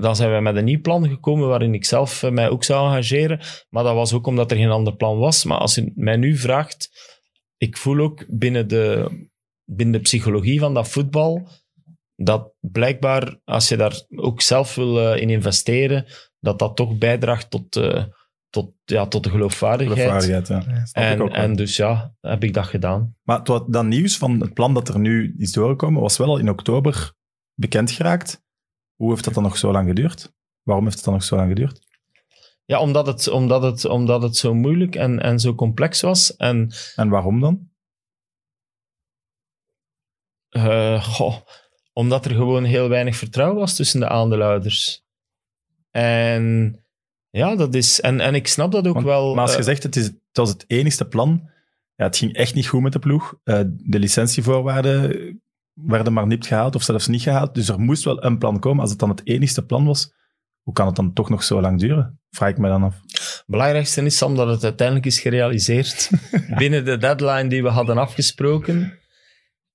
dan 0.00 0.16
zijn 0.16 0.30
wij 0.30 0.40
met 0.40 0.56
een 0.56 0.64
nieuw 0.64 0.80
plan 0.80 1.08
gekomen 1.08 1.48
waarin 1.48 1.74
ik 1.74 1.84
zelf 1.84 2.30
mij 2.30 2.48
ook 2.48 2.64
zou 2.64 2.88
engageren. 2.88 3.40
Maar 3.70 3.84
dat 3.84 3.94
was 3.94 4.12
ook 4.12 4.26
omdat 4.26 4.50
er 4.50 4.56
geen 4.56 4.70
ander 4.70 4.96
plan 4.96 5.18
was. 5.18 5.44
Maar 5.44 5.58
als 5.58 5.74
je 5.74 5.92
mij 5.94 6.16
nu 6.16 6.36
vraagt, 6.36 6.90
ik 7.56 7.76
voel 7.76 7.98
ook 7.98 8.24
binnen 8.28 8.68
de, 8.68 9.08
binnen 9.64 9.94
de 9.94 10.00
psychologie 10.00 10.60
van 10.60 10.74
dat 10.74 10.88
voetbal, 10.88 11.48
dat 12.16 12.54
blijkbaar, 12.60 13.40
als 13.44 13.68
je 13.68 13.76
daar 13.76 14.02
ook 14.16 14.40
zelf 14.40 14.74
wil 14.74 15.14
in 15.14 15.30
investeren, 15.30 16.06
dat 16.42 16.58
dat 16.58 16.76
toch 16.76 16.98
bijdraagt 16.98 17.50
tot, 17.50 17.76
eh, 17.76 18.04
tot, 18.50 18.72
ja, 18.84 19.06
tot 19.06 19.24
de 19.24 19.30
geloofwaardigheid. 19.30 20.00
Geloofwaardigheid, 20.00 20.66
ja. 20.94 21.02
En, 21.02 21.22
ook 21.22 21.30
en 21.30 21.56
dus 21.56 21.76
ja, 21.76 22.14
heb 22.20 22.44
ik 22.44 22.54
dat 22.54 22.66
gedaan. 22.66 23.16
Maar 23.22 23.44
dat 23.44 23.84
nieuws 23.84 24.18
van 24.18 24.40
het 24.40 24.54
plan 24.54 24.74
dat 24.74 24.88
er 24.88 24.98
nu 24.98 25.34
is 25.38 25.52
doorgekomen, 25.52 26.00
was 26.00 26.16
wel 26.16 26.28
al 26.28 26.38
in 26.38 26.50
oktober 26.50 27.12
bekend 27.54 27.90
geraakt. 27.90 28.42
Hoe 28.94 29.10
heeft 29.10 29.24
dat 29.24 29.34
dan 29.34 29.42
nog 29.42 29.56
zo 29.56 29.72
lang 29.72 29.88
geduurd? 29.88 30.32
Waarom 30.62 30.84
heeft 30.84 30.96
het 30.96 31.04
dan 31.04 31.14
nog 31.14 31.24
zo 31.24 31.36
lang 31.36 31.48
geduurd? 31.48 31.80
Ja, 32.64 32.80
omdat 32.80 33.06
het, 33.06 33.28
omdat 33.28 33.62
het, 33.62 33.84
omdat 33.84 34.22
het 34.22 34.36
zo 34.36 34.54
moeilijk 34.54 34.94
en, 34.94 35.20
en 35.20 35.40
zo 35.40 35.54
complex 35.54 36.00
was. 36.00 36.36
En 36.36 36.72
En 36.94 37.08
waarom 37.08 37.40
dan? 37.40 37.70
Eh, 40.48 41.04
goh, 41.04 41.36
omdat 41.92 42.24
er 42.24 42.30
gewoon 42.30 42.64
heel 42.64 42.88
weinig 42.88 43.16
vertrouwen 43.16 43.58
was 43.58 43.76
tussen 43.76 44.00
de 44.00 44.08
aandeelhouders. 44.08 45.04
En 45.92 46.76
ja, 47.30 47.56
dat 47.56 47.74
is. 47.74 48.00
En, 48.00 48.20
en 48.20 48.34
ik 48.34 48.46
snap 48.46 48.72
dat 48.72 48.86
ook 48.86 48.94
Want- 48.94 49.06
wel. 49.06 49.34
maar 49.34 49.42
als 49.42 49.52
je 49.52 49.58
eh, 49.58 49.64
zegt, 49.64 49.82
het, 49.82 49.96
is, 49.96 50.04
het 50.04 50.16
was 50.32 50.48
het 50.48 50.64
enigste 50.66 51.04
plan. 51.04 51.50
Ja, 51.96 52.04
het 52.04 52.16
ging 52.16 52.34
echt 52.34 52.54
niet 52.54 52.66
goed 52.66 52.82
met 52.82 52.92
de 52.92 52.98
ploeg. 52.98 53.34
Eh, 53.44 53.60
de 53.66 53.98
licentievoorwaarden 53.98 55.40
werden 55.72 56.12
maar 56.12 56.26
niet 56.26 56.46
gehaald 56.46 56.74
of 56.74 56.82
zelfs 56.82 57.06
niet 57.06 57.22
gehaald. 57.22 57.54
Dus 57.54 57.68
er 57.68 57.80
moest 57.80 58.04
wel 58.04 58.24
een 58.24 58.38
plan 58.38 58.58
komen. 58.58 58.80
Als 58.80 58.90
het 58.90 58.98
dan 58.98 59.08
het 59.08 59.26
enigste 59.26 59.64
plan 59.64 59.84
was, 59.84 60.12
hoe 60.62 60.74
kan 60.74 60.86
het 60.86 60.96
dan 60.96 61.12
toch 61.12 61.28
nog 61.28 61.42
zo 61.42 61.60
lang 61.60 61.78
duren? 61.80 62.20
Vraag 62.30 62.48
ik 62.50 62.58
me 62.58 62.68
dan 62.68 62.82
af. 62.82 63.00
Het 63.06 63.42
belangrijkste 63.46 64.02
is, 64.02 64.16
Sam, 64.16 64.34
dat 64.36 64.48
het 64.48 64.64
uiteindelijk 64.64 65.06
is 65.06 65.20
gerealiseerd 65.20 66.10
binnen 66.58 66.84
de 66.84 66.96
deadline 66.96 67.48
die 67.48 67.62
we 67.62 67.68
hadden 67.68 67.98
afgesproken. 67.98 68.98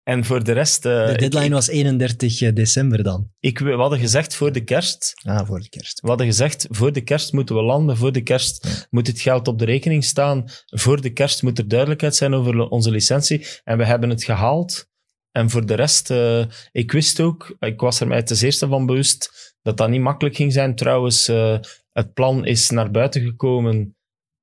En 0.08 0.26
voor 0.26 0.44
de 0.44 0.52
rest. 0.52 0.86
eh, 0.86 1.08
De 1.08 1.18
deadline 1.18 1.46
ik, 1.46 1.52
was 1.52 1.68
31 1.68 2.54
december 2.54 3.04
dan. 3.04 3.30
ik, 3.40 3.60
we 3.60 3.72
hadden 3.72 4.00
gezegd 4.00 4.36
voor 4.36 4.52
de 4.52 4.64
kerst. 4.64 5.14
Ah, 5.24 5.48
voor 5.48 5.60
de 5.60 5.70
kerst. 5.70 6.02
We 6.02 6.08
hadden 6.08 6.26
gezegd, 6.26 6.68
voor 6.70 6.92
de 6.94 7.02
kerst 7.02 7.34
moeten 7.34 7.56
we 7.56 7.62
landen, 7.62 7.98
voor 7.98 8.12
de 8.12 8.22
kerst 8.22 8.88
moet 8.90 9.08
het 9.08 9.20
geld 9.22 9.48
op 9.48 9.60
de 9.60 9.66
rekening 9.66 10.04
staan, 10.04 10.44
voor 10.66 11.02
de 11.02 11.10
kerst 11.14 11.44
moet 11.44 11.58
er 11.58 11.68
duidelijkheid 11.68 12.16
zijn 12.16 12.34
over 12.34 12.60
onze 12.70 12.92
licentie. 12.92 13.46
En 13.64 13.78
we 13.78 13.86
hebben 13.86 14.10
het 14.10 14.24
gehaald. 14.24 14.88
En 15.32 15.50
voor 15.50 15.66
de 15.66 15.74
rest, 15.74 16.10
eh, 16.12 16.46
ik 16.72 16.92
wist 16.92 17.20
ook, 17.20 17.56
ik 17.60 17.80
was 17.80 18.00
er 18.00 18.08
mij 18.08 18.24
ten 18.24 18.38
eerste 18.46 18.68
van 18.68 18.86
bewust, 18.86 19.56
dat 19.62 19.78
dat 19.78 19.90
niet 19.90 20.02
makkelijk 20.02 20.36
ging 20.36 20.54
zijn. 20.54 20.76
Trouwens, 20.76 21.28
eh, 21.28 21.58
het 21.92 22.14
plan 22.14 22.46
is 22.46 22.70
naar 22.70 22.92
buiten 22.92 23.22
gekomen 23.22 23.96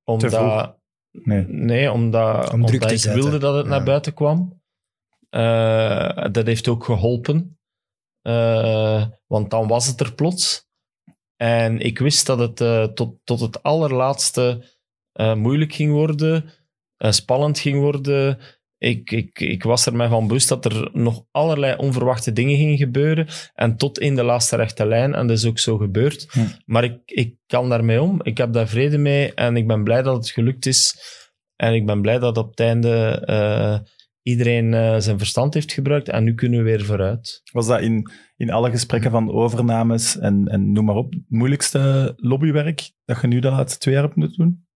omdat... 0.04 0.32
vroeg. 0.34 0.74
Nee. 1.24 1.44
Nee, 1.48 1.92
omdat, 1.92 2.36
Om 2.36 2.42
druk 2.42 2.52
omdat 2.72 2.88
te 2.88 2.94
ik 2.94 3.00
zetten. 3.00 3.22
wilde 3.22 3.38
dat 3.38 3.54
het 3.54 3.64
Ja. 3.64 3.70
naar 3.70 3.84
buiten 3.84 4.14
kwam. 4.14 4.62
Eh, 5.34 6.26
dat 6.30 6.46
heeft 6.46 6.68
ook 6.68 6.84
geholpen. 6.84 7.58
Eh, 8.22 9.06
want 9.26 9.50
dan 9.50 9.68
was 9.68 9.86
het 9.86 10.00
er 10.00 10.14
plots. 10.14 10.66
En 11.36 11.80
ik 11.80 11.98
wist 11.98 12.26
dat 12.26 12.38
het 12.38 12.60
eh, 12.60 12.84
tot, 12.84 13.16
tot 13.24 13.40
het 13.40 13.62
allerlaatste 13.62 14.72
moeilijk 15.36 15.72
ging 15.72 15.92
worden, 15.92 16.50
spannend 16.98 17.58
ging 17.58 17.78
worden. 17.78 18.38
Ik, 18.78 19.10
ik, 19.10 19.40
ik 19.40 19.62
was 19.62 19.86
er 19.86 19.96
mij 19.96 20.08
van 20.08 20.26
bewust 20.26 20.48
dat 20.48 20.64
er 20.64 20.90
nog 20.92 21.24
allerlei 21.30 21.76
onverwachte 21.76 22.32
dingen 22.32 22.56
gingen 22.56 22.76
gebeuren. 22.76 23.28
En 23.54 23.76
tot 23.76 23.98
in 23.98 24.14
de 24.14 24.22
laatste 24.22 24.56
rechte 24.56 24.86
lijn. 24.86 25.14
En 25.14 25.26
dat 25.26 25.36
is 25.36 25.46
ook 25.46 25.58
zo 25.58 25.76
gebeurd. 25.76 26.26
Hm. 26.30 26.40
Maar 26.64 26.84
ik, 26.84 26.98
ik 27.04 27.36
kan 27.46 27.68
daarmee 27.68 28.02
om. 28.02 28.20
Ik 28.22 28.38
heb 28.38 28.52
daar 28.52 28.68
vrede 28.68 28.98
mee. 28.98 29.34
En 29.34 29.56
ik 29.56 29.66
ben 29.66 29.84
blij 29.84 30.02
dat 30.02 30.16
het 30.16 30.30
gelukt 30.30 30.66
is. 30.66 30.96
En 31.56 31.74
ik 31.74 31.86
ben 31.86 32.00
blij 32.00 32.18
dat 32.18 32.38
op 32.38 32.50
het 32.50 32.60
einde 32.60 33.22
iedereen 34.24 34.74
eh, 34.74 34.96
zijn 34.98 35.18
verstand 35.18 35.54
heeft 35.54 35.72
gebruikt. 35.72 36.08
En 36.08 36.24
nu 36.24 36.34
kunnen 36.34 36.58
we 36.58 36.64
weer 36.64 36.84
vooruit. 36.84 37.40
Was 37.52 37.66
dat 37.66 37.80
in, 37.80 38.10
in 38.36 38.50
alle 38.50 38.70
gesprekken 38.70 39.10
van 39.10 39.30
overnames 39.32 40.18
en, 40.18 40.48
en 40.48 40.72
noem 40.72 40.84
maar 40.84 40.94
op, 40.96 41.12
het 41.12 41.22
moeilijkste 41.28 42.12
lobbywerk 42.16 42.92
dat 43.04 43.20
je 43.20 43.26
nu 43.26 43.38
de 43.38 43.50
laatste 43.50 43.78
twee 43.78 43.94
jaar 43.94 44.02
hebt 44.02 44.16
moeten 44.16 44.38
doen? 44.38 44.66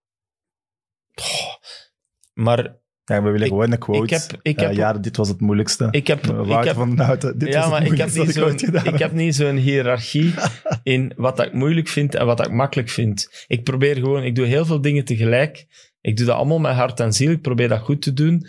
Maar 2.34 2.76
Ja, 3.04 3.22
we 3.22 3.30
willen 3.30 3.40
Ik- 3.46 3.52
gewoon 3.52 3.72
een 3.72 3.78
quote. 3.78 4.02
ik 4.02 4.10
heb... 4.10 4.38
Ik 4.42 4.60
Ja, 4.60 4.66
heb, 4.66 4.76
ja, 4.76 4.92
dit 4.92 5.16
was 5.16 5.28
het 5.28 5.40
moeilijkste. 5.40 5.88
ik 5.90 6.06
heb, 6.06 6.26
ik 6.26 6.64
heb 6.64 6.74
van 6.74 6.98
Houten, 6.98 7.38
dit 7.38 7.54
was 7.54 7.56
ja, 7.56 7.60
het 7.60 7.70
maar 7.70 7.92
ik 7.92 7.98
heb, 7.98 8.06
niet 8.06 8.16
dat 8.16 8.26
ik 8.28 8.32
zo'n, 8.32 8.58
gedaan 8.58 8.84
ik 8.84 8.90
heb. 8.90 8.98
heb 9.00 9.12
niet 9.12 9.34
zo'n 9.34 9.56
hiërarchie 9.56 10.34
in 10.82 11.12
wat 11.16 11.36
dat 11.36 11.46
ik 11.46 11.52
moeilijk 11.52 11.88
vind 11.88 12.14
en 12.14 12.26
wat 12.26 12.36
dat 12.36 12.46
ik 12.46 12.52
makkelijk 12.52 12.88
vind. 12.88 13.44
Ik 13.46 13.64
probeer 13.64 13.94
gewoon, 13.94 14.22
ik 14.22 14.34
doe 14.34 14.46
heel 14.46 14.64
veel 14.64 14.80
dingen 14.80 15.04
tegelijk. 15.04 15.66
Ik 16.00 16.16
doe 16.16 16.26
dat 16.26 16.36
allemaal 16.36 16.58
met 16.58 16.72
hart 16.74 17.00
en 17.00 17.12
ziel. 17.12 17.30
Ik 17.30 17.42
probeer 17.42 17.68
dat 17.68 17.80
goed 17.80 18.02
te 18.02 18.12
doen. 18.12 18.46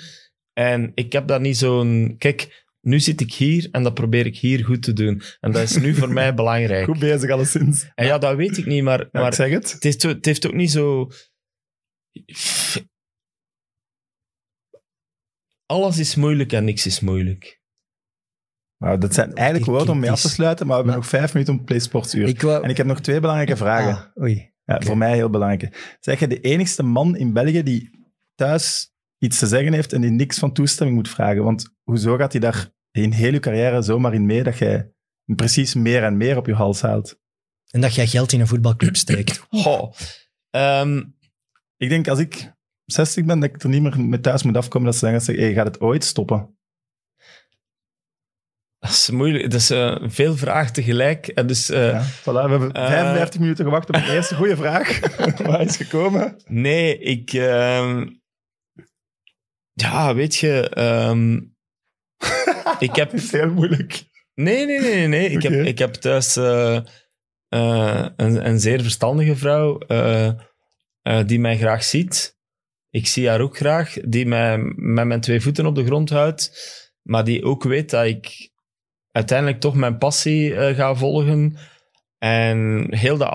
En 0.60 0.92
ik 0.96 1.12
heb 1.12 1.28
daar 1.28 1.40
niet 1.40 1.58
zo'n... 1.58 2.16
Kijk, 2.18 2.66
nu 2.82 3.00
zit 3.00 3.22
ik 3.22 3.34
hier 3.34 3.68
en 3.72 3.84
dat 3.84 3.94
probeer 3.94 4.26
ik 4.26 4.38
hier 4.38 4.66
goed 4.66 4.84
te 4.84 4.94
doen. 4.94 5.22
En 5.40 5.52
dat 5.52 5.62
is 5.62 5.78
nu 5.78 5.96
voor 5.96 6.14
mij 6.14 6.34
belangrijk. 6.42 6.86
Goed 6.86 7.00
bezig, 7.00 7.30
alleszins. 7.30 7.92
En 7.96 8.06
ja, 8.06 8.18
dat 8.18 8.36
weet 8.36 8.58
ik 8.58 8.66
niet, 8.66 8.84
maar, 8.84 9.00
Ja, 9.00 9.10
maar 9.12 9.28
ik 9.28 9.34
zeg 9.34 9.50
het. 9.50 9.72
het, 9.72 9.84
heeft, 9.84 10.02
het 10.02 10.26
heeft 10.26 10.48
ook 10.48 10.54
niet 10.54 10.72
zo... 10.72 11.10
Alles 15.66 15.98
is 15.98 16.16
moeilijk 16.16 16.52
en 16.52 16.66
niks 16.66 16.86
is 16.86 17.00
moeilijk. 17.00 17.62
Nou, 18.78 18.98
dat 18.98 19.14
zijn 19.14 19.34
eigenlijk 19.34 19.70
woorden 19.70 19.94
om 19.94 20.00
mee 20.00 20.12
af 20.12 20.22
te 20.22 20.30
sluiten, 20.30 20.68
maar 20.68 20.76
we 20.78 20.84
hebben 20.84 21.02
nog 21.02 21.10
vijf 21.10 21.34
minuten 21.34 21.54
om 21.54 21.64
PlaySportsuur. 21.64 22.28
Ik 22.28 22.42
wou... 22.42 22.64
En 22.64 22.70
ik 22.70 22.78
heb 22.78 22.86
nog 22.86 23.02
twee 23.02 23.20
belangrijke 23.20 23.58
vragen. 23.58 23.94
Ah, 23.94 24.24
oei. 24.24 24.54
Ja. 24.64 24.82
Voor 24.82 24.98
mij 24.98 25.14
heel 25.14 25.30
belangrijk. 25.30 25.98
Zeg 26.00 26.20
je 26.20 26.28
de 26.28 26.40
enigste 26.40 26.84
man 26.84 27.16
in 27.16 27.34
België 27.34 27.64
die 27.64 27.90
thuis 28.36 28.94
iets 29.20 29.40
te 29.40 29.48
zeggen 29.48 29.74
heeft 29.74 29.94
en 29.94 30.02
die 30.02 30.10
niks 30.10 30.40
van 30.40 30.54
toestemming 30.54 30.98
moet 30.98 31.10
vragen? 31.10 31.44
Want 31.44 31.74
hoezo 31.84 32.16
gaat 32.18 32.32
hij 32.32 32.42
daar 32.42 32.70
in 32.92 33.12
heel 33.12 33.32
je 33.34 33.40
carrière 33.40 33.82
zomaar 33.82 34.14
in 34.14 34.26
mee 34.26 34.44
dat 34.44 34.58
jij 34.58 34.92
precies 35.26 35.74
meer 35.74 36.04
en 36.04 36.18
meer 36.18 36.38
op 36.38 36.46
je 36.46 36.54
hals 36.54 36.82
haalt? 36.82 37.20
En 37.72 37.82
dat 37.82 37.96
jij 37.96 38.08
geld 38.08 38.32
in 38.32 38.40
een 38.40 38.48
voetbalclub 38.48 38.96
steekt. 38.96 39.40
Goh. 39.64 39.94
Ehm, 40.50 41.04
Ik 41.78 41.90
denk 41.90 42.08
als 42.08 42.20
ik 42.20 42.54
60 42.86 43.26
ben, 43.26 43.40
dat 43.40 43.50
ik 43.50 43.64
er 43.64 43.70
niet 43.70 43.82
meer 43.82 44.00
met 44.02 44.24
thuis 44.24 44.44
moet 44.44 44.58
afkomen 44.58 44.86
dat 44.88 44.96
ze 44.96 45.02
dan 45.06 45.12
gaan 45.14 45.22
zeggen, 45.22 45.44
hey, 45.44 45.54
gaat 45.54 45.66
het 45.66 45.80
ooit 45.80 46.04
stoppen? 46.04 46.58
dat 48.80 48.90
is 48.90 49.10
moeilijk. 49.10 49.52
Dat 49.52 49.60
is 49.60 49.70
eh, 49.70 49.96
veel 50.02 50.38
vragen 50.38 50.74
tegelijk. 50.74 51.28
En 51.28 51.48
dus, 51.48 51.70
eh, 51.70 51.88
Ja, 51.92 52.04
voilà, 52.04 52.24
we 52.24 52.40
hebben 52.50 52.72
Eh. 52.72 52.88
55 52.88 53.40
minuten 53.40 53.66
gewacht 53.66 53.88
op 53.88 53.96
de 53.96 54.12
eerste 54.14 54.36
goede 54.36 54.56
vraag. 54.56 55.00
Waar 55.48 55.62
is 55.62 55.76
gekomen? 55.78 56.36
Nee, 56.46 56.98
ik... 57.00 57.32
ja, 59.82 60.16
weet 60.16 60.36
je... 60.36 60.70
ehm, 60.70 61.34
ik 62.90 62.96
heb... 62.96 63.12
Het 63.12 63.22
is 63.24 63.32
heel 63.32 63.52
moeilijk. 63.54 64.04
Nee, 64.34 64.66
nee, 64.66 64.80
nee, 64.80 64.94
nee. 64.94 65.08
nee. 65.08 65.30
Ik, 65.30 65.36
Oké. 65.44 65.54
heb, 65.56 65.66
ik 65.66 65.80
heb 65.80 65.94
thuis 65.94 66.36
eh, 66.36 66.76
eh, 67.48 68.06
een, 68.16 68.48
een 68.48 68.60
zeer 68.60 68.82
verstandige 68.82 69.36
vrouw 69.36 69.78
eh, 69.78 70.28
eh, 71.02 71.28
die 71.28 71.40
mij 71.40 71.58
graag 71.58 71.84
ziet. 71.84 72.38
Ik 72.90 73.08
zie 73.08 73.30
haar 73.30 73.42
ook 73.42 73.58
graag. 73.58 73.94
Die 73.94 74.26
mij 74.26 74.58
met 74.76 75.06
mijn 75.06 75.22
twee 75.22 75.42
voeten 75.42 75.66
op 75.66 75.76
de 75.76 75.86
grond 75.86 76.10
houdt. 76.10 76.52
Maar 77.02 77.24
die 77.24 77.44
ook 77.44 77.64
weet 77.64 77.90
dat 77.90 78.06
ik 78.06 78.52
uiteindelijk 79.12 79.60
toch 79.60 79.76
mijn 79.76 79.98
passie 79.98 80.56
eh, 80.56 80.76
ga 80.76 80.96
volgen. 80.96 81.58
En 82.18 82.88
heel 82.96 83.18
dat 83.18 83.30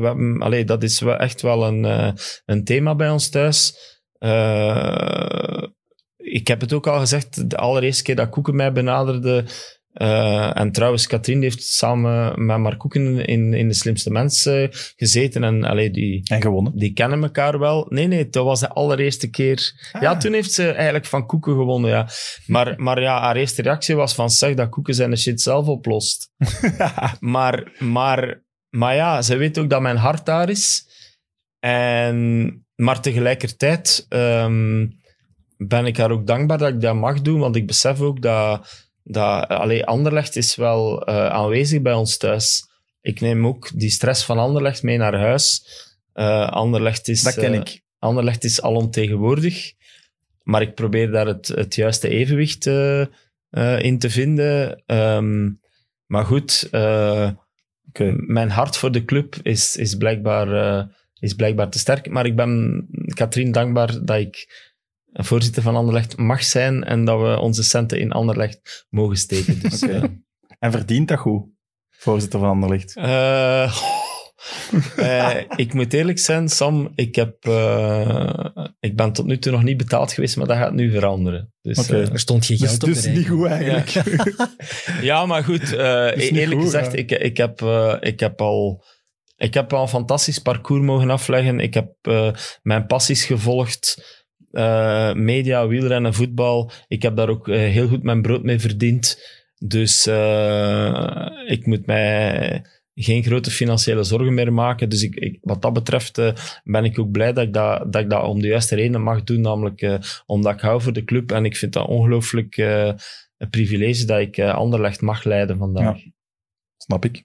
we 0.00 0.06
hebben- 0.06 0.42
allee, 0.42 0.64
dat 0.64 0.82
is 0.82 1.00
wel 1.00 1.16
echt 1.16 1.42
wel 1.42 1.66
een, 1.66 1.84
eh, 1.84 2.12
een 2.44 2.64
thema 2.64 2.94
bij 2.94 3.10
ons 3.10 3.28
thuis. 3.28 3.74
Eh, 4.18 5.62
ik 6.16 6.48
heb 6.48 6.60
het 6.60 6.72
ook 6.72 6.86
al 6.86 6.98
gezegd, 6.98 7.50
de 7.50 7.56
allereerste 7.56 8.02
keer 8.02 8.16
dat 8.16 8.28
Koeken 8.28 8.56
mij 8.56 8.72
benaderde, 8.72 9.44
Eh, 9.98 10.58
en 10.58 10.72
trouwens, 10.72 11.06
Katrien 11.06 11.42
heeft 11.42 11.62
samen 11.62 12.44
met 12.46 12.58
Mark 12.58 12.78
Koeken 12.78 13.26
in, 13.26 13.54
in 13.54 13.68
De 13.68 13.74
Slimste 13.74 14.10
Mensen 14.10 14.68
gezeten. 14.96 15.44
En 15.44 15.64
allee, 15.64 15.90
die, 15.90 16.20
En 16.24 16.42
gewonnen. 16.42 16.76
die 16.76 16.92
kennen 16.92 17.22
elkaar 17.22 17.58
wel. 17.58 17.86
Nee, 17.88 18.06
nee, 18.06 18.28
dat 18.28 18.44
was 18.44 18.60
de 18.60 18.68
allereerste 18.68 19.30
keer. 19.30 19.90
Ja, 20.00 20.16
toen 20.16 20.32
heeft 20.32 20.52
ze 20.52 20.70
eigenlijk 20.70 21.06
van 21.06 21.26
Koeken 21.26 21.52
gewonnen, 21.52 21.90
ja. 21.90 22.08
Maar, 22.46 22.74
maar 22.76 23.00
ja, 23.00 23.20
haar 23.20 23.36
eerste 23.36 23.62
reactie 23.62 23.94
was 23.94 24.14
van, 24.14 24.30
zeg 24.30 24.54
dat 24.54 24.68
Koeken 24.68 24.94
zijn 24.94 25.16
shit 25.16 25.40
zelf 25.40 25.66
oplost. 25.66 26.30
maar, 27.20 27.72
maar, 27.78 28.42
maar 28.68 28.94
ja, 28.94 29.22
ze 29.22 29.36
weet 29.36 29.58
ook 29.58 29.70
dat 29.70 29.80
mijn 29.80 29.96
hart 29.96 30.26
daar 30.26 30.48
is. 30.48 30.86
En, 31.58 32.66
maar 32.78 33.00
tegelijkertijd 33.00 34.06
ehm, 34.08 34.86
ben 35.56 35.86
ik 35.86 35.96
haar 35.96 36.10
ook 36.10 36.26
dankbaar 36.26 36.58
dat 36.58 36.68
ik 36.68 36.80
dat 36.80 36.94
mag 36.94 37.22
doen, 37.22 37.40
want 37.40 37.56
ik 37.56 37.66
besef 37.66 38.00
ook 38.00 38.22
dat, 38.22 38.86
dat 39.02 39.48
allee, 39.48 39.84
Anderlecht 39.84 40.36
is 40.36 40.56
wel 40.56 41.06
eh, 41.06 41.26
aanwezig 41.26 41.82
bij 41.82 41.92
ons 41.92 42.16
thuis. 42.16 42.68
Ik 43.00 43.20
neem 43.20 43.46
ook 43.46 43.70
die 43.74 43.90
stress 43.90 44.24
van 44.24 44.38
Anderlecht 44.38 44.82
mee 44.82 44.96
naar 44.96 45.18
huis. 45.18 45.64
Eh 46.12 46.48
Anderlecht 46.48 47.08
is, 47.08 47.22
Dat 47.22 47.34
ken 47.34 47.52
eh, 47.52 47.58
ik. 47.58 47.82
Anderlecht 47.98 48.44
is 48.44 48.62
alomtegenwoordig. 48.62 49.72
Maar 50.42 50.62
ik 50.62 50.74
probeer 50.74 51.10
daar 51.10 51.26
het, 51.26 51.48
het 51.48 51.74
juiste 51.74 52.08
evenwicht 52.08 52.66
in 53.78 53.98
te 53.98 54.10
vinden. 54.10 54.82
Ehm, 54.86 55.50
maar 56.06 56.24
goed, 56.24 56.68
mijn 58.26 58.50
hart 58.50 58.76
voor 58.76 58.92
de 58.92 59.04
club 59.04 59.36
is, 59.42 59.76
is, 59.76 59.94
blijkbaar, 59.94 60.88
is 61.20 61.34
blijkbaar 61.34 61.70
te 61.70 61.78
sterk. 61.78 62.10
Maar 62.10 62.26
ik 62.26 62.36
ben 62.36 62.86
Katrien 63.14 63.52
dankbaar 63.52 64.04
dat 64.04 64.18
ik 64.18 64.66
voorzitter 65.12 65.62
van 65.62 65.76
Anderlecht 65.76 66.16
mag 66.16 66.42
zijn 66.42 66.84
en 66.84 67.04
dat 67.04 67.20
we 67.20 67.38
onze 67.38 67.62
centen 67.62 67.98
in 68.00 68.12
Anderlecht 68.12 68.86
mogen 68.90 69.16
steken. 69.16 69.60
Dus, 69.60 69.80
eh, 69.82 70.02
En 70.58 70.70
verdient 70.72 71.08
dat 71.08 71.18
goed, 71.18 71.46
voorzitter 71.90 72.38
van 72.40 72.48
Anderlicht. 72.48 72.96
eh, 72.96 73.76
eh, 74.96 75.36
ik 75.56 75.74
moet 75.74 75.92
eerlijk 75.92 76.18
zijn, 76.18 76.48
Sam, 76.48 76.92
ik, 76.94 77.14
heb, 77.14 77.34
eh, 77.46 78.44
ik 78.80 78.96
ben 78.96 79.12
tot 79.12 79.26
nu 79.26 79.38
toe 79.38 79.52
nog 79.52 79.62
niet 79.62 79.76
betaald 79.76 80.12
geweest, 80.12 80.36
maar 80.36 80.46
dat 80.46 80.56
gaat 80.56 80.72
nu 80.72 80.90
veranderen. 80.90 81.52
Dus, 81.62 81.88
eh, 81.90 82.10
Er 82.12 82.18
stond 82.18 82.46
geen 82.46 82.56
Dus, 82.58 82.68
geld 82.68 82.82
op 82.82 82.88
dus 82.88 83.02
de 83.02 83.08
niet 83.10 83.28
goed 83.28 83.46
eigenlijk. 83.46 83.90
ja, 85.02 85.26
maar 85.26 85.44
goed, 85.44 85.72
eh, 85.72 86.16
Is 86.16 86.30
eerlijk 86.30 86.60
goed, 86.60 86.70
gezegd, 86.70 86.92
ja. 86.92 86.98
ik, 86.98 87.10
ik, 87.10 87.36
heb, 87.36 87.62
eh, 87.62 87.96
ik, 88.00 88.20
heb 88.20 88.40
al, 88.40 88.84
ik 89.38 89.54
heb 89.54 89.72
al 89.72 89.82
een 89.82 89.88
fantastisch 89.88 90.38
parcours 90.38 90.82
mogen 90.82 91.10
afleggen. 91.10 91.60
Ik 91.60 91.74
heb 91.74 91.94
eh, 92.02 92.32
mijn 92.62 92.86
passies 92.86 93.24
gevolgd. 93.24 94.16
eh, 94.50 95.14
media, 95.14 95.66
wielrennen, 95.66 96.14
voetbal. 96.14 96.70
Ik 96.88 97.02
heb 97.02 97.16
daar 97.16 97.28
ook 97.28 97.48
eh, 97.48 97.56
heel 97.56 97.88
goed 97.88 98.02
mijn 98.02 98.22
brood 98.22 98.42
mee 98.42 98.58
verdiend. 98.58 99.36
Dus 99.58 100.06
ik 101.46 101.66
moet 101.66 101.86
mij 101.86 102.64
geen 102.94 103.22
grote 103.22 103.50
financiële 103.50 104.02
zorgen 104.02 104.34
meer 104.34 104.52
maken. 104.52 104.88
Dus 104.88 105.02
ik, 105.02 105.38
wat 105.40 105.62
dat 105.62 105.72
betreft 105.72 106.20
ben 106.64 106.84
ik 106.84 106.98
ook 106.98 107.10
blij 107.10 107.32
dat 107.32 107.44
ik 107.44 107.52
dat, 107.52 107.92
dat 107.92 108.02
ik 108.02 108.10
dat 108.10 108.24
om 108.24 108.40
de 108.40 108.46
juiste 108.46 108.74
reden 108.74 109.02
mag 109.02 109.24
doen. 109.24 109.40
Namelijk 109.40 109.98
omdat 110.26 110.54
ik 110.54 110.60
hou 110.60 110.80
voor 110.80 110.92
de 110.92 111.04
club. 111.04 111.32
En 111.32 111.44
ik 111.44 111.56
vind 111.56 111.72
dat 111.72 111.86
ongelooflijk 111.86 112.56
een 112.56 113.50
privilege 113.50 114.04
dat 114.04 114.18
ik 114.18 114.38
Anderlecht 114.40 115.00
mag 115.00 115.24
leiden 115.24 115.58
vandaag. 115.58 116.00
Snap 116.76 117.04
ik. 117.04 117.24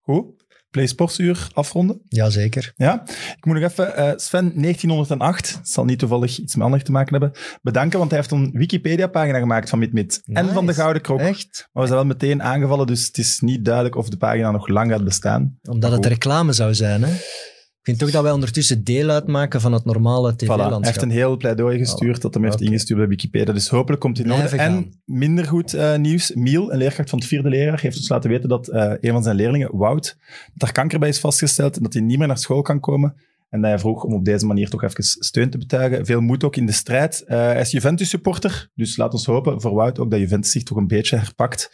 Goed. 0.00 0.41
Play 0.72 0.86
Sportsuur 0.86 1.48
afronden. 1.52 2.00
Jazeker. 2.08 2.72
Ja, 2.76 3.02
ik 3.36 3.44
moet 3.44 3.60
nog 3.60 3.70
even 3.70 3.96
eh, 3.96 4.12
Sven 4.16 4.52
1908, 4.54 5.54
het 5.58 5.68
zal 5.68 5.84
niet 5.84 5.98
toevallig 5.98 6.38
iets 6.38 6.54
met 6.54 6.62
Anderlecht 6.64 6.84
te 6.84 6.92
maken 6.92 7.12
hebben, 7.20 7.40
bedanken, 7.62 7.98
want 7.98 8.10
hij 8.10 8.18
heeft 8.18 8.32
een 8.32 8.50
Wikipedia-pagina 8.52 9.38
gemaakt 9.38 9.68
van 9.68 9.78
MidMid 9.78 10.22
en 10.24 10.42
Nice. 10.42 10.54
van 10.54 10.66
de 10.66 10.74
Gouden 10.74 11.02
Krok. 11.02 11.18
Echt? 11.20 11.68
Maar 11.72 11.82
we 11.82 11.88
zijn 11.88 12.00
wel 12.00 12.08
meteen 12.08 12.42
aangevallen, 12.42 12.86
dus 12.86 13.06
het 13.06 13.18
is 13.18 13.40
niet 13.40 13.64
duidelijk 13.64 13.96
of 13.96 14.08
de 14.08 14.16
pagina 14.16 14.50
nog 14.50 14.68
lang 14.68 14.90
gaat 14.90 15.04
bestaan. 15.04 15.58
Omdat 15.62 15.90
het 15.90 16.00
Goed. 16.02 16.12
reclame 16.12 16.52
zou 16.52 16.74
zijn, 16.74 17.02
hè? 17.02 17.12
Ik 17.82 17.88
vind 17.88 18.00
toch 18.00 18.10
dat 18.10 18.22
wij 18.22 18.32
ondertussen 18.32 18.84
deel 18.84 19.08
uitmaken 19.10 19.60
van 19.60 19.72
het 19.72 19.84
normale 19.84 20.32
Voilà. 20.32 20.36
Hij 20.36 20.46
tv-landschap. 20.46 20.84
heeft 20.84 21.02
een 21.02 21.10
heel 21.10 21.36
pleidooi 21.36 21.78
gestuurd 21.78 22.22
dat 22.22 22.34
hem 22.34 22.44
heeft 22.44 22.60
ingestuurd 22.60 22.98
bij 22.98 23.08
Wikipedia. 23.08 23.52
Dus 23.52 23.68
hopelijk 23.68 24.00
komt 24.00 24.18
orde. 24.18 24.34
Blijven 24.34 24.58
En 24.58 24.92
minder 25.04 25.44
goed 25.44 25.74
eh, 25.74 25.96
nieuws. 25.96 26.34
Miel, 26.34 26.72
een 26.72 26.78
leerkracht 26.78 27.10
van 27.10 27.18
het 27.18 27.28
vierde 27.28 27.48
leerjaar, 27.48 27.80
heeft 27.80 27.96
ons 27.96 28.08
laten 28.08 28.30
weten 28.30 28.48
dat 28.48 28.68
eh, 28.68 28.92
een 29.00 29.12
van 29.12 29.22
zijn 29.22 29.36
leerlingen, 29.36 29.76
Wout, 29.76 30.16
dat 30.54 30.68
er 30.68 30.74
kanker 30.74 30.98
bij 30.98 31.08
is 31.08 31.18
vastgesteld 31.18 31.76
en 31.76 31.82
dat 31.82 31.92
hij 31.92 32.02
niet 32.02 32.18
meer 32.18 32.26
naar 32.26 32.38
school 32.38 32.62
kan 32.62 32.80
komen. 32.80 33.14
En 33.48 33.60
dat 33.60 33.70
hij 33.70 33.78
vroeg 33.78 34.04
om 34.04 34.14
op 34.14 34.24
deze 34.24 34.46
manier 34.46 34.68
toch 34.68 34.82
even 34.82 35.04
steun 35.04 35.50
te 35.50 35.58
betuigen. 35.58 36.06
Veel 36.06 36.20
moed 36.20 36.44
ook 36.44 36.56
in 36.56 36.66
de 36.66 36.72
strijd. 36.72 37.24
Eh, 37.24 37.36
hij 37.38 37.60
is 37.60 37.70
Juventus-supporter, 37.70 38.70
dus 38.74 38.96
laat 38.96 39.12
ons 39.12 39.26
hopen 39.26 39.60
voor 39.60 39.74
Wout 39.74 39.98
ook 39.98 40.10
dat 40.10 40.20
Juventus 40.20 40.50
zich 40.50 40.62
toch 40.62 40.78
een 40.78 40.86
beetje 40.86 41.16
herpakt. 41.16 41.70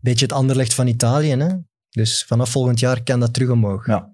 Beetje 0.00 0.24
het 0.24 0.34
Anderlecht 0.34 0.74
van 0.74 0.86
Italië, 0.86 1.30
hè? 1.30 1.48
Dus 1.90 2.24
vanaf 2.24 2.50
volgend 2.50 2.80
jaar 2.80 3.02
kan 3.02 3.20
dat 3.20 3.34
terug 3.34 3.50
omhoog. 3.50 3.86
Ja. 3.86 4.13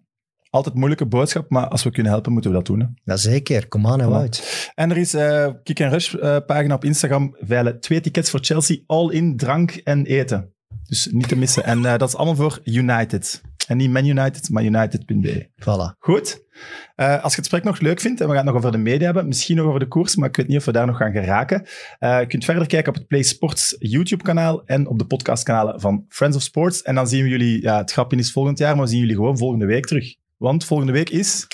Altijd 0.50 0.74
moeilijke 0.74 1.06
boodschap, 1.06 1.50
maar 1.50 1.68
als 1.68 1.82
we 1.82 1.90
kunnen 1.90 2.12
helpen, 2.12 2.32
moeten 2.32 2.50
we 2.50 2.56
dat 2.56 2.66
doen. 2.66 2.80
Hè. 2.80 2.86
Jazeker, 3.04 3.68
kom 3.68 3.86
aan 3.86 4.00
en 4.00 4.06
Voilà. 4.06 4.10
Wout. 4.10 4.70
En 4.74 4.90
er 4.90 4.96
is 4.96 5.14
eh 5.14 5.48
Kick 5.62 5.80
and 5.80 5.92
Rush 5.92 6.14
eh, 6.14 6.36
pagina 6.46 6.74
op 6.74 6.84
Instagram. 6.84 7.36
Veilen 7.40 7.80
twee 7.80 8.00
tickets 8.00 8.30
voor 8.30 8.40
Chelsea, 8.42 8.76
all 8.86 9.10
in 9.10 9.36
drank 9.36 9.70
en 9.70 10.06
eten. 10.06 10.54
Dus 10.86 11.08
niet 11.12 11.28
te 11.28 11.36
missen. 11.36 11.64
En 11.64 11.84
eh, 11.84 11.98
dat 11.98 12.08
is 12.08 12.16
allemaal 12.16 12.34
voor 12.34 12.60
United. 12.64 13.42
En 13.66 13.76
niet 13.76 13.90
Man 13.90 14.06
United, 14.06 14.50
maar 14.50 14.64
United.be. 14.64 15.48
Voilà. 15.60 15.98
Goed. 15.98 16.48
Als 16.96 17.06
je 17.06 17.20
het 17.22 17.34
gesprek 17.34 17.64
nog 17.64 17.80
leuk 17.80 18.00
vindt, 18.00 18.20
en 18.20 18.26
we 18.26 18.34
gaan 18.34 18.44
het 18.46 18.54
nog 18.54 18.64
over 18.64 18.76
de 18.76 18.82
media 18.82 19.04
hebben, 19.04 19.26
misschien 19.26 19.56
nog 19.56 19.66
over 19.66 19.80
de 19.80 19.88
koers, 19.88 20.16
maar 20.16 20.28
ik 20.28 20.36
weet 20.36 20.48
niet 20.48 20.56
of 20.56 20.64
we 20.64 20.72
daar 20.72 20.86
nog 20.86 20.96
gaan 20.96 21.12
geraken. 21.12 21.66
Eh, 21.98 22.20
je 22.20 22.26
kunt 22.26 22.44
verder 22.44 22.66
kijken 22.66 22.88
op 22.88 22.98
het 22.98 23.06
Play 23.06 23.22
Sports 23.22 23.76
YouTube-kanaal 23.78 24.64
en 24.64 24.86
op 24.86 24.98
de 24.98 25.06
podcastkanalen 25.06 25.80
van 25.80 26.04
Friends 26.08 26.36
of 26.36 26.42
Sports. 26.42 26.82
En 26.82 26.94
dan 26.94 27.08
zien 27.08 27.22
we 27.22 27.28
jullie, 27.28 27.62
ja, 27.62 27.78
het 27.78 27.92
grapje 27.92 28.16
is 28.16 28.32
volgend 28.32 28.58
jaar, 28.58 28.74
maar 28.74 28.84
we 28.84 28.90
zien 28.90 29.00
jullie 29.00 29.14
gewoon 29.14 29.38
volgende 29.38 29.66
week 29.66 29.86
terug. 29.86 30.14
Want 30.40 30.64
volgende 30.64 30.92
week 30.92 31.10
is, 31.10 31.46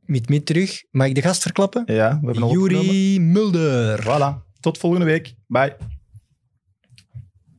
Miet 0.00 0.28
Miet 0.28 0.46
terug. 0.46 0.82
Mag 0.90 1.06
ik 1.06 1.14
de 1.14 1.22
gast 1.22 1.42
verklappen? 1.42 1.82
ja, 1.86 2.18
we 2.20 2.24
hebben 2.26 2.42
al 2.42 2.48
opgenomen. 2.48 2.84
Yuri 2.94 3.20
Mulder. 3.20 4.02
Voilà. 4.02 4.58
Tot 4.60 4.78
volgende 4.78 5.04
week. 5.04 5.34
Bye. 5.46 5.76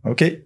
Oké. 0.03 0.37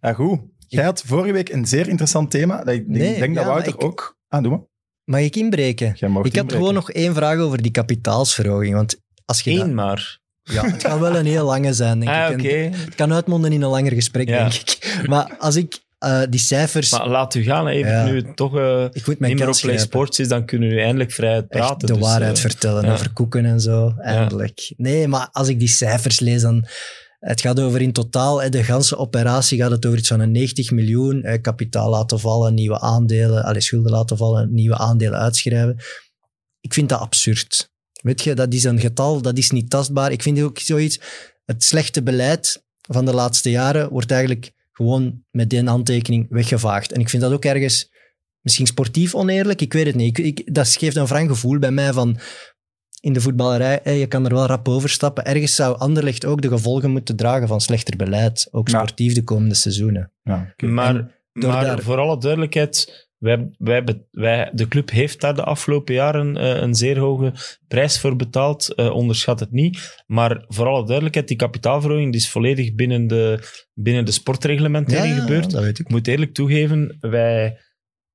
Ja, 0.00 0.12
goed. 0.12 0.40
Jij 0.66 0.84
had 0.84 1.02
vorige 1.06 1.32
week 1.32 1.48
een 1.48 1.66
zeer 1.66 1.88
interessant 1.88 2.30
thema. 2.30 2.56
Dat 2.64 2.74
ik 2.74 2.86
denk, 2.86 2.98
Nee, 2.98 3.18
denk 3.18 3.34
dat 3.34 3.44
ja, 3.44 3.50
Wouter 3.50 3.74
ik- 3.74 3.84
ook... 3.84 4.18
Ah, 4.28 4.42
doe 4.42 4.50
maar. 4.50 4.60
Mag 5.04 5.20
ik 5.20 5.36
inbreken? 5.36 5.92
Jij 5.96 6.08
mag 6.08 6.24
Ik 6.24 6.30
had 6.32 6.40
inbreken. 6.40 6.56
gewoon 6.56 6.74
nog 6.74 6.90
één 6.90 7.14
vraag 7.14 7.38
over 7.38 7.62
die 7.62 7.70
kapitaalsverhoging. 7.70 8.74
Want 8.74 9.00
als 9.24 9.40
je 9.40 9.54
dat- 9.56 9.66
Eén 9.66 9.74
maar. 9.74 10.18
Ja, 10.42 10.64
het 10.64 10.82
gaat 10.84 10.98
wel 11.00 11.16
een 11.16 11.26
heel 11.26 11.44
lange 11.46 11.72
zijn, 11.72 12.00
denk 12.00 12.10
Ah, 12.12 12.30
ik. 12.44 12.74
Het 12.74 12.94
kan 12.94 13.12
uitmonden 13.12 13.52
in 13.52 13.62
een 13.62 13.68
langer 13.68 13.92
gesprek, 13.92 14.28
Ja. 14.28 14.38
denk 14.38 14.52
ik. 14.54 15.02
Maar 15.06 15.36
als 15.38 15.56
ik 15.56 15.78
eh, 15.98 16.22
die 16.30 16.40
cijfers... 16.40 16.90
Maar 16.90 17.08
laat 17.08 17.34
u 17.34 17.42
gaan, 17.42 17.66
even 17.66 17.90
Ja. 17.90 18.04
nu 18.04 18.16
het 18.16 18.36
toch 18.36 18.56
eh, 18.56 18.84
ik 18.92 19.06
moet 19.06 19.18
mijn 19.18 19.32
niet 19.32 19.40
meer 19.40 19.54
op 19.54 19.60
Play. 19.60 19.78
Sports 19.78 20.18
is, 20.18 20.28
dan 20.28 20.44
kunnen 20.44 20.68
we 20.68 20.80
eindelijk 20.80 21.12
vrij 21.12 21.34
Echt 21.36 21.48
praten. 21.48 21.86
de 21.86 21.92
Dus, 21.92 22.02
waarheid 22.02 22.34
eh, 22.36 22.40
vertellen 22.40 22.84
ja. 22.84 22.92
over 22.92 23.12
koeken 23.12 23.44
en 23.44 23.60
zo, 23.60 23.92
eindelijk. 23.96 24.72
Nee, 24.76 25.08
maar 25.08 25.28
als 25.32 25.48
ik 25.48 25.58
die 25.58 25.68
cijfers 25.68 26.20
lees, 26.20 26.40
dan... 26.42 26.66
Het 27.18 27.40
gaat 27.40 27.60
over 27.60 27.80
in 27.80 27.92
totaal, 27.92 28.50
de 28.50 28.64
ganse 28.64 28.96
operatie 28.96 29.58
gaat 29.58 29.70
het 29.70 29.86
over 29.86 29.98
iets 29.98 30.08
van 30.08 30.20
een 30.20 30.30
90 30.32 30.70
miljoen. 30.70 31.38
kapitaal 31.42 31.90
laten 31.90 32.20
vallen, 32.20 32.54
nieuwe 32.54 32.80
aandelen, 32.80 33.44
alle 33.44 33.60
schulden 33.60 33.92
laten 33.92 34.16
vallen, 34.16 34.54
nieuwe 34.54 34.76
aandelen 34.76 35.18
uitschrijven. 35.18 35.76
Ik 36.60 36.74
vind 36.74 36.88
dat 36.88 37.00
absurd. 37.00 37.70
Weet 38.02 38.22
je, 38.22 38.34
dat 38.34 38.52
is 38.52 38.64
een 38.64 38.80
getal, 38.80 39.22
dat 39.22 39.38
is 39.38 39.50
niet 39.50 39.70
tastbaar. 39.70 40.12
Ik 40.12 40.22
vind 40.22 40.42
ook 40.42 40.58
zoiets, 40.58 41.00
het 41.44 41.64
slechte 41.64 42.02
beleid 42.02 42.62
van 42.80 43.04
de 43.04 43.14
laatste 43.14 43.50
jaren 43.50 43.88
wordt 43.90 44.10
eigenlijk 44.10 44.52
gewoon 44.78 45.22
met 45.30 45.50
die 45.50 45.64
handtekening 45.64 46.26
weggevaagd. 46.28 46.92
En 46.92 47.00
ik 47.00 47.08
vind 47.08 47.22
dat 47.22 47.32
ook 47.32 47.44
ergens 47.44 47.90
misschien 48.40 48.66
sportief 48.66 49.14
oneerlijk, 49.14 49.60
ik 49.60 49.72
weet 49.72 49.86
het 49.86 49.94
niet. 49.94 50.18
Ik, 50.18 50.24
ik, 50.38 50.54
dat 50.54 50.68
geeft 50.68 50.96
een 50.96 51.06
wrang 51.06 51.28
gevoel 51.28 51.58
bij 51.58 51.70
mij 51.70 51.92
van 51.92 52.18
in 53.00 53.12
de 53.12 53.20
voetballerij, 53.20 53.80
hè, 53.82 53.90
je 53.90 54.06
kan 54.06 54.24
er 54.24 54.34
wel 54.34 54.46
rap 54.46 54.68
overstappen. 54.68 55.24
Ergens 55.24 55.54
zou 55.54 55.78
Anderlecht 55.78 56.24
ook 56.24 56.40
de 56.42 56.48
gevolgen 56.48 56.90
moeten 56.90 57.16
dragen 57.16 57.48
van 57.48 57.60
slechter 57.60 57.96
beleid, 57.96 58.48
ook 58.50 58.68
Ja. 58.68 58.78
sportief 58.78 59.14
de 59.14 59.24
komende 59.24 59.54
seizoenen. 59.54 60.12
Ja. 60.22 60.54
Maar, 60.56 60.94
door 61.32 61.50
maar 61.52 61.64
daar- 61.64 61.82
voor 61.82 61.96
alle 61.98 62.18
duidelijkheid, 62.18 63.07
wij, 63.18 63.50
wij, 63.58 63.84
wij, 64.10 64.50
de 64.52 64.68
club 64.68 64.90
heeft 64.90 65.20
daar 65.20 65.34
de 65.34 65.44
afgelopen 65.44 65.94
jaren 65.94 66.36
eh, 66.36 66.60
een 66.62 66.74
zeer 66.74 66.98
hoge 66.98 67.32
prijs 67.68 68.00
voor 68.00 68.16
betaald. 68.16 68.74
Eh, 68.74 68.90
onderschat 68.94 69.40
het 69.40 69.52
niet. 69.52 70.02
Maar 70.06 70.44
voor 70.48 70.66
alle 70.66 70.84
duidelijkheid, 70.84 71.28
die 71.28 71.36
kapitaalverhoging 71.36 72.12
die 72.12 72.20
is 72.20 72.30
volledig 72.30 72.74
binnen 72.74 73.06
de, 73.06 73.38
binnen 73.74 74.04
de 74.04 74.12
sportreglementering 74.12 75.20
gebeurd. 75.20 75.50
dat 75.50 75.62
weet 75.62 75.78
ik. 75.78 75.86
Ik 75.86 75.90
moet 75.92 76.06
eerlijk 76.08 76.34
toegeven, 76.34 76.96
wij... 77.00 77.58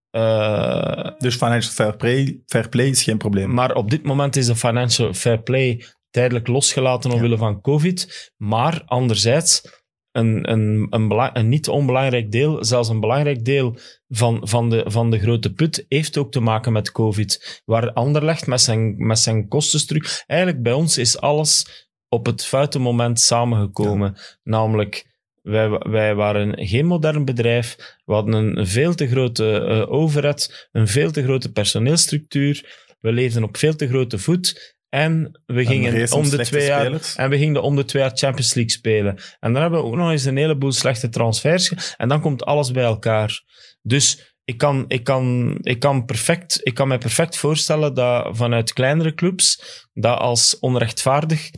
eh, 0.09 1.09
Dus 1.17 1.35
financial 1.35 1.73
fair 1.73 1.95
play, 1.95 2.41
fair 2.45 2.69
play 2.69 2.87
is 2.87 3.03
geen 3.03 3.17
probleem. 3.17 3.53
maar 3.53 3.75
op 3.75 3.89
dit 3.89 4.03
moment 4.03 4.35
is 4.35 4.45
de 4.45 4.55
financial 4.55 5.13
fair 5.13 5.41
play 5.41 5.83
tijdelijk 6.09 6.47
losgelaten 6.47 7.11
omwille 7.11 7.37
van 7.37 7.61
COVID. 7.61 8.31
Maar 8.37 8.81
anderzijds, 8.85 9.82
een, 10.13 10.51
een, 10.51 10.87
een, 10.89 11.29
een 11.33 11.49
niet 11.49 11.69
onbelangrijk 11.69 12.31
deel, 12.31 12.65
zelfs 12.65 12.89
een 12.89 12.99
belangrijk 12.99 13.45
deel 13.45 13.77
van, 14.09 14.39
van, 14.47 14.69
de, 14.69 14.83
van 14.85 15.11
de 15.11 15.19
grote 15.19 15.53
put, 15.53 15.85
heeft 15.87 16.17
ook 16.17 16.31
te 16.31 16.39
maken 16.39 16.71
met 16.71 16.91
COVID. 16.91 17.61
Waar 17.65 17.93
Anderlecht 17.93 18.47
met 18.47 18.61
zijn, 18.61 19.07
met 19.07 19.19
zijn 19.19 19.47
kostenstructuur... 19.47 20.23
Eigenlijk 20.27 20.63
bij 20.63 20.73
ons 20.73 20.97
is 20.97 21.19
alles 21.19 21.87
op 22.09 22.25
het 22.25 22.45
foute 22.45 22.79
moment 22.79 23.19
samengekomen. 23.19 24.15
Namelijk, 24.43 25.05
wij, 25.41 25.69
wij 25.69 26.15
waren 26.15 26.67
geen 26.67 26.85
modern 26.85 27.25
bedrijf. 27.25 27.97
We 28.05 28.13
hadden 28.13 28.33
een 28.33 28.67
veel 28.67 28.95
te 28.95 29.07
grote 29.07 29.59
eh, 29.59 29.91
overhead, 29.91 30.69
een 30.71 30.87
veel 30.87 31.11
te 31.11 31.23
grote 31.23 31.51
personeelstructuur. 31.51 32.81
We 32.99 33.11
leefden 33.11 33.43
op 33.43 33.57
veel 33.57 33.75
te 33.75 33.87
grote 33.87 34.17
voet. 34.17 34.77
En 34.93 35.41
we 35.45 35.65
gingen 35.65 36.11
om 36.11 36.29
de 36.29 36.37
twee 36.37 36.65
jaar 36.65 36.79
spelers. 36.81 37.15
en 37.15 37.29
we 37.29 37.37
gingen 37.37 37.61
om 37.61 37.75
de 37.75 37.85
twee 37.85 38.01
jaar 38.01 38.11
Champions 38.15 38.53
League 38.53 38.71
spelen. 38.71 39.17
En 39.39 39.53
dan 39.53 39.61
hebben 39.61 39.79
we 39.79 39.85
ook 39.85 39.95
nog 39.95 40.11
eens 40.11 40.25
een 40.25 40.37
heleboel 40.37 40.71
slechte 40.71 41.09
transfers. 41.09 41.95
En 41.97 42.07
dan 42.07 42.21
komt 42.21 42.45
alles 42.45 42.71
bij 42.71 42.83
elkaar. 42.83 43.43
Dus 43.81 44.35
ik 44.43 44.57
kan, 44.57 44.85
ik 44.87 45.03
kan, 45.03 45.57
ik 45.61 45.79
kan, 45.79 46.05
perfect, 46.05 46.59
ik 46.63 46.73
kan 46.73 46.87
mij 46.87 46.97
perfect 46.97 47.37
voorstellen 47.37 47.93
dat 47.93 48.37
vanuit 48.37 48.73
kleinere 48.73 49.13
clubs 49.13 49.61
dat 49.93 50.19
als 50.19 50.59
onrechtvaardig 50.59 51.49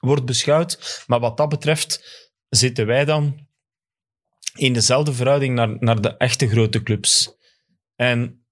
wordt 0.00 0.24
beschouwd. 0.24 1.04
Maar 1.06 1.20
wat 1.20 1.36
dat 1.36 1.48
betreft 1.48 2.22
zitten 2.48 2.86
wij 2.86 3.04
dan 3.04 3.46
in 4.54 4.72
dezelfde 4.72 5.12
verhouding 5.12 5.54
naar, 5.54 5.76
naar 5.78 6.00
de 6.00 6.16
echte 6.16 6.48
grote 6.48 6.82
clubs. 6.82 7.36
En 7.96 8.46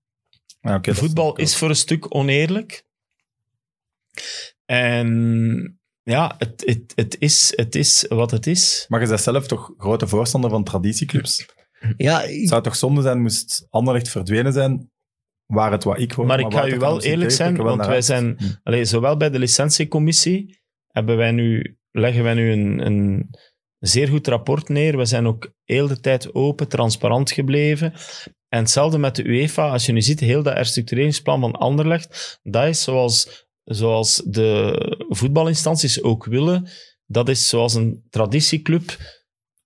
Ja, 0.60 0.78
dat 0.78 0.96
voetbal 0.96 1.36
is 1.36 1.50
is 1.50 1.56
voor 1.56 1.68
een 1.68 1.76
stuk 1.76 2.14
oneerlijk. 2.14 2.90
En 4.64 5.80
ja, 6.02 6.34
het, 6.38 6.62
het, 6.66 6.92
het, 6.94 7.16
is, 7.18 7.52
het 7.56 7.74
is 7.74 8.06
wat 8.08 8.30
het 8.30 8.46
is. 8.46 8.84
Maar 8.88 9.00
je 9.00 9.06
bent 9.08 9.20
zelf 9.20 9.46
toch 9.46 9.72
grote 9.76 10.06
voorstander 10.08 10.50
van 10.50 10.64
traditieclubs. 10.64 11.46
Ja, 11.96 12.20
Het 12.20 12.30
ik- 12.30 12.48
zou 12.48 12.62
toch 12.62 12.76
zonde 12.76 13.02
zijn 13.02 13.20
moest 13.22 13.66
Anderlecht 13.70 14.08
verdwenen 14.08 14.52
zijn, 14.52 14.90
waar 15.46 15.72
het 15.72 15.84
wat 15.84 15.98
ik 15.98 16.12
hoor. 16.12 16.26
Maar 16.26 16.40
ik 16.40 16.52
ga 16.52 16.68
u 16.68 16.78
wel 16.78 17.02
eerlijk 17.02 17.30
zijn, 17.30 17.56
wel 17.56 17.64
want 17.64 17.86
wij 17.86 17.94
uit. 17.94 18.04
zijn, 18.04 18.36
allee, 18.62 18.84
zowel 18.84 19.16
bij 19.16 19.30
de 19.30 19.38
licentiecommissie 19.38 20.60
hebben 20.86 21.16
wij 21.16 21.30
nu, 21.30 21.76
leggen 21.90 22.22
wij 22.22 22.34
nu 22.34 22.52
een, 22.52 22.86
een 22.86 23.30
zeer 23.78 24.08
goed 24.08 24.26
rapport 24.26 24.68
neer. 24.68 24.96
We 24.96 25.04
zijn 25.04 25.26
ook 25.26 25.52
heel 25.64 25.86
de 25.88 26.00
tijd 26.00 26.34
open, 26.34 26.68
transparant 26.68 27.30
gebleven. 27.30 27.92
En 28.48 28.58
hetzelfde 28.58 28.98
met 28.98 29.16
de 29.16 29.24
UEFA. 29.26 29.68
Als 29.70 29.86
je 29.86 29.92
nu 29.92 30.02
ziet, 30.02 30.20
heel 30.20 30.42
dat 30.42 30.54
herstructureringsplan 30.54 31.40
van 31.40 31.52
Anderlecht, 31.52 32.38
dat 32.42 32.66
is 32.68 32.82
zoals, 32.82 33.46
zoals 33.64 34.22
de 34.26 35.06
voetbalinstanties 35.08 36.02
ook 36.02 36.24
willen. 36.24 36.68
Dat 37.06 37.28
is 37.28 37.48
zoals 37.48 37.74
een 37.74 38.06
traditieclub 38.10 38.96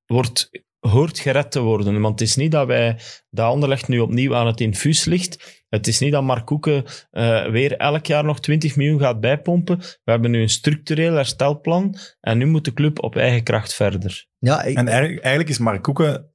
wordt, 0.06 0.50
hoort 0.78 1.18
gered 1.18 1.50
te 1.50 1.60
worden. 1.60 2.00
Want 2.00 2.18
het 2.20 2.28
is 2.28 2.36
niet 2.36 2.52
dat 2.52 2.66
wij 2.66 2.98
dat 3.30 3.46
Anderlecht 3.50 3.88
nu 3.88 3.98
opnieuw 3.98 4.34
aan 4.34 4.46
het 4.46 4.60
infuus 4.60 5.04
ligt. 5.04 5.64
Het 5.68 5.86
is 5.86 5.98
niet 5.98 6.12
dat 6.12 6.22
Mark 6.22 6.46
Koeken 6.46 6.84
eh, 7.10 7.50
weer 7.50 7.76
elk 7.76 8.06
jaar 8.06 8.24
nog 8.24 8.40
20 8.40 8.76
miljoen 8.76 9.00
gaat 9.00 9.20
bijpompen. 9.20 9.78
We 9.78 10.10
hebben 10.10 10.30
nu 10.30 10.40
een 10.40 10.48
structureel 10.48 11.14
herstelplan 11.14 11.96
en 12.20 12.38
nu 12.38 12.46
moet 12.46 12.64
de 12.64 12.72
club 12.72 13.02
op 13.02 13.16
eigen 13.16 13.42
kracht 13.42 13.74
verder. 13.74 14.26
ja, 14.38 14.62
ik- 14.62 14.76
En 14.76 14.88
eigenlijk, 14.88 15.20
eigenlijk 15.20 15.48
is 15.48 15.58
Mark 15.58 15.82
Koeken 15.82 16.34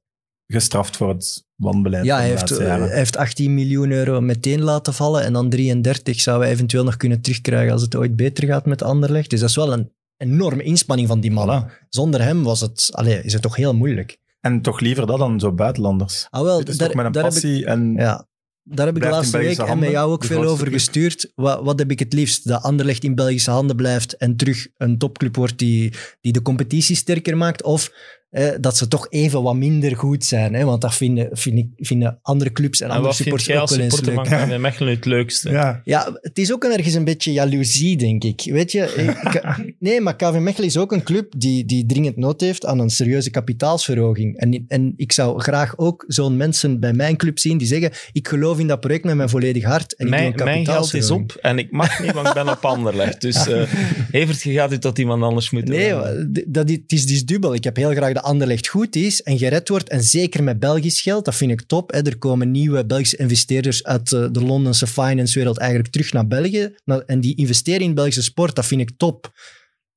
gestraft 0.52 0.96
voor 0.96 1.08
het 1.08 1.46
wanbeleid 1.56 2.04
ja 2.04 2.14
van 2.14 2.20
hij, 2.20 2.28
heeft, 2.28 2.50
laatste 2.50 2.64
jaren. 2.64 2.88
hij 2.88 2.96
heeft 2.96 3.16
18 3.16 3.54
miljoen 3.54 3.90
euro 3.90 4.20
meteen 4.20 4.62
laten 4.62 4.94
vallen 4.94 5.24
en 5.24 5.32
dan 5.32 5.48
33 5.48 6.20
zou 6.20 6.42
hij 6.42 6.50
eventueel 6.50 6.84
nog 6.84 6.96
kunnen 6.96 7.20
terugkrijgen 7.20 7.72
als 7.72 7.82
het 7.82 7.96
ooit 7.96 8.16
beter 8.16 8.46
gaat 8.46 8.66
met 8.66 8.82
Anderlecht. 8.82 9.30
Dus 9.30 9.40
dat 9.40 9.48
is 9.48 9.56
wel 9.56 9.72
een 9.72 9.92
enorme 10.16 10.62
inspanning 10.62 11.08
van 11.08 11.20
die 11.20 11.30
man. 11.30 11.64
Voilà. 11.64 11.86
Zonder 11.88 12.22
hem 12.22 12.42
was 12.42 12.60
het, 12.60 12.88
allee, 12.92 13.22
is 13.22 13.32
het 13.32 13.42
toch 13.42 13.56
heel 13.56 13.74
moeilijk. 13.74 14.18
En 14.40 14.62
toch 14.62 14.80
liever 14.80 15.06
dat 15.06 15.18
dan 15.18 15.40
zo 15.40 15.52
buitenlanders. 15.52 16.26
Ah, 16.30 16.42
wel, 16.42 16.64
daar, 16.64 16.76
met 16.76 16.80
een 16.80 16.94
daar 16.94 17.04
heb 17.04 17.14
ik, 17.14 17.22
passie 17.22 17.66
en 17.66 17.94
ja, 17.94 18.26
daar 18.62 18.86
heb 18.86 18.96
ik 18.96 19.02
de 19.02 19.08
laatste 19.08 19.38
week 19.38 19.58
en 19.58 19.78
met 19.78 19.90
jou 19.90 20.12
ook 20.12 20.24
veel 20.24 20.44
over 20.44 20.66
club. 20.66 20.72
gestuurd. 20.72 21.32
Wat, 21.34 21.62
wat 21.62 21.78
heb 21.78 21.90
ik 21.90 21.98
het 21.98 22.12
liefst? 22.12 22.48
Dat 22.48 22.62
Anderlecht 22.62 23.04
in 23.04 23.14
Belgische 23.14 23.50
handen 23.50 23.76
blijft 23.76 24.16
en 24.16 24.36
terug 24.36 24.68
een 24.76 24.98
topclub 24.98 25.36
wordt 25.36 25.58
die, 25.58 25.92
die 26.20 26.32
de 26.32 26.42
competitie 26.42 26.96
sterker 26.96 27.36
maakt? 27.36 27.62
Of 27.62 27.90
eh, 28.32 28.48
dat 28.60 28.76
ze 28.76 28.88
toch 28.88 29.06
even 29.10 29.42
wat 29.42 29.54
minder 29.54 29.96
goed 29.96 30.24
zijn? 30.24 30.54
Hè? 30.54 30.64
Want 30.64 30.80
dat 30.80 30.94
vinden, 30.94 31.28
vind 31.32 31.58
ik, 31.58 31.66
vinden 31.76 32.18
andere 32.22 32.52
clubs 32.52 32.80
en, 32.80 32.86
En 32.86 32.92
andere 32.94 33.08
wat 33.12 33.16
vind 33.16 33.28
supporters 33.28 33.46
jij 33.48 33.56
ook 33.56 33.68
als 33.68 33.76
wel 33.76 33.84
eens 33.84 33.94
supporter 34.26 34.48
leuk. 34.48 34.58
Mechelen 34.70 34.94
het 34.94 35.04
leukste? 35.04 35.50
ja, 35.50 35.80
Ja, 35.84 36.18
het 36.20 36.38
is 36.38 36.52
ook 36.52 36.64
ergens 36.64 36.94
een 36.94 37.04
beetje 37.04 37.32
jaloezie, 37.32 37.96
denk 37.96 38.24
ik. 38.24 38.40
Weet 38.44 38.72
je, 38.72 38.80
ik- 39.24 39.42
nee, 39.78 40.00
maar 40.00 40.16
KV 40.16 40.38
Mechelen 40.38 40.68
is 40.68 40.76
ook 40.76 40.92
een 40.92 41.02
club 41.02 41.32
die, 41.36 41.64
die 41.64 41.86
dringend 41.86 42.16
nood 42.16 42.40
heeft 42.40 42.66
aan 42.66 42.78
een 42.78 42.90
serieuze 42.90 43.30
kapitaalsverhoging. 43.30 44.36
En, 44.38 44.64
en 44.68 44.92
ik 44.96 45.12
zou 45.12 45.40
graag 45.40 45.78
ook 45.78 46.04
zo'n 46.08 46.36
mensen 46.36 46.80
bij 46.80 46.92
mijn 46.92 47.16
club 47.16 47.38
zien 47.38 47.58
die 47.58 47.66
zeggen, 47.66 47.90
ik 48.12 48.28
geloof 48.28 48.58
in 48.58 48.66
dat 48.66 48.80
project 48.80 49.04
met 49.04 49.14
mijn 49.16 49.28
volledig 49.28 49.64
hart 49.64 49.94
en 49.96 50.04
ik 50.04 50.10
Mijn, 50.10 50.30
doe 50.30 50.38
een 50.40 50.44
mijn 50.44 50.64
geld 50.64 50.94
is 50.94 51.10
op 51.10 51.32
en 51.40 51.58
ik 51.58 51.70
mag 51.70 52.00
niet, 52.02 52.12
want 52.12 52.26
ik 52.28 52.34
ben 52.34 52.48
op 52.48 52.64
Anderlecht. 52.74 53.20
Dus 53.20 53.46
eh 53.48 53.62
Evert, 54.10 54.42
je 54.42 54.52
gaat 54.52 54.72
u 54.72 54.78
tot 54.78 54.98
iemand 54.98 55.22
anders 55.22 55.50
moeten 55.50 55.74
Nee, 55.74 55.92
d- 56.32 56.44
dat, 56.46 56.70
is- 56.70 56.76
het 56.76 56.92
is 56.92 57.06
dus 57.06 57.24
dubbel. 57.24 57.54
Ik 57.54 57.64
heb 57.64 57.76
heel 57.76 57.90
graag 57.90 58.21
dat 58.22 58.30
Anderlecht 58.30 58.68
goed 58.68 58.96
is 58.96 59.22
en 59.22 59.38
gered 59.38 59.68
wordt. 59.68 59.88
En 59.88 60.02
zeker 60.02 60.42
met 60.42 60.58
Belgisch 60.58 61.00
geld, 61.00 61.24
dat 61.24 61.34
vind 61.34 61.50
ik 61.50 61.62
top. 61.66 61.92
Hè. 61.92 62.06
Er 62.06 62.18
komen 62.18 62.50
nieuwe 62.50 62.86
Belgische 62.86 63.16
investeerders 63.16 63.84
uit 63.84 64.12
eh, 64.12 64.26
de 64.30 64.44
Londense 64.44 64.86
finance-wereld 64.86 65.58
eigenlijk 65.58 65.92
terug 65.92 66.12
naar 66.12 66.26
België. 66.26 66.74
En 67.06 67.20
die 67.20 67.36
investeren 67.36 67.80
in 67.80 67.94
Belgische 67.94 68.22
sport, 68.22 68.54
dat 68.54 68.66
vind 68.66 68.80
ik 68.80 68.90
top. 68.96 69.32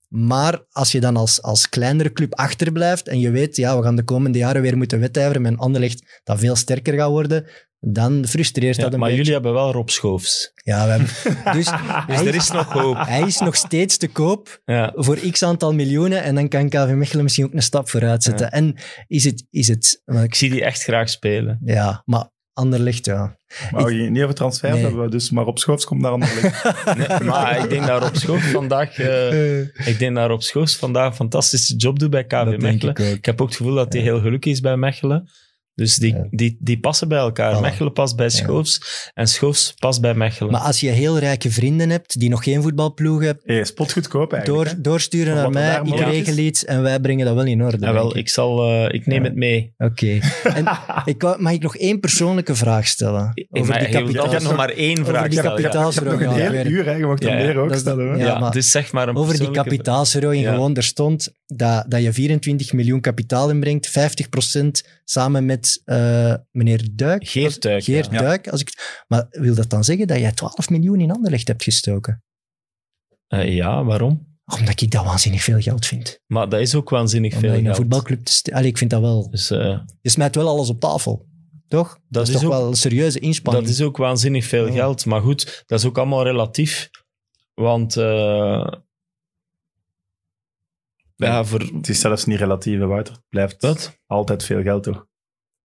Maar 0.07 0.65
als 0.69 0.91
je 0.91 0.99
dan 0.99 1.15
als, 1.17 1.41
als 1.41 1.69
kleinere 1.69 2.11
club 2.11 2.33
achterblijft 2.35 3.07
en 3.07 3.19
je 3.19 3.29
weet, 3.31 3.55
ja, 3.55 3.77
we 3.77 3.83
gaan 3.83 3.95
de 3.95 4.03
komende 4.03 4.37
jaren 4.37 4.61
weer 4.61 4.77
moeten 4.77 4.99
wedijveren 4.99 5.41
met 5.41 5.51
een 5.51 5.57
Anderlecht 5.59 6.21
dat 6.23 6.39
veel 6.39 6.55
sterker 6.55 6.93
gaat 6.93 7.09
worden, 7.09 7.45
dan 7.79 8.25
frustreert 8.27 8.75
Ja, 8.75 8.83
dat 8.83 8.93
een 8.93 8.99
maar 8.99 9.09
beetje. 9.09 9.23
jullie 9.23 9.41
hebben 9.41 9.53
wel 9.61 9.71
Rob 9.71 9.89
Schoofs. 9.89 10.51
Ja, 10.63 10.85
we 10.85 10.91
hebben... 10.91 11.07
Dus, 11.57 11.65
Dus 12.07 12.17
hij, 12.17 12.27
er 12.27 12.35
is 12.35 12.51
nog 12.51 12.71
hoop. 12.73 12.97
hij 13.05 13.21
is 13.21 13.39
nog 13.39 13.55
steeds 13.55 13.97
te 13.97 14.07
koop 14.07 14.61
Ja. 14.65 14.91
voor 14.95 15.15
x 15.31 15.43
aantal 15.43 15.73
miljoenen 15.73 16.23
en 16.23 16.35
dan 16.35 16.47
kan 16.47 16.69
KV 16.69 16.89
Mechelen 16.91 17.23
misschien 17.23 17.45
ook 17.45 17.53
een 17.53 17.61
stap 17.61 17.89
vooruit 17.89 18.23
zetten. 18.23 18.45
Ja. 18.45 18.51
En 18.51 18.75
is 19.07 19.23
het, 19.23 19.45
is 19.49 19.67
het 19.67 20.01
maar 20.05 20.17
Ik 20.23 20.29
ik, 20.29 20.35
zie 20.35 20.49
die 20.49 20.63
echt 20.63 20.83
graag 20.83 21.09
spelen. 21.09 21.59
ja, 21.63 22.01
maar 22.05 22.29
Anderlecht, 22.55 23.05
ja. 23.05 23.37
maar 23.71 23.93
niet 23.93 24.23
over 24.23 24.35
transfer 24.35 24.71
Nee. 24.71 24.81
hebben, 24.81 25.01
we 25.01 25.09
dus 25.09 25.31
maar 25.31 25.45
op 25.45 25.59
Schoofs 25.59 25.85
komt 25.85 26.01
naar 26.01 26.11
Anderlecht. 26.11 26.63
Nee, 26.97 27.19
maar 27.23 27.63
ik 27.63 27.69
denk 27.69 27.87
dat 27.87 28.01
Rob 28.01 28.15
Schoofs 28.15 28.45
vandaag, 28.51 28.97
eh, 28.99 29.59
ik 29.87 29.99
denk 29.99 30.15
dat 30.15 30.29
Rob 30.29 30.41
Schoofs 30.41 30.75
vandaag 30.75 31.07
een 31.09 31.15
fantastische 31.15 31.75
job 31.75 31.99
doet 31.99 32.09
bij 32.09 32.23
KV 32.25 32.29
dat 32.31 32.45
denk 32.45 32.61
Mechelen. 32.61 32.93
ik 32.95 32.99
ook. 32.99 33.05
Ik 33.17 33.25
heb 33.25 33.41
ook 33.41 33.47
het 33.47 33.57
gevoel 33.57 33.75
dat 33.75 33.93
hij 33.93 34.01
heel 34.01 34.19
gelukkig 34.21 34.51
is 34.51 34.59
bij 34.59 34.77
Mechelen. 34.77 35.29
Dus 35.75 35.95
die, 35.95 36.13
Ja. 36.13 36.27
die, 36.31 36.57
die 36.59 36.79
passen 36.79 37.07
bij 37.07 37.17
elkaar. 37.17 37.57
Voilà. 37.57 37.61
Mechelen 37.61 37.93
past 37.93 38.15
bij 38.15 38.29
Schoofs 38.29 38.81
en 39.13 39.27
Schoofs 39.27 39.73
past 39.79 40.01
bij 40.01 40.13
Mechelen. 40.13 40.51
Maar 40.51 40.61
als 40.61 40.79
je 40.79 40.89
heel 40.89 41.19
rijke 41.19 41.51
vrienden 41.51 41.89
hebt 41.89 42.19
die 42.19 42.29
nog 42.29 42.43
geen 42.43 42.61
voetbalploeg 42.61 43.21
hebben, 43.23 43.43
Hey, 43.45 43.63
spotgoedkoop 43.65 44.33
eigenlijk. 44.33 44.69
door, 44.69 44.81
doorsturen 44.81 45.35
naar 45.35 45.49
mij, 45.49 45.81
ik 45.83 45.99
regel 45.99 46.37
iets 46.37 46.65
en 46.65 46.81
wij 46.81 46.99
brengen 46.99 47.25
dat 47.25 47.35
wel 47.35 47.45
in 47.45 47.63
orde. 47.63 47.77
Ja, 47.85 47.93
wel, 47.93 48.17
ik, 48.17 48.29
zal, 48.29 48.63
eh, 48.69 48.93
ik 48.93 49.05
neem 49.05 49.21
Ja. 49.23 49.27
het 49.29 49.35
mee. 49.37 49.73
Oké. 49.77 50.19
En 50.55 50.65
ik 51.05 51.21
wou, 51.21 51.41
mag 51.41 51.51
ik 51.53 51.61
nog 51.61 51.77
één 51.77 51.99
persoonlijke 51.99 52.55
vraag 52.55 52.87
stellen? 52.87 53.31
Ik, 53.33 53.47
Over 53.49 53.67
maar 53.69 53.79
die 53.79 53.87
je- 53.87 54.03
ik 54.09 54.31
heb 54.31 54.41
nog 54.41 54.55
maar 54.55 54.69
één 54.69 54.99
over 54.99 55.13
vraag 55.13 55.27
die 55.29 55.39
stellen, 55.39 55.57
ja. 55.57 55.61
kapitaals- 55.61 55.95
Ik 55.97 56.03
heb 56.03 56.11
nog 56.11 56.21
een 56.21 56.27
Ja, 56.29 56.33
heel 56.35 56.45
ik 56.45 56.51
weet 56.51 56.65
uur, 56.65 56.85
hè. 56.85 56.91
je 56.95 57.05
mag 57.05 57.19
er 57.21 57.35
meer 57.35 57.57
ook 57.57 57.75
stellen. 57.75 58.17
ja. 58.17 58.39
Maar 58.39 58.51
dus 58.51 58.71
zeg 58.71 58.91
maar 58.91 59.07
een 59.07 59.15
Over 59.15 59.37
die 59.39 59.51
kapitaalsverhoging, 59.51 60.47
gewoon, 60.47 60.75
er 60.75 60.83
stond 60.83 61.33
dat, 61.47 61.85
dat 61.87 62.01
je 62.03 62.13
24 62.13 62.73
miljoen 62.73 63.01
kapitaal 63.01 63.49
inbrengt, 63.49 63.87
50% 63.89 64.83
samen 65.03 65.45
met 65.45 65.64
eh, 65.85 66.33
meneer 66.51 66.87
Duik. 66.91 67.27
Geert 67.27 67.61
Duik, 67.61 67.83
Geert 67.83 68.11
ja. 68.11 68.19
Duik. 68.21 68.47
Als 68.47 68.61
ik, 68.61 69.03
maar 69.07 69.27
wil 69.29 69.55
dat 69.55 69.69
dan 69.69 69.83
zeggen 69.83 70.07
dat 70.07 70.19
jij 70.19 70.31
12 70.31 70.69
miljoen 70.69 70.99
in 70.99 71.11
Anderlecht 71.11 71.47
hebt 71.47 71.63
gestoken? 71.63 72.23
Eh, 73.27 73.55
ja, 73.55 73.83
waarom? 73.83 74.33
Omdat 74.59 74.81
ik 74.81 74.91
dat 74.91 75.05
waanzinnig 75.05 75.41
veel 75.43 75.59
geld 75.61 75.85
vind. 75.85 76.19
Maar 76.27 76.49
dat 76.49 76.59
is 76.59 76.75
ook 76.75 76.89
waanzinnig 76.89 77.33
veel 77.33 77.49
in 77.51 77.57
een 77.57 77.63
geld. 77.63 77.75
voetbalclub 77.75 78.23
te 78.25 78.53
Allee, 78.53 78.67
ik 78.69 78.77
vind 78.77 78.89
dat 78.89 79.01
wel... 79.01 79.29
Dus 79.29 79.49
eh, 79.51 79.79
Je 80.01 80.09
smijt 80.09 80.35
wel 80.35 80.47
alles 80.47 80.69
op 80.69 80.79
tafel, 80.79 81.27
toch? 81.67 81.99
Dat, 82.09 82.27
is, 82.27 82.33
is 82.33 82.41
toch 82.41 82.45
ook- 82.51 82.57
wel 82.57 82.67
een 82.67 82.75
serieuze 82.75 83.19
inspanning. 83.19 83.65
dat 83.65 83.73
is 83.75 83.81
ook 83.81 83.97
waanzinnig 83.97 84.45
veel 84.45 84.65
Ja. 84.67 84.73
geld. 84.73 85.05
Maar 85.05 85.21
goed, 85.21 85.63
dat 85.65 85.79
is 85.79 85.85
ook 85.85 85.97
allemaal 85.97 86.23
relatief. 86.23 86.89
Want 87.53 87.97
eh, 87.97 88.67
ja, 91.15 91.43
voor, 91.43 91.59
Het 91.59 91.89
is 91.89 91.99
zelfs 91.99 92.25
niet 92.25 92.39
relatief, 92.39 92.79
Wouter. 92.79 93.13
Het 93.13 93.23
blijft 93.29 93.61
wat? 93.61 93.99
altijd 94.07 94.43
veel 94.43 94.61
geld, 94.61 94.83
toch? 94.83 95.05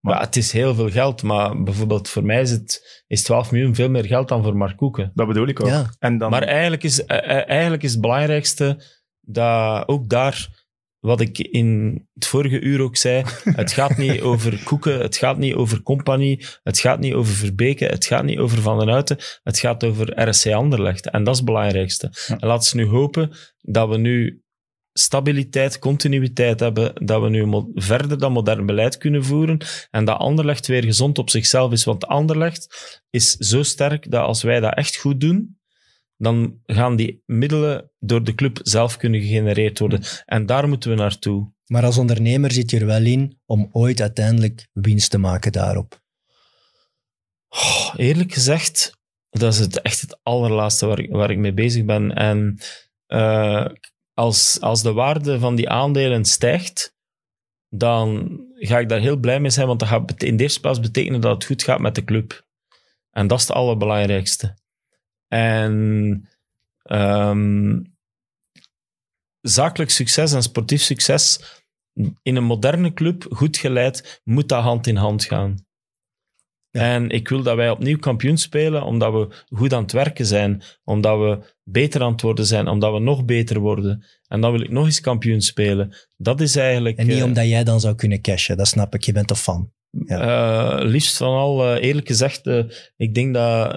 Maar- 0.01 0.15
Ja, 0.15 0.21
het 0.21 0.37
is 0.37 0.53
heel 0.53 0.75
veel 0.75 0.91
geld, 0.91 1.23
maar 1.23 1.63
bijvoorbeeld 1.63 2.09
voor 2.09 2.25
mij 2.25 2.41
is, 2.41 2.51
het, 2.51 3.03
is 3.07 3.23
12 3.23 3.51
miljoen 3.51 3.75
veel 3.75 3.91
meer 3.91 4.05
geld 4.05 4.29
dan 4.29 4.43
voor 4.43 4.57
Mark 4.57 4.77
Koeken. 4.77 5.11
Dat 5.15 5.27
bedoel 5.27 5.47
ik 5.47 5.61
ook. 5.61 5.69
Ja. 5.69 5.91
En 5.99 6.19
dan, 6.19 6.31
Maar 6.31 6.43
eigenlijk 6.43 6.83
is, 6.83 7.05
eh, 7.05 7.17
eh, 7.39 7.49
eigenlijk 7.49 7.83
is 7.83 7.93
het 7.93 8.01
belangrijkste 8.01 8.85
dat 9.21 9.89
ook 9.89 10.09
daar, 10.09 10.49
wat 10.99 11.21
ik 11.21 11.39
in 11.39 12.01
het 12.15 12.27
vorige 12.27 12.61
uur 12.61 12.81
ook 12.83 12.97
zei, 12.97 13.23
het 13.45 13.73
gaat 13.73 13.97
niet 13.97 14.21
over 14.21 14.63
Koeken, 14.65 15.01
het 15.01 15.17
gaat 15.17 15.39
niet 15.39 15.55
over 15.55 15.83
Compagnie, 15.83 16.45
het 16.63 16.79
gaat 16.79 16.99
niet 16.99 17.15
over 17.15 17.35
Verbeke, 17.35 17.85
het 17.85 18.07
gaat 18.07 18.25
niet 18.25 18.39
over 18.39 18.59
Van 18.63 18.79
den 18.79 18.91
Uiten, 18.91 19.17
het 19.43 19.59
gaat 19.59 19.85
over 19.85 20.29
RSC 20.29 20.47
Anderlecht. 20.47 21.11
En 21.11 21.25
dat 21.25 21.33
is 21.33 21.41
het 21.41 21.49
belangrijkste. 21.49 22.13
Ja. 22.27 22.39
En 22.39 22.49
laten 22.49 22.77
we 22.77 22.83
nu 22.83 22.89
hopen 22.89 23.31
dat 23.61 23.89
we 23.89 23.97
nu 23.99 24.43
stabiliteit, 25.01 25.79
continuïteit 25.79 26.61
hebben, 26.61 27.07
dat 27.07 27.23
we 27.23 27.29
nu 27.29 27.65
verder 27.75 28.19
dat 28.19 28.31
modern 28.31 28.67
beleid 28.67 28.99
kunnen 28.99 29.25
voeren 29.25 29.59
en 29.91 30.05
dat 30.05 30.19
Anderlecht 30.19 30.67
weer 30.67 30.85
gezond 30.85 31.19
op 31.19 31.31
zichzelf 31.31 31.73
is. 31.73 31.85
Want 31.85 32.07
Anderlecht 32.07 33.03
is 33.11 33.33
zo 33.33 33.63
sterk 33.63 34.11
dat 34.11 34.25
als 34.25 34.43
wij 34.43 34.61
dat 34.61 34.75
echt 34.75 34.97
goed 34.97 35.21
doen, 35.21 35.59
dan 36.17 36.61
gaan 36.67 36.97
die 36.97 37.23
middelen 37.27 37.91
door 37.99 38.25
de 38.25 38.35
club 38.35 38.59
zelf 38.63 38.97
kunnen 38.97 39.21
gegenereerd 39.21 39.79
worden. 39.79 40.03
En 40.25 40.47
daar 40.47 40.69
moeten 40.69 40.91
we 40.91 40.97
naartoe. 40.97 41.53
Maar 41.67 41.85
als 41.85 41.99
ondernemer 41.99 42.53
zit 42.53 42.71
je 42.71 42.79
er 42.79 42.87
wel 42.87 43.05
in 43.05 43.41
om 43.47 43.69
ooit 43.73 44.01
uiteindelijk 44.01 44.69
winst 44.73 45.11
te 45.11 45.19
maken 45.19 45.53
daarop. 45.53 46.03
Oh, 47.49 47.95
eerlijk 47.97 48.33
gezegd, 48.33 48.99
dat 49.31 49.53
is 49.53 49.59
het, 49.59 49.83
echt 49.83 50.01
het 50.01 50.19
allerlaatste 50.23 50.87
waar 50.87 50.99
ik, 50.99 51.11
waar 51.11 51.31
ik 51.31 51.39
mee 51.39 51.55
bezig 51.55 51.85
ben. 51.85 52.15
En 52.15 52.59
eh, 53.07 53.67
als, 54.21 54.61
als 54.61 54.83
de 54.83 54.93
waarde 54.93 55.39
van 55.39 55.55
die 55.55 55.69
aandelen 55.69 56.25
stijgt, 56.25 56.95
dan 57.69 58.41
ga 58.55 58.79
ik 58.79 58.89
daar 58.89 59.01
heel 59.01 59.17
blij 59.17 59.41
mee 59.41 59.51
zijn, 59.51 59.67
want 59.67 59.81
dat 59.81 59.89
gaat 59.89 60.23
in 60.23 60.37
de 60.37 60.43
eerste 60.43 60.61
plaats 60.61 60.81
betekenen 60.81 61.21
dat 61.21 61.35
het 61.35 61.45
goed 61.45 61.63
gaat 61.63 61.81
met 61.81 61.95
de 61.95 62.05
club. 62.05 62.47
En 63.11 63.27
dat 63.27 63.41
is 63.41 63.47
het 63.47 63.57
allerbelangrijkste. 63.57 64.59
En 65.29 66.29
ehm, 66.83 67.83
zakelijk 69.41 69.91
succes 69.91 70.33
en 70.33 70.43
sportief 70.43 70.83
succes 70.83 71.41
in 72.23 72.37
een 72.37 72.45
moderne 72.45 72.93
club, 72.93 73.27
goed 73.31 73.57
geleid, 73.57 74.21
moet 74.25 74.49
dat 74.49 74.63
hand 74.63 74.87
in 74.87 74.97
hand 74.97 75.25
gaan. 75.25 75.67
Ja. 76.71 76.81
En 76.81 77.11
ik 77.11 77.29
wil 77.29 77.43
dat 77.43 77.57
wij 77.57 77.71
opnieuw 77.71 77.99
kampioen 77.99 78.37
spelen, 78.37 78.83
omdat 78.83 79.13
we 79.13 79.45
goed 79.49 79.73
aan 79.73 79.83
het 79.83 79.93
werken 79.93 80.27
zijn, 80.27 80.63
omdat 80.85 81.19
we 81.19 81.55
beter 81.63 82.03
aan 82.03 82.13
het 82.13 82.23
worden 82.23 82.47
zijn, 82.47 82.69
omdat 82.69 82.93
we 82.93 82.99
nog 82.99 83.25
beter 83.25 83.59
worden. 83.59 84.07
En 84.27 84.41
dan 84.41 84.53
wil 84.53 84.61
ik 84.61 84.71
nog 84.71 84.85
eens 84.85 85.01
kampioen 85.01 85.41
spelen. 85.41 85.95
Dat 86.17 86.41
is 86.41 86.57
eigenlijk... 86.57 86.97
En 86.97 87.07
niet 87.07 87.19
eh, 87.19 87.25
omdat 87.25 87.47
jij 87.49 87.65
dan 87.65 87.81
zou 87.81 87.95
kunnen 87.95 88.21
cashen, 88.21 88.57
dat 88.57 88.69
snap 88.69 88.95
ik, 88.95 89.03
je 89.03 89.13
bent 89.13 89.31
een 89.31 89.37
fan. 89.37 89.73
eh, 90.07 90.79
liefst 90.83 91.17
van 91.17 91.37
al, 91.37 91.65
eh, 91.65 91.83
eerlijk 91.83 92.07
gezegd, 92.07 92.47
ik 92.97 93.15
denk 93.15 93.35
dat 93.35 93.77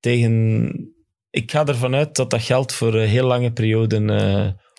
tegen... 0.00 0.92
Ik 1.30 1.50
ga 1.50 1.66
ervan 1.66 1.94
uit 1.94 2.16
dat 2.16 2.30
dat 2.30 2.42
geld 2.42 2.72
voor 2.72 2.94
heel 2.94 3.26
lange 3.26 3.52
perioden 3.52 4.08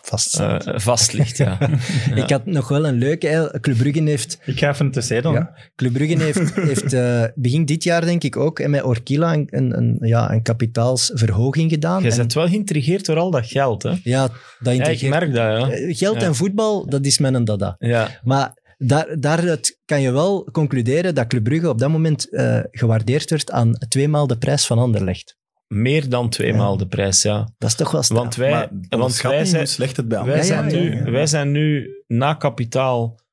Vast. 0.06 0.40
eh, 0.40 0.58
vast 0.66 1.14
ligt. 1.14 1.38
Ja. 1.38 1.58
Ja. 2.10 2.16
Ik 2.24 2.30
had 2.30 2.46
nog 2.46 2.68
wel 2.68 2.88
een 2.88 2.94
leuke. 2.98 3.28
hè. 3.28 3.60
Club 3.60 3.78
Brugge 3.78 4.04
heeft, 4.04 4.38
Ik 4.46 4.60
ga 4.60 4.70
even 4.70 4.92
tussen 4.92 5.22
dan. 5.24 5.34
Ja. 5.34 5.54
Club 5.76 5.94
Brugge 5.94 6.18
heeft, 6.24 6.56
heeft 6.56 6.94
eh, 6.94 7.24
begin 7.36 7.66
dit 7.66 7.84
jaar, 7.84 8.06
denk 8.06 8.24
ik 8.24 8.38
ook, 8.38 8.60
en 8.60 8.70
met 8.70 8.84
Orkila 8.84 9.34
een, 9.34 9.48
een, 9.50 9.78
een, 9.78 9.98
ja, 10.02 10.32
een 10.32 10.42
kapitaalsverhoging 10.42 11.72
gedaan. 11.72 12.04
Je 12.04 12.10
En- 12.12 12.18
bent 12.18 12.34
wel 12.34 12.48
geïntrigeerd 12.48 13.06
door 13.06 13.18
al 13.18 13.32
dat 13.32 13.48
geld. 13.48 13.84
Hè? 13.84 13.94
ja, 14.04 14.28
dat 14.60 14.76
Ja, 14.76 14.86
ik 14.88 15.02
merk 15.10 15.34
dat. 15.34 15.44
Ja. 15.60 15.70
Eh, 15.70 15.98
Geld 15.98 16.22
Ja. 16.22 16.28
en 16.28 16.36
voetbal, 16.36 16.90
dat 16.90 17.06
is 17.06 17.18
mijn 17.18 17.44
dada. 17.46 17.76
ja. 17.80 18.20
Maar 18.24 18.64
daar, 18.78 19.16
daaruit 19.20 19.80
kan 19.86 20.02
je 20.02 20.12
wel 20.12 20.48
concluderen 20.52 21.16
dat 21.16 21.28
Club 21.28 21.44
Brugge 21.44 21.70
op 21.70 21.80
dat 21.80 21.90
moment 21.90 22.30
eh, 22.34 22.60
gewaardeerd 22.72 23.30
werd 23.30 23.52
aan 23.52 23.78
tweemaal 23.88 24.28
de 24.28 24.38
prijs 24.38 24.66
van 24.66 24.80
Anderlecht. 24.80 25.36
Meer 25.68 26.10
dan 26.10 26.30
tweemaal 26.30 26.78
de 26.78 26.88
prijs, 26.88 27.22
ja. 27.22 27.54
Dat 27.58 27.70
is 27.70 27.76
toch 27.76 27.92
wel 27.92 28.04
straf. 28.04 28.20
Want 28.20 28.36
wij, 28.36 28.52
maar 28.52 29.00
want 29.00 29.22
wij 29.22 29.46
zijn, 29.46 29.62
hoe 29.62 29.72
slecht 29.72 29.98
het 29.98 30.08
bij 30.08 30.24
wij, 30.24 30.44
zijn 30.44 30.70
ja, 30.70 30.76
nu, 30.76 30.96
ja. 30.96 31.12
wij 31.12 31.28
zijn 31.28 31.52
nu 31.52 31.90
na 32.08 32.34
kapitaal 32.34 33.24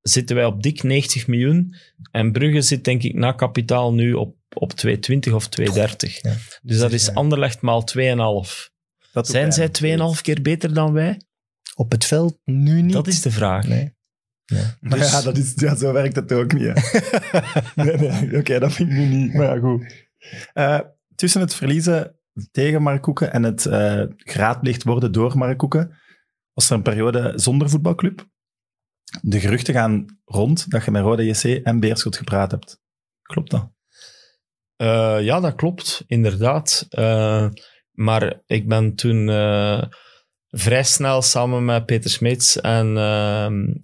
zitten 0.00 0.36
wij 0.36 0.44
op 0.44 0.62
dik 0.62 0.82
90 0.82 1.26
miljoen. 1.26 1.74
En 2.10 2.32
Brugge 2.32 2.62
zit 2.62 2.84
denk 2.84 3.02
ik 3.02 3.14
na 3.14 3.32
kapitaal 3.32 3.94
nu 3.94 4.12
op, 4.12 4.36
op 4.54 4.72
220 4.72 5.32
of 5.32 5.48
230. 5.48 6.22
Ja. 6.22 6.34
Dus 6.62 6.78
dat 6.78 6.92
is 6.92 7.06
Ja. 7.06 7.12
Anderlecht 7.12 7.60
maal 7.60 7.84
2,5. 7.96 8.70
Dat 9.12 9.24
doet 9.24 9.26
Zijn 9.26 9.52
zij 9.52 9.68
pijn. 9.68 9.98
2,5 10.16 10.20
keer 10.22 10.42
beter 10.42 10.74
dan 10.74 10.92
wij? 10.92 11.20
Op 11.74 11.90
het 11.92 12.04
veld 12.04 12.38
nu 12.44 12.82
niet. 12.82 12.92
Dat 12.92 13.06
is 13.06 13.22
de 13.22 13.30
vraag. 13.30 13.66
Nee. 13.66 13.98
Maar 14.80 14.98
Dus- 14.98 15.10
ja, 15.10 15.22
dat 15.22 15.36
is, 15.36 15.52
ja, 15.56 15.76
zo 15.76 15.92
werkt 15.92 16.16
het 16.16 16.32
ook 16.32 16.52
niet. 16.52 16.62
nee, 17.74 17.96
nee, 17.96 18.38
oké, 18.38 18.58
dat 18.58 18.72
vind 18.72 18.90
ik 18.90 18.96
nu 18.96 19.06
niet. 19.06 19.34
Maar 19.34 19.54
ja, 19.54 19.60
goed. 19.60 20.08
Eh, 20.52 20.80
tussen 21.20 21.40
het 21.40 21.54
verliezen 21.54 22.18
tegen 22.50 22.82
Mark 22.82 23.02
Koeken 23.02 23.32
en 23.32 23.42
het 23.42 23.66
eh 23.66 24.02
geraadpleegd 24.16 24.82
worden 24.82 25.12
door 25.12 25.38
Mark 25.38 25.58
Koeken, 25.58 25.98
was 26.52 26.70
er 26.70 26.76
een 26.76 26.82
periode 26.82 27.32
zonder 27.34 27.70
voetbalclub. 27.70 28.28
De 29.22 29.40
geruchten 29.40 29.74
gaan 29.74 30.20
rond 30.24 30.70
dat 30.70 30.84
je 30.84 30.90
met 30.90 31.02
Rode 31.02 31.24
JC 31.24 31.44
en 31.64 31.80
Beerschot 31.80 32.16
gepraat 32.16 32.50
hebt. 32.50 32.80
Klopt 33.22 33.50
dat? 33.50 33.70
Eh, 34.76 35.18
ja, 35.20 35.40
dat 35.40 35.54
klopt, 35.54 36.04
inderdaad. 36.06 36.86
Eh, 36.88 37.48
maar 37.90 38.42
ik 38.46 38.68
ben 38.68 38.94
toen 38.94 39.26
vrij 40.48 40.84
snel 40.84 41.22
samen 41.22 41.64
met 41.64 41.86
Peter 41.86 42.10
Smeets 42.10 42.60
en, 42.60 42.96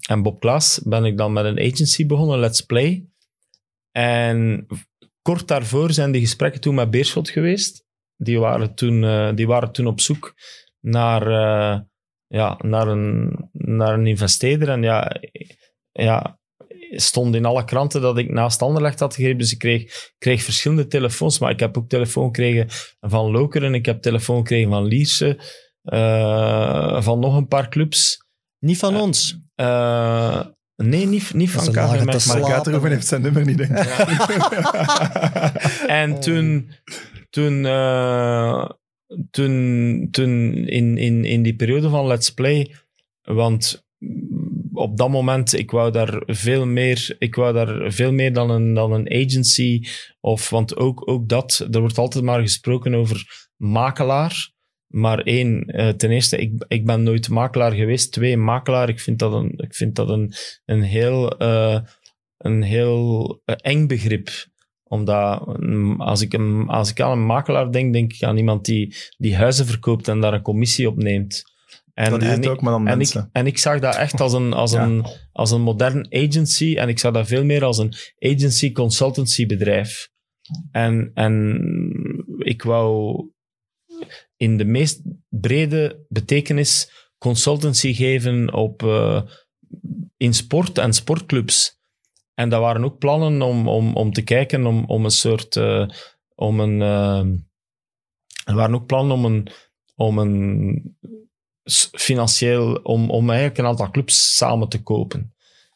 en 0.08 0.22
Bob 0.22 0.40
Klaas 0.40 0.80
ben 0.84 1.04
ik 1.04 1.16
dan 1.16 1.32
met 1.32 1.44
een 1.44 1.72
agency 1.72 2.06
begonnen, 2.06 2.38
Let's 2.38 2.60
Play. 2.60 3.06
En 3.92 4.66
kort 5.26 5.48
daarvoor 5.48 5.92
zijn 5.92 6.12
die 6.12 6.20
gesprekken 6.20 6.60
toen 6.60 6.74
met 6.74 6.90
Beerschot 6.90 7.30
geweest. 7.30 7.84
Die 8.16 8.40
waren 8.40 8.74
toen, 8.74 9.04
eh, 9.04 9.34
die 9.34 9.46
waren 9.46 9.72
toen 9.72 9.86
op 9.86 10.00
zoek 10.00 10.34
naar, 10.80 11.22
eh, 11.22 11.80
ja, 12.26 12.58
naar, 12.64 12.88
een, 12.88 13.36
naar 13.52 13.94
een 13.94 14.06
investeerder. 14.06 14.68
En 14.68 14.82
ja, 14.82 15.20
ja, 15.92 16.38
stond 16.90 17.34
in 17.34 17.44
alle 17.44 17.64
kranten 17.64 18.00
dat 18.00 18.18
ik 18.18 18.30
naast 18.30 18.62
Anderlecht 18.62 19.00
had 19.00 19.14
gegeven. 19.14 19.38
Dus 19.38 19.52
ik 19.52 19.58
kreeg, 19.58 20.12
kreeg 20.18 20.42
verschillende 20.42 20.86
telefoons. 20.86 21.38
Maar 21.38 21.50
ik 21.50 21.60
heb 21.60 21.78
ook 21.78 21.88
telefoon 21.88 22.26
gekregen 22.26 22.66
van 23.00 23.30
Lokeren. 23.30 23.74
Ik 23.74 23.86
heb 23.86 24.02
telefoon 24.02 24.36
gekregen 24.38 24.70
van 24.70 24.84
Lierse. 24.84 25.38
eh, 25.82 27.02
van 27.02 27.18
nog 27.18 27.36
een 27.36 27.48
paar 27.48 27.68
clubs. 27.68 28.16
Niet 28.58 28.78
van 28.78 28.96
ons. 28.96 29.38
Nee, 30.76 31.06
niet, 31.06 31.34
niet 31.34 31.50
van 31.50 31.64
KVM. 31.72 32.10
te 32.10 32.28
maar- 32.28 32.52
Uiterhoeven 32.52 32.90
heeft 32.90 33.06
zijn 33.06 33.22
nummer 33.22 33.44
niet, 33.44 33.58
denk 33.58 33.78
ik. 33.78 33.86
En 35.86 36.20
toen, 36.20 36.70
toen, 37.30 37.66
eh, 37.66 38.68
toen, 39.30 40.08
toen 40.10 40.54
in, 40.54 40.98
in, 40.98 41.24
in 41.24 41.42
die 41.42 41.56
periode 41.56 41.88
van 41.88 42.06
Let's 42.06 42.30
Play, 42.30 42.74
want 43.22 43.84
op 44.72 44.96
dat 44.96 45.10
moment, 45.10 45.58
ik 45.58 45.70
wou 45.70 45.92
daar 45.92 46.22
veel 46.26 46.66
meer, 46.66 47.16
ik 47.18 47.34
wou 47.34 47.52
daar 47.52 47.92
veel 47.92 48.12
meer 48.12 48.32
dan 48.32 48.50
een, 48.50 48.74
dan 48.74 48.92
een 48.92 49.10
agency, 49.12 49.82
of, 50.20 50.50
want 50.50 50.76
ook, 50.76 51.08
ook 51.10 51.28
dat, 51.28 51.66
er 51.70 51.80
wordt 51.80 51.98
altijd 51.98 52.24
maar 52.24 52.40
gesproken 52.40 52.94
over 52.94 53.48
makelaar. 53.56 54.54
Maar 54.86 55.18
één, 55.18 55.64
eh, 55.64 55.88
ten 55.88 56.10
eerste, 56.10 56.36
ik, 56.36 56.64
ik 56.68 56.86
ben 56.86 57.02
nooit 57.02 57.28
makelaar 57.28 57.72
geweest. 57.72 58.12
Twee, 58.12 58.36
makelaar, 58.36 58.88
ik 58.88 59.00
vind 59.00 59.18
dat 59.18 59.32
een, 59.32 59.52
ik 59.56 59.74
vind 59.74 59.94
dat 59.94 60.08
een, 60.08 60.32
een 60.64 60.82
heel, 60.82 61.38
eh, 61.38 61.80
een 62.36 62.62
heel 62.62 63.40
eh, 63.44 63.54
eng 63.58 63.86
begrip 63.86 64.28
omdat 64.88 65.58
mm, 65.60 66.00
als 66.00 66.20
ik, 66.20 66.32
een, 66.32 66.68
als 66.68 66.90
ik 66.90 67.00
aan 67.00 67.10
een 67.10 67.26
makelaar 67.26 67.72
denk, 67.72 67.92
denk 67.92 68.12
ik 68.12 68.22
aan 68.22 68.36
iemand 68.36 68.64
die, 68.64 68.94
die 69.16 69.36
huizen 69.36 69.66
verkoopt 69.66 70.08
en 70.08 70.20
daar 70.20 70.32
een 70.32 70.42
commissie 70.42 70.88
op 70.88 70.96
neemt. 70.96 71.42
En, 71.94 72.10
dat 72.10 72.22
is 72.22 72.28
en 72.28 72.34
het 72.34 72.44
ik- 72.44 72.50
ook, 72.50 72.60
maar 72.60 72.72
dan 72.72 72.86
en 72.86 72.90
ik, 72.92 72.96
mensen. 72.96 73.28
en 73.32 73.46
ik 73.46 73.58
zag 73.58 73.80
dat 73.80 73.96
echt 73.96 74.20
als 74.20 74.32
een, 74.32 74.52
als, 74.52 74.72
Ja. 74.72 74.82
een, 74.84 75.04
als 75.32 75.50
een 75.50 75.60
modern 75.62 76.06
agency 76.14 76.74
en 76.76 76.88
ik 76.88 76.98
zag 76.98 77.12
dat 77.12 77.26
veel 77.26 77.44
meer 77.44 77.64
als 77.64 77.78
een 77.78 77.94
agency 78.18 78.72
consultancy 78.72 79.46
bedrijf. 79.46 80.08
En, 80.70 81.10
en 81.14 82.24
ik 82.38 82.62
wou 82.62 83.14
in 84.36 84.56
de 84.56 84.64
meest 84.64 85.02
brede 85.28 86.04
betekenis 86.08 86.90
consultancy 87.18 87.92
geven 87.92 88.52
op, 88.52 88.82
eh, 88.82 89.22
in 90.16 90.34
sport 90.34 90.78
en 90.78 90.92
sportclubs. 90.92 91.78
En 92.34 92.48
dat 92.48 92.60
waren 92.60 92.84
ook 92.84 92.98
plannen 92.98 93.42
om, 93.42 93.68
om, 93.68 93.94
om 93.96 94.12
te 94.12 94.22
kijken 94.22 94.66
om, 94.66 94.84
om 94.84 95.04
een 95.04 95.10
soort. 95.10 95.56
eh, 95.56 95.88
om 96.34 96.60
een, 96.60 96.82
eh, 96.82 97.24
er 98.44 98.54
waren 98.54 98.74
ook 98.74 98.86
plannen 98.86 99.16
om 99.16 99.24
een, 99.24 99.48
om 99.94 100.18
een 100.18 100.96
financieel. 101.92 102.74
Om, 102.74 103.10
om 103.10 103.28
eigenlijk 103.28 103.58
een 103.58 103.66
aantal 103.66 103.90
clubs 103.90 104.36
samen 104.36 104.68
te 104.68 104.82
kopen. 104.82 105.34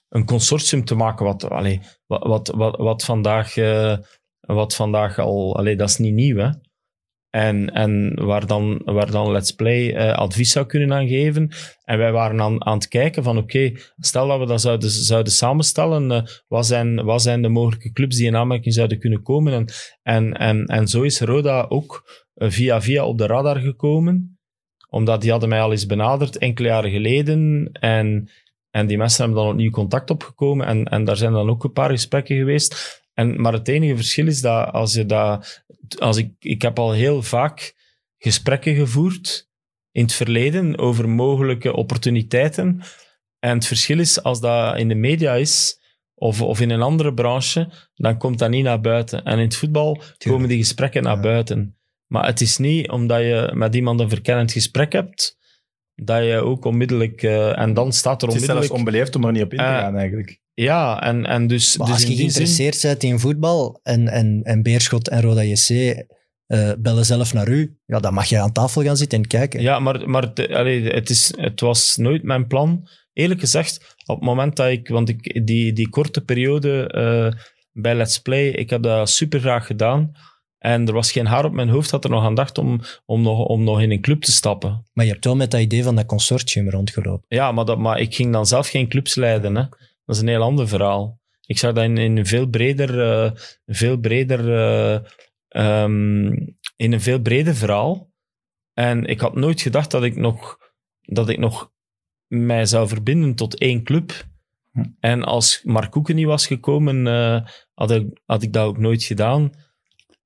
Een 0.09 0.27
consortium 0.27 0.85
te 0.85 0.95
maken 0.95 1.25
wat, 1.27 1.51
allee, 1.51 1.81
wat, 2.07 2.49
wat, 2.49 2.77
wat, 2.77 3.05
vandaag. 3.05 3.55
wat 4.41 4.75
vandaag 4.75 5.19
al. 5.19 5.57
Allee, 5.57 5.77
dat 5.77 5.89
is 5.89 5.97
niet 5.97 6.15
nieuw, 6.15 6.37
hè? 6.37 6.51
En, 7.31 7.73
en 7.73 8.25
waar, 8.25 8.47
dan, 8.47 8.81
waar 8.85 9.11
dan 9.11 9.31
Let's 9.31 9.53
Play 9.53 9.95
eh, 9.95 10.13
advies 10.13 10.53
zou 10.53 10.67
kunnen 10.67 10.93
aan 10.93 11.09
geven. 11.09 11.51
En 11.85 11.99
wij 11.99 12.13
waren 12.13 12.41
aan, 12.41 12.65
aan 12.65 12.75
het 12.75 12.89
kijken 12.89 13.23
van 13.23 13.39
oké, 13.39 13.73
stel 13.99 14.29
dat 14.29 14.39
we 14.39 14.47
dat 14.47 14.61
zouden, 14.61 14.91
zouden 14.91 15.33
samenstellen, 15.33 16.11
eh, 16.11 16.23
wat, 16.49 16.67
zijn, 16.67 17.05
wat 17.05 17.23
zijn 17.23 17.43
de 17.43 17.49
mogelijke 17.49 17.93
clubs 17.93 18.17
die 18.17 18.27
in 18.27 18.37
aanmerking 18.37 18.75
zouden 18.75 18.99
kunnen 18.99 19.23
komen? 19.23 19.53
En, 19.53 19.67
en, 20.03 20.33
en, 20.33 20.67
en 20.67 20.89
zo 20.89 21.03
is 21.03 21.21
Roda 21.21 21.67
ook 21.69 22.05
eh, 22.35 22.51
via 22.51 22.81
via 22.81 23.05
op 23.05 23.19
de 23.19 23.27
radar 23.27 23.59
gekomen, 23.59 24.39
omdat 24.89 25.21
die 25.21 25.31
hadden 25.31 25.49
mij 25.49 25.61
al 25.61 25.71
eens 25.71 25.87
benaderd 25.87 26.39
enkele 26.39 26.69
jaren 26.69 26.91
geleden 26.91 27.69
en, 27.73 28.31
en 28.71 28.87
die 28.87 28.99
mensen 28.99 29.25
hebben 29.25 29.43
dan 29.43 29.53
opnieuw 29.53 29.71
contact 29.71 30.11
opgekomen 30.11 30.67
en, 30.67 30.85
en 30.85 31.05
daar 31.05 31.17
zijn 31.17 31.33
dan 31.33 31.51
ook 31.51 31.65
een 31.65 31.73
paar 31.73 31.91
gesprekken 31.91 32.37
geweest. 32.37 33.00
En, 33.15 33.41
maar 33.41 33.53
het 33.53 33.69
enige 33.69 33.97
verschil 33.97 34.27
is 34.27 34.41
dat 34.41 34.73
als 34.73 34.95
je 34.95 35.07
dat... 35.07 35.65
Als 35.99 36.17
ik, 36.17 36.33
ik 36.39 36.63
heb 36.63 36.79
al 36.79 36.93
heel 36.93 37.23
vaak 37.23 37.75
gesprekken 38.19 38.75
gevoerd 38.75 39.49
in 39.93 40.03
het 40.03 40.13
verleden 40.13 40.79
over 40.79 41.09
mogelijke 41.09 41.73
opportuniteiten. 41.73 42.83
En 43.39 43.55
het 43.55 43.67
verschil 43.67 43.99
is, 43.99 44.23
als 44.23 44.41
dat 44.41 44.77
in 44.79 44.89
de 44.89 44.95
media 44.95 45.35
is, 45.35 45.79
of, 46.15 46.43
of 46.43 46.61
in 46.61 46.71
een 46.71 46.83
andere 46.83 47.15
branche, 47.15 47.73
dan 47.95 48.19
komt 48.19 48.39
dat 48.39 48.51
niet 48.51 48.65
naar 48.65 48.81
buiten. 48.81 49.25
En 49.25 49.39
in 49.39 49.45
het 49.45 49.57
voetbal 49.57 50.03
komen 50.19 50.49
die 50.49 50.59
gesprekken 50.59 51.03
naar 51.03 51.17
Ja. 51.17 51.23
buiten. 51.23 51.79
Maar 52.07 52.27
het 52.27 52.41
is 52.41 52.57
niet 52.57 52.91
omdat 52.91 53.21
je 53.21 53.51
met 53.55 53.75
iemand 53.75 54.01
een 54.01 54.09
verkennend 54.09 54.53
gesprek 54.53 54.93
hebt, 54.93 55.39
dat 56.05 56.25
je 56.25 56.37
ook 56.37 56.65
onmiddellijk... 56.65 57.23
eh, 57.23 57.59
en 57.59 57.75
dan 57.75 57.93
staat 57.93 58.23
er 58.23 58.29
Het 58.29 58.37
is 58.37 58.45
zelfs 58.45 58.69
onmiddellijk... 58.69 58.89
onbeleefd 58.89 59.17
om 59.17 59.25
er 59.25 59.33
niet 59.33 59.43
op 59.43 59.53
in 59.53 59.59
te 59.59 59.65
Eh, 59.65 59.79
gaan, 59.79 59.97
eigenlijk. 59.97 60.41
Ja, 60.55 61.03
en, 61.03 61.27
en 61.27 61.47
dus, 61.47 61.77
Maar 61.77 61.87
dus 61.87 61.95
als 61.97 62.05
je 62.05 62.09
zin... 62.09 62.17
geïnteresseerd 62.17 62.83
bent 62.83 63.03
in 63.03 63.19
voetbal 63.19 63.81
en, 63.83 64.09
en, 64.09 64.41
en 64.43 64.63
Beerschot 64.63 65.09
en 65.09 65.21
Roda 65.21 65.43
JC 65.43 65.69
eh, 66.47 66.73
bellen 66.79 67.05
zelf 67.05 67.33
naar 67.33 67.49
u, 67.49 67.77
ja, 67.87 67.99
dan 67.99 68.15
mag 68.15 68.27
je 68.27 68.39
aan 68.39 68.53
tafel 68.53 68.83
gaan 68.83 68.97
zitten 68.97 69.19
en 69.19 69.27
kijken. 69.27 69.63
Ja, 69.63 69.79
maar, 69.79 70.09
maar 70.09 70.23
het, 70.23 70.49
allee, 70.49 70.89
het, 70.91 71.11
is, 71.11 71.33
het 71.37 71.61
was 71.61 71.97
nooit 71.97 72.23
mijn 72.23 72.47
plan. 72.47 72.89
Eerlijk 73.13 73.41
gezegd, 73.41 73.95
op 74.07 74.17
het 74.17 74.25
moment 74.25 74.57
dat 74.57 74.69
ik... 74.69 74.89
Want 74.89 75.09
ik, 75.09 75.47
die, 75.47 75.73
die 75.73 75.89
korte 75.89 76.21
periode 76.21 76.87
eh, 76.87 77.41
bij 77.73 77.95
Let's 77.95 78.19
Play, 78.19 78.49
ik 78.49 78.71
heb 78.71 78.83
dat 78.83 79.11
super 79.11 79.41
graag 79.41 79.67
gedaan. 79.67 80.13
En 80.61 80.87
er 80.87 80.93
was 80.93 81.13
geen 81.13 81.27
haar 81.27 81.45
op 81.45 81.53
mijn 81.53 81.69
hoofd 81.69 81.91
dat 81.91 82.05
er 82.05 82.11
nog 82.11 82.25
aan 82.25 82.35
dacht 82.35 82.59
om, 82.59 82.81
om, 83.05 83.23
nog, 83.23 83.45
om 83.45 83.65
nog 83.65 83.81
in 83.81 83.91
een 83.91 84.01
club 84.01 84.23
te 84.23 84.33
stappen. 84.33 84.87
Maar 84.93 85.05
je 85.05 85.13
hebt 85.13 85.25
wel 85.25 85.37
met 85.37 85.51
dat 85.51 85.61
idee 85.61 85.83
van 85.83 85.97
dat 85.97 86.07
consortium 86.07 86.71
rondgelopen. 86.71 87.25
Ja, 87.29 87.53
maar, 87.53 87.65
dat, 87.65 87.79
maar 87.79 88.01
ik 88.01 88.15
ging 88.15 88.33
dan 88.33 88.47
zelf 88.47 88.69
geen 88.69 88.89
clubs 88.89 89.15
leiden. 89.15 89.57
Hè. 89.57 89.63
Dat 90.05 90.17
is 90.17 90.21
een 90.21 90.29
heel 90.29 90.43
ander 90.43 90.69
verhaal. 90.69 91.21
Ik 91.47 91.59
zag 91.59 91.73
dat 91.73 91.85
in, 91.85 91.99
in 91.99 92.17
een 92.17 92.27
veel 92.27 92.47
breder, 92.47 93.01
eh, 93.01 93.31
veel 93.67 93.97
breder 93.97 94.55
eh, 94.55 95.01
ehm, 95.49 96.27
in 96.77 96.93
een 96.93 97.01
veel 97.01 97.21
breder 97.21 97.55
verhaal. 97.55 98.11
En 98.73 99.05
ik 99.05 99.21
had 99.21 99.35
nooit 99.35 99.61
gedacht 99.61 99.91
dat 99.91 100.03
ik 100.03 100.17
nog, 100.17 100.59
dat 101.01 101.29
ik 101.29 101.39
nog 101.39 101.73
mij 102.27 102.67
zou 102.67 102.89
verbinden 102.89 103.35
tot 103.35 103.59
één 103.59 103.83
club. 103.83 104.27
Hm. 104.73 104.85
En 105.01 105.25
als 105.25 105.61
Mark 105.65 105.91
Koeken 105.91 106.15
niet 106.15 106.27
was 106.27 106.47
gekomen, 106.47 107.07
eh, 107.07 107.47
had, 107.75 107.91
ik, 107.91 108.21
had 108.25 108.43
ik 108.43 108.53
dat 108.53 108.67
ook 108.67 108.79
nooit 108.79 109.03
gedaan. 109.03 109.53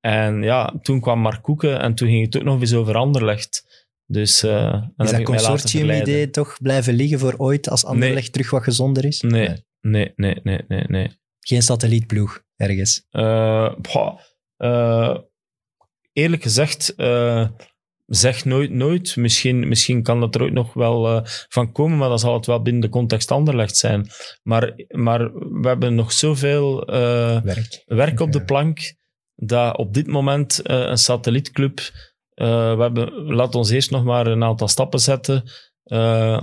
En 0.05 0.43
ja, 0.43 0.75
toen 0.83 1.01
kwam 1.01 1.19
Mark 1.19 1.43
Koeken 1.43 1.81
en 1.81 1.95
toen 1.95 2.09
ging 2.09 2.25
het 2.25 2.37
ook 2.37 2.43
nog 2.43 2.61
eens 2.61 2.75
over 2.75 2.97
Anderlecht. 2.97 3.65
Dus 4.07 4.41
dan 4.41 4.93
Is 4.97 5.11
dat 5.11 5.23
consortium-idee 5.23 6.31
toch 6.31 6.57
blijven 6.63 6.95
liggen 6.95 7.19
voor 7.19 7.35
ooit 7.37 7.69
als 7.69 7.85
Anderlecht 7.85 8.33
terug 8.33 8.51
wat 8.51 8.63
gezonder 8.63 9.05
is? 9.05 9.21
Nee, 9.21 9.65
nee, 9.81 10.13
nee, 10.17 10.41
nee, 10.43 10.61
nee, 10.69 10.85
nee. 10.87 11.11
Geen 11.41 11.63
satellietploeg 11.63 12.43
ergens. 12.57 13.07
Eh, 13.11 13.73
eh, 14.57 15.19
eerlijk 16.13 16.43
gezegd, 16.43 16.95
zeg 18.07 18.45
nooit 18.45 18.71
nooit. 18.71 19.17
Misschien, 19.17 19.69
misschien 19.69 20.03
kan 20.03 20.21
dat 20.21 20.35
er 20.35 20.43
ooit 20.43 20.53
nog 20.53 20.75
wel 20.75 21.23
van 21.49 21.73
komen, 21.73 21.99
maar 21.99 22.09
dan 22.09 22.19
zal 22.19 22.35
het 22.35 22.47
wel 22.47 22.63
binnen 22.63 22.83
de 22.83 22.89
context 22.89 23.31
Anderlecht 23.31 23.77
zijn. 23.77 24.09
Maar, 24.43 24.85
maar 24.89 25.33
we 25.33 25.69
hebben 25.69 25.95
nog 25.95 26.13
zoveel 26.13 26.85
Werk. 26.85 27.83
werk 27.87 28.21
op 28.21 28.33
de 28.33 28.45
plank 28.45 29.03
dat 29.37 29.77
op 29.77 29.95
dit 29.95 30.07
moment 30.07 30.63
eh, 30.63 30.81
een 30.81 30.99
satellietclub... 30.99 31.79
eh, 32.35 32.77
we 32.77 32.83
hebben, 32.83 33.13
laat 33.13 33.55
ons 33.55 33.71
eerst 33.71 33.91
nog 33.91 34.05
maar 34.05 34.27
een 34.27 34.45
aantal 34.45 34.69
stappen 34.69 35.01
zetten. 35.01 35.45
Eh, 35.85 36.43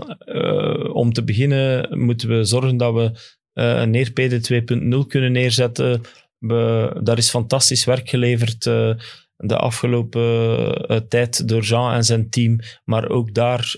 om 0.94 1.14
te 1.14 1.24
beginnen 1.24 2.00
moeten 2.00 2.30
we 2.30 2.44
zorgen 2.44 2.78
dat 2.78 2.94
we 2.94 3.12
een 3.54 3.90
Neerpede 3.90 4.64
2.0 5.02 5.08
kunnen 5.08 5.32
neerzetten. 5.32 6.02
We, 6.38 6.92
daar 7.04 7.18
is 7.18 7.30
fantastisch 7.30 7.86
werk 7.86 8.10
geleverd 8.10 8.64
de 9.36 9.58
afgelopen 9.58 11.08
tijd 11.08 11.48
door 11.48 11.62
Jean 11.62 11.94
en 11.94 12.04
zijn 12.04 12.30
team. 12.30 12.60
Maar 12.86 13.10
ook 13.10 13.34
daar 13.34 13.76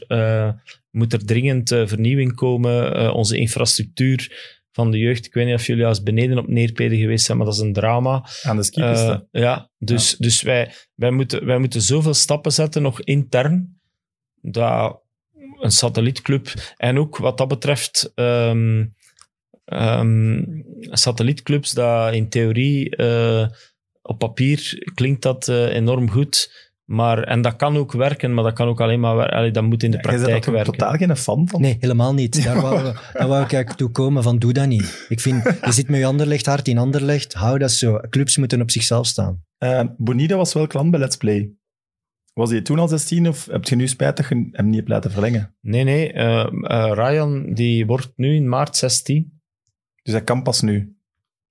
moet 0.92 1.14
er 1.14 1.26
dringend 1.26 1.70
vernieuwing 1.70 2.36
komen. 2.36 3.14
Onze 3.14 3.38
infrastructuur 3.38 4.32
van 4.74 4.92
de 4.92 4.98
jeugd. 4.98 5.26
Ik 5.26 5.34
weet 5.34 5.46
niet 5.46 5.56
of 5.56 5.66
jullie 5.66 5.86
als 5.86 6.04
beneden 6.04 6.38
op 6.38 6.48
Neerpede 6.48 6.98
geweest 6.98 7.26
zijn, 7.26 7.38
maar 7.38 7.46
dat 7.46 7.56
is 7.56 7.62
een 7.62 7.74
drama. 7.74 8.26
Aan 8.44 8.56
de 8.56 8.64
skipiste. 8.64 9.28
Eh, 9.32 9.42
ja, 9.42 9.70
dus, 9.78 10.16
dus 10.18 10.42
wij, 10.42 10.72
wij, 10.96 11.12
moeten, 11.12 11.46
wij 11.46 11.58
moeten 11.58 11.82
zoveel 11.82 12.14
stappen 12.14 12.52
zetten, 12.52 12.82
nog 12.82 13.02
intern, 13.02 13.80
dat 14.42 15.02
een 15.60 15.72
satellietclub, 15.72 16.54
en 16.78 17.00
ook 17.00 17.18
wat 17.18 17.38
dat 17.38 17.48
betreft, 17.48 18.12
ehm, 18.16 18.86
ehm, 19.66 20.44
satellietclubs, 20.80 21.72
dat 21.72 22.14
in 22.14 22.30
theorie, 22.30 22.96
eh, 22.96 23.48
op 24.02 24.20
papier 24.20 24.92
klinkt 24.94 25.22
dat 25.22 25.48
eh, 25.48 25.76
enorm 25.76 26.10
goed, 26.10 26.72
maar, 26.94 27.24
en 27.24 27.42
dat 27.42 27.56
kan 27.56 27.78
ook 27.78 27.92
werken, 27.92 28.34
maar 28.34 28.44
dat 28.44 28.54
kan 28.54 28.68
ook 28.68 28.82
alleen 28.82 29.00
maar 29.00 29.30
Allee, 29.30 29.52
dat 29.52 29.64
moet 29.64 29.84
in 29.84 29.92
de 29.92 29.98
bent 29.98 30.16
praktijk 30.16 30.46
werken. 30.46 30.72
totaal 30.72 30.94
geen 30.94 31.18
fan 31.18 31.48
van? 31.50 31.62
Nee, 31.62 31.78
helemaal 31.80 32.14
niet. 32.14 32.44
Daar 32.44 32.62
wou, 32.62 32.84
daar 33.14 33.28
wou 33.28 33.44
ik 33.44 33.54
eigenlijk 33.54 33.78
toe 33.78 33.90
komen 33.90 34.24
van 34.24 34.40
doe 34.40 34.54
dat 34.54 34.68
niet. 34.68 35.06
Ik 35.10 35.20
vind, 35.20 35.44
je 35.44 35.72
zit 35.72 35.90
met 35.90 36.00
je 36.00 36.06
Anderlecht 36.06 36.46
hard 36.46 36.68
in 36.68 36.78
Anderlecht, 36.78 37.34
hou 37.34 37.58
dat 37.58 37.72
zo. 37.72 38.00
Clubs 38.10 38.38
moeten 38.38 38.62
op 38.62 38.72
zichzelf 38.72 39.08
staan. 39.08 39.44
Eh, 39.58 39.84
Bonida 39.98 40.36
was 40.36 40.54
wel 40.54 40.68
klant 40.68 40.92
bij 40.92 41.00
Let's 41.00 41.18
Play. 41.18 41.52
Was 42.34 42.50
hij 42.50 42.62
toen 42.62 42.80
al 42.80 42.88
16 42.88 43.28
of 43.28 43.46
heb 43.46 43.64
je 43.64 43.76
nu 43.76 43.88
spijt 43.88 44.18
dat 44.18 44.28
je 44.30 44.48
hem 44.52 44.66
niet 44.66 44.76
hebt 44.76 44.90
laten 44.90 45.12
verlengen? 45.12 45.56
Nee, 45.62 45.84
nee, 45.84 46.14
eh, 46.14 46.48
eh, 46.62 46.92
Ryan 46.94 47.54
die 47.54 47.86
wordt 47.86 48.12
nu 48.16 48.36
in 48.36 48.50
maart 48.50 48.76
16. 48.76 49.42
Dus 50.02 50.14
hij 50.14 50.24
kan 50.24 50.44
pas 50.44 50.62
nu. 50.62 50.98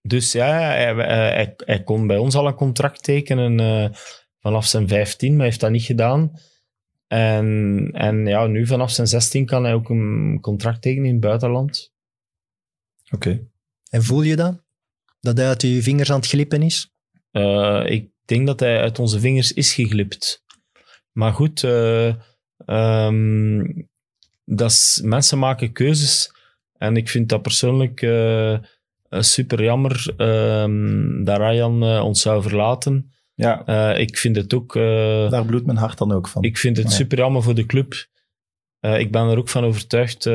Dus 0.00 0.32
ja, 0.32 0.46
hij, 0.46 0.94
hij, 0.94 1.32
hij, 1.32 1.54
hij 1.56 1.82
kon 1.82 2.06
bij 2.06 2.16
ons 2.16 2.34
al 2.34 2.46
een 2.46 2.54
contract 2.54 3.02
tekenen 3.02 3.60
eh, 3.60 3.90
vanaf 4.42 4.66
zijn 4.66 4.88
15, 4.88 5.30
maar 5.30 5.38
hij 5.38 5.46
heeft 5.46 5.60
dat 5.60 5.70
niet 5.70 5.82
gedaan. 5.82 6.32
En, 7.06 7.88
en 7.92 8.26
ja, 8.26 8.46
nu 8.46 8.66
vanaf 8.66 8.90
zijn 8.90 9.06
16 9.06 9.46
kan 9.46 9.64
hij 9.64 9.74
ook 9.74 9.88
een 9.88 10.38
contract 10.40 10.82
tekenen 10.82 11.06
in 11.06 11.12
het 11.12 11.20
buitenland. 11.20 11.92
Oké. 13.10 13.48
En 13.90 14.02
voel 14.02 14.22
je 14.22 14.36
dat? 14.36 14.64
Dat 15.20 15.36
hij 15.36 15.46
uit 15.46 15.62
je 15.62 15.82
vingers 15.82 16.10
aan 16.10 16.16
het 16.16 16.28
glippen 16.28 16.62
is? 16.62 16.90
Eh, 17.30 17.82
ik 17.86 18.10
denk 18.24 18.46
dat 18.46 18.60
hij 18.60 18.80
uit 18.80 18.98
onze 18.98 19.20
vingers 19.20 19.52
is 19.52 19.74
geglipt. 19.74 20.44
Maar 21.12 21.32
goed, 21.32 21.64
eh, 21.64 22.14
ehm, 22.66 23.64
dat 24.44 24.70
is, 24.70 25.00
mensen 25.04 25.38
maken 25.38 25.72
keuzes. 25.72 26.34
En 26.78 26.96
ik 26.96 27.08
vind 27.08 27.28
dat 27.28 27.42
persoonlijk 27.42 28.02
eh, 28.02 28.58
super 29.08 29.62
jammer 29.62 30.14
ehm, 30.16 31.24
dat 31.24 31.38
Ryan 31.38 31.82
ons 31.82 32.20
zou 32.20 32.42
verlaten. 32.42 33.11
Ja, 33.34 33.64
Eh, 33.66 34.00
ik 34.00 34.18
vind 34.18 34.36
het 34.36 34.54
ook... 34.54 34.76
eh, 34.76 35.30
daar 35.30 35.46
bloedt 35.46 35.66
mijn 35.66 35.78
hart 35.78 35.98
dan 35.98 36.12
ook 36.12 36.28
van. 36.28 36.42
Ik 36.42 36.58
vind 36.58 36.76
het 36.76 36.88
Ja. 36.90 36.92
super 36.94 37.18
jammer 37.18 37.42
voor 37.42 37.54
de 37.54 37.66
club. 37.66 37.94
Eh, 38.80 38.98
ik 38.98 39.12
ben 39.12 39.28
er 39.28 39.38
ook 39.38 39.48
van 39.48 39.64
overtuigd 39.64 40.28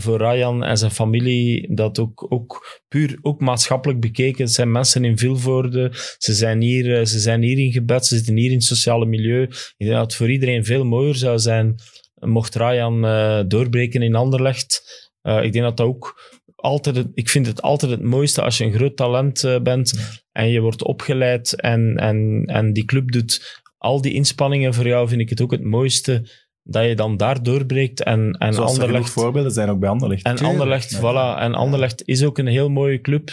voor 0.00 0.18
Ryan 0.18 0.64
en 0.64 0.78
zijn 0.78 0.90
familie 0.90 1.74
dat 1.74 1.98
ook, 1.98 2.26
ook 2.28 2.80
puur 2.88 3.18
ook 3.22 3.40
maatschappelijk 3.40 4.00
bekeken. 4.00 4.44
Het 4.44 4.52
zijn 4.52 4.70
mensen 4.72 5.04
in 5.04 5.18
Vilvoorde. 5.18 5.90
Ze 6.18 6.32
zijn 6.34 6.60
hier, 6.60 7.06
ze 7.06 7.18
zijn 7.18 7.42
hier 7.42 7.58
ingebed. 7.58 8.06
Ze 8.06 8.16
zitten 8.16 8.36
hier 8.36 8.50
in 8.50 8.56
het 8.56 8.64
sociale 8.64 9.06
milieu. 9.06 9.42
Ik 9.42 9.74
denk 9.76 9.90
dat 9.90 10.00
het 10.00 10.14
voor 10.14 10.30
iedereen 10.30 10.64
veel 10.64 10.84
mooier 10.84 11.14
zou 11.14 11.38
zijn 11.38 11.74
mocht 12.14 12.54
Ryan 12.54 13.00
doorbreken 13.48 14.02
in 14.02 14.14
Anderlecht. 14.14 14.82
Ik 15.22 15.52
denk 15.52 15.64
dat 15.64 15.76
dat 15.76 15.86
ook 15.86 16.37
altijd... 16.60 16.96
het- 16.96 17.10
ik 17.14 17.28
vind 17.28 17.46
het 17.46 17.62
altijd 17.62 17.90
het 17.90 18.02
mooiste 18.02 18.42
als 18.42 18.58
je 18.58 18.64
een 18.64 18.72
groot 18.72 18.96
talent 18.96 19.44
eh, 19.44 19.60
bent 19.60 20.20
en 20.32 20.48
je 20.48 20.60
wordt 20.60 20.82
opgeleid 20.84 21.60
en, 21.60 21.96
en, 21.96 22.42
en 22.46 22.72
die 22.72 22.84
club 22.84 23.10
doet 23.12 23.62
al 23.78 24.00
die 24.00 24.12
inspanningen 24.12 24.74
voor 24.74 24.86
jou, 24.86 25.08
vind 25.08 25.20
ik 25.20 25.28
het 25.28 25.40
ook 25.40 25.50
het 25.50 25.64
mooiste 25.64 26.28
dat 26.62 26.84
je 26.84 26.94
dan 26.94 27.16
daar 27.16 27.42
doorbreekt 27.42 28.02
en, 28.02 28.32
en 28.38 28.54
Zoals 28.54 28.76
er 28.76 28.82
Anderlecht... 28.82 29.10
voorbeelden 29.10 29.52
zijn 29.52 29.68
ook 29.68 29.78
bij 29.78 29.88
Anderlecht. 29.88 30.22
En 30.24 30.34
Tuurlijk. 30.34 30.58
Anderlecht, 30.58 30.90
Ja. 30.90 30.98
voilà. 30.98 31.40
En 31.40 31.54
Anderlecht 31.54 32.02
is 32.04 32.24
ook 32.24 32.38
een 32.38 32.46
heel 32.46 32.68
mooie 32.68 33.00
club. 33.00 33.30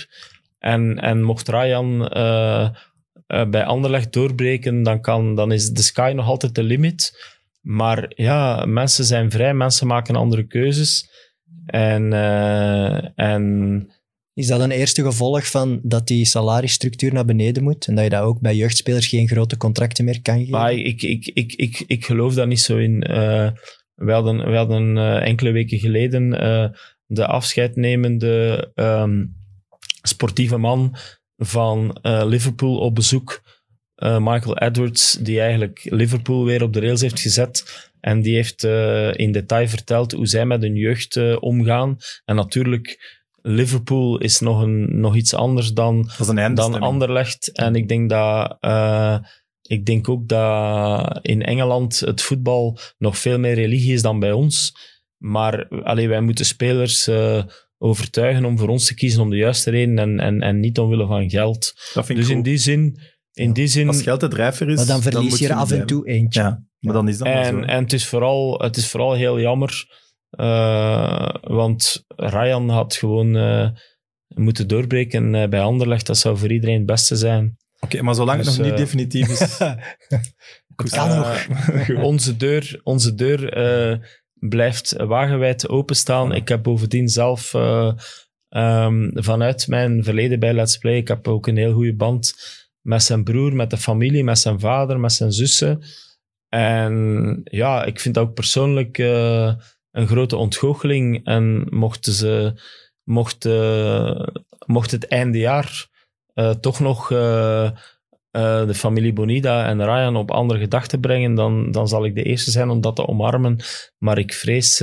En, 0.59 0.99
en 0.99 1.21
mocht 1.23 1.47
Ryan 1.49 2.07
eh, 2.07 2.69
eh, 3.27 3.49
bij 3.49 3.65
Anderlecht 3.65 4.13
doorbreken, 4.13 4.83
dan, 4.83 5.01
kan, 5.01 5.35
dan 5.35 5.51
is 5.51 5.69
de 5.69 5.81
sky 5.81 6.11
nog 6.15 6.27
altijd 6.27 6.55
de 6.55 6.63
limit. 6.63 7.33
Maar 7.61 8.11
ja, 8.15 8.65
mensen 8.67 9.05
zijn 9.05 9.31
vrij, 9.31 9.53
mensen 9.53 9.87
maken 9.87 10.15
andere 10.15 10.43
keuzes. 10.47 11.09
En, 11.65 12.13
eh, 12.13 13.19
en 13.19 13.89
Is 14.33 14.47
dat 14.47 14.59
een 14.59 14.71
eerste 14.71 15.03
gevolg 15.03 15.47
van 15.49 15.79
dat 15.83 16.07
die 16.07 16.25
salarisstructuur 16.25 17.13
naar 17.13 17.25
beneden 17.25 17.63
moet? 17.63 17.87
En 17.87 17.95
dat 17.95 18.03
je 18.03 18.09
dat 18.09 18.23
ook 18.23 18.39
bij 18.39 18.55
jeugdspelers 18.55 19.07
geen 19.07 19.27
grote 19.27 19.57
contracten 19.57 20.05
meer 20.05 20.21
kan 20.21 20.37
geven? 20.37 20.51
Maar 20.51 20.73
ik, 20.73 21.01
ik, 21.01 21.31
ik, 21.33 21.53
ik, 21.53 21.83
ik 21.87 22.05
geloof 22.05 22.33
daar 22.33 22.47
niet 22.47 22.61
zo 22.61 22.77
in. 22.77 23.03
Eh 23.03 23.51
we 23.95 24.11
hadden, 24.11 24.49
we 24.49 24.55
hadden 24.55 24.97
eh, 24.97 25.27
enkele 25.27 25.51
weken 25.51 25.79
geleden 25.79 26.39
eh, 26.39 26.69
de 27.05 27.27
afscheidnemende 27.27 28.71
ehm, 28.75 29.25
sportieve 30.01 30.57
man 30.57 30.95
van 31.37 31.99
Liverpool 32.01 32.77
op 32.77 32.95
bezoek. 32.95 33.41
Michael 33.95 34.57
Edwards, 34.57 35.11
die 35.11 35.39
eigenlijk 35.39 35.87
Liverpool 35.89 36.45
weer 36.45 36.63
op 36.63 36.73
de 36.73 36.79
rails 36.79 37.01
heeft 37.01 37.19
gezet. 37.19 37.89
En 38.05 38.21
die 38.21 38.35
heeft 38.35 38.63
eh, 38.63 39.13
in 39.13 39.31
detail 39.31 39.67
verteld 39.67 40.11
hoe 40.11 40.27
zij 40.27 40.45
met 40.45 40.61
hun 40.61 40.75
jeugd 40.75 41.15
eh, 41.15 41.37
omgaan. 41.39 41.97
En 42.25 42.35
natuurlijk, 42.35 43.17
Liverpool 43.41 44.17
is 44.17 44.39
nog, 44.39 44.61
een, 44.61 44.99
nog 44.99 45.15
iets 45.15 45.33
anders 45.33 45.73
dan 45.73 46.09
dan. 46.55 46.81
Anderlecht. 46.81 47.51
En 47.51 47.75
ik 47.75 47.87
denk 47.87 48.09
dat... 48.09 48.57
eh, 48.59 49.17
ik 49.61 49.85
denk 49.85 50.09
ook 50.09 50.27
dat 50.27 51.19
in 51.21 51.43
Engeland 51.43 51.99
het 51.99 52.21
voetbal 52.21 52.79
nog 52.97 53.17
veel 53.17 53.39
meer 53.39 53.53
religie 53.53 53.93
is 53.93 54.01
dan 54.01 54.19
bij 54.19 54.31
ons. 54.31 54.73
Maar 55.17 55.67
allee, 55.67 56.07
wij 56.07 56.21
moeten 56.21 56.45
spelers 56.45 57.09
overtuigen 57.77 58.45
om 58.45 58.57
voor 58.57 58.69
ons 58.69 58.85
te 58.85 58.95
kiezen 58.95 59.21
om 59.21 59.29
de 59.29 59.35
juiste 59.37 59.69
reden 59.69 59.99
en, 59.99 60.19
en, 60.19 60.41
en 60.41 60.59
niet 60.59 60.79
omwille 60.79 61.07
van 61.07 61.29
geld. 61.29 61.73
Dus 62.07 62.29
in 62.29 62.41
die 62.41 62.57
zin 62.57 62.99
In 63.35 63.53
die 63.53 63.67
zin... 63.67 63.87
Als 63.87 64.01
geld 64.01 64.19
de 64.19 64.27
drijver 64.27 64.69
is, 64.69 64.77
Maar 64.77 64.85
dan 64.85 65.01
verlies 65.01 65.39
je 65.39 65.47
er 65.47 65.53
af 65.53 65.71
en 65.71 65.85
toe 65.85 66.07
eentje. 66.07 66.41
Ja, 66.41 66.63
maar 66.79 66.93
dan 66.93 67.07
is 67.07 67.17
dat 67.17 67.27
maar 67.27 67.45
zo. 67.45 67.57
En, 67.57 67.65
en 67.65 67.83
het, 67.83 67.93
is 67.93 68.07
vooral, 68.07 68.59
het 68.59 68.77
is 68.77 68.87
vooral 68.87 69.13
heel 69.13 69.39
jammer, 69.39 69.85
eh, 70.29 71.35
want 71.41 72.03
Ryan 72.07 72.69
had 72.69 72.95
gewoon 72.95 73.35
eh, 73.35 73.69
moeten 74.27 74.67
doorbreken 74.67 75.35
eh, 75.35 75.49
bij 75.49 75.61
Anderlecht. 75.61 76.05
Dat 76.05 76.17
zou 76.17 76.37
voor 76.37 76.51
iedereen 76.51 76.77
het 76.77 76.85
beste 76.85 77.15
zijn. 77.15 77.57
Oké, 77.79 78.01
maar 78.01 78.15
zolang 78.15 78.37
het 78.37 78.47
Dus, 78.47 78.57
nog 78.57 78.67
niet 78.67 78.77
definitief 78.77 79.29
is... 79.29 79.57
Kan 80.75 81.09
Eh, 81.09 82.03
onze 82.11 82.37
deur, 82.37 82.79
onze 82.83 83.15
deur 83.15 83.53
eh, 83.53 83.97
blijft 84.33 84.95
wagenwijd 84.95 85.69
openstaan. 85.69 86.33
Ik 86.33 86.47
heb 86.47 86.63
bovendien 86.63 87.09
zelf 87.09 87.53
eh, 87.53 87.91
ehm, 88.49 89.09
vanuit 89.13 89.67
mijn 89.67 90.03
verleden 90.03 90.39
bij 90.39 90.53
Let's 90.53 90.77
Play, 90.77 90.95
ik 90.95 91.07
heb 91.07 91.27
ook 91.27 91.47
een 91.47 91.57
heel 91.57 91.73
goede 91.73 91.95
band 91.95 92.33
met 92.85 93.03
zijn 93.03 93.23
broer, 93.23 93.55
met 93.55 93.69
de 93.69 93.77
familie, 93.77 94.23
met 94.23 94.39
zijn 94.39 94.59
vader, 94.59 94.99
met 94.99 95.13
zijn 95.13 95.31
zussen. 95.31 95.81
En 96.49 97.41
ja, 97.43 97.83
ik 97.83 97.99
vind 97.99 98.15
dat 98.15 98.27
ook 98.27 98.33
persoonlijk 98.33 98.97
eh, 98.97 99.53
een 99.91 100.07
grote 100.07 100.35
ontgoocheling. 100.35 101.25
En 101.25 101.67
mochten 101.69 102.13
ze, 102.13 102.61
mocht, 103.03 103.49
mocht 104.65 104.91
het 104.91 105.07
einde 105.07 105.37
jaar 105.37 105.87
eh, 106.33 106.49
toch 106.49 106.79
nog 106.79 107.11
eh, 107.11 107.71
de 108.31 108.73
familie 108.73 109.13
Bonida 109.13 109.67
en 109.67 109.83
Ryan 109.83 110.15
op 110.15 110.31
andere 110.31 110.59
gedachten 110.59 110.99
brengen, 110.99 111.35
dan, 111.35 111.71
dan 111.71 111.87
zal 111.87 112.05
ik 112.05 112.15
de 112.15 112.23
eerste 112.23 112.51
zijn 112.51 112.69
om 112.69 112.81
dat 112.81 112.95
te 112.95 113.07
omarmen. 113.07 113.59
Maar 113.97 114.17
ik 114.17 114.33
vrees, 114.33 114.81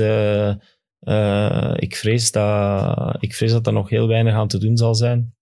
ik 1.75 1.95
vrees, 1.95 2.31
dat, 2.31 3.15
ik 3.19 3.33
vrees 3.33 3.51
dat 3.51 3.67
er 3.67 3.73
nog 3.73 3.89
heel 3.89 4.07
weinig 4.07 4.33
aan 4.33 4.47
te 4.47 4.57
doen 4.59 4.77
zal 4.77 4.95
zijn. 4.95 5.33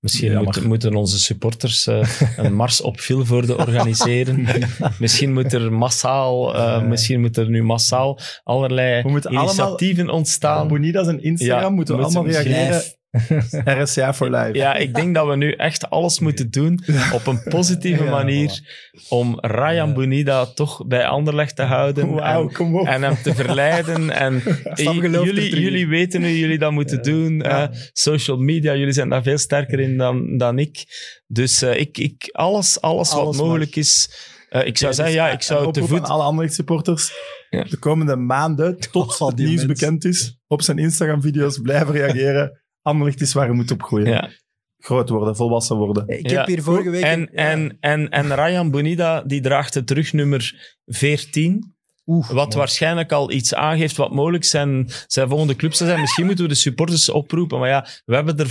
Misschien 0.00 0.30
Ja, 0.30 0.40
moeten, 0.66 0.94
onze 0.94 1.18
supporters 1.18 1.86
eh, 1.86 2.08
een 2.36 2.54
mars 2.62 2.80
op 2.80 3.00
Vilvoorde 3.00 3.56
organiseren. 3.56 4.46
misschien 4.98 5.32
moet 5.32 5.52
er 5.52 5.72
massaal, 5.72 6.54
eh, 6.54 6.60
Ja. 6.60 6.80
misschien 6.80 7.20
moet 7.20 7.36
er 7.36 7.50
nu 7.50 7.62
massaal 7.62 8.18
allerlei 8.42 9.02
We 9.02 9.08
moeten 9.10 9.30
allemaal- 9.30 9.46
initiatieven 9.54 10.08
ontstaan. 10.10 10.68
Bonidas 10.68 11.06
en 11.06 11.22
Instagram 11.22 11.60
Ja, 11.60 11.68
moeten 11.68 11.96
we 11.96 12.00
moeten 12.02 12.18
allemaal 12.20 12.42
reageren. 12.42 12.82
RSA 13.82 14.14
for 14.14 14.30
life. 14.30 14.54
Ja, 14.54 14.74
ik 14.74 14.94
denk 14.94 15.14
dat 15.14 15.26
we 15.26 15.36
nu 15.36 15.52
echt 15.52 15.90
alles 15.90 16.18
moeten 16.20 16.50
doen 16.50 16.80
op 17.14 17.26
een 17.26 17.42
positieve 17.42 18.04
Ja, 18.04 18.10
manier 18.10 18.60
om 19.08 19.38
Ryan 19.40 19.88
Ja. 19.88 19.92
Bonida 19.94 20.46
toch 20.46 20.86
bij 20.86 21.06
Anderlecht 21.06 21.56
te 21.56 21.62
houden 21.62 22.14
Wauw, 22.14 22.42
en, 22.48 22.52
kom 22.52 22.78
op. 22.78 22.86
en 22.86 23.02
hem 23.02 23.16
te 23.22 23.34
verleiden. 23.34 24.10
En 24.10 24.42
jullie, 24.74 25.60
jullie 25.60 25.86
weten 25.88 26.22
hoe 26.22 26.38
jullie 26.38 26.58
dat 26.58 26.72
moeten 26.72 27.02
doen. 27.02 27.36
Ja. 27.38 27.70
eh, 27.70 27.76
social 27.92 28.36
media, 28.36 28.74
jullie 28.74 28.92
zijn 28.92 29.08
daar 29.08 29.22
veel 29.22 29.38
sterker 29.38 29.80
in 29.80 29.96
dan, 29.96 30.36
dan 30.36 30.58
ik. 30.58 30.84
Dus 31.26 31.62
eh, 31.62 31.80
ik, 31.80 31.98
ik, 31.98 32.28
alles, 32.32 32.80
alles, 32.80 33.12
wat 33.12 33.24
mag. 33.24 33.36
mogelijk 33.36 33.76
is. 33.76 34.10
eh, 34.48 34.66
ik 34.66 34.78
zou 34.78 34.90
Ja, 34.90 34.96
zeggen, 34.96 35.14
dus 35.14 35.24
ja, 35.24 35.30
ik 35.30 35.42
zou 35.42 35.72
te 35.72 35.84
voet... 35.84 35.98
aan 35.98 36.04
alle 36.10 36.22
andere 36.22 36.48
supporters. 36.48 37.12
Ja. 37.50 37.64
De 37.64 37.76
komende 37.78 38.16
maanden, 38.16 38.78
tot 38.92 39.18
het 39.18 39.36
die 39.36 39.46
nieuws 39.46 39.64
mens. 39.66 39.80
bekend 39.80 40.04
is, 40.04 40.38
op 40.46 40.62
zijn 40.62 40.78
Instagram-video's 40.78 41.58
blijven 41.58 41.92
reageren. 41.94 42.59
Anderlicht 42.82 43.20
is 43.20 43.32
waar 43.32 43.46
je 43.46 43.52
moet 43.52 43.70
opgroeien. 43.70 44.08
Ja. 44.08 44.30
Groot 44.78 45.08
worden, 45.08 45.36
volwassen 45.36 45.76
worden. 45.76 46.08
Ik 46.08 46.30
Ja. 46.30 46.36
heb 46.38 46.46
hier 46.46 46.62
vorige 46.62 46.90
week... 46.90 47.02
En, 47.02 47.34
en, 47.34 47.76
en, 47.80 48.08
en 48.08 48.34
Ryan 48.34 48.70
Bonida 48.70 49.22
die 49.22 49.40
draagt 49.40 49.74
het 49.74 49.86
terugnummer 49.86 50.74
14. 50.86 51.74
Oeh, 52.06 52.30
Wat 52.30 52.54
waarschijnlijk 52.54 53.12
al 53.12 53.30
iets 53.32 53.54
aangeeft 53.54 53.96
wat 53.96 54.12
mogelijk 54.12 54.44
zijn, 54.44 54.88
zijn 55.06 55.28
volgende 55.28 55.56
clubs 55.56 55.76
te 55.78 55.84
zijn. 55.84 56.00
Misschien 56.00 56.26
moeten 56.26 56.44
we 56.44 56.50
de 56.50 56.56
supporters 56.56 57.08
oproepen. 57.08 57.58
Maar 57.58 57.68
ja, 57.68 57.86
we, 58.04 58.14
hebben 58.14 58.38
er 58.38 58.48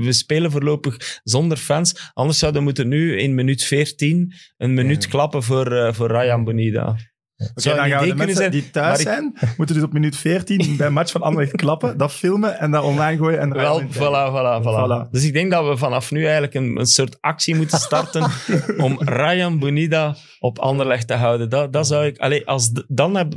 we, 0.00 0.12
spelen 0.12 0.50
voorlopig 0.50 1.20
zonder 1.24 1.56
fans. 1.56 2.10
Anders 2.14 2.38
zouden 2.38 2.60
we 2.60 2.66
moeten 2.66 2.88
nu 2.88 3.18
in 3.18 3.34
minuut 3.34 3.64
14 3.64 4.32
een 4.56 4.74
minuut 4.74 5.02
Ja. 5.02 5.08
klappen 5.08 5.42
voor, 5.42 5.72
eh, 5.72 5.92
voor 5.92 6.10
Ryan 6.10 6.44
Bonida. 6.44 6.96
Zou 7.54 8.14
kunnen 8.14 8.36
zijn, 8.36 8.50
die 8.50 8.70
thuis 8.70 9.02
zijn, 9.02 9.38
moeten 9.56 9.74
dus 9.74 9.84
op 9.84 9.92
minuut 9.92 10.16
14 10.16 10.56
bij 10.76 10.86
een 10.86 10.92
match 10.92 11.12
van 11.12 11.22
Anderlecht 11.22 11.56
klappen, 11.56 11.98
dat 11.98 12.12
filmen 12.12 12.58
en 12.58 12.70
dat 12.70 12.84
online 12.84 13.16
gooien. 13.16 13.40
En 13.40 13.52
Wel, 13.52 13.82
voilà, 13.82 14.30
voilà, 14.30 14.62
voilà, 14.62 15.06
Voilà. 15.06 15.10
Dus 15.10 15.24
ik 15.24 15.32
denk 15.32 15.50
dat 15.50 15.68
we 15.68 15.76
vanaf 15.76 16.10
nu 16.10 16.22
eigenlijk 16.22 16.54
een, 16.54 16.78
een 16.78 16.86
soort 16.86 17.16
actie 17.20 17.54
moeten 17.54 17.78
starten 17.78 18.30
om 18.86 18.98
Ryan 18.98 19.58
Bonida 19.58 20.16
op 20.44 20.58
Anderlecht 20.58 21.06
te 21.06 21.14
houden. 21.14 21.50
Dat, 21.50 21.72
dat 21.72 21.86
zou 21.86 22.06
ik... 22.06 22.18
Allee, 22.18 22.46
als, 22.46 22.70
dan 22.88 23.16
heb, 23.16 23.34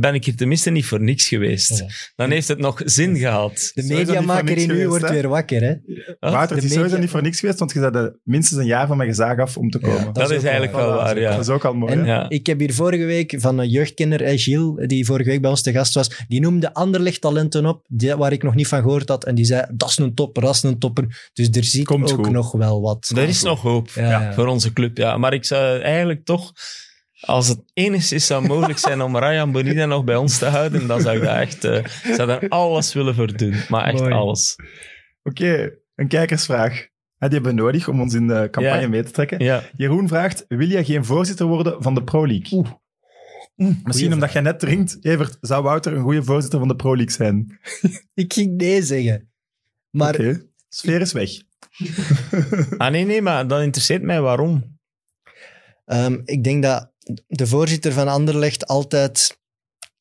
ben 0.00 0.14
ik 0.14 0.24
hier 0.24 0.36
tenminste 0.36 0.70
niet 0.70 0.86
voor 0.86 1.00
niks 1.00 1.28
geweest. 1.28 1.84
Dan 2.16 2.30
heeft 2.30 2.48
het 2.48 2.58
nog 2.58 2.82
zin 2.84 3.16
gehad. 3.16 3.70
de 3.74 3.82
mediamaker 3.82 4.56
in 4.56 4.70
u 4.70 4.88
wordt 4.88 5.08
hè? 5.08 5.12
weer 5.12 5.28
wakker, 5.28 5.62
hè? 5.62 5.74
Wouter, 6.20 6.56
het 6.56 6.60
De 6.60 6.66
is 6.66 6.72
sowieso 6.72 6.98
niet 6.98 7.10
voor 7.10 7.22
niks 7.22 7.40
geweest, 7.40 7.58
want 7.58 7.72
je 7.72 7.90
bent 7.90 8.12
minstens 8.22 8.60
een 8.60 8.66
jaar 8.66 8.86
van 8.86 8.96
mijn 8.96 9.08
gezaag 9.08 9.38
af 9.38 9.56
om 9.56 9.70
te 9.70 9.78
komen. 9.78 10.04
dat 10.04 10.14
Dat, 10.14 10.30
is 10.30 10.42
eigenlijk 10.42 10.72
wel 10.72 10.94
waar, 10.94 11.20
ja. 11.20 11.30
Dat 11.30 11.40
is 11.40 11.48
ook 11.48 11.64
al 11.64 11.74
mooi. 11.74 11.92
En 11.92 11.98
hè? 11.98 12.06
Ja. 12.06 12.28
ik 12.28 12.46
heb 12.46 12.58
hier 12.58 12.74
vorige 12.74 13.04
week 13.04 13.34
van 13.38 13.58
een 13.58 13.68
jeugdkenner, 13.68 14.22
eh, 14.22 14.38
Gilles, 14.38 14.86
die 14.86 15.06
vorige 15.06 15.30
week 15.30 15.40
bij 15.40 15.50
ons 15.50 15.62
te 15.62 15.72
gast 15.72 15.94
was, 15.94 16.24
die 16.28 16.40
noemde 16.40 16.74
Anderlecht 16.74 17.20
talenten 17.20 17.66
op, 17.66 17.84
die, 17.88 18.16
waar 18.16 18.32
ik 18.32 18.42
nog 18.42 18.54
niet 18.54 18.68
van 18.68 18.82
gehoord 18.82 19.08
had. 19.08 19.24
En 19.24 19.34
die 19.34 19.44
zei, 19.44 19.64
dat 19.72 19.88
is 19.88 19.98
een 19.98 20.14
topper, 20.14 20.42
dat 20.42 20.54
is 20.54 20.62
een 20.62 20.78
topper. 20.78 21.30
Dus 21.32 21.48
er 21.48 21.64
zit 21.64 21.84
Komt 21.84 22.12
ook 22.12 22.24
goed. 22.24 22.34
nog 22.34 22.52
wel 22.52 22.80
wat. 22.80 23.12
Er 23.16 23.28
is 23.28 23.42
nog 23.42 23.60
hoop 23.60 23.90
Ja, 23.94 24.10
ja. 24.10 24.32
voor 24.32 24.46
onze 24.46 24.72
club, 24.72 24.96
ja. 24.96 25.16
Maar 25.16 25.32
ik 25.34 25.44
zou 25.44 25.80
eigenlijk 25.80 26.24
toch, 26.24 26.35
als 27.20 27.48
het 27.48 27.62
enigszins 27.72 28.26
zou 28.26 28.46
mogelijk 28.46 28.78
zijn 28.78 29.02
om 29.02 29.18
Ryan 29.18 29.52
Bonida 29.52 29.86
nog 29.86 30.04
bij 30.04 30.16
ons 30.16 30.38
te 30.38 30.46
houden, 30.46 30.86
dan 30.86 31.00
zou 31.00 31.16
ik 31.16 31.22
daar 31.22 31.40
echt 31.40 31.64
eh, 31.64 31.84
zou 32.14 32.26
daar 32.28 32.48
alles 32.48 32.92
willen 32.92 33.14
voor 33.14 33.36
doen. 33.36 33.54
Maar 33.68 33.84
echt 33.86 34.00
Mooi. 34.00 34.12
alles. 34.12 34.56
Oké, 35.22 35.72
een 35.94 36.08
kijkersvraag. 36.08 36.72
Die 37.18 37.28
hebben 37.30 37.54
we 37.54 37.60
nodig 37.62 37.88
om 37.88 38.00
ons 38.00 38.14
in 38.14 38.26
de 38.26 38.48
campagne 38.50 38.80
Ja. 38.80 38.88
mee 38.88 39.02
te 39.02 39.10
trekken. 39.10 39.44
Ja. 39.44 39.62
Jeroen 39.76 40.08
vraagt, 40.08 40.44
wil 40.48 40.66
jij 40.68 40.84
geen 40.84 41.04
voorzitter 41.04 41.46
worden 41.46 41.82
van 41.82 41.94
de 41.94 42.02
Pro 42.04 42.26
League? 42.26 42.64
Misschien 43.84 44.12
omdat 44.12 44.32
jij 44.32 44.42
net 44.42 44.58
drinkt, 44.60 44.98
Evert, 45.04 45.36
zou 45.40 45.62
Wouter 45.62 45.92
een 45.92 46.02
goede 46.02 46.22
voorzitter 46.22 46.58
van 46.58 46.68
de 46.68 46.76
Pro 46.76 46.96
League 46.96 47.12
zijn? 47.14 47.58
Ik 48.14 48.32
ging 48.32 48.56
nee 48.56 48.82
zeggen. 48.82 49.30
Maar 49.90 50.14
Oké, 50.14 50.42
sfeer 50.68 51.00
is 51.00 51.12
weg. 51.12 51.30
Ah 52.76 52.90
nee, 52.90 53.04
nee, 53.04 53.22
maar 53.22 53.46
dat 53.48 53.62
interesseert 53.62 54.02
mij 54.02 54.20
waarom. 54.20 54.75
Ehm, 55.86 56.18
ik 56.24 56.44
denk 56.44 56.62
dat 56.62 56.92
de 57.26 57.46
voorzitter 57.46 57.92
van 57.92 58.08
Anderlecht 58.08 58.66
altijd, 58.66 59.40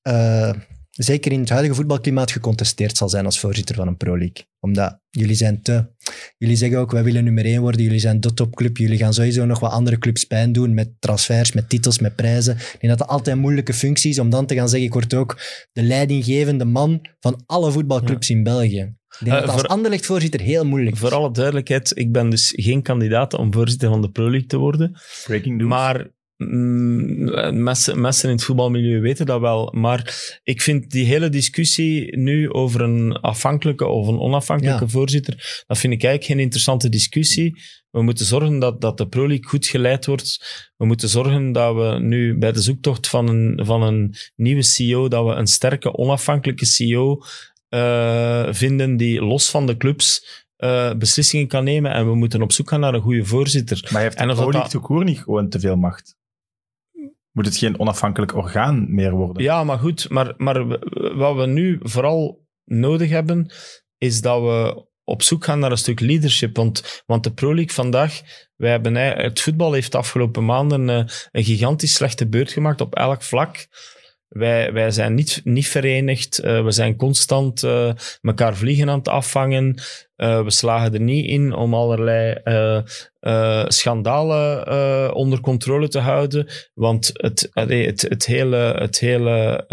eh, 0.01 0.53
zeker 0.91 1.31
in 1.31 1.39
het 1.39 1.49
huidige 1.49 1.75
voetbalklimaat, 1.75 2.31
gecontesteerd 2.31 2.97
zal 2.97 3.09
zijn 3.09 3.25
als 3.25 3.39
voorzitter 3.39 3.75
van 3.75 3.87
een 3.87 3.97
Pro 3.97 4.17
League. 4.17 4.45
Omdat 4.59 4.99
jullie 5.09 5.35
zijn 5.35 5.61
te... 5.61 5.93
Jullie 6.37 6.55
zeggen 6.55 6.79
ook, 6.79 6.91
wij 6.91 7.03
willen 7.03 7.23
nummer 7.23 7.45
één 7.45 7.61
worden, 7.61 7.83
jullie 7.83 7.99
zijn 7.99 8.19
de 8.19 8.33
topclub, 8.33 8.77
jullie 8.77 8.97
gaan 8.97 9.13
sowieso 9.13 9.45
nog 9.45 9.59
wat 9.59 9.71
andere 9.71 9.97
clubs 9.97 10.23
pijn 10.23 10.51
doen 10.51 10.73
met 10.73 10.89
transfers, 10.99 11.51
met 11.51 11.69
titels, 11.69 11.99
met 11.99 12.15
prijzen. 12.15 12.55
Ik 12.55 12.77
denk 12.79 12.87
dat 12.87 12.97
dat 12.97 13.07
altijd 13.07 13.35
een 13.35 13.41
moeilijke 13.41 13.73
functie 13.73 14.09
is 14.09 14.19
om 14.19 14.29
dan 14.29 14.45
te 14.45 14.55
gaan 14.55 14.69
zeggen, 14.69 14.87
ik 14.87 14.93
word 14.93 15.13
ook 15.13 15.41
de 15.71 15.83
leidinggevende 15.83 16.65
man 16.65 17.01
van 17.19 17.43
alle 17.45 17.71
voetbalclubs 17.71 18.29
in 18.29 18.43
België. 18.43 18.95
Ik 19.19 19.25
denk 19.25 19.31
Eh, 19.31 19.31
dat 19.37 19.41
dat 19.45 19.51
als 19.51 19.61
voor- 19.61 19.69
Anderlecht-voorzitter 19.69 20.39
heel 20.41 20.65
moeilijk 20.65 20.95
is. 20.95 21.01
Voor 21.01 21.13
alle 21.13 21.31
duidelijkheid, 21.31 21.91
ik 21.97 22.11
ben 22.11 22.29
dus 22.29 22.53
geen 22.55 22.81
kandidaat 22.81 23.33
om 23.33 23.53
voorzitter 23.53 23.89
van 23.89 24.01
de 24.01 24.09
Pro 24.09 24.29
League 24.29 24.47
te 24.47 24.57
worden. 24.57 24.97
Breaking 25.25 25.57
news. 25.57 25.69
Maar 25.69 26.07
mm, 26.37 27.63
mensen, 27.63 28.01
mensen 28.01 28.29
in 28.29 28.35
het 28.35 28.43
voetbalmilieu 28.43 28.99
weten 29.01 29.25
dat 29.25 29.39
wel. 29.39 29.71
Maar 29.75 30.13
ik 30.43 30.61
vind 30.61 30.91
die 30.91 31.05
hele 31.05 31.29
discussie 31.29 32.17
nu 32.17 32.51
over 32.51 32.81
een 32.81 33.11
afhankelijke 33.13 33.85
of 33.85 34.07
een 34.07 34.19
onafhankelijke 34.19 34.83
Ja. 34.83 34.89
voorzitter, 34.89 35.63
dat 35.67 35.77
vind 35.77 35.93
ik 35.93 36.03
eigenlijk 36.03 36.33
geen 36.33 36.43
interessante 36.43 36.89
discussie. 36.89 37.61
We 37.91 38.01
moeten 38.01 38.25
zorgen 38.25 38.59
dat, 38.59 38.81
dat 38.81 38.97
de 38.97 39.07
Pro 39.07 39.27
League 39.27 39.45
goed 39.47 39.65
geleid 39.67 40.05
wordt. 40.05 40.39
We 40.77 40.85
moeten 40.85 41.09
zorgen 41.09 41.51
dat 41.51 41.75
we 41.75 41.97
nu 42.01 42.37
bij 42.37 42.51
de 42.51 42.61
zoektocht 42.61 43.07
van 43.07 43.27
een, 43.27 43.59
van 43.65 43.81
een 43.83 44.15
nieuwe 44.35 44.61
CEO, 44.63 45.07
dat 45.07 45.25
we 45.25 45.31
een 45.31 45.47
sterke, 45.47 45.93
onafhankelijke 45.97 46.65
CEO 46.65 47.21
eh, 47.75 48.53
vinden 48.53 48.97
die 48.97 49.21
los 49.21 49.49
van 49.49 49.65
de 49.65 49.77
clubs 49.77 50.25
eh, 50.55 50.93
beslissingen 50.93 51.47
kan 51.47 51.63
nemen. 51.63 51.91
En 51.91 52.07
we 52.07 52.15
moeten 52.15 52.41
op 52.41 52.51
zoek 52.51 52.69
gaan 52.69 52.79
naar 52.79 52.93
een 52.93 53.01
goede 53.01 53.25
voorzitter. 53.25 53.89
maar 53.91 54.01
heeft 54.01 54.17
de 54.17 54.25
Pro 54.25 54.51
League 54.51 55.03
niet 55.03 55.19
gewoon 55.19 55.49
te 55.49 55.59
veel 55.59 55.75
macht? 55.75 56.17
Moet 57.31 57.45
het 57.45 57.57
geen 57.57 57.79
onafhankelijk 57.79 58.35
orgaan 58.35 58.93
meer 58.93 59.11
worden? 59.11 59.43
Ja, 59.43 59.63
maar 59.63 59.79
goed. 59.79 60.09
Maar, 60.09 60.33
maar 60.37 60.67
wat 61.17 61.35
we 61.35 61.45
nu 61.45 61.79
vooral 61.81 62.47
nodig 62.63 63.09
hebben, 63.09 63.51
is 63.97 64.21
dat 64.21 64.41
we 64.41 64.85
op 65.03 65.21
zoek 65.21 65.43
gaan 65.43 65.59
naar 65.59 65.71
een 65.71 65.77
stuk 65.77 65.99
leadership. 65.99 66.55
Want, 66.55 67.03
want 67.05 67.23
de 67.23 67.33
Pro 67.33 67.55
League 67.55 67.73
vandaag, 67.73 68.21
wij 68.55 68.69
hebben, 68.69 68.95
het 68.95 69.41
voetbal 69.41 69.73
heeft 69.73 69.91
de 69.91 69.97
afgelopen 69.97 70.45
maanden 70.45 70.89
eh, 70.89 71.03
een 71.31 71.43
gigantisch 71.43 71.93
slechte 71.93 72.27
beurt 72.27 72.51
gemaakt 72.51 72.81
op 72.81 72.95
elk 72.95 73.21
vlak. 73.21 73.67
Wij, 74.37 74.91
zijn 74.91 75.13
niet, 75.13 75.41
niet 75.43 75.67
verenigd. 75.67 76.39
eh, 76.39 76.63
we 76.63 76.71
zijn 76.71 76.95
constant 76.95 77.63
eh 77.63 77.91
elkaar 78.21 78.55
vliegen 78.55 78.89
aan 78.89 78.97
het 78.97 79.07
afvangen. 79.07 79.81
Eh, 80.15 80.43
we 80.43 80.51
slagen 80.51 80.93
er 80.93 81.01
niet 81.01 81.25
in 81.25 81.53
om 81.53 81.73
allerlei 81.73 82.35
schandalen 83.67 85.13
onder 85.13 85.39
controle 85.39 85.87
te 85.87 85.99
houden. 85.99 86.47
Want 86.73 87.09
het, 87.13 87.49
het, 87.53 88.01
het, 88.01 88.25
hele, 88.25 88.75
het, 88.79 88.99
hele, 88.99 89.65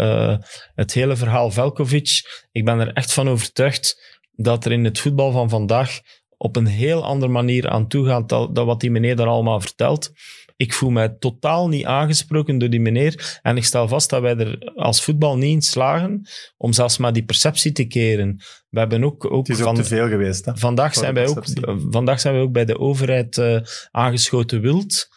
het 0.75 0.93
hele 0.93 1.15
verhaal 1.15 1.51
Velkovic, 1.51 2.21
ik 2.51 2.65
ben 2.65 2.79
er 2.79 2.93
echt 2.93 3.13
van 3.13 3.29
overtuigd 3.29 4.17
dat 4.35 4.65
er 4.65 4.71
in 4.71 4.83
het 4.83 4.99
voetbal 4.99 5.31
van 5.31 5.49
vandaag 5.49 5.99
op 6.37 6.55
een 6.55 6.65
heel 6.65 7.03
andere 7.03 7.31
manier 7.31 7.69
aan 7.69 7.87
toe 7.87 8.05
gaat 8.05 8.29
dan, 8.29 8.53
dan 8.53 8.65
wat 8.65 8.79
die 8.79 8.91
meneer 8.91 9.15
daar 9.15 9.27
allemaal 9.27 9.61
vertelt. 9.61 10.11
Ik 10.55 10.73
voel 10.73 10.89
mij 10.89 11.09
totaal 11.09 11.67
niet 11.67 11.85
aangesproken 11.85 12.57
door 12.57 12.69
die 12.69 12.79
meneer. 12.79 13.39
En 13.41 13.57
ik 13.57 13.65
stel 13.65 13.87
vast 13.87 14.09
dat 14.09 14.21
wij 14.21 14.37
er 14.37 14.71
als 14.75 15.03
voetbal 15.03 15.37
niet 15.37 15.53
in 15.53 15.61
slagen 15.61 16.27
om 16.57 16.73
zelfs 16.73 16.97
maar 16.97 17.13
die 17.13 17.25
perceptie 17.25 17.71
te 17.71 17.85
keren. 17.85 18.41
We 18.69 18.79
hebben 18.79 19.03
ook, 19.03 19.31
ook 19.31 19.47
Het 19.47 19.55
is 19.55 19.61
ook 19.61 19.67
van, 19.67 19.75
te 19.75 19.83
veel 19.83 20.07
geweest. 20.07 20.45
Hè? 20.45 20.57
Vandaag 20.57 20.93
zijn, 20.93 21.13
wij 21.13 21.27
ook, 21.27 21.43
vandaag 21.89 22.19
zijn 22.19 22.33
wij 22.33 22.43
ook 22.43 22.51
bij 22.51 22.65
de 22.65 22.79
overheid 22.79 23.37
eh, 23.37 23.59
aangeschoten 23.91 24.61
wild. 24.61 25.07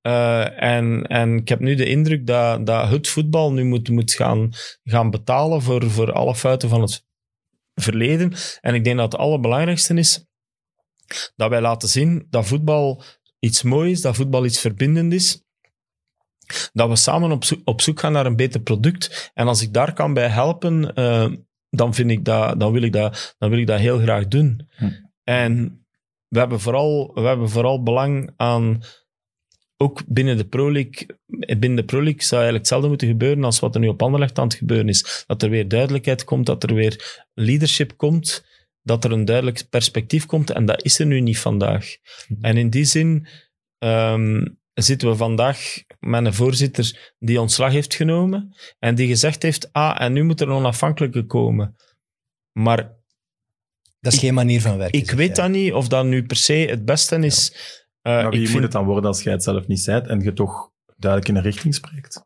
Eh, 0.00 0.62
en, 0.62 1.06
en 1.06 1.36
ik 1.36 1.48
heb 1.48 1.60
nu 1.60 1.74
de 1.74 1.86
indruk 1.86 2.26
dat, 2.26 2.66
dat 2.66 2.88
het 2.88 3.08
voetbal 3.08 3.52
nu 3.52 3.64
moet, 3.64 3.88
moet 3.88 4.12
gaan, 4.12 4.50
gaan 4.84 5.10
betalen 5.10 5.62
voor, 5.62 5.90
voor 5.90 6.12
alle 6.12 6.34
fouten 6.34 6.68
van 6.68 6.80
het 6.80 7.04
verleden. 7.74 8.32
En 8.60 8.74
ik 8.74 8.84
denk 8.84 8.96
dat 8.96 9.12
het 9.12 9.20
allerbelangrijkste 9.20 9.94
is 9.94 10.26
dat 11.36 11.50
wij 11.50 11.60
laten 11.60 11.88
zien 11.88 12.26
dat 12.30 12.46
voetbal 12.46 13.02
iets 13.44 13.62
moois 13.62 13.90
is, 13.90 14.00
dat 14.00 14.16
voetbal 14.16 14.44
iets 14.44 14.60
verbindend 14.60 15.12
is. 15.12 15.42
Dat 16.72 16.88
we 16.88 16.96
samen 16.96 17.30
op 17.30 17.44
zoek, 17.44 17.60
op 17.64 17.80
zoek 17.80 18.00
gaan 18.00 18.12
naar 18.12 18.26
een 18.26 18.36
beter 18.36 18.60
product. 18.60 19.30
En 19.34 19.46
als 19.46 19.62
ik 19.62 19.72
daar 19.72 19.92
kan 19.92 20.14
bij 20.14 20.28
helpen, 20.28 20.94
eh, 20.94 21.32
dan, 21.70 21.94
vind 21.94 22.10
ik 22.10 22.24
dat, 22.24 22.60
dan, 22.60 22.72
wil 22.72 22.82
ik 22.82 22.92
dat, 22.92 23.34
dan 23.38 23.50
wil 23.50 23.58
ik 23.58 23.66
dat 23.66 23.78
heel 23.78 23.98
graag 23.98 24.28
doen. 24.28 24.68
Hm. 24.76 24.90
En 25.24 25.84
we 26.28 26.38
hebben, 26.38 26.60
vooral, 26.60 27.10
we 27.14 27.20
hebben 27.20 27.48
vooral 27.50 27.82
belang 27.82 28.32
aan, 28.36 28.82
ook 29.76 30.02
binnen 30.06 30.36
de 30.36 30.46
Pro 30.46 30.72
League, 30.72 31.06
binnen 31.58 31.76
de 31.76 31.84
Pro 31.84 32.02
League 32.02 32.22
zou 32.22 32.42
eigenlijk 32.42 32.64
hetzelfde 32.64 32.88
moeten 32.88 33.08
gebeuren 33.08 33.44
als 33.44 33.60
wat 33.60 33.74
er 33.74 33.80
nu 33.80 33.88
op 33.88 34.02
Anderlecht 34.02 34.38
aan 34.38 34.48
het 34.48 34.54
gebeuren 34.54 34.88
is. 34.88 35.24
Dat 35.26 35.42
er 35.42 35.50
weer 35.50 35.68
duidelijkheid 35.68 36.24
komt, 36.24 36.46
dat 36.46 36.62
er 36.62 36.74
weer 36.74 37.26
leadership 37.34 37.96
komt, 37.96 38.44
dat 38.82 39.04
er 39.04 39.12
een 39.12 39.24
duidelijk 39.24 39.68
perspectief 39.68 40.26
komt. 40.26 40.50
En 40.50 40.64
dat 40.66 40.84
is 40.84 40.98
er 40.98 41.06
nu 41.06 41.20
niet 41.20 41.38
vandaag. 41.38 41.96
En 42.40 42.56
in 42.56 42.70
die 42.70 42.84
zin 42.84 43.26
ehm, 43.78 44.46
zitten 44.74 45.08
we 45.08 45.16
vandaag 45.16 45.74
met 46.00 46.24
een 46.24 46.34
voorzitter 46.34 47.12
die 47.18 47.40
ontslag 47.40 47.72
heeft 47.72 47.94
genomen 47.94 48.56
en 48.78 48.94
die 48.94 49.06
gezegd 49.08 49.42
heeft, 49.42 49.72
ah, 49.72 50.00
en 50.00 50.12
nu 50.12 50.22
moet 50.22 50.40
er 50.40 50.48
een 50.48 50.54
onafhankelijke 50.54 51.26
komen. 51.26 51.76
Maar 52.52 53.00
Dat 54.00 54.12
is 54.12 54.18
geen 54.18 54.34
manier 54.34 54.60
van 54.60 54.76
werken. 54.76 54.98
ik 54.98 55.06
zeg 55.06 55.14
weet 55.16 55.36
dat 55.36 55.50
niet 55.50 55.72
of 55.72 55.88
dat 55.88 56.04
nu 56.04 56.26
per 56.26 56.36
se 56.36 56.52
het 56.52 56.84
beste 56.84 57.16
is. 57.16 57.50
Eh, 58.00 58.12
Maar 58.12 58.30
wie 58.30 58.32
ik 58.34 58.40
moet 58.40 58.50
vind- 58.50 58.62
het 58.62 58.72
dan 58.72 58.84
worden 58.84 59.04
als 59.10 59.22
jij 59.22 59.32
het 59.32 59.42
zelf 59.42 59.66
niet 59.66 59.80
zijt 59.80 60.06
en 60.06 60.20
je 60.20 60.32
toch 60.32 60.70
duidelijk 60.96 61.30
in 61.30 61.36
een 61.36 61.42
richting 61.42 61.74
spreekt? 61.74 62.24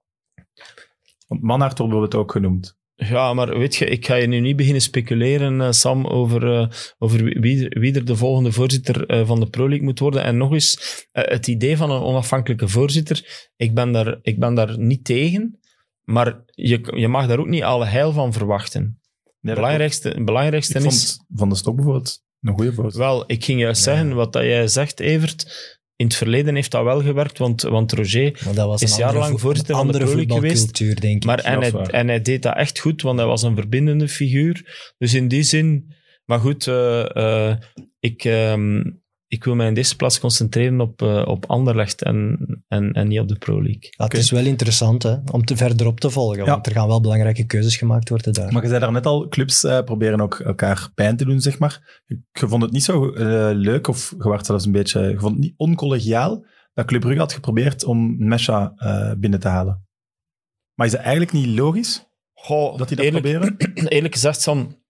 Want 1.27 1.43
Manhart 1.43 1.79
wordt 1.79 1.93
bijvoorbeeld 1.93 2.23
ook 2.25 2.33
genoemd. 2.33 2.77
Ja, 2.99 3.35
maar 3.35 3.59
weet 3.59 3.77
je, 3.77 3.85
ik 3.87 4.07
ga 4.07 4.15
je 4.15 4.27
nu 4.27 4.41
niet 4.41 4.57
beginnen 4.57 4.83
speculeren, 4.83 5.61
eh, 5.61 5.71
Sam, 5.71 6.07
over, 6.07 6.53
eh, 6.55 6.69
over 6.99 7.25
wie- 7.41 7.69
wie, 7.69 7.95
er 7.95 8.05
de 8.05 8.17
volgende 8.17 8.53
voorzitter 8.53 9.07
eh, 9.07 9.27
van 9.27 9.41
de 9.41 9.47
Pro 9.47 9.69
League 9.69 9.85
moet 9.85 9.99
worden. 9.99 10.23
En 10.23 10.37
nog 10.37 10.53
eens, 10.53 11.05
het 11.13 11.47
idee 11.47 11.77
van 11.77 11.91
een 11.91 12.03
onafhankelijke 12.03 12.69
voorzitter, 12.69 13.49
ik 13.57 13.75
ben 13.75 13.93
daar, 13.93 14.19
ik 14.23 14.39
ben 14.39 14.55
daar 14.55 14.79
niet 14.79 15.05
tegen, 15.05 15.59
maar 16.03 16.43
je, 16.47 16.93
je 16.97 17.09
mag 17.09 17.27
daar 17.27 17.39
ook 17.39 17.49
niet 17.49 17.63
alle 17.63 17.87
heil 17.87 18.13
van 18.13 18.33
verwachten. 18.33 19.01
Het 19.41 19.55
belangrijkste, 19.55 20.23
belangrijkste. 20.25 20.79
Ik 20.79 20.85
is... 20.85 21.13
vond 21.17 21.25
Van 21.35 21.49
de 21.49 21.55
Stok 21.55 21.75
bijvoorbeeld 21.77 22.23
een 22.41 22.55
goede 22.55 22.73
voorzitter. 22.73 23.01
Wel, 23.03 23.25
ik 23.27 23.45
ging 23.45 23.61
juist 23.61 23.83
zeggen, 23.83 24.15
wat 24.15 24.33
dat 24.33 24.43
jij 24.43 24.69
zegt, 24.69 25.01
Evert, 25.01 25.76
in 25.97 26.07
het 26.07 26.15
verleden 26.17 26.55
heeft 26.55 26.71
dat 26.71 26.85
wel 26.85 27.03
gewerkt, 27.03 27.39
want, 27.39 27.63
want 27.63 27.93
Roger 27.93 28.39
is 28.83 28.91
jarenlang 28.97 29.33
vo- 29.33 29.39
voorzitter 29.39 29.75
van 29.77 29.87
de 29.87 29.93
andere 29.93 30.05
Pro 30.11 30.35
geweest. 30.35 31.01
denk 31.01 31.17
ik. 31.17 31.25
Maar 31.25 31.41
hij, 31.61 31.71
en 31.91 32.09
hij 32.09 32.21
deed 32.23 32.43
dat 32.43 32.57
echt 32.57 32.79
goed, 32.79 33.03
want 33.03 33.19
hij 33.19 33.27
was 33.29 33.43
een 33.43 33.55
verbindende 33.55 34.09
figuur. 34.09 34.93
Dus 34.99 35.15
in 35.15 35.29
die 35.29 35.43
zin... 35.43 35.95
Maar 36.25 36.41
goed, 36.41 36.67
eh, 36.67 37.17
eh, 37.51 37.57
ik, 38.01 38.25
ehm, 38.25 38.83
ik 39.29 39.45
wil 39.45 39.55
mij 39.55 39.67
in 39.67 39.75
deze 39.75 39.97
plaats 39.97 40.21
concentreren 40.21 40.81
op, 40.81 41.03
eh, 41.03 41.23
op 41.27 41.45
Anderlecht 41.47 42.03
en, 42.03 42.39
en, 42.69 42.93
en 42.93 43.09
niet 43.09 43.21
op 43.21 43.29
de 43.29 43.39
Pro 43.39 43.63
League. 43.63 43.89
Ja, 43.97 44.05
het 44.05 44.17
is 44.17 44.31
wel 44.31 44.45
interessant 44.45 45.03
hè, 45.03 45.17
om 45.33 45.45
te 45.45 45.57
verder 45.57 45.87
op 45.87 46.01
te 46.01 46.11
volgen, 46.11 46.45
Ja. 46.45 46.51
want 46.51 46.67
er 46.67 46.73
gaan 46.73 46.89
wel 46.89 47.01
belangrijke 47.01 47.47
keuzes 47.47 47.77
gemaakt 47.77 48.09
worden 48.09 48.33
daar. 48.33 48.53
Maar 48.53 48.63
je 48.63 48.69
zei 48.69 48.81
daar 48.81 48.93
net 48.93 49.07
al, 49.07 49.29
clubs 49.29 49.65
eh, 49.65 49.83
proberen 49.85 50.21
ook 50.21 50.41
elkaar 50.41 50.91
pijn 50.95 51.17
te 51.17 51.25
doen, 51.25 51.41
zeg 51.41 51.59
maar. 51.59 52.03
Je, 52.07 52.21
vond 52.33 52.63
het 52.63 52.73
niet 52.73 52.85
zo 52.85 53.13
eh, 53.13 53.51
leuk, 53.53 53.89
of 53.89 54.15
je 54.19 54.29
werd 54.29 54.47
zelfs 54.47 54.67
een 54.67 54.73
beetje... 54.73 55.01
Je 55.01 55.19
vond 55.19 55.33
het 55.33 55.43
niet 55.43 55.55
oncollegiaal 55.57 56.45
dat 56.75 56.87
Club 56.87 57.01
Brugge 57.01 57.19
had 57.19 57.33
geprobeerd 57.33 57.85
om 57.85 58.27
Mesha 58.27 58.73
eh, 58.77 59.13
binnen 59.19 59.41
te 59.41 59.49
halen. 59.49 59.87
Maar 60.75 60.87
is 60.87 60.93
het 60.93 61.01
eigenlijk 61.01 61.33
niet 61.33 61.47
logisch 61.47 62.07
Goh, 62.33 62.79
dat 62.79 62.89
die 62.89 62.97
dat 62.97 63.07
eerlijk, 63.07 63.25
proberen? 63.25 63.57
eerlijk 63.97 64.15
gezegd, 64.15 64.41
Sam, 64.41 64.85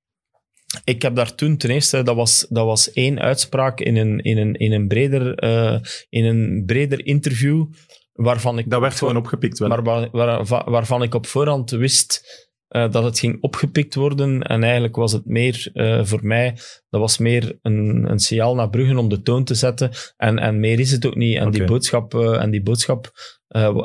ik 0.85 1.03
heb 1.03 1.15
daar 1.15 1.35
toen 1.35 1.57
ten 1.57 1.71
eerste, 1.71 2.03
dat 2.03 2.17
was, 2.17 2.47
dat 2.49 2.65
was 2.65 2.93
één 2.93 3.21
uitspraak 3.21 3.81
in 3.81 3.97
een, 3.97 4.19
in 4.21 4.39
een, 4.39 4.55
in 4.55 4.73
een, 4.73 4.89
breder, 4.89 5.35
eh, 5.35 5.79
in 6.09 6.25
een 6.25 6.63
breder 6.67 7.07
interview, 7.07 7.67
waarvan 8.13 8.59
ik 8.59 8.71
Dat 8.71 8.81
werd 8.81 8.95
gewoon 8.95 9.17
opgepikt 9.17 9.59
wel. 9.59 9.69
maar 9.69 9.83
waar, 9.83 10.09
waar- 10.13 10.71
waarvan 10.71 11.03
ik 11.03 11.15
op 11.15 11.27
voorhand 11.27 11.71
wist 11.71 12.45
eh, 12.67 12.91
dat 12.91 13.05
het 13.05 13.19
ging 13.19 13.43
opgepikt 13.43 13.95
worden. 13.95 14.43
En 14.43 14.63
eigenlijk 14.63 14.97
was 14.97 15.13
het 15.13 15.25
meer 15.25 15.71
eh, 15.73 16.05
voor 16.05 16.21
mij, 16.27 16.53
dat 16.89 17.01
was 17.01 17.19
meer 17.19 17.59
een, 17.63 18.11
een 18.11 18.19
signaal 18.19 18.55
naar 18.55 18.71
Bruggen 18.71 18.97
om 18.99 19.09
de 19.09 19.23
toon 19.23 19.45
te 19.45 19.55
zetten. 19.55 19.91
En, 20.17 20.39
en 20.39 20.61
meer 20.61 20.81
is 20.81 20.91
het 20.91 21.07
ook 21.07 21.15
niet. 21.15 21.37
En 21.37 21.51
die 21.51 21.65
boodschap, 21.65 22.15
en 22.15 22.51
die 22.51 22.63
boodschap 22.63 23.11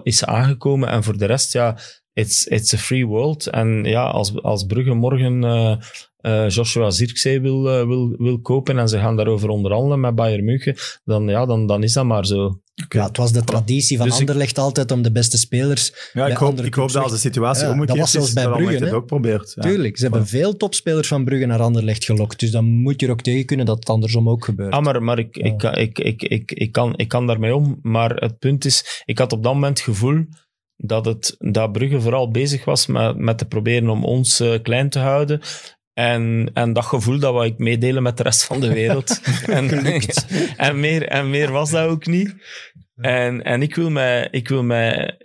is 0.03 0.25
aangekomen. 0.25 0.89
En 0.89 1.03
voor 1.03 1.17
de 1.17 1.25
rest, 1.25 1.53
ja, 1.53 1.77
it's, 2.13 2.45
it's 2.45 2.73
a 2.73 2.77
free 2.77 3.05
world. 3.05 3.47
En 3.47 3.83
ja, 3.83 4.03
als, 4.03 4.41
als 4.43 4.63
Brugge 4.65 4.93
morgen 4.93 5.43
eh, 5.43 5.75
eh, 6.17 6.49
Joshua 6.49 6.89
Zirkzee 6.89 7.41
wil, 7.41 7.69
eh, 7.69 7.85
wil, 7.87 8.15
wil 8.17 8.39
kopen 8.41 8.77
en 8.77 8.89
ze 8.89 8.97
gaan 8.99 9.15
daarover 9.15 9.49
onderhandelen 9.49 9.99
met 9.99 10.15
Bayern 10.15 10.43
München, 10.45 10.75
dan, 11.03 11.27
ja, 11.27 11.45
dan, 11.45 11.67
dan 11.67 11.83
is 11.83 11.93
dat 11.93 12.05
maar 12.05 12.25
zo. 12.25 12.59
Ja, 12.89 13.05
het 13.07 13.17
was 13.17 13.31
de 13.31 13.43
traditie 13.43 13.97
van 13.97 14.05
Dus 14.05 14.15
ik- 14.15 14.19
Anderlecht 14.21 14.57
altijd 14.57 14.91
om 14.91 15.01
de 15.01 15.11
beste 15.11 15.37
spelers. 15.37 16.09
ja, 16.13 16.27
ik 16.27 16.37
hoop, 16.37 16.61
ik 16.61 16.73
hoop 16.73 16.91
dat 16.91 17.03
als 17.03 17.11
de 17.11 17.17
situatie 17.17 17.61
Ja, 17.63 17.69
dat 17.69 17.79
omgekeerd 17.79 18.09
zelfs 18.09 18.27
is, 18.27 18.33
bij 18.33 18.43
dat 18.43 18.53
Brugge, 18.55 18.73
het 18.73 18.83
hè? 18.83 18.93
ook 18.95 19.05
probeert. 19.05 19.51
Ja. 19.55 19.61
Tuurlijk, 19.61 19.97
ze 19.97 20.03
hebben 20.03 20.27
veel 20.27 20.57
topspelers 20.57 21.07
van 21.07 21.23
Brugge 21.25 21.45
naar 21.45 21.59
Anderlecht 21.61 22.05
gelokt. 22.05 22.39
Dus 22.39 22.51
dan 22.51 22.65
moet 22.65 22.99
je 22.99 23.05
er 23.05 23.11
ook 23.11 23.21
tegen 23.21 23.45
kunnen 23.45 23.65
dat 23.65 23.75
het 23.75 23.89
andersom 23.89 24.29
ook 24.29 24.45
gebeurt. 24.45 24.73
Ah, 24.73 24.81
maar, 24.83 25.03
maar 25.03 25.19
ik, 25.19 25.35
Ja. 25.35 25.75
ik, 25.75 25.99
ik, 25.99 25.99
ik, 25.99 26.21
ik, 26.21 26.51
ik, 26.51 26.71
kan, 26.71 26.93
ik 26.97 27.07
kan 27.07 27.27
daarmee 27.27 27.55
om. 27.55 27.79
Maar 27.81 28.15
het 28.15 28.39
punt 28.39 28.65
is, 28.65 29.01
ik 29.05 29.17
had 29.17 29.33
op 29.33 29.43
dat 29.43 29.53
moment 29.53 29.77
het 29.77 29.87
gevoel 29.87 30.25
dat, 30.83 31.05
het, 31.05 31.35
dat 31.37 31.71
Brugge 31.71 32.01
vooral 32.01 32.31
bezig 32.31 32.65
was 32.65 32.85
met, 32.87 33.17
met 33.17 33.37
te 33.37 33.45
proberen 33.45 33.89
om 33.89 34.03
ons 34.05 34.39
eh, 34.39 34.61
klein 34.61 34.89
te 34.89 34.99
houden. 34.99 35.41
En, 35.93 36.51
en 36.53 36.73
dat 36.73 36.85
gevoel 36.85 37.19
dat 37.19 37.33
wou 37.33 37.45
ik 37.45 37.57
meedelen 37.57 38.03
met 38.03 38.17
de 38.17 38.23
rest 38.23 38.43
van 38.45 38.59
de 38.59 38.73
wereld. 38.73 39.21
en, 39.47 39.69
en, 40.57 40.79
meer, 40.79 41.07
en 41.07 41.29
meer 41.29 41.51
was 41.51 41.69
dat 41.71 41.87
ook 41.89 42.05
niet. 42.05 42.35
En, 42.95 43.43
en 43.43 43.61
ik 43.61 43.75
wil 43.75 43.89
mij, 43.89 44.27
ik 44.31 44.47
wil 44.47 44.63
mij, 44.63 45.17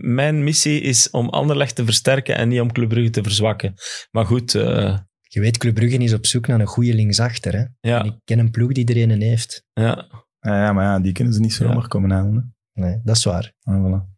mijn 0.00 0.44
missie 0.44 0.80
is 0.80 1.10
om 1.10 1.28
Anderlecht 1.28 1.74
te 1.74 1.84
versterken 1.84 2.36
en 2.36 2.48
niet 2.48 2.60
om 2.60 2.72
Club 2.72 2.88
Brugge 2.88 3.10
te 3.10 3.22
verzwakken. 3.22 3.74
Maar 4.10 4.26
goed, 4.26 4.54
eh, 4.54 4.98
Je 5.28 5.40
weet, 5.40 5.58
Club 5.58 5.74
Brugge 5.74 5.96
is 5.98 6.12
op 6.12 6.26
zoek 6.26 6.46
naar 6.46 6.60
een 6.60 6.66
goede 6.66 6.94
linksachter. 6.94 7.52
Hè? 7.52 7.58
En 7.58 7.70
ja, 7.80 8.02
ik 8.04 8.14
ken 8.24 8.38
een 8.38 8.50
ploeg 8.50 8.72
die 8.72 8.86
er 8.94 9.10
een 9.10 9.20
heeft. 9.22 9.64
ja. 9.72 10.06
Ja, 10.40 10.64
ja, 10.64 10.72
maar 10.72 10.84
ja, 10.84 11.00
die 11.00 11.12
kunnen 11.12 11.32
ze 11.34 11.40
niet 11.40 11.52
zomaar 11.52 11.76
Ja. 11.76 11.86
komen 11.86 12.10
halen. 12.10 12.54
Hè. 12.72 12.82
Nee, 12.82 13.00
dat 13.04 13.16
is 13.16 13.24
waar. 13.24 13.52
Ah, 13.62 13.84
voilà. 13.84 14.11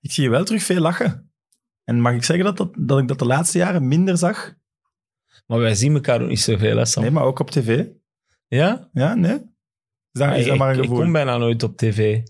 Ik 0.00 0.12
zie 0.12 0.22
je 0.24 0.30
wel 0.30 0.44
terug 0.44 0.62
veel 0.62 0.80
lachen. 0.80 1.30
En 1.84 2.00
mag 2.00 2.14
ik 2.14 2.24
zeggen 2.24 2.44
dat, 2.44 2.56
dat, 2.56 2.70
dat 2.78 2.98
ik 2.98 3.08
dat 3.08 3.18
de 3.18 3.24
laatste 3.26 3.58
jaren 3.58 3.88
minder 3.88 4.16
zag? 4.18 4.54
Maar 5.46 5.58
wij 5.58 5.74
zien 5.74 5.94
elkaar 5.94 6.22
ook 6.22 6.28
niet 6.28 6.40
zoveel, 6.40 6.76
hè, 6.76 6.84
Sam? 6.84 7.02
Nee, 7.02 7.12
maar 7.12 7.24
ook 7.24 7.38
op 7.38 7.50
tv. 7.50 7.84
Ja? 8.48 8.88
Ja, 8.92 9.14
nee? 9.14 9.32
Is 9.32 9.40
dat, 10.20 10.36
is 10.36 10.44
dat 10.44 10.52
ik, 10.52 10.58
maar 10.58 10.70
een 10.70 10.76
ik 10.76 10.82
gevoel? 10.82 10.98
kom 10.98 11.12
bijna 11.12 11.36
nooit 11.36 11.62
op 11.62 11.76
tv. 11.76 12.22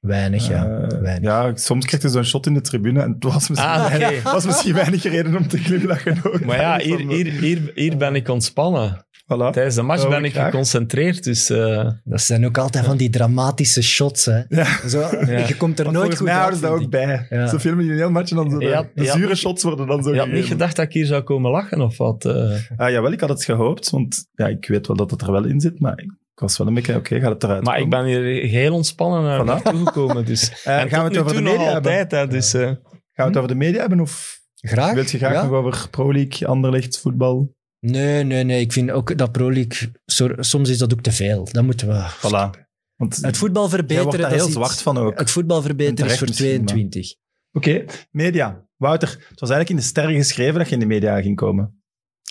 Weinig, 0.00 0.48
ja. 0.48 0.66
Eh, 0.66 0.98
Weinig. 1.00 1.22
ja, 1.30 1.56
soms 1.56 1.86
krijg 1.86 2.02
je 2.02 2.08
zo'n 2.08 2.24
shot 2.24 2.46
in 2.46 2.54
de 2.54 2.60
tribune 2.60 3.02
en 3.02 3.12
het 3.12 3.24
was 3.24 3.48
misschien, 3.48 3.70
Ah, 3.70 3.86
weinig, 3.86 4.22
was 4.22 4.46
misschien 4.46 4.74
weinig 4.74 5.02
reden 5.02 5.36
om 5.36 5.48
te 5.48 5.58
glimlachen. 5.58 6.18
Ook. 6.24 6.44
Maar 6.44 6.60
ja, 6.60 6.78
hier, 6.86 6.98
hier, 6.98 7.32
hier, 7.32 7.72
hier 7.74 7.96
ben 7.96 8.14
ik 8.14 8.28
ontspannen. 8.28 9.06
Voilà. 9.32 9.50
Tijdens 9.52 9.74
de 9.74 9.82
match 9.82 10.04
Oh, 10.04 10.08
ben 10.10 10.24
ik 10.24 10.32
graag. 10.32 10.44
geconcentreerd. 10.50 11.24
Dus 11.24 11.50
eh, 11.50 11.90
Dat 12.04 12.20
zijn 12.20 12.46
ook 12.46 12.58
altijd 12.58 12.84
van 12.84 12.96
die 12.96 13.10
dramatische 13.10 13.82
shots. 13.82 14.24
Hè. 14.24 14.40
Ja. 14.48 14.88
Zo, 14.88 14.98
Je 15.48 15.54
komt 15.58 15.78
er 15.78 15.84
Want 15.84 15.96
nooit 15.96 16.14
volgens 16.14 16.16
goed 16.16 16.26
mij 16.26 16.34
uit, 16.34 16.40
houden 16.42 16.58
ze 16.58 16.66
dat 16.66 16.72
ook 16.80 16.90
bij. 16.90 17.26
Ja. 17.30 17.46
Ze 17.46 17.60
filmen 17.60 17.84
je 17.84 17.90
een 17.90 17.96
heel 17.96 18.10
match 18.10 18.30
en 18.30 18.36
dan 18.36 18.50
zo 18.50 18.58
de, 18.58 18.86
zure 18.94 19.34
shots 19.34 19.62
worden 19.62 19.86
dan 19.86 20.02
zo 20.02 20.12
je 20.12 20.18
had 20.18 20.28
niet 20.28 20.44
gedacht 20.44 20.76
dat 20.76 20.84
ik 20.86 20.92
hier 20.92 21.06
zou 21.06 21.22
komen 21.22 21.50
lachen 21.50 21.80
of 21.80 21.96
wat? 21.96 22.24
eh? 22.24 22.54
Ah, 22.76 22.90
jawel, 22.90 23.12
ik 23.12 23.20
had 23.20 23.28
het 23.28 23.44
gehoopt, 23.44 23.90
want 23.90 24.26
ja, 24.34 24.46
ik 24.46 24.66
weet 24.68 24.86
wel 24.86 24.96
dat 24.96 25.10
het 25.10 25.22
er 25.22 25.32
wel 25.32 25.44
in 25.44 25.60
zit, 25.60 25.80
maar 25.80 25.98
ik 25.98 26.42
was 26.42 26.58
wel 26.58 26.66
een 26.66 26.74
beetje, 26.74 26.96
oké, 26.96 27.20
gaat 27.20 27.32
het 27.32 27.42
eruit 27.44 27.64
Maar 27.64 27.80
ik 27.80 27.90
ben 27.90 28.04
hier 28.04 28.40
geheel 28.48 28.74
ontspannen 28.74 29.22
naar 29.22 29.42
Voilà. 29.42 29.44
naartoe 29.44 29.86
gekomen. 29.86 30.24
Dus. 30.24 30.50
Eh, 30.64 30.80
en 30.80 30.88
gaan 30.88 31.02
we 31.04 31.08
het 31.10 31.18
over 31.18 31.34
de 31.36 31.42
media 31.42 31.72
hebben? 31.72 32.06
Hè, 32.08 32.26
dus, 32.26 32.54
eh, 32.54 32.60
Gaan 32.62 32.76
we 33.12 33.22
het 33.22 33.36
over 33.36 33.48
de 33.48 33.54
media 33.54 33.80
hebben 33.80 34.00
of 34.00 34.38
Graag. 34.54 34.92
wil 34.94 35.02
je 35.06 35.18
graag 35.18 35.32
ja? 35.32 35.42
nog 35.42 35.52
over 35.52 35.88
Pro 35.90 36.12
League, 36.12 36.48
Anderlecht, 36.48 36.98
voetbal? 37.00 37.54
Nee, 37.90 38.24
nee, 38.24 38.44
nee. 38.44 38.60
Ik 38.60 38.72
vind 38.72 38.90
ook 38.90 39.18
dat 39.18 39.32
Pro 39.32 39.52
League... 39.52 39.92
Soms 40.38 40.68
is 40.68 40.78
dat 40.78 40.92
ook 40.92 41.00
te 41.00 41.12
veel. 41.12 41.48
Dat 41.52 41.64
moeten 41.64 41.88
we... 41.88 42.10
Voilà. 42.10 42.64
Want 42.96 43.16
Het 43.16 43.36
voetbal 43.36 43.68
verbeteren... 43.68 44.02
wordt 44.02 44.18
daar 44.18 44.30
dat 44.30 44.38
heel 44.38 44.48
zwart 44.48 44.82
van 44.82 44.98
ook. 44.98 45.18
Het 45.18 45.30
voetbal 45.30 45.62
verbeteren 45.62 46.10
is 46.10 46.18
voor 46.18 46.26
misschien, 46.28 46.56
maar- 46.56 46.66
22. 46.66 47.14
Oké, 47.52 47.84
media. 48.10 48.64
Wouter, 48.76 49.08
het 49.08 49.40
was 49.40 49.50
eigenlijk 49.50 49.70
in 49.70 49.76
de 49.76 49.82
sterren 49.82 50.14
geschreven 50.14 50.58
dat 50.58 50.68
je 50.68 50.74
in 50.74 50.80
de 50.80 50.86
media 50.86 51.20
ging 51.20 51.36
komen. 51.36 51.82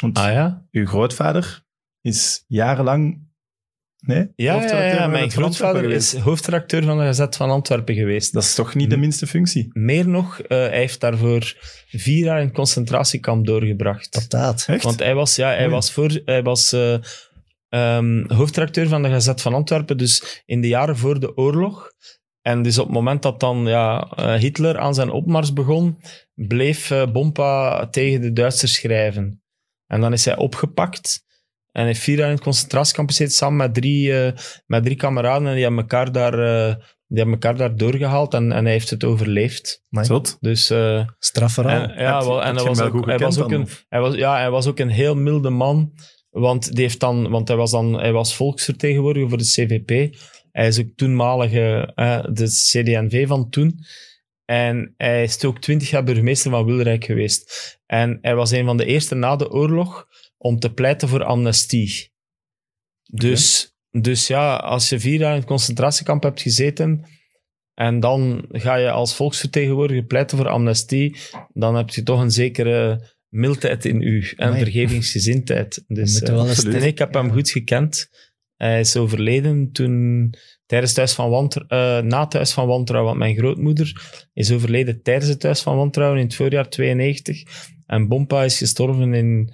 Want 0.02 0.18
ah 0.18 0.32
ja? 0.32 0.65
uw 0.72 0.86
grootvader 0.86 1.64
is 2.02 2.44
jarenlang 2.48 3.24
Nee? 4.06 4.32
Ja, 4.36 4.64
ja, 4.64 5.07
mijn 5.07 5.32
grootvader 5.32 5.91
is 5.91 6.15
hoofdredacteur 6.15 6.84
van 6.84 6.98
de 6.98 7.03
Gazet 7.03 7.36
van 7.36 7.49
Antwerpen 7.49 7.95
geweest. 7.95 8.34
Dat 8.34 8.44
is 8.44 8.56
toch 8.56 8.76
niet 8.76 8.90
de 8.90 8.98
minste 8.98 9.27
functie? 9.27 9.69
Meer 9.73 10.07
nog, 10.07 10.40
eh, 10.40 10.57
hij 10.57 10.77
heeft 10.77 10.99
daarvoor 10.99 11.53
vier 11.88 12.26
jaar 12.26 12.41
in 12.41 12.52
concentratiekamp 12.52 13.45
doorgebracht. 13.45 14.10
Patat. 14.10 14.65
Echt? 14.68 14.84
Want 14.84 14.99
hij 14.99 15.15
was, 15.15 15.36
ja, 15.36 15.48
hij 15.48 15.69
was, 15.69 15.91
voor, 15.91 16.22
hij 16.26 16.44
was 16.44 16.76
ehm, 17.69 18.23
hoofdredacteur 18.27 18.88
van 18.88 19.03
de 19.03 19.10
Gazet 19.10 19.41
van 19.41 19.53
Antwerpen, 19.53 19.98
dus 19.98 20.44
in 20.45 20.61
de 20.61 20.68
jaren 20.68 20.98
voor 20.98 21.19
de 21.19 21.38
oorlog. 21.38 21.91
En 22.41 22.61
dus 22.61 22.77
op 22.77 22.86
het 22.86 22.95
moment 22.95 23.22
dat 23.22 23.40
dan 23.40 23.65
ja, 23.65 24.11
eh, 24.15 24.34
Hitler 24.34 24.77
aan 24.77 24.94
zijn 24.94 25.10
opmars 25.10 25.53
begon, 25.53 25.98
bleef 26.34 26.91
Bompa 27.11 27.88
tegen 27.88 28.22
de 28.22 28.34
Duitsers 28.34 28.73
schrijven. 28.73 29.44
En 29.88 30.02
dan 30.02 30.14
is 30.14 30.26
hij 30.26 30.38
opgepakt 30.38 31.24
en 31.76 31.85
heeft 31.85 31.99
vier 31.99 32.18
jaar 32.18 32.27
in 32.27 32.34
het 32.34 32.43
concentratiekamp 32.43 33.10
gezeten 33.10 33.34
samen 33.34 33.57
met 33.57 33.73
drie, 33.73 34.19
eh, 34.19 34.31
met 34.65 34.84
drie 34.84 34.95
kameraden 34.95 35.47
en 35.47 35.53
die 35.53 35.64
hebben 35.64 35.81
elkaar 35.81 36.11
daar, 36.11 36.34
eh, 36.34 36.76
die 37.07 37.18
hebben 37.18 37.34
elkaar 37.34 37.57
daar 37.57 37.76
doorgehaald 37.76 38.34
en, 38.34 38.52
en 38.52 38.64
hij 38.64 38.73
heeft 38.73 38.89
het 38.89 39.03
overleefd. 39.03 39.84
Zot. 39.89 40.38
Dus... 40.39 40.69
eh, 40.69 41.07
Strafverhaal. 41.19 41.81
en, 41.81 42.02
ja, 42.03 42.18
Heb 42.18 42.27
wel, 42.27 42.43
en 42.43 42.56
hij 42.56 42.65
was, 42.65 42.81
ook, 42.81 43.06
hij, 43.06 43.18
was 43.18 43.38
een, 43.38 43.68
hij, 43.88 43.99
was, 43.99 44.15
ja, 44.15 44.38
hij 44.38 44.49
was 44.49 44.68
ook 44.68 44.80
een 44.80 44.89
heel 44.89 45.15
milde 45.15 45.49
man. 45.49 45.93
Want, 46.30 46.73
die 46.73 46.84
heeft 46.84 46.99
dan, 46.99 47.30
want 47.30 47.47
hij 47.47 47.57
was 47.57 47.72
dan 47.72 47.99
hij 47.99 48.11
was 48.11 48.35
volksvertegenwoordiger 48.35 49.30
voor 49.30 49.38
de 49.38 49.43
CVP. 49.43 50.15
Hij 50.52 50.68
is 50.68 50.80
ook 50.80 50.95
toenmalige 50.95 51.91
eh, 51.95 52.23
de 52.23 52.45
CD&V 52.45 53.27
van 53.27 53.49
toen. 53.49 53.80
En 54.45 54.93
hij 54.97 55.23
is 55.23 55.45
ook 55.45 55.60
twintig 55.60 55.89
jaar 55.89 56.03
burgemeester 56.03 56.52
van 56.52 56.65
Wilrijk 56.65 57.03
geweest. 57.03 57.77
En 57.85 58.18
hij 58.22 58.35
was 58.35 58.52
een 58.52 58.65
van 58.65 58.77
de 58.77 58.85
eerste 58.85 59.15
na 59.15 59.35
de 59.35 59.52
oorlog 59.52 60.07
om 60.45 60.59
te 60.59 60.73
pleiten 60.73 61.07
voor 61.07 61.23
amnestie. 61.23 62.11
Dus, 63.03 63.73
dus 63.89 64.27
ja, 64.27 64.55
als 64.55 64.89
je 64.89 64.99
vier 64.99 65.19
jaar 65.19 65.31
in 65.31 65.39
het 65.39 65.47
concentratiekamp 65.47 66.23
hebt 66.23 66.41
gezeten 66.41 67.05
en 67.73 67.99
dan 67.99 68.45
ga 68.49 68.76
je 68.76 68.91
als 68.91 69.15
volksvertegenwoordiger 69.15 70.03
pleiten 70.03 70.38
voor 70.38 70.47
amnestie, 70.47 71.17
dan 71.53 71.76
heb 71.76 71.89
je 71.89 72.03
toch 72.03 72.19
een 72.19 72.31
zekere 72.31 73.13
mildheid 73.30 73.85
in 73.85 74.01
u 74.01 74.34
en 74.35 74.47
Amai. 74.47 74.63
vergevingsgezindheid. 74.63 75.84
Dus, 75.88 76.22
en 76.22 76.84
ik 76.84 76.97
heb 76.97 77.13
hem 77.13 77.31
goed 77.31 77.49
gekend. 77.49 78.09
Hij 78.55 78.80
is 78.80 78.95
overleden 78.95 79.72
toen 79.72 80.34
tijdens 80.65 80.91
het 80.91 80.99
huis 80.99 81.13
van 81.13 81.30
Wantr- 81.30 81.65
eh, 81.67 82.01
na 82.01 82.23
het 82.23 82.34
huis 82.34 82.51
van 82.51 82.67
wantrouwen. 82.67 83.09
Want 83.09 83.23
mijn 83.23 83.38
grootmoeder 83.38 84.17
is 84.34 84.51
overleden 84.51 85.01
tijdens 85.01 85.30
het 85.30 85.43
huis 85.43 85.61
van 85.61 85.76
wantrouwen 85.76 86.19
in 86.19 86.26
het 86.26 86.35
voorjaar 86.35 86.69
92. 86.69 87.43
En 87.85 88.07
Bompa 88.07 88.43
is 88.43 88.57
gestorven 88.57 89.13
in, 89.13 89.53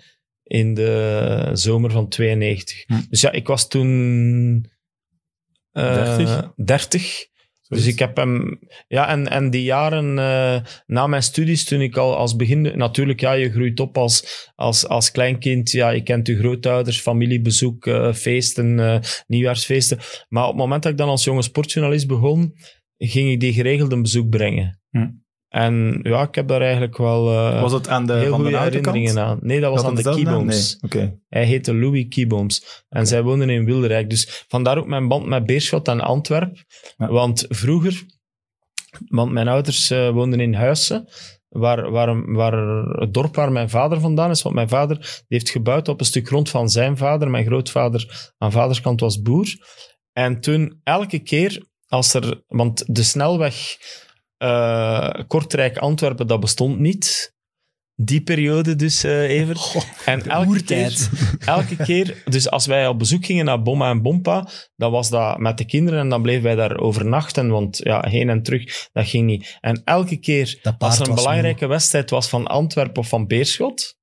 in 0.52 0.74
de 0.74 1.50
zomer 1.54 1.92
van 1.92 2.08
92. 2.08 2.84
Hm. 2.86 3.02
Dus 3.10 3.22
ja, 3.22 3.32
ik 3.32 3.48
was 3.48 3.68
toen 3.68 4.66
eh, 5.72 6.18
30? 6.18 6.52
30. 6.56 7.30
Dus 7.68 7.86
ik 7.86 8.00
heb 8.00 8.18
hem... 8.18 8.60
Ja, 8.88 9.08
en, 9.08 9.28
en 9.28 9.50
die 9.50 9.64
jaren 9.64 10.20
eh, 10.20 10.62
na 10.86 11.08
mijn 11.08 11.24
studies, 11.24 11.66
toen 11.66 11.82
ik 11.82 11.98
al 11.98 12.18
als 12.18 12.36
begin... 12.36 12.62
Natuurlijk, 12.62 13.20
ja, 13.20 13.34
je 13.34 13.52
groeit 13.52 13.80
op 13.80 13.98
als, 13.98 14.50
als, 14.56 14.88
als 14.88 15.12
kleinkind. 15.12 15.72
Ja, 15.72 15.90
je 15.90 16.04
kent 16.04 16.28
je 16.28 16.38
grootouders, 16.38 17.00
familiebezoek, 17.00 17.88
eh, 17.88 18.14
feesten, 18.14 18.80
eh, 18.80 19.00
nieuwjaarsfeesten. 19.28 20.00
Maar 20.30 20.44
op 20.44 20.50
het 20.50 20.60
moment 20.60 20.84
dat 20.84 20.92
ik 20.92 20.98
dan 20.98 21.10
als 21.10 21.24
jonge 21.24 21.42
sportjournalist 21.42 22.08
begon, 22.08 22.54
ging 22.98 23.32
ik 23.32 23.40
die 23.40 23.54
geregeld 23.54 23.92
een 23.92 24.02
bezoek 24.02 24.30
brengen. 24.30 24.82
Hm. 24.90 25.10
En 25.52 26.00
ja, 26.04 26.22
ik 26.22 26.36
heb 26.36 26.48
daar 26.48 26.62
eigenlijk 26.62 26.98
wel 26.98 27.32
eh, 27.32 27.62
Was 27.62 27.72
het 27.72 27.88
aan 27.88 28.06
de 28.06 28.14
heel 28.14 28.34
goede 28.34 28.58
herinneringen 28.58 29.20
aan. 29.20 29.40
Nee, 29.42 29.60
dat 29.60 29.72
was 29.72 29.84
aan 29.84 29.96
de? 29.96 30.10
Kieboms. 30.10 30.78
Nee, 30.80 30.92
oké. 30.92 31.20
Hij 31.30 31.46
heette 31.46 31.76
Louis 31.76 32.06
Kieboms. 32.10 32.84
En 32.90 33.08
zij 33.08 33.24
woonden 33.24 33.50
in 33.50 33.66
Wilderijk. 33.66 34.10
Dus 34.10 34.46
vandaar 34.48 34.78
ook 34.78 34.88
mijn 34.88 35.08
band 35.08 35.26
met 35.26 35.46
Beerschot 35.46 35.88
en 35.88 36.02
Antwerp. 36.02 36.64
Ja. 36.98 37.08
Want 37.08 37.46
vroeger, 37.50 38.06
want 39.08 39.32
mijn 39.32 39.48
ouders 39.48 39.90
eh, 39.90 40.10
woonden 40.10 40.40
in 40.40 40.54
Huissen, 40.54 41.08
waar, 41.48 41.92
waar, 41.92 42.34
waar 42.34 42.54
het 43.00 43.14
dorp 43.14 43.36
waar 43.36 43.52
mijn 43.52 43.70
vader 43.70 44.00
vandaan 44.00 44.30
is. 44.30 44.42
Want 44.42 44.56
mijn 44.56 44.70
vader 44.70 44.98
die 44.98 45.26
heeft 45.28 45.50
gebouwd 45.50 45.88
op 45.88 46.00
een 46.00 46.06
stuk 46.06 46.28
grond 46.28 46.50
van 46.50 46.70
zijn 46.70 46.98
vader. 46.98 47.30
Mijn 47.30 47.46
grootvader 47.46 48.32
aan 48.38 48.52
vaderskant 48.52 49.00
was 49.00 49.22
boer. 49.22 49.48
En 50.14 50.42
toen 50.42 50.80
elke 50.84 51.20
keer 51.20 51.64
als 51.88 52.14
er... 52.14 52.44
Want 52.48 52.96
de 52.96 53.04
snelweg 53.04 53.78
eh, 54.42 55.10
Kortrijk-Antwerpen, 55.28 56.28
dat 56.28 56.40
bestond 56.40 56.80
niet. 56.80 57.34
Die 57.96 58.22
periode 58.22 58.76
dus, 58.76 59.04
eh 59.04 59.30
even. 59.30 59.56
en 60.06 60.30
elke 60.30 60.48
oertijd. 60.48 61.10
keer, 61.10 61.48
elke 61.48 61.76
keer, 61.76 62.24
dus 62.26 62.50
als 62.50 62.66
wij 62.66 62.88
op 62.88 63.00
bezoek 63.00 63.26
gingen 63.26 63.46
naar 63.46 63.62
Bomma 63.62 63.90
en 63.90 64.02
Bompa, 64.02 64.48
dan 64.76 64.92
was 64.92 65.10
dat 65.10 65.38
met 65.38 65.58
de 65.58 65.66
kinderen 65.66 66.00
en 66.00 66.10
dan 66.10 66.22
bleven 66.22 66.44
wij 66.44 66.56
daar 66.56 66.78
overnachten, 66.78 67.50
want 67.50 67.78
ja, 67.78 68.06
heen 68.08 68.30
en 68.30 68.44
terug, 68.44 68.90
dat 68.92 69.08
ging 69.08 69.26
niet. 69.26 69.58
En 69.60 69.82
elke 69.84 70.18
keer, 70.18 70.76
als 70.78 71.00
er 71.00 71.10
een 71.10 71.16
belangrijke 71.16 71.68
wedstrijd 71.68 72.10
was 72.10 72.30
van 72.30 72.48
Antwerpen 72.48 73.02
of 73.02 73.08
van 73.08 73.28
Beerschot, 73.28 74.00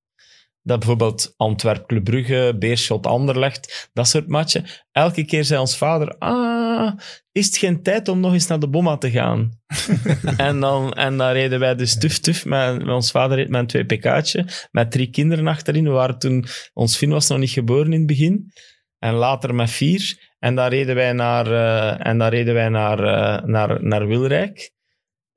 dat 0.62 0.78
bijvoorbeeld 0.78 1.35
Antwerp, 1.36 1.86
Club 1.86 2.05
Brugge, 2.05 2.56
Beerschot, 2.59 3.06
Anderlecht, 3.06 3.90
dat 3.93 4.09
soort 4.09 4.28
matchen, 4.28 4.64
elke 4.93 5.24
keer 5.24 5.44
zei 5.44 5.60
ons 5.60 5.76
vader, 5.76 6.18
ah, 6.18 6.93
is 7.32 7.47
het 7.47 7.56
geen 7.56 7.82
tijd 7.82 8.09
om 8.09 8.20
nog 8.20 8.32
eens 8.32 8.47
naar 8.47 8.59
de 8.59 8.68
Bomma 8.68 8.97
te 8.97 9.10
gaan? 9.10 9.51
en, 10.36 10.60
dan, 10.60 10.93
en 10.93 11.16
dan 11.16 11.30
reden 11.30 11.60
wij 11.60 11.74
dus 11.74 11.98
tuf 11.98 12.18
tuf, 12.18 12.44
met, 12.44 12.78
met 12.78 12.94
ons 12.94 13.10
vader 13.10 13.36
reed 13.36 13.48
met 13.48 13.60
een 13.60 13.66
2 13.66 13.85
pk'tje, 13.85 14.44
met 14.70 14.90
drie 14.90 15.10
kinderen 15.10 15.47
achterin. 15.47 15.85
We 15.85 15.90
waren 15.90 16.18
toen, 16.18 16.44
ons 16.72 16.97
Finn 16.97 17.12
was 17.12 17.28
nog 17.28 17.39
niet 17.39 17.51
geboren 17.51 17.93
in 17.93 17.98
het 17.98 18.06
begin. 18.06 18.52
En 18.98 19.14
later 19.14 19.55
met 19.55 19.70
vier. 19.70 20.28
En 20.39 20.55
dan 20.55 20.68
reden 20.68 20.94
wij 20.94 21.12
naar, 21.12 21.47
eh, 21.47 22.06
en 22.06 22.18
dan 22.18 22.28
reden 22.28 22.55
wij 22.55 22.68
naar, 22.68 22.98
eh, 23.05 23.44
naar, 23.44 23.85
naar 23.85 24.06
Wilrijk. 24.06 24.70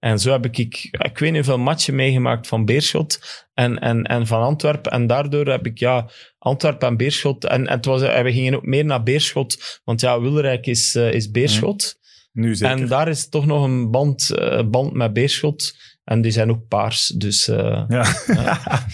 En 0.02 0.20
zo 0.20 0.32
heb 0.32 0.46
ik, 0.46 0.58
ik, 0.58 0.88
ik 0.92 1.18
weet 1.18 1.32
niet 1.32 1.46
hoeveel 1.46 1.64
matchen 1.64 1.96
meegemaakt 1.96 2.48
van 2.48 2.66
Beerschot 2.66 3.20
en, 3.54 3.80
en, 3.80 4.04
en 4.04 4.28
van 4.28 4.42
Antwerpen. 4.42 4.92
En 4.92 5.08
daardoor 5.08 5.46
heb 5.48 5.66
ik 5.66 5.80
ja, 5.80 6.10
Antwerpen 6.38 6.88
en 6.88 6.98
Beerschot. 6.98 7.46
En, 7.46 7.68
en 7.68 7.76
het 7.76 7.86
was, 7.86 8.02
en 8.02 8.24
we 8.24 8.32
gingen 8.32 8.56
ook 8.56 8.66
meer 8.66 8.86
naar 8.86 9.04
Beerschot, 9.04 9.82
want 9.84 10.02
ja, 10.02 10.22
Wilrijk 10.22 10.66
is, 10.66 10.96
eh, 10.96 11.14
is 11.14 11.32
Beerschot. 11.32 12.00
Nu 12.32 12.56
zeker. 12.56 12.78
En 12.78 12.88
daar 12.88 13.08
is 13.08 13.30
toch 13.30 13.46
nog 13.46 13.64
een 13.64 13.92
band, 13.92 14.30
eh, 14.30 14.64
band 14.70 14.94
met 14.94 15.14
Beerschot. 15.14 15.74
En 16.04 16.22
die 16.22 16.32
zijn 16.32 16.50
ook 16.52 16.68
paars. 16.68 17.08
Dus, 17.08 17.48
eh, 17.48 17.84
ja. 17.88 18.06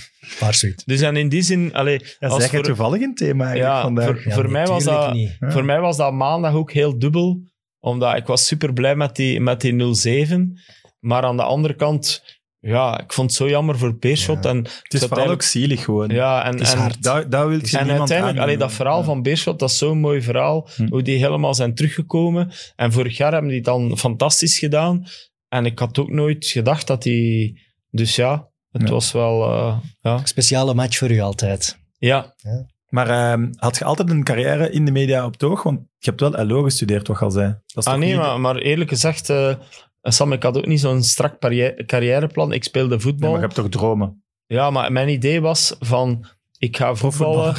Dus 0.86 1.02
en 1.02 1.16
in 1.16 1.30
die 1.30 1.42
zin, 1.42 1.74
allee, 1.74 2.00
ja, 2.20 2.28
als 2.28 2.42
zeg 2.42 2.52
het 2.52 2.60
voor- 2.60 2.64
toevallig 2.76 3.02
een 3.02 3.16
thema 3.16 3.46
eigenlijk 3.46 3.76
Ja, 3.76 3.82
vandaag. 3.82 4.06
voor- 4.24 4.32
voor 4.32 4.50
mij 4.52 4.66
was 4.68 4.84
dat- 4.84 5.14
Niet. 5.14 5.36
Ja. 5.40 5.52
Voor 5.52 5.66
mij 5.66 5.80
was 5.80 5.98
dat 5.98 6.14
maandag 6.14 6.54
ook 6.54 6.72
heel 6.72 7.00
dubbel, 7.00 7.42
omdat 7.80 8.16
ik 8.16 8.26
was 8.26 8.48
super 8.48 8.74
blij 8.74 8.96
met 8.96 9.16
die, 9.16 9.40
met 9.42 9.62
die 9.62 9.74
0-7. 9.74 10.60
Maar 11.00 11.24
aan 11.24 11.38
de 11.38 11.44
andere 11.44 11.76
kant, 11.76 12.24
ja, 12.60 13.00
ik 13.00 13.14
vond 13.14 13.30
het 13.30 13.38
zo 13.40 13.50
jammer 13.50 13.78
voor 13.78 13.98
Beerschot. 13.98 14.44
Ja. 14.44 14.50
En, 14.50 14.58
het 14.58 14.94
is 14.94 15.04
vooral 15.06 15.30
ook 15.30 15.42
zielig 15.42 15.84
gewoon. 15.84 16.10
ja, 16.10 16.44
en, 16.46 16.52
Het 16.52 16.62
is 16.62 16.74
en, 16.74 16.80
hard. 16.80 17.04
Daar, 17.04 17.30
daar 17.30 17.48
wil 17.48 17.58
je 17.66 17.78
en 17.78 17.86
niemand 17.86 18.00
uiteindelijk, 18.00 18.40
allee, 18.40 18.58
dat 18.58 18.72
verhaal 18.74 18.98
Ja. 19.00 19.04
van 19.04 19.22
Beerschot, 19.22 19.60
dat 19.60 19.70
is 19.70 19.78
zo'n 19.78 20.00
mooi 20.00 20.22
verhaal. 20.22 20.70
Hm. 20.76 20.88
Hoe 20.90 21.02
die 21.02 21.18
helemaal 21.18 21.54
zijn 21.54 21.76
teruggekomen. 21.76 22.52
En 22.76 22.92
vorig 22.92 23.18
jaar 23.18 23.32
hebben 23.32 23.50
die 23.50 23.58
het 23.60 23.68
dan 23.68 23.98
fantastisch 23.98 24.60
gedaan. 24.60 25.06
En 25.48 25.66
ik 25.66 25.80
had 25.80 26.00
ook 26.00 26.10
nooit 26.10 26.46
gedacht 26.46 26.88
dat 26.88 27.04
die... 27.04 27.62
Dus 27.92 28.16
ja, 28.16 28.50
het 28.72 28.82
Ja. 28.82 28.90
was 28.90 29.12
wel... 29.12 29.44
eh, 29.54 29.78
ja. 30.02 30.20
Speciale 30.26 30.74
match 30.74 30.98
voor 30.98 31.12
u 31.12 31.20
altijd. 31.20 31.78
ja, 31.98 32.36
Maar 32.90 33.10
ehm, 33.10 33.48
had 33.56 33.78
je 33.78 33.84
altijd 33.86 34.10
een 34.10 34.24
carrière 34.24 34.72
in 34.72 34.86
de 34.86 34.92
media 34.92 35.26
op 35.26 35.32
het 35.34 35.44
oog? 35.44 35.64
Want 35.64 35.80
je 35.98 36.10
hebt 36.10 36.20
wel 36.22 36.46
LO 36.46 36.62
gestudeerd, 36.64 37.08
wat 37.08 37.20
je 37.20 37.24
al 37.26 37.32
zei. 37.32 37.48
Dat 37.48 37.60
is 37.84 37.86
Ah 37.86 37.94
toch 37.94 38.02
nee, 38.02 38.12
niet- 38.12 38.18
maar, 38.22 38.40
maar 38.40 38.56
eerlijk 38.56 38.90
gezegd, 38.90 39.30
eh, 39.30 39.56
Sam, 40.12 40.32
ik 40.34 40.44
had 40.44 40.58
ook 40.58 40.66
niet 40.66 40.80
zo'n 40.80 41.04
strak 41.04 41.40
carrière- 41.40 41.86
carrièreplan. 41.86 42.52
Ik 42.54 42.64
speelde 42.64 42.90
Nee, 42.90 43.00
voetbal. 43.00 43.30
maar 43.30 43.40
je 43.40 43.46
hebt 43.46 43.56
toch 43.56 43.70
dromen? 43.70 44.24
Ja, 44.46 44.70
maar 44.70 44.92
mijn 44.92 45.10
idee 45.10 45.42
was 45.42 45.76
van, 45.80 46.26
ik 46.58 46.78
ga 46.78 46.96
voetballen. 46.96 47.56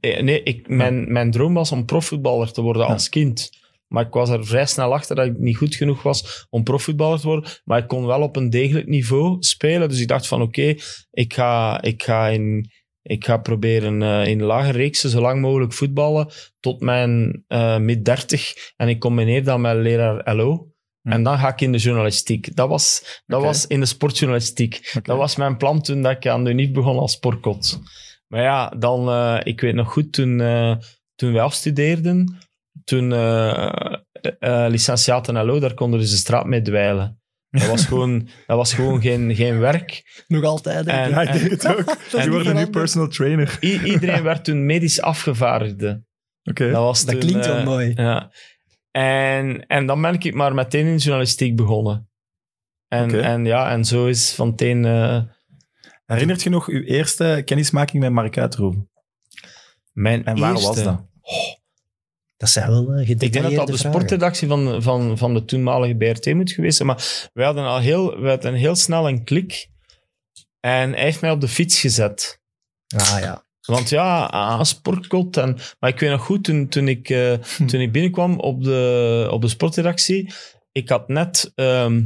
Eh, 0.00 0.22
Nee, 0.22 0.42
ik, 0.42 0.68
mijn, 0.68 1.12
mijn 1.12 1.30
droom 1.30 1.54
was 1.54 1.72
om 1.72 1.84
profvoetballer 1.84 2.52
te 2.52 2.60
worden 2.62 2.82
Ja. 2.82 2.92
als 2.92 3.08
kind. 3.08 3.50
Maar 3.88 4.06
ik 4.06 4.12
was 4.12 4.28
er 4.30 4.46
vrij 4.46 4.66
snel 4.66 4.92
achter 4.94 5.16
dat 5.16 5.26
ik 5.26 5.38
niet 5.38 5.56
goed 5.56 5.74
genoeg 5.74 6.02
was 6.02 6.46
om 6.50 6.62
profvoetballer 6.62 7.20
te 7.20 7.26
worden. 7.26 7.50
Maar 7.64 7.78
ik 7.78 7.88
kon 7.88 8.06
wel 8.06 8.20
op 8.22 8.36
een 8.36 8.50
degelijk 8.50 8.86
niveau 8.86 9.36
spelen. 9.40 9.88
Dus 9.88 10.00
ik 10.00 10.08
dacht 10.08 10.26
van, 10.26 10.42
oké, 10.42 10.74
ik, 11.10 11.34
ga, 11.34 11.82
ik, 11.82 12.02
ga 12.02 12.28
in, 12.28 12.70
ik 13.02 13.24
ga 13.24 13.36
proberen 13.36 14.02
eh, 14.02 14.26
in 14.26 14.42
lage 14.42 14.72
reeksen 14.72 15.10
zo 15.10 15.20
lang 15.20 15.40
mogelijk 15.40 15.72
voetballen 15.72 16.28
tot 16.60 16.80
mijn 16.80 17.44
eh 17.48 17.78
mid-dertig. 17.78 18.52
En 18.76 18.88
ik 18.88 18.98
combineer 19.00 19.44
dat 19.44 19.58
met 19.58 19.76
leraar 19.76 20.34
LO. 20.36 20.68
Hm. 21.04 21.10
En 21.10 21.22
dan 21.22 21.38
ga 21.38 21.48
ik 21.48 21.60
in 21.60 21.72
de 21.72 21.78
journalistiek. 21.78 22.56
Dat 22.56 22.68
was, 22.68 23.02
dat 23.26 23.42
was 23.42 23.66
in 23.66 23.80
de 23.80 23.86
sportjournalistiek. 23.86 24.98
Dat 25.02 25.16
was 25.16 25.36
mijn 25.36 25.56
plan 25.56 25.82
toen 25.82 26.02
dat 26.02 26.12
ik 26.12 26.26
aan 26.26 26.44
de 26.44 26.50
UNIF 26.50 26.70
begon 26.72 26.98
als 26.98 27.12
sportkot. 27.12 27.80
Maar 28.26 28.42
ja, 28.42 28.68
dan, 28.68 29.08
eh, 29.08 29.40
ik 29.42 29.60
weet 29.60 29.74
nog 29.74 29.92
goed, 29.92 30.12
toen, 30.12 30.40
eh, 30.40 30.76
toen 31.14 31.32
wij 31.32 31.42
afstudeerden, 31.42 32.38
toen 32.84 33.10
uh, 33.10 34.66
licentiaten 34.68 35.44
LO, 35.44 35.58
daar 35.58 35.74
konden 35.74 36.00
dus 36.00 36.10
de 36.10 36.16
straat 36.16 36.46
mee 36.46 36.62
dweilen. 36.62 37.20
Dat 37.50 37.66
was 37.66 37.86
gewoon, 37.90 38.28
dat 38.46 38.56
was 38.56 38.74
gewoon 38.74 39.00
geen, 39.00 39.34
geen 39.34 39.58
werk. 39.58 40.22
Nog 40.26 40.44
altijd. 40.44 40.86
En-. 40.86 41.10
Ja, 41.10 41.20
ik 41.22 41.32
denk 41.32 41.50
het 41.50 41.66
ook. 41.66 41.96
Die 42.22 42.30
worden 42.30 42.54
nu 42.56 42.66
personal 42.70 43.08
trainer. 43.08 43.58
I- 43.60 43.82
iedereen 43.84 44.22
werd 44.22 44.44
toen 44.44 44.66
medisch 44.66 45.00
afgevaardigde. 45.00 46.04
Oké. 46.42 46.70
Dat, 46.70 46.82
was 46.82 47.04
Dat 47.04 47.10
toen, 47.20 47.20
klinkt 47.20 47.46
wel 47.46 47.62
mooi. 47.62 47.92
Ja. 47.94 48.32
En, 48.96 49.66
en 49.66 49.86
dan 49.86 50.02
ben 50.02 50.14
ik 50.14 50.34
maar 50.34 50.54
meteen 50.54 50.86
in 50.86 50.96
journalistiek 50.96 51.56
begonnen. 51.56 52.08
En, 52.88 53.22
en 53.24 53.44
ja, 53.44 53.70
en 53.70 53.84
zo 53.84 54.06
is 54.06 54.32
van 54.34 54.48
meteen... 54.48 54.84
eh, 54.84 55.22
Herinnert 56.06 56.42
je 56.42 56.50
nog 56.50 56.68
uw 56.68 56.82
eerste 56.82 57.42
kennismaking 57.44 58.02
met 58.02 58.12
Mark 58.12 58.38
Uitroeven? 58.38 58.90
mijn 59.92 60.24
En 60.24 60.38
waar 60.38 60.50
eerste- 60.50 60.66
was 60.66 60.82
dat? 60.82 61.06
Dat 62.36 62.48
zijn 62.48 62.70
wel 62.70 62.98
uh, 62.98 63.08
Ik 63.08 63.18
denk 63.20 63.32
dat 63.34 63.54
dat 63.54 63.66
de 63.66 63.76
sportredactie 63.76 64.48
van, 64.48 64.82
van, 64.82 65.18
van 65.18 65.34
de 65.34 65.44
toenmalige 65.44 65.96
BRT 65.96 66.34
moet 66.34 66.52
geweest 66.52 66.76
zijn. 66.76 66.88
Maar 66.88 67.28
wij 67.32 67.44
hadden 67.44 67.64
al 67.64 67.78
heel, 67.78 68.20
wij 68.20 68.30
hadden 68.30 68.54
heel 68.54 68.74
snel 68.76 69.08
een 69.08 69.24
klik. 69.24 69.68
En 70.60 70.92
hij 70.92 71.02
heeft 71.02 71.20
mij 71.20 71.30
op 71.30 71.40
de 71.40 71.48
fiets 71.48 71.80
gezet. 71.80 72.40
Ah 72.96 73.16
ja. 73.20 73.43
Want 73.66 73.88
ja, 73.88 74.64
sportkot. 74.64 75.36
En, 75.36 75.56
maar 75.78 75.90
ik 75.90 76.00
weet 76.00 76.10
nog 76.10 76.24
goed, 76.24 76.44
toen, 76.44 76.68
toen, 76.68 76.88
ik, 76.88 77.08
eh, 77.08 77.32
toen 77.66 77.80
ik 77.80 77.92
binnenkwam 77.92 78.38
op 78.40 78.64
de, 78.64 79.28
op 79.30 79.40
de 79.40 79.48
sportredactie, 79.48 80.32
ik 80.72 80.88
had 80.88 81.08
net 81.08 81.52
ehm, 81.54 82.04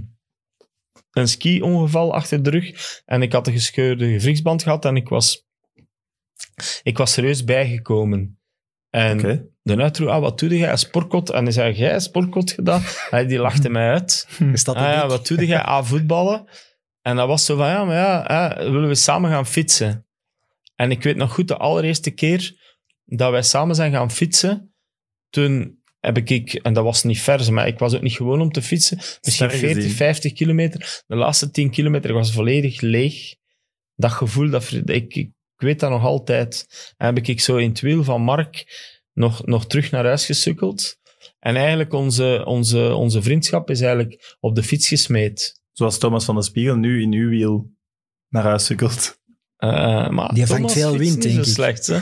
een 1.10 1.28
ski-ongeval 1.28 2.14
achter 2.14 2.43
de 2.43 2.51
rug 2.51 3.01
en 3.05 3.22
ik 3.22 3.32
had 3.32 3.47
een 3.47 3.52
gescheurde 3.52 4.12
gewrichtsband 4.12 4.62
gehad 4.62 4.85
en 4.85 4.97
ik 4.97 5.09
was, 5.09 5.47
ik 6.82 6.98
was 6.98 7.12
serieus 7.12 7.44
bijgekomen. 7.44 8.40
En 8.90 9.18
de 9.62 9.76
uitroep, 9.76 10.09
ah, 10.09 10.20
wat 10.20 10.39
doe 10.39 10.56
jij? 10.56 10.76
Sportkot? 10.76 11.30
En 11.30 11.43
hij 11.43 11.52
zei, 11.52 11.74
jij 11.74 12.01
sportkot 12.01 12.51
gedaan? 12.51 12.82
Hij 13.10 13.26
die 13.26 13.39
lachte 13.39 13.68
mij 13.68 13.90
uit. 13.90 14.28
Is 14.52 14.64
dat 14.64 14.76
Ah, 14.76 14.82
ja, 14.82 15.06
wat 15.06 15.26
doe 15.26 15.47
jij? 15.47 15.62
Ah, 15.62 15.85
voetballen. 15.85 16.48
En 17.02 17.16
dat 17.16 17.28
was 17.28 17.44
zo 17.44 17.56
van, 17.56 17.66
ja, 17.66 17.85
maar 17.85 17.97
ja, 17.97 18.24
hè, 18.26 18.70
willen 18.70 18.89
we 18.89 18.94
samen 18.94 19.30
gaan 19.30 19.47
fietsen? 19.47 20.07
En 20.79 20.91
ik 20.91 21.03
weet 21.03 21.17
nog 21.17 21.33
goed, 21.33 21.49
de 21.49 21.57
allereerste 21.57 22.11
keer 22.11 22.57
dat 23.05 23.31
wij 23.31 23.43
samen 23.43 23.75
zijn 23.75 23.93
gaan 23.93 24.11
fietsen, 24.11 24.75
toen 25.29 25.83
heb 26.01 26.19
ik, 26.19 26.55
en 26.55 26.73
dat 26.73 26.85
was 26.85 27.03
niet 27.03 27.21
ver, 27.21 27.53
maar 27.53 27.67
ik 27.67 27.79
was 27.79 27.95
ook 27.95 28.03
niet 28.03 28.17
gewoon 28.17 28.41
om 28.41 28.53
te 28.53 28.63
fietsen, 28.63 28.97
misschien 28.97 29.21
Sterk 29.33 29.51
40, 29.51 29.77
gezien. 29.77 29.97
50 29.97 30.33
kilometer. 30.33 31.03
De 31.07 31.17
laatste 31.17 31.51
10 31.51 31.71
kilometer 31.71 32.13
was 32.13 32.33
volledig 32.33 32.81
leeg. 32.81 33.35
Dat 33.95 34.11
gevoel, 34.11 34.51
dat, 34.51 34.73
ik, 34.85 35.15
ik 35.15 35.31
weet 35.57 35.81
dat 35.81 35.91
nog 35.91 36.05
altijd. 36.05 36.67
En 36.97 37.15
heb 37.15 37.27
ik 37.27 37.41
zo 37.41 37.57
in 37.57 37.69
het 37.69 37.81
wiel 37.81 38.05
van 38.05 38.23
Mark 38.23 38.65
nog, 39.13 39.47
nog 39.47 39.67
terug 39.67 39.91
naar 39.91 40.05
huis 40.05 40.27
gesukkeld. 40.27 40.97
En 41.39 41.57
eigenlijk 41.57 41.93
onze, 41.93 42.43
onze, 42.45 42.95
onze 42.95 43.23
vriendschap 43.23 43.71
is 43.71 43.81
eigenlijk 43.81 44.37
op 44.41 44.55
de 44.55 44.63
fiets 44.63 44.89
gesmeed. 44.89 45.63
Zoals 45.73 45.99
Thomas 45.99 46.25
van 46.25 46.35
der 46.35 46.45
Spiegel 46.45 46.77
nu 46.77 47.03
in 47.03 47.13
uw 47.13 47.29
wiel 47.29 47.71
naar 48.29 48.45
huis 48.45 48.65
sukkelt. 48.65 49.19
Eh, 49.59 50.09
maar 50.09 50.35
Die 50.35 50.47
vangt 50.47 50.72
veel 50.72 50.98
wind, 50.98 51.22
denk 51.22 51.39
ik. 51.39 51.44
slecht, 51.44 51.86
hè? 51.86 51.98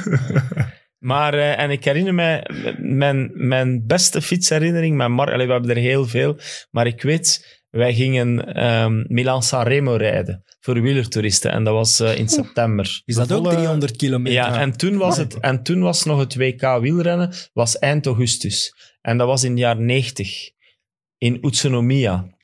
maar, 1.11 1.35
eh, 1.35 1.59
en 1.59 1.71
ik 1.71 1.85
herinner 1.85 2.15
mij, 2.15 2.47
mijn, 2.79 3.31
mijn 3.35 3.87
beste 3.87 4.23
fietsherinnering 4.23 4.97
met 4.97 5.09
Mark, 5.09 5.33
allee, 5.33 5.47
we 5.47 5.53
hebben 5.53 5.71
er 5.71 5.77
heel 5.77 6.07
veel, 6.07 6.39
maar 6.71 6.87
ik 6.87 7.03
weet, 7.03 7.61
wij 7.71 7.95
gingen 7.95 8.55
ehm 8.55 9.05
Milan-San 9.09 9.63
Remo 9.67 9.95
rijden 9.95 10.45
voor 10.61 10.81
wielertoeristen 10.83 11.51
en 11.53 11.65
dat 11.65 11.75
was 11.75 12.01
eh, 12.01 12.19
in 12.19 12.29
september. 12.29 13.03
Is 13.05 13.15
dat 13.15 13.33
ook 13.33 13.43
volle- 13.45 13.55
300 13.55 13.97
kilometer? 13.97 14.33
Ja, 14.39 14.61
en 14.61 14.77
toen, 14.77 14.97
was 14.97 15.17
het, 15.17 15.41
en 15.41 15.63
toen 15.63 15.81
was 15.81 16.05
nog 16.05 16.19
het 16.19 16.37
WK 16.37 16.79
wielrennen, 16.81 17.33
was 17.53 17.79
eind 17.79 18.07
augustus. 18.07 18.75
En 19.01 19.17
dat 19.19 19.27
was 19.27 19.45
in 19.45 19.51
het 19.51 19.59
jaar 19.59 19.81
90, 19.81 20.51
in 21.19 21.39
Utsunomiya. 21.43 22.35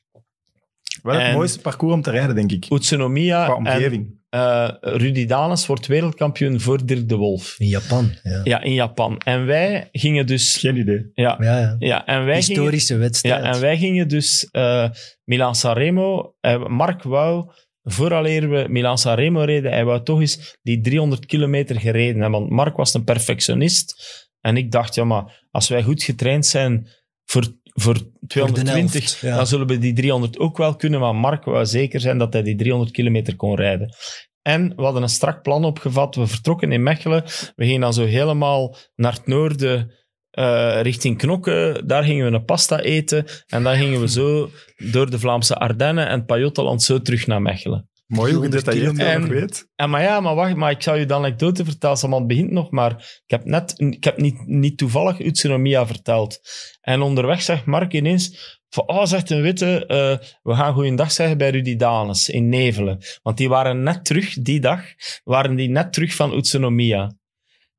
Wel 1.02 1.14
het 1.14 1.22
En- 1.22 1.34
mooiste 1.34 1.60
parcours 1.60 1.94
om 1.94 2.02
te 2.02 2.10
rijden, 2.10 2.34
denk 2.34 2.52
ik. 2.52 2.66
Utsunomiya 2.70 3.44
Qua 3.44 3.52
en 3.52 3.58
omgeving. 3.58 4.20
eh, 4.28 4.68
Rudy 4.80 5.26
Danes 5.26 5.66
wordt 5.66 5.86
wereldkampioen 5.86 6.60
voor 6.60 6.86
Dirk 6.86 7.08
de 7.08 7.16
Wolf. 7.16 7.54
In 7.58 7.66
Japan, 7.66 8.10
ja. 8.22 8.40
Ja, 8.44 8.60
in 8.62 8.72
Japan. 8.74 9.18
En 9.18 9.46
wij 9.46 9.88
gingen 9.92 10.26
dus... 10.26 10.56
Geen 10.56 10.76
idee. 10.76 11.10
Ja, 11.14 11.36
Ja, 11.40 11.58
ja. 11.58 11.76
ja 11.78 12.06
en 12.06 12.24
wij 12.24 12.42
gingen... 12.42 12.60
Historische 12.60 12.96
wedstrijd. 12.96 13.44
Ja, 13.44 13.52
en 13.52 13.60
wij 13.60 13.78
gingen 13.78 14.08
dus 14.08 14.48
eh 14.50 14.88
Milan 15.24 15.54
Sanremo. 15.54 16.34
Uh, 16.40 16.66
Mark 16.66 17.02
wou, 17.02 17.50
vooraleer 17.82 18.50
we 18.50 18.66
Milan 18.68 18.98
Sanremo 18.98 19.40
reden, 19.40 19.72
hij 19.72 19.84
wou 19.84 20.02
toch 20.02 20.20
eens 20.20 20.56
die 20.62 20.80
300 20.80 21.26
kilometer 21.26 21.80
gereden 21.80 22.20
hebben. 22.20 22.40
Want 22.40 22.50
Mark 22.52 22.76
was 22.76 22.94
een 22.94 23.04
perfectionist. 23.04 23.94
En 24.40 24.56
ik 24.56 24.70
dacht, 24.70 24.94
ja, 24.94 25.04
maar 25.04 25.46
als 25.50 25.68
wij 25.68 25.82
goed 25.82 26.02
getraind 26.02 26.46
zijn 26.46 26.88
voor, 27.24 27.44
voor 27.72 27.94
Voor 27.94 27.94
de 27.94 28.10
220, 28.26 28.92
helft, 28.92 29.18
ja. 29.20 29.36
dan 29.36 29.46
zullen 29.46 29.66
we 29.66 29.78
die 29.78 29.92
300 29.92 30.38
ook 30.38 30.56
wel 30.56 30.76
kunnen. 30.76 31.00
Maar 31.00 31.14
Mark 31.14 31.44
wou 31.44 31.66
zeker 31.66 32.00
zijn 32.00 32.18
dat 32.18 32.32
hij 32.32 32.42
die 32.42 32.56
300 32.56 32.90
kilometer 32.90 33.36
kon 33.36 33.54
rijden. 33.54 33.94
En 34.42 34.76
we 34.76 34.82
hadden 34.82 35.02
een 35.02 35.08
strak 35.08 35.42
plan 35.42 35.64
opgevat. 35.64 36.14
We 36.14 36.26
vertrokken 36.26 36.72
in 36.72 36.82
Mechelen. 36.82 37.22
We 37.56 37.64
gingen 37.64 37.80
dan 37.80 37.94
zo 37.94 38.04
helemaal 38.04 38.76
naar 38.94 39.12
het 39.12 39.26
noorden, 39.26 39.92
eh, 40.30 40.80
richting 40.82 41.18
Knokke. 41.18 41.82
Daar 41.86 42.04
gingen 42.04 42.30
we 42.30 42.36
een 42.36 42.44
pasta 42.44 42.80
eten. 42.80 43.26
En 43.46 43.62
dan 43.62 43.76
gingen 43.76 44.00
we 44.00 44.08
zo 44.08 44.50
door 44.76 45.10
de 45.10 45.18
Vlaamse 45.18 45.54
Ardennen 45.54 46.08
en 46.08 46.18
het 46.18 46.26
Pajottenland 46.26 46.82
zo 46.82 47.02
terug 47.02 47.26
naar 47.26 47.42
Mechelen. 47.42 47.90
Mooi 48.12 48.32
hoe 48.32 48.48
300 48.48 48.64
gedetailleerd 48.64 49.12
je 49.12 49.18
nog 49.18 49.40
weet. 49.40 49.68
En 49.74 49.90
maar 49.90 50.02
ja, 50.02 50.20
maar 50.20 50.34
wacht, 50.34 50.56
maar 50.56 50.70
ik 50.70 50.82
zal 50.82 50.96
je 50.96 51.06
de 51.06 51.14
anekdote 51.14 51.64
vertellen. 51.64 51.96
Saman, 51.96 52.18
het 52.18 52.28
begint 52.28 52.50
nog, 52.50 52.70
maar 52.70 52.90
ik 53.24 53.30
heb 53.30 53.44
net, 53.44 53.74
ik 53.76 54.04
heb 54.04 54.16
niet, 54.16 54.46
niet 54.46 54.78
toevallig 54.78 55.20
Utsunomiya 55.20 55.86
verteld. 55.86 56.40
En 56.80 57.00
onderweg 57.00 57.42
zegt 57.42 57.64
Mark 57.64 57.92
ineens, 57.92 58.60
van, 58.68 58.88
oh, 58.88 59.04
zegt 59.04 59.30
een 59.30 59.42
witte, 59.42 59.86
eh, 59.86 60.26
we 60.42 60.54
gaan 60.54 60.74
goeiedag 60.74 61.12
zeggen 61.12 61.38
bij 61.38 61.50
Rudy 61.50 61.76
Danes 61.76 62.28
in 62.28 62.48
Nevelen. 62.48 62.98
Want 63.22 63.36
die 63.36 63.48
waren 63.48 63.82
net 63.82 64.04
terug, 64.04 64.34
die 64.34 64.60
dag, 64.60 64.84
waren 65.24 65.54
die 65.54 65.68
net 65.68 65.92
terug 65.92 66.14
van 66.14 66.32
Utsunomiya. 66.32 67.16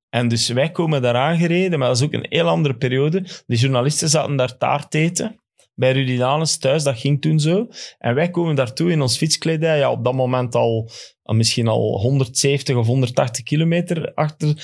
En 0.09 0.27
dus 0.27 0.47
wij 0.47 0.71
komen 0.71 1.01
daar 1.01 1.15
aangereden, 1.15 1.79
maar 1.79 1.87
dat 1.87 1.97
is 1.97 2.03
ook 2.03 2.13
een 2.13 2.25
heel 2.29 2.47
andere 2.47 2.75
periode. 2.75 3.25
De 3.45 3.55
journalisten 3.55 4.09
zaten 4.09 4.35
daar 4.35 4.57
taart 4.57 4.91
te 4.91 4.97
eten. 4.97 5.42
Bij 5.75 5.91
Rudy 5.91 6.17
Danes 6.17 6.57
thuis, 6.57 6.83
dat 6.83 6.99
ging 6.99 7.21
toen 7.21 7.39
zo. 7.39 7.67
En 7.97 8.15
wij 8.15 8.29
komen 8.29 8.55
daartoe 8.55 8.91
in 8.91 9.01
ons 9.01 9.17
fietskledij. 9.17 9.77
Ja, 9.77 9.91
op 9.91 10.03
dat 10.03 10.13
moment 10.13 10.55
al 10.55 10.91
misschien 11.23 11.67
al 11.67 11.99
170 11.99 12.75
of 12.75 12.85
180 12.85 13.43
kilometer 13.43 14.13
achter. 14.13 14.55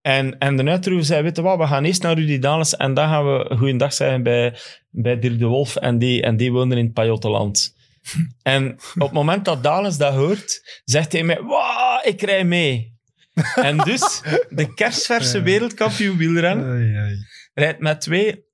En, 0.00 0.38
en 0.38 0.56
de 0.56 0.64
uitroeper 0.64 1.04
zei, 1.04 1.22
weet 1.22 1.36
je 1.36 1.42
wat, 1.42 1.58
we 1.58 1.66
gaan 1.66 1.84
eerst 1.84 2.02
naar 2.02 2.14
Rudy 2.14 2.38
Danes 2.38 2.76
en 2.76 2.94
dan 2.94 3.08
gaan 3.08 3.24
we 3.24 3.56
goeiedag 3.56 3.92
zeggen 3.92 4.22
bij, 4.22 4.56
bij 4.90 5.18
Dirk 5.18 5.38
de 5.38 5.46
Wolf 5.46 5.76
en 5.76 5.98
die, 5.98 6.22
en 6.22 6.36
die 6.36 6.52
woonden 6.52 6.78
in 6.78 6.84
het 6.84 6.92
Pajottenland. 6.92 7.74
en 8.42 8.72
op 8.72 9.00
het 9.00 9.12
moment 9.12 9.44
dat 9.44 9.62
Danes 9.62 9.96
dat 9.96 10.14
hoort, 10.14 10.80
zegt 10.84 11.12
hij 11.12 11.22
mij, 11.22 11.42
wauw, 11.42 12.00
ik 12.02 12.22
rij 12.22 12.44
mee. 12.44 12.92
en 13.54 13.76
dus, 13.76 14.22
de 14.48 14.74
kerstverse 14.74 15.42
wereldkampioen 15.50 16.16
wielrennen 16.16 17.26
rijdt 17.54 17.80
met 17.80 18.00
twee 18.00 18.44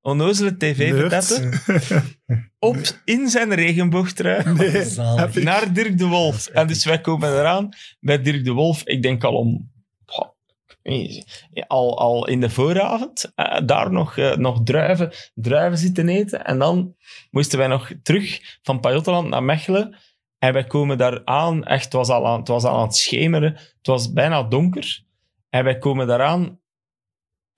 onnozele 0.00 0.56
tv-vertetten 0.56 1.52
op 2.58 2.76
in 3.04 3.28
zijn 3.28 3.54
regenboogtrui 3.54 4.52
Nee. 4.52 5.44
Naar 5.44 5.72
Dirk 5.72 5.98
de 5.98 6.06
Wolf. 6.06 6.46
En 6.46 6.66
dus 6.66 6.84
wij 6.84 7.00
komen 7.00 7.38
eraan 7.38 7.68
bij 8.00 8.22
Dirk 8.22 8.44
de 8.44 8.52
Wolf. 8.52 8.82
Ik 8.84 9.02
denk 9.02 9.24
al 9.24 9.34
om... 9.36 9.70
al, 11.66 11.98
al 11.98 12.26
in 12.28 12.40
de 12.40 12.50
vooravond. 12.50 13.32
eh, 13.34 13.60
daar 13.64 13.92
nog, 13.92 14.16
eh, 14.16 14.36
nog 14.36 14.60
druiven, 14.64 15.12
druiven 15.34 15.78
zitten 15.78 16.08
eten. 16.08 16.44
En 16.44 16.58
dan 16.58 16.94
moesten 17.30 17.58
wij 17.58 17.66
nog 17.68 17.92
terug 18.02 18.58
van 18.62 18.80
Pajottenland 18.80 19.28
naar 19.28 19.42
Mechelen. 19.42 19.96
En 20.38 20.52
wij 20.52 20.64
komen 20.64 20.98
daar 20.98 21.24
aan. 21.24 21.64
Echt, 21.64 21.84
het 21.84 21.92
was 21.92 22.08
al 22.08 22.26
aan 22.26 22.38
het, 22.38 22.48
was 22.48 22.64
al 22.64 22.76
aan 22.76 22.82
het 22.86 22.96
schemeren. 22.96 23.52
Het 23.52 23.86
was 23.86 24.12
bijna 24.12 24.42
donker. 24.42 25.02
En 25.50 25.64
wij 25.64 25.78
komen 25.78 26.06
daaraan. 26.06 26.58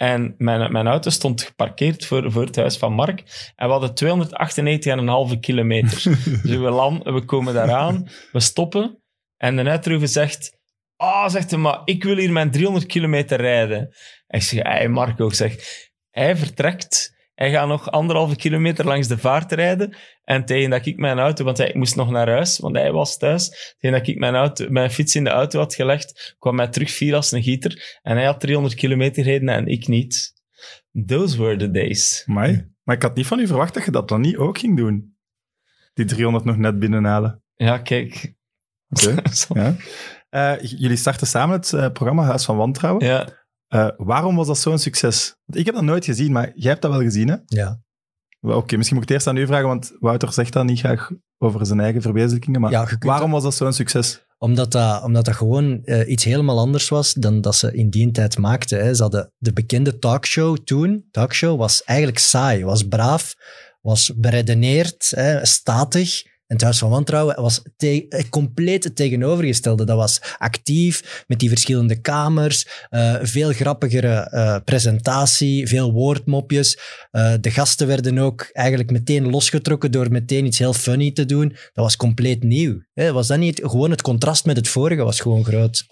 En 0.03 0.35
mijn, 0.39 0.73
mijn 0.73 0.87
auto 0.87 1.11
stond 1.11 1.43
geparkeerd 1.43 2.07
voor, 2.07 2.33
voor 2.33 2.45
het 2.45 2.57
huis 2.57 2.77
van 2.77 2.93
Mark. 2.93 3.51
En 3.57 3.67
we 3.67 3.73
hadden 3.73 5.33
298,5 5.33 5.41
kilometer. 5.41 6.03
Dus 6.43 6.57
we, 6.57 6.71
land, 6.71 7.03
we 7.05 7.25
komen 7.25 7.55
daaraan, 7.55 8.09
we 8.33 8.41
stoppen. 8.41 9.03
En 9.37 9.57
de 9.57 9.65
uitroever 9.65 10.09
zegt... 10.09 10.59
Ah, 10.97 11.29
zegt 11.29 11.51
hij, 11.51 11.59
maar 11.59 11.81
ik 11.85 12.05
wil 12.05 12.17
hier 12.17 12.33
mijn 12.33 12.51
300 12.51 12.87
kilometer 12.87 13.41
rijden. 13.41 13.79
En 14.27 14.39
ik 14.39 14.43
zeg, 14.43 14.63
hey 14.63 14.89
Marco, 14.89 15.27
ik 15.27 15.35
zeg... 15.35 15.57
Hij 16.11 16.37
vertrekt, 16.37 17.17
hij 17.43 17.51
gaat 17.51 17.69
nog 17.69 17.91
anderhalve 17.91 18.37
kilometer 18.37 18.85
langs 18.85 19.09
de 19.09 19.19
vaart 19.19 19.53
rijden. 19.53 19.97
En 20.25 20.45
tegen 20.45 20.71
dat 20.71 20.87
ik 20.87 20.97
mijn 20.97 21.19
auto... 21.19 21.45
Want 21.45 21.59
hij 21.59 21.71
moest 21.75 21.97
nog 21.97 22.11
naar 22.11 22.29
huis, 22.29 22.59
want 22.59 22.77
hij 22.77 22.93
was 22.93 23.19
thuis. 23.19 23.75
Tegen 23.79 23.99
dat 23.99 24.09
ik 24.09 24.19
mijn, 24.19 24.35
auto, 24.35 24.67
mijn 24.69 24.91
fiets 24.91 25.15
in 25.15 25.25
de 25.25 25.31
auto 25.31 25.59
had 25.59 25.75
gelegd, 25.75 26.37
kwam 26.39 26.59
hij 26.59 26.69
terug 26.69 26.91
vier 26.91 27.15
als 27.15 27.33
een 27.33 27.43
gieter. 27.43 27.99
En 28.03 28.17
hij 28.17 28.25
had 28.25 28.41
300 28.41 28.75
kilometer 28.75 29.25
gereden 29.25 29.49
en 29.49 29.67
ik 29.67 29.89
niet. 29.89 30.33
Those 31.07 31.43
were 31.43 31.57
the 31.57 31.71
days. 31.71 32.25
Amai. 32.27 32.71
Maar 32.83 32.97
ik 32.97 33.03
had 33.03 33.15
niet 33.15 33.27
van 33.27 33.39
u 33.39 33.47
verwacht 33.47 33.75
dat 33.75 33.85
je 33.85 33.91
dat 33.91 34.09
dan 34.09 34.21
niet 34.21 34.37
ook 34.37 34.59
ging 34.59 34.77
doen. 34.77 35.17
Die 35.95 36.05
300 36.05 36.45
nog 36.45 36.57
net 36.57 36.79
binnenhalen. 36.79 37.43
Ja, 37.55 37.79
kijk. 37.79 38.35
Oké. 38.89 39.23
ja. 39.61 39.77
Eh, 40.29 40.55
jullie 40.61 40.97
starten 40.97 41.27
samen 41.27 41.57
het 41.57 41.73
eh, 41.73 41.91
programma 41.91 42.23
Huis 42.23 42.45
van 42.45 42.57
Wantrouwen. 42.57 43.07
Ja. 43.07 43.42
Eh, 43.73 43.89
waarom 43.97 44.37
was 44.37 44.47
dat 44.47 44.59
zo'n 44.59 44.79
succes? 44.79 45.35
Want 45.45 45.59
ik 45.59 45.67
heb 45.67 45.75
dat 45.75 45.85
nooit 45.85 46.05
gezien, 46.05 46.33
maar 46.33 46.53
jij 46.55 46.71
hebt 46.71 46.83
dat 46.83 46.91
wel 46.91 47.01
gezien, 47.01 47.29
hè? 47.29 47.37
Ja. 47.47 47.81
Oké, 48.41 48.77
misschien 48.77 48.97
moet 48.97 49.05
ik 49.05 49.09
het 49.09 49.11
eerst 49.11 49.27
aan 49.27 49.37
u 49.37 49.47
vragen, 49.47 49.67
want 49.67 49.93
Wouter 49.99 50.33
zegt 50.33 50.53
dat 50.53 50.65
niet 50.65 50.79
graag 50.79 51.11
over 51.39 51.67
zijn 51.67 51.81
eigen 51.81 52.03
verwezenlijkingen. 52.03 52.61
Maar 52.61 52.71
Ja, 52.71 52.89
waarom 52.99 53.31
was 53.31 53.43
dat 53.43 53.55
zo'n 53.55 53.73
succes? 53.73 54.25
Omdat 54.39 54.73
dat, 54.73 55.03
omdat 55.03 55.25
dat 55.25 55.35
gewoon 55.35 55.85
eh, 55.85 56.11
iets 56.11 56.25
helemaal 56.25 56.59
anders 56.59 56.89
was 56.89 57.13
dan 57.13 57.41
dat 57.41 57.55
ze 57.55 57.73
in 57.73 57.91
die 57.91 58.11
tijd 58.11 58.39
maakten. 58.39 58.85
Hè. 58.85 58.95
Ze 58.95 59.03
hadden 59.03 59.33
de 59.39 59.53
bekende 59.53 59.99
talkshow 59.99 60.57
toen. 60.57 61.09
Talkshow 61.11 61.59
was 61.59 61.85
eigenlijk 61.85 62.19
saai, 62.19 62.65
was 62.65 62.83
braaf, 62.89 63.35
was 63.81 64.13
beredeneerd, 64.17 65.13
hè, 65.17 65.47
statig. 65.47 66.23
En 66.47 66.59
het 66.59 66.67
Huis 66.67 66.79
van 66.79 66.91
Wantrouwen 66.91 67.41
was 67.43 67.63
eh, 67.77 68.29
compleet 68.31 68.85
het 68.85 68.97
tegenovergestelde. 68.97 69.85
Dat 69.85 69.97
was 69.97 70.21
actief, 70.39 71.25
met 71.27 71.39
die 71.39 71.49
verschillende 71.49 72.01
kamers, 72.01 72.87
eh, 72.89 73.15
veel 73.23 73.53
grappigere 73.53 74.13
eh, 74.13 74.57
presentatie, 74.65 75.69
veel 75.69 75.93
woordmopjes. 75.93 76.79
De 77.41 77.51
gasten 77.51 77.87
werden 77.87 78.19
ook 78.19 78.51
eigenlijk 78.53 78.91
meteen 78.91 79.31
losgetrokken 79.31 79.91
door 79.91 80.11
meteen 80.11 80.45
iets 80.47 80.59
heel 80.59 80.73
funny 80.73 81.11
te 81.11 81.25
doen. 81.25 81.49
Dat 81.49 81.85
was 81.85 81.97
compleet 81.97 82.43
nieuw. 82.43 82.83
Hè? 82.93 83.13
Was 83.13 83.27
dat 83.27 83.39
niet 83.39 83.61
gewoon 83.65 83.91
het 83.91 84.03
contrast 84.03 84.45
met 84.45 84.57
het 84.57 84.69
vorige 84.69 85.03
was 85.03 85.21
gewoon 85.21 85.45
groot? 85.45 85.85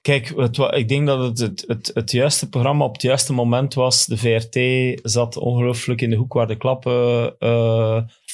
Kijk, 0.00 0.32
het, 0.36 0.58
ik 0.58 0.88
denk 0.88 1.06
dat 1.06 1.20
het, 1.20 1.38
het, 1.38 1.64
het 1.66 1.90
het 1.94 2.10
juiste 2.10 2.48
programma 2.48 2.84
op 2.84 2.92
het 2.92 3.02
juiste 3.02 3.32
moment 3.32 3.74
was. 3.74 4.06
De 4.06 4.16
VRT 4.16 5.00
zat 5.02 5.36
ongelooflijk 5.36 6.00
in 6.00 6.10
de 6.10 6.16
hoek 6.16 6.32
waar 6.32 6.46
de 6.46 6.56
klappen 6.56 7.34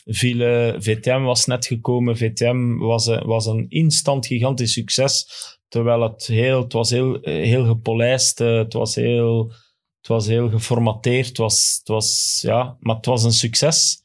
vielen. 0.05 0.83
VTM 0.83 1.23
was 1.23 1.47
net 1.47 1.67
gekomen. 1.67 2.17
VTM 2.17 2.77
was 2.77 3.07
een, 3.07 3.27
was 3.27 3.47
een 3.47 3.67
instant 3.69 4.27
gigantisch 4.27 4.73
succes. 4.73 5.27
Terwijl 5.69 6.01
het 6.01 6.27
heel, 6.27 6.63
het 6.63 6.73
was 6.73 6.91
heel, 6.91 7.21
eh, 7.21 7.45
heel 7.45 7.65
gepolijst, 7.65 8.41
eh, 8.41 8.57
het 8.57 8.73
was 8.73 8.95
heel, 8.95 9.53
het 9.99 10.09
was 10.09 10.27
heel 10.27 10.51
geformateerd, 10.51 11.27
het 11.27 11.37
was, 11.37 11.77
het 11.79 11.89
was, 11.89 12.39
ja, 12.43 12.77
maar 12.81 12.97
het 12.97 13.07
was 13.07 13.25
een 13.25 13.33
succes. 13.33 14.03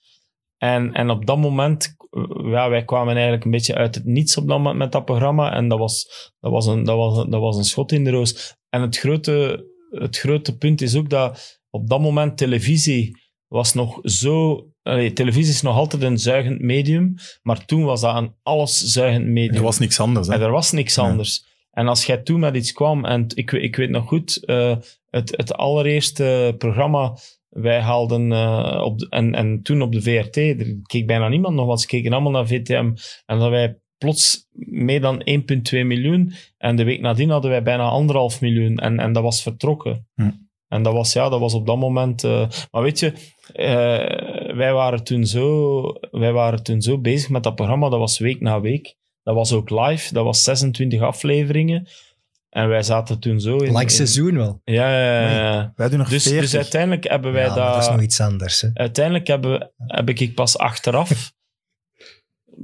En, 0.58 0.94
en 0.94 1.10
op 1.10 1.26
dat 1.26 1.38
moment, 1.38 1.96
eh, 2.10 2.52
ja, 2.52 2.70
wij 2.70 2.84
kwamen 2.84 3.14
eigenlijk 3.14 3.46
een 3.46 3.52
beetje 3.52 3.76
uit 3.76 3.96
het 3.96 4.06
niets 4.06 4.38
op 4.38 4.48
dat 4.48 4.58
moment 4.58 4.78
met 4.78 4.92
dat 4.92 5.06
programma. 5.06 5.54
En 5.54 5.68
dat 5.68 5.80
was, 5.80 6.08
dat 6.40 6.52
was, 6.52 6.66
een, 6.66 6.84
dat 6.84 6.96
was, 6.96 7.16
dat 7.16 7.42
was 7.42 7.58
een 7.58 7.64
schot 7.64 7.92
in 7.92 8.04
de 8.04 8.12
roos. 8.12 8.56
En 8.70 8.82
het 8.82 8.98
grote, 8.98 9.66
het 9.90 10.18
grote 10.18 10.58
punt 10.58 10.82
is 10.82 10.96
ook 10.96 11.10
dat 11.10 11.62
op 11.70 11.90
dat 11.90 12.00
moment 12.00 12.38
televisie 12.38 13.18
was 13.48 13.74
nog 13.74 14.00
zo... 14.04 14.66
allee, 14.88 15.14
televisie 15.14 15.54
is 15.54 15.62
nog 15.62 15.76
altijd 15.76 16.04
een 16.04 16.18
zuigend 16.20 16.62
medium, 16.62 17.14
maar 17.42 17.66
toen 17.66 17.84
was 17.84 18.02
dat 18.02 18.16
een 18.16 18.34
alleszuigend 18.44 19.26
medium. 19.26 19.56
Er 19.56 19.62
was 19.62 19.80
niks 19.80 20.00
anders. 20.00 20.28
Hè? 20.28 20.34
En 20.34 20.42
er 20.42 20.52
was 20.52 20.72
niks 20.72 20.96
Ja. 20.96 21.04
anders. 21.04 21.46
En 21.72 21.88
als 21.88 22.06
jij 22.06 22.18
toen 22.18 22.40
met 22.40 22.56
iets 22.56 22.72
kwam, 22.72 23.06
en 23.06 23.26
ik, 23.34 23.52
ik 23.52 23.76
weet 23.76 23.90
nog 23.90 24.08
goed, 24.08 24.46
eh, 24.46 24.76
het, 25.10 25.34
het 25.38 25.54
allereerste 25.54 26.56
programma, 26.58 27.18
wij 27.50 27.80
haalden, 27.82 28.32
eh, 28.32 28.82
op 28.84 29.00
de- 29.00 29.08
en, 29.10 29.36
en 29.36 29.62
toen 29.62 29.82
op 29.82 29.92
de 29.92 30.02
VRT, 30.02 30.38
er 30.38 30.80
keek 30.86 31.08
bijna 31.08 31.28
niemand 31.28 31.56
nog, 31.56 31.66
want 31.66 31.82
ze 31.82 31.88
keken 31.88 32.14
allemaal 32.14 32.32
naar 32.32 32.48
VTM. 32.48 32.92
En 33.26 33.40
dat 33.40 33.50
wij 33.50 33.78
plots 33.98 34.48
meer 34.70 35.02
dan 35.02 35.22
1,2 35.24 35.84
miljoen, 35.86 36.34
en 36.58 36.76
de 36.76 36.84
week 36.84 37.02
nadien 37.02 37.30
hadden 37.30 37.52
wij 37.52 37.64
bijna 37.64 37.84
anderhalf 37.84 38.42
miljoen, 38.42 38.78
en, 38.78 39.00
en 39.00 39.14
dat 39.14 39.24
was 39.24 39.42
vertrokken. 39.42 40.08
Hm. 40.16 40.30
En 40.68 40.84
dat 40.84 40.94
was, 40.94 41.14
ja, 41.14 41.30
dat 41.30 41.40
was 41.40 41.54
op 41.54 41.66
dat 41.68 41.78
moment... 41.78 42.24
eh, 42.24 42.48
maar 42.72 42.82
weet 42.82 43.00
je, 43.00 43.14
eh, 43.54 44.27
wij, 44.58 44.74
waren 44.74 45.04
toen 45.04 45.26
zo, 45.26 45.82
wij 46.12 46.32
waren 46.32 46.64
toen 46.64 46.82
zo 46.82 47.00
bezig 47.00 47.30
met 47.30 47.44
dat 47.44 47.56
programma, 47.56 47.90
dat 47.90 48.00
was 48.00 48.20
week 48.20 48.42
na 48.42 48.62
week. 48.62 48.96
Dat 49.24 49.36
was 49.36 49.54
ook 49.54 49.70
live, 49.70 50.14
dat 50.14 50.24
was 50.24 50.44
26 50.44 51.02
afleveringen. 51.02 51.88
En 52.50 52.68
wij 52.68 52.84
zaten 52.84 53.20
toen 53.20 53.40
zo 53.40 53.58
in... 53.58 53.68
Like 53.72 53.82
in- 53.82 53.90
seizoen 53.90 54.36
wel. 54.38 54.62
Ja, 54.64 54.92
ja, 54.92 55.22
ja, 55.22 55.32
ja. 55.54 55.72
Wij 55.76 55.90
doen 55.90 55.98
nog 55.98 56.10
Dus, 56.10 56.24
40. 56.24 56.42
dus 56.42 56.56
uiteindelijk 56.56 57.04
hebben 57.10 57.32
wij 57.32 57.46
Ja, 57.46 57.54
dat... 57.54 57.74
dat 57.74 57.82
is 57.84 57.90
nog 57.90 58.02
iets 58.02 58.22
anders. 58.22 58.62
Hè. 58.62 58.70
Uiteindelijk 58.74 59.28
hebben, 59.28 59.72
heb 59.78 60.10
ik 60.10 60.34
pas 60.36 60.58
achteraf... 60.58 61.34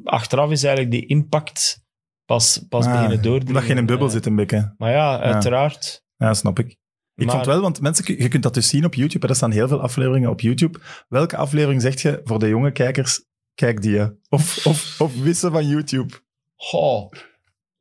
achteraf 0.03 0.51
is 0.51 0.63
eigenlijk 0.63 0.95
die 0.95 1.05
impact 1.05 1.81
pas, 2.25 2.65
pas 2.69 2.85
Ah, 2.85 2.91
beginnen 2.91 3.21
doordringen. 3.21 3.47
Omdat 3.47 3.63
je 3.65 3.71
in 3.71 3.77
een 3.77 3.85
bubbel 3.85 4.09
zit 4.09 4.25
een 4.25 4.35
beetje. 4.35 4.73
Maar 4.77 4.91
ja, 4.91 5.19
uiteraard. 5.19 6.03
Ja, 6.17 6.33
snap 6.33 6.59
ik. 6.59 6.77
Ik 7.15 7.25
Maar- 7.25 7.35
vond 7.35 7.45
wel, 7.47 7.61
want 7.61 7.81
mensen, 7.81 8.17
je 8.21 8.27
kunt 8.27 8.43
dat 8.43 8.53
dus 8.53 8.67
zien 8.67 8.85
op 8.85 8.93
YouTube. 8.93 9.27
Er 9.27 9.35
staan 9.35 9.51
heel 9.51 9.67
veel 9.67 9.81
afleveringen 9.81 10.29
op 10.29 10.39
YouTube. 10.41 10.79
Welke 11.07 11.37
aflevering 11.37 11.81
zegt 11.81 12.01
je 12.01 12.21
voor 12.23 12.39
de 12.39 12.47
jonge 12.47 12.71
kijkers, 12.71 13.25
kijk 13.53 13.81
die. 13.81 13.97
hè? 13.97 14.07
Of, 14.29 14.65
of, 14.65 15.01
of 15.01 15.21
wissen 15.21 15.51
van 15.51 15.67
YouTube. 15.67 16.13
Goh, 16.55 17.11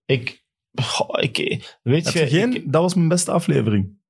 ik... 0.04 0.40
Goh, 0.82 1.22
ik 1.22 1.36
weet 1.82 2.04
Heb 2.04 2.14
je, 2.14 2.20
je 2.20 2.26
geen, 2.26 2.54
ik- 2.54 2.72
dat 2.72 2.82
was 2.82 2.94
mijn 2.94 3.08
beste 3.08 3.30
aflevering. 3.30 4.00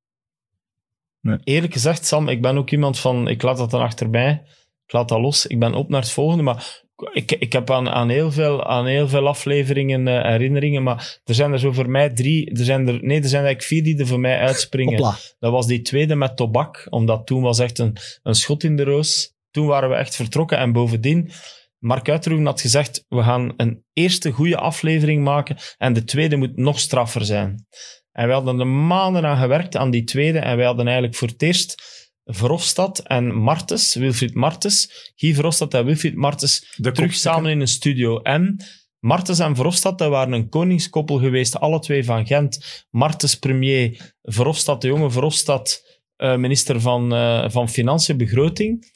eerlijk 1.44 1.72
gezegd, 1.72 2.06
Sam, 2.06 2.28
ik 2.28 2.42
ben 2.42 2.56
ook 2.56 2.70
iemand 2.70 2.98
van, 2.98 3.28
ik 3.28 3.42
laat 3.42 3.56
dat 3.56 3.70
dan 3.70 3.80
achter 3.80 4.10
mij, 4.10 4.42
ik 4.86 4.92
laat 4.92 5.08
dat 5.08 5.20
los, 5.20 5.46
ik 5.46 5.58
ben 5.58 5.74
op 5.74 5.88
naar 5.88 6.00
het 6.00 6.10
volgende, 6.10 6.42
maar 6.42 6.82
ik, 7.12 7.32
ik 7.32 7.52
heb 7.52 7.70
aan, 7.70 7.88
aan, 7.88 8.08
heel 8.08 8.32
veel, 8.32 8.64
aan 8.64 8.86
heel 8.86 9.08
veel 9.08 9.28
afleveringen 9.28 10.08
eh, 10.08 10.30
herinneringen, 10.30 10.82
maar 10.82 11.20
er 11.24 11.34
zijn 11.34 11.52
er 11.52 11.58
zo 11.58 11.72
voor 11.72 11.90
mij 11.90 12.10
drie, 12.10 12.50
er 12.50 12.64
zijn 12.64 12.88
er, 12.88 12.98
nee, 13.04 13.22
er 13.22 13.28
zijn 13.28 13.44
eigenlijk 13.44 13.62
vier 13.62 13.84
die 13.84 13.98
er 13.98 14.06
voor 14.06 14.20
mij 14.20 14.38
uitspringen. 14.38 14.92
Hopla. 14.92 15.16
Dat 15.38 15.52
was 15.52 15.66
die 15.66 15.82
tweede 15.82 16.14
met 16.14 16.36
Tobak, 16.36 16.86
omdat 16.90 17.26
toen 17.26 17.42
was 17.42 17.58
echt 17.58 17.78
een, 17.78 17.96
een 18.22 18.34
schot 18.34 18.64
in 18.64 18.76
de 18.76 18.84
roos. 18.84 19.34
Toen 19.50 19.66
waren 19.66 19.88
we 19.88 19.94
echt 19.94 20.16
vertrokken 20.16 20.58
en 20.58 20.72
bovendien, 20.72 21.30
Mark 21.78 22.08
Uitroeven 22.08 22.46
had 22.46 22.60
gezegd, 22.60 23.04
we 23.08 23.22
gaan 23.22 23.52
een 23.56 23.84
eerste 23.92 24.30
goede 24.30 24.56
aflevering 24.56 25.24
maken 25.24 25.56
en 25.78 25.92
de 25.92 26.04
tweede 26.04 26.36
moet 26.36 26.56
nog 26.56 26.78
straffer 26.78 27.24
zijn. 27.24 27.66
En 28.12 28.26
we 28.26 28.32
hadden 28.32 28.60
er 28.60 28.66
maanden 28.66 29.26
aan 29.26 29.36
gewerkt, 29.36 29.76
aan 29.76 29.90
die 29.90 30.04
tweede, 30.04 30.38
en 30.38 30.56
wij 30.56 30.66
hadden 30.66 30.84
eigenlijk 30.84 31.16
voor 31.16 31.28
het 31.28 31.42
eerst 31.42 31.82
Verhofstadt 32.24 32.98
en 32.98 33.34
Martens, 33.34 33.94
Wilfried 33.94 34.34
Martens, 34.34 35.12
Guy 35.16 35.34
Verhofstadt 35.34 35.74
en 35.74 35.84
Wilfried 35.84 36.14
Martens 36.14 36.74
De 36.76 36.92
terug 36.92 37.14
samen 37.14 37.50
in 37.50 37.60
een 37.60 37.68
studio. 37.68 38.20
En 38.20 38.56
Martens 38.98 39.38
en 39.38 39.56
Verhofstadt, 39.56 39.98
dat 39.98 40.10
waren 40.10 40.32
een 40.32 40.48
koningskoppel 40.48 41.18
geweest, 41.18 41.58
alle 41.58 41.78
twee 41.78 42.04
van 42.04 42.26
Gent. 42.26 42.86
Martens 42.90 43.38
premier, 43.38 44.14
Verhofstadt, 44.22 44.82
de 44.82 44.88
jonge 44.88 45.10
Verhofstadt, 45.10 46.00
eh, 46.16 46.36
minister 46.36 46.80
van, 46.80 47.14
eh, 47.14 47.50
van 47.50 47.68
Financiën, 47.68 48.16
Begroting. 48.16 48.92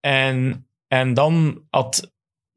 En, 0.00 0.66
en 0.88 1.14
dan 1.14 1.64
had, 1.70 2.13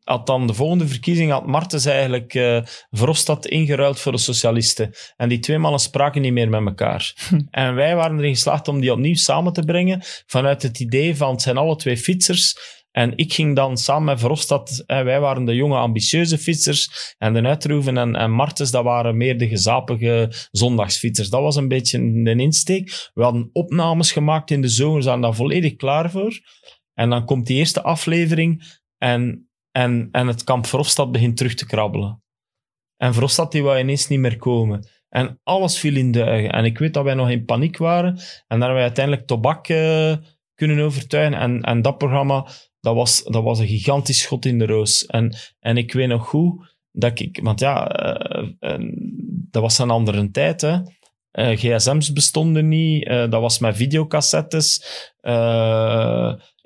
had 0.08 0.26
dan 0.26 0.48
de 0.48 0.54
volgende 0.54 0.88
verkiezing, 0.88 1.32
had 1.32 1.46
Martens 1.46 1.86
eigenlijk 1.86 2.34
eh 2.34 2.62
Verhofstadt 2.90 3.48
ingeruild 3.48 4.00
voor 4.00 4.12
de 4.12 4.18
socialisten. 4.18 4.94
En 5.16 5.30
die 5.30 5.40
twee 5.40 5.58
mannen 5.58 5.80
spraken 5.80 6.22
niet 6.22 6.34
meer 6.34 6.50
met 6.50 6.66
elkaar. 6.66 7.16
En 7.50 7.76
wij 7.76 7.96
waren 7.96 8.18
erin 8.18 8.34
geslaagd 8.34 8.68
om 8.68 8.80
die 8.80 8.92
opnieuw 8.92 9.16
samen 9.16 9.54
te 9.54 9.64
brengen, 9.64 10.02
vanuit 10.26 10.62
het 10.62 10.80
idee 10.80 11.16
van 11.16 11.32
het 11.32 11.42
zijn 11.42 11.58
alle 11.58 11.76
twee 11.76 11.98
fietsers. 11.98 12.76
En 12.92 13.18
ik 13.18 13.34
ging 13.34 13.56
dan 13.56 13.78
samen 13.78 14.04
met 14.04 14.20
Verhofstadt, 14.20 14.84
eh, 14.86 15.02
wij 15.04 15.20
waren 15.20 15.46
de 15.46 15.56
jonge 15.56 15.78
ambitieuze 15.78 16.38
fietsers, 16.38 17.16
en 17.18 17.34
de 17.34 17.42
Uitroeven 17.42 17.98
en, 17.98 18.16
en 18.16 18.32
Martens, 18.32 18.72
dat 18.72 18.84
waren 18.84 19.18
meer 19.18 19.38
de 19.38 19.48
gezapige 19.48 20.32
zondagsfietsers. 20.52 21.30
Dat 21.30 21.42
was 21.42 21.56
een 21.56 21.68
beetje 21.68 21.98
een 21.98 22.40
insteek. 22.40 23.10
We 23.14 23.24
hadden 23.24 23.50
opnames 23.54 24.12
gemaakt 24.12 24.52
in 24.52 24.62
de 24.62 24.68
zomer, 24.68 25.02
ze 25.02 25.08
waren 25.08 25.22
daar 25.22 25.36
volledig 25.36 25.76
klaar 25.76 26.12
voor. 26.12 26.40
En 26.94 27.10
dan 27.10 27.26
komt 27.26 27.48
die 27.48 27.58
eerste 27.58 27.82
aflevering 27.84 28.80
en, 28.98 29.47
en, 29.78 30.10
en 30.12 30.28
het 30.28 30.44
kamp 30.44 30.66
Verhofstadt 30.66 31.12
begint 31.12 31.38
terug 31.38 31.54
te 31.54 31.66
krabbelen. 31.66 32.24
En 32.96 33.14
Verhofstadt 33.14 33.52
die 33.52 33.64
wou 33.64 33.80
ineens 33.80 34.08
niet 34.08 34.20
meer 34.20 34.38
komen. 34.38 34.88
En 35.10 35.40
alles 35.44 35.80
viel 35.80 35.96
in 35.96 36.12
duigen. 36.12 36.52
En 36.52 36.66
ik 36.66 36.78
weet 36.78 36.94
dat 36.94 37.04
wij 37.04 37.14
nog 37.14 37.30
in 37.30 37.46
paniek 37.46 37.78
waren. 37.78 38.10
En 38.10 38.20
dan 38.48 38.60
hebben 38.60 38.76
wij 38.76 38.84
uiteindelijk 38.84 39.28
Tobak 39.28 39.68
eh, 39.68 40.16
kunnen 40.54 40.80
overtuigen. 40.80 41.40
En, 41.40 41.62
en 41.62 41.82
dat 41.82 41.98
programma, 41.98 42.48
dat 42.80 42.96
was, 42.96 43.24
dat 43.24 43.44
was 43.44 43.60
een 43.60 43.68
gigantisch 43.68 44.22
schot 44.22 44.46
in 44.46 44.60
de 44.60 44.66
roos. 44.66 45.06
En, 45.06 45.36
en 45.60 45.78
ik 45.78 45.94
weet 45.94 46.08
nog 46.08 46.28
goed 46.28 46.76
dat 46.92 47.20
ik... 47.20 47.40
Want 47.44 47.60
ja, 47.60 47.88
eh, 47.88 48.48
eh, 48.60 48.80
dat 49.50 49.62
was 49.62 49.78
een 49.78 49.90
andere 49.90 50.32
tijd, 50.32 50.62
hè. 50.62 50.80
Gsm's 51.32 52.14
bestonden 52.14 52.68
niet. 52.68 53.06
dat 53.06 53.42
was 53.42 53.60
met 53.60 53.76
videocassettes. 53.76 54.84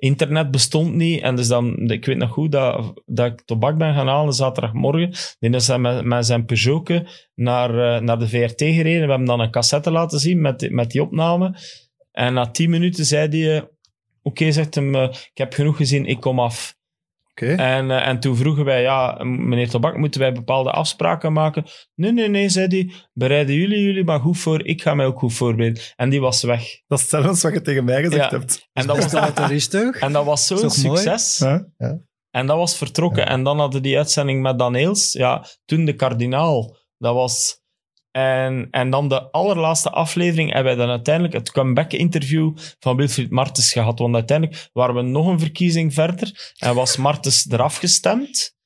Internet 0.02 0.50
bestond 0.50 0.94
niet. 0.94 1.22
En 1.22 1.36
dus 1.36 1.48
dan, 1.48 1.90
ik 1.90 2.04
weet 2.04 2.16
nog 2.16 2.30
goed 2.30 2.52
dat, 2.52 3.02
dat 3.06 3.32
ik 3.32 3.40
tobak 3.44 3.78
ben 3.78 3.94
gaan 3.94 4.08
halen 4.08 4.32
zaterdagmorgen. 4.32 5.12
Die 5.38 5.50
is 5.50 5.66
hij 5.68 5.78
met, 5.78 6.04
met 6.04 6.26
zijn 6.26 6.44
Peugeotje 6.44 7.06
naar, 7.34 7.94
eh, 7.94 8.00
naar 8.00 8.18
de 8.18 8.28
VRT 8.28 8.60
gereden. 8.62 9.02
We 9.02 9.08
hebben 9.08 9.24
dan 9.26 9.40
een 9.40 9.50
cassette 9.50 9.90
laten 9.90 10.18
zien 10.18 10.40
met, 10.40 10.70
met 10.70 10.90
die 10.90 11.02
opname. 11.02 11.56
En 12.12 12.34
na 12.34 12.50
tien 12.50 12.70
minuten 12.70 13.04
zei 13.04 13.28
hij... 13.28 13.56
eh, 13.56 13.62
Oké, 14.22 14.52
zegt 14.52 14.74
hem, 14.74 14.94
eh, 14.94 15.02
ik 15.10 15.38
heb 15.38 15.52
genoeg 15.52 15.76
gezien, 15.76 16.06
ik 16.06 16.20
kom 16.20 16.40
af. 16.40 16.74
En, 17.48 17.90
eh, 17.90 18.08
en 18.08 18.20
toen 18.20 18.36
vroegen 18.36 18.64
wij, 18.64 18.82
ja, 18.82 19.24
meneer 19.24 19.68
Tobak, 19.70 19.96
moeten 19.96 20.20
wij 20.20 20.32
bepaalde 20.32 20.70
afspraken 20.70 21.32
maken? 21.32 21.64
Nee, 21.94 22.12
nee, 22.12 22.28
nee, 22.28 22.48
zei 22.48 22.66
hij. 22.66 22.92
Bereiden 23.12 23.54
jullie 23.54 23.82
jullie 23.82 24.04
maar 24.04 24.20
goed 24.20 24.38
voor, 24.38 24.66
ik 24.66 24.82
ga 24.82 24.94
mij 24.94 25.06
ook 25.06 25.18
goed 25.18 25.32
voorbereiden. 25.32 25.82
En 25.96 26.10
die 26.10 26.20
was 26.20 26.42
weg. 26.42 26.62
Dat 26.86 26.98
is 26.98 27.00
hetzelfde 27.00 27.28
als 27.28 27.42
wat 27.42 27.52
je 27.52 27.60
tegen 27.62 27.84
mij 27.84 28.02
gezegd 28.02 28.30
Ja. 28.30 28.38
hebt. 28.38 28.68
En 28.72 28.86
dat 28.86 28.96
was, 28.96 29.34
Dat 29.34 29.50
is 29.50 29.68
toch? 29.68 29.96
en 29.96 30.12
dat 30.12 30.24
was 30.24 30.46
zo'n 30.46 30.70
succes. 30.70 31.38
Huh? 31.38 31.90
En 32.30 32.46
dat 32.46 32.56
was 32.56 32.76
vertrokken. 32.76 33.26
En 33.26 33.42
dan 33.42 33.58
hadden 33.58 33.82
die 33.82 33.96
uitzending 33.96 34.42
met 34.42 34.58
Dan 34.58 34.74
Eels. 34.74 35.12
Ja, 35.12 35.44
toen 35.64 35.84
de 35.84 35.94
kardinaal. 35.94 36.76
Dat 36.98 37.14
was... 37.14 37.60
En, 38.12 38.68
en 38.70 38.90
dan 38.90 39.08
de 39.08 39.30
allerlaatste 39.30 39.90
aflevering 39.90 40.52
hebben 40.52 40.76
wij 40.76 40.84
dan 40.84 40.94
uiteindelijk 40.94 41.34
het 41.34 41.50
comeback-interview 41.50 42.56
van 42.78 42.96
Wilfried 42.96 43.30
Martens 43.30 43.72
gehad. 43.72 43.98
Want 43.98 44.14
uiteindelijk 44.14 44.70
waren 44.72 44.94
we 44.94 45.02
nog 45.02 45.26
een 45.26 45.38
verkiezing 45.38 45.94
verder 45.94 46.54
en 46.58 46.74
was 46.74 46.96
Martens 46.96 47.50
eraf 47.50 47.76
gestemd. 47.76 48.56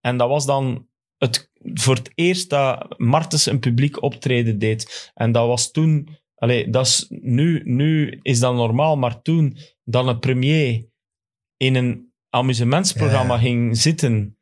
En 0.00 0.16
dat 0.16 0.28
was 0.28 0.46
dan 0.46 0.88
het, 1.16 1.50
voor 1.74 1.94
het 1.94 2.10
eerst 2.14 2.50
dat 2.50 2.98
Martens 2.98 3.46
een 3.46 3.58
publiek 3.58 4.02
optreden 4.02 4.58
deed. 4.58 5.10
En 5.14 5.32
dat 5.32 5.46
was 5.46 5.70
toen... 5.70 6.16
Allee, 6.34 6.70
dat 6.70 6.86
is, 6.86 7.06
nu, 7.08 7.62
nu 7.64 8.18
is 8.22 8.38
dat 8.38 8.54
normaal, 8.54 8.96
maar 8.96 9.22
toen 9.22 9.56
dat 9.84 10.06
een 10.06 10.18
premier 10.18 10.88
in 11.56 11.74
een 11.74 12.12
amusementsprogramma 12.28 13.34
Ja. 13.34 13.40
ging 13.40 13.76
zitten 13.76 14.38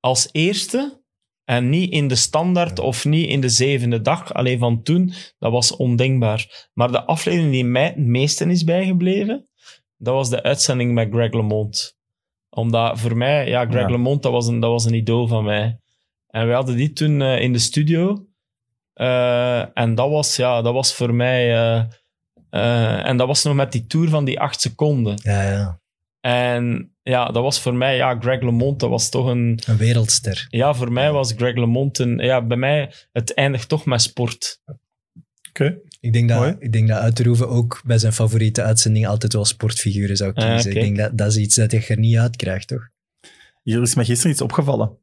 als 0.00 0.28
eerste 0.32 1.01
en 1.44 1.68
niet 1.68 1.92
in 1.92 2.08
de 2.08 2.14
standaard 2.14 2.78
of 2.78 3.04
niet 3.04 3.28
in 3.28 3.40
de 3.40 3.48
zevende 3.48 4.00
dag. 4.00 4.34
Alleen 4.34 4.58
van 4.58 4.82
toen, 4.82 5.12
dat 5.38 5.52
was 5.52 5.76
ondenkbaar. 5.76 6.68
Maar 6.72 6.92
de 6.92 7.04
aflevering 7.04 7.52
die 7.52 7.64
mij 7.64 7.84
het 7.84 7.96
meeste 7.96 8.44
is 8.44 8.64
bijgebleven, 8.64 9.48
dat 9.96 10.14
was 10.14 10.30
de 10.30 10.42
uitzending 10.42 10.92
met 10.92 11.08
Greg 11.10 11.32
LeMond. 11.32 11.96
Omdat 12.50 13.00
voor 13.00 13.16
mij, 13.16 13.48
ja, 13.48 13.66
Greg 13.66 13.82
Ja. 13.82 13.90
LeMond, 13.90 14.22
dat 14.22 14.32
was, 14.32 14.46
een, 14.46 14.60
dat 14.60 14.70
was 14.70 14.84
een 14.84 14.94
idool 14.94 15.26
van 15.26 15.44
mij. 15.44 15.78
En 16.26 16.46
we 16.46 16.52
hadden 16.52 16.76
die 16.76 16.92
toen 16.92 17.22
eh, 17.22 17.40
in 17.40 17.52
de 17.52 17.58
studio. 17.58 18.26
Eh, 18.92 19.78
en 19.78 19.94
dat 19.94 20.10
was, 20.10 20.36
ja, 20.36 20.62
dat 20.62 20.72
was 20.72 20.94
voor 20.94 21.14
mij... 21.14 21.50
eh, 22.50 23.06
en 23.08 23.16
dat 23.16 23.26
was 23.26 23.44
nog 23.44 23.54
met 23.54 23.72
die 23.72 23.86
tour 23.86 24.08
van 24.08 24.24
die 24.24 24.40
acht 24.40 24.60
seconden. 24.60 25.20
Ja, 25.22 25.42
ja. 25.42 25.80
En 26.20 26.91
ja, 27.02 27.24
dat 27.26 27.42
was 27.42 27.60
voor 27.60 27.74
mij, 27.74 27.96
ja, 27.96 28.18
Greg 28.20 28.40
LeMond, 28.42 28.80
dat 28.80 28.90
was 28.90 29.08
toch 29.08 29.26
een... 29.26 29.58
Een 29.66 29.76
wereldster. 29.76 30.46
Ja, 30.50 30.74
voor 30.74 30.92
mij 30.92 31.12
was 31.12 31.32
Greg 31.36 31.54
LeMond 31.56 31.98
een... 31.98 32.18
Ja, 32.18 32.42
bij 32.42 32.56
mij, 32.56 32.92
het 33.12 33.34
eindigt 33.34 33.68
toch 33.68 33.84
met 33.84 34.02
sport. 34.02 34.60
Oké. 35.48 35.78
Ik 36.00 36.12
denk, 36.12 36.30
Mooi. 36.30 36.50
dat, 36.52 36.62
ik 36.62 36.72
denk 36.72 36.88
dat 36.88 36.98
Uiterhoeven 36.98 37.48
ook 37.48 37.82
bij 37.84 37.98
zijn 37.98 38.12
favoriete 38.12 38.62
uitzending 38.62 39.06
altijd 39.06 39.32
wel 39.32 39.44
sportfiguren 39.44 40.16
zou 40.16 40.32
Ah, 40.34 40.50
kiezen. 40.50 40.70
oké. 40.70 40.80
Ik 40.80 40.84
denk 40.84 40.96
dat 40.96 41.18
dat 41.18 41.26
is 41.30 41.36
iets 41.36 41.54
dat 41.54 41.70
je 41.70 41.86
er 41.86 41.98
niet 41.98 42.16
uit 42.16 42.36
krijgt, 42.36 42.68
toch? 42.68 42.88
Hier 43.62 43.82
is 43.82 43.94
me 43.94 44.04
gisteren 44.04 44.32
iets 44.32 44.40
opgevallen. 44.40 44.96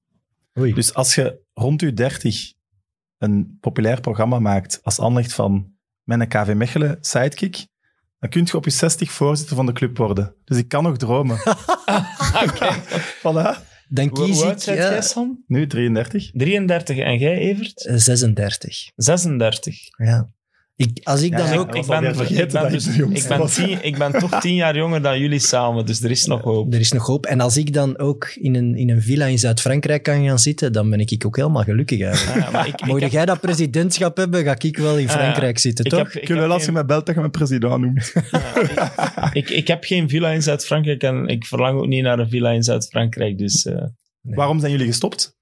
Oei. 0.59 0.73
Dus 0.73 0.93
als 0.93 1.15
je 1.15 1.39
rond 1.53 1.81
je 1.81 1.93
30 1.93 2.53
een 3.17 3.57
populair 3.59 4.01
programma 4.01 4.39
maakt 4.39 4.79
als 4.83 4.99
aanleg 4.99 5.31
van 5.31 5.73
mijn 6.03 6.27
KV 6.27 6.53
Mechelen 6.55 6.97
sidekick, 7.01 7.67
dan 8.19 8.29
kun 8.29 8.45
je 8.45 8.57
op 8.57 8.65
je 8.65 8.71
60 8.71 9.11
voorzitter 9.11 9.55
van 9.55 9.65
de 9.65 9.71
club 9.71 9.97
worden. 9.97 10.35
Dus 10.45 10.57
ik 10.57 10.67
kan 10.67 10.83
nog 10.83 10.97
dromen. 10.97 11.35
Oké. 12.43 12.75
voilà. 13.23 13.67
Dan 13.91 14.07
Hoe, 14.07 14.25
kies 14.25 14.41
hoe 14.41 14.51
ik 14.51 14.59
ja, 14.59 14.73
jij, 14.73 15.01
Sam? 15.01 15.43
Nu 15.47 15.67
33. 15.67 16.31
33. 16.31 16.97
En 16.97 17.17
jij, 17.17 17.37
Evert? 17.37 17.85
eh, 17.85 17.95
36. 17.95 18.91
36. 18.95 19.77
Ja. 19.97 20.29
Ik, 20.79 20.99
als 21.03 21.21
ik 21.21 21.31
Ja, 21.31 21.37
dan 21.37 21.47
ja, 21.47 21.55
ook... 21.57 21.71
vergeten 21.71 21.79
ik 21.79 22.01
ben, 22.51 22.61
dat 22.61 22.65
ik 22.65 23.13
dus- 23.13 23.27
ben 23.37 23.47
tien, 23.47 23.83
ik 23.83 23.97
ben 23.97 24.11
toch 24.11 24.39
tien 24.39 24.55
jaar 24.55 24.75
jonger 24.75 25.01
dan 25.01 25.19
jullie 25.19 25.39
samen, 25.39 25.85
dus 25.85 26.03
er 26.03 26.11
is 26.11 26.25
nog 26.25 26.41
hoop. 26.41 26.73
Er 26.73 26.79
is 26.79 26.91
nog 26.91 27.05
hoop. 27.05 27.25
En 27.25 27.39
als 27.39 27.57
ik 27.57 27.73
dan 27.73 27.97
ook 27.97 28.31
in 28.35 28.55
een, 28.55 28.75
in 28.75 28.89
een 28.89 29.01
villa 29.01 29.25
in 29.25 29.39
Zuid-Frankrijk 29.39 30.03
kan 30.03 30.25
gaan 30.25 30.39
zitten, 30.39 30.73
dan 30.73 30.89
ben 30.89 30.99
ik 30.99 31.25
ook 31.25 31.35
helemaal 31.35 31.63
gelukkig 31.63 32.01
eigenlijk. 32.01 32.45
Ja, 32.45 32.51
maar 32.51 32.67
ik, 32.67 32.81
ik, 32.81 32.85
Mocht 32.85 33.01
heb, 33.01 33.11
jij 33.11 33.25
dat 33.25 33.39
presidentschap 33.39 34.17
hebben, 34.17 34.43
ga 34.43 34.55
ik 34.59 34.77
wel 34.77 34.97
in 34.97 35.03
ja. 35.05 35.09
Frankrijk 35.09 35.57
zitten, 35.59 35.85
ik 35.85 35.91
toch? 35.91 36.13
heb, 36.13 36.27
heb 36.27 36.37
wel 36.37 36.51
als 36.51 36.65
je 36.65 36.71
mij 36.71 36.85
belt 36.85 37.05
dat 37.05 37.15
je 37.15 37.21
me 37.21 37.29
president 37.29 37.77
noemt. 37.81 38.13
ik, 39.41 39.49
ik 39.49 39.67
heb 39.67 39.83
geen 39.83 40.09
villa 40.09 40.29
in 40.29 40.41
Zuid-Frankrijk 40.41 41.03
en 41.03 41.27
ik 41.27 41.45
verlang 41.45 41.79
ook 41.79 41.87
niet 41.87 42.03
naar 42.03 42.19
een 42.19 42.29
villa 42.29 42.49
in 42.49 42.63
Zuid-Frankrijk. 42.63 43.37
Dus 43.37 43.65
eh, 43.65 43.83
Nee. 44.21 44.35
Waarom 44.35 44.59
zijn 44.59 44.71
jullie 44.71 44.87
gestopt? 44.87 45.37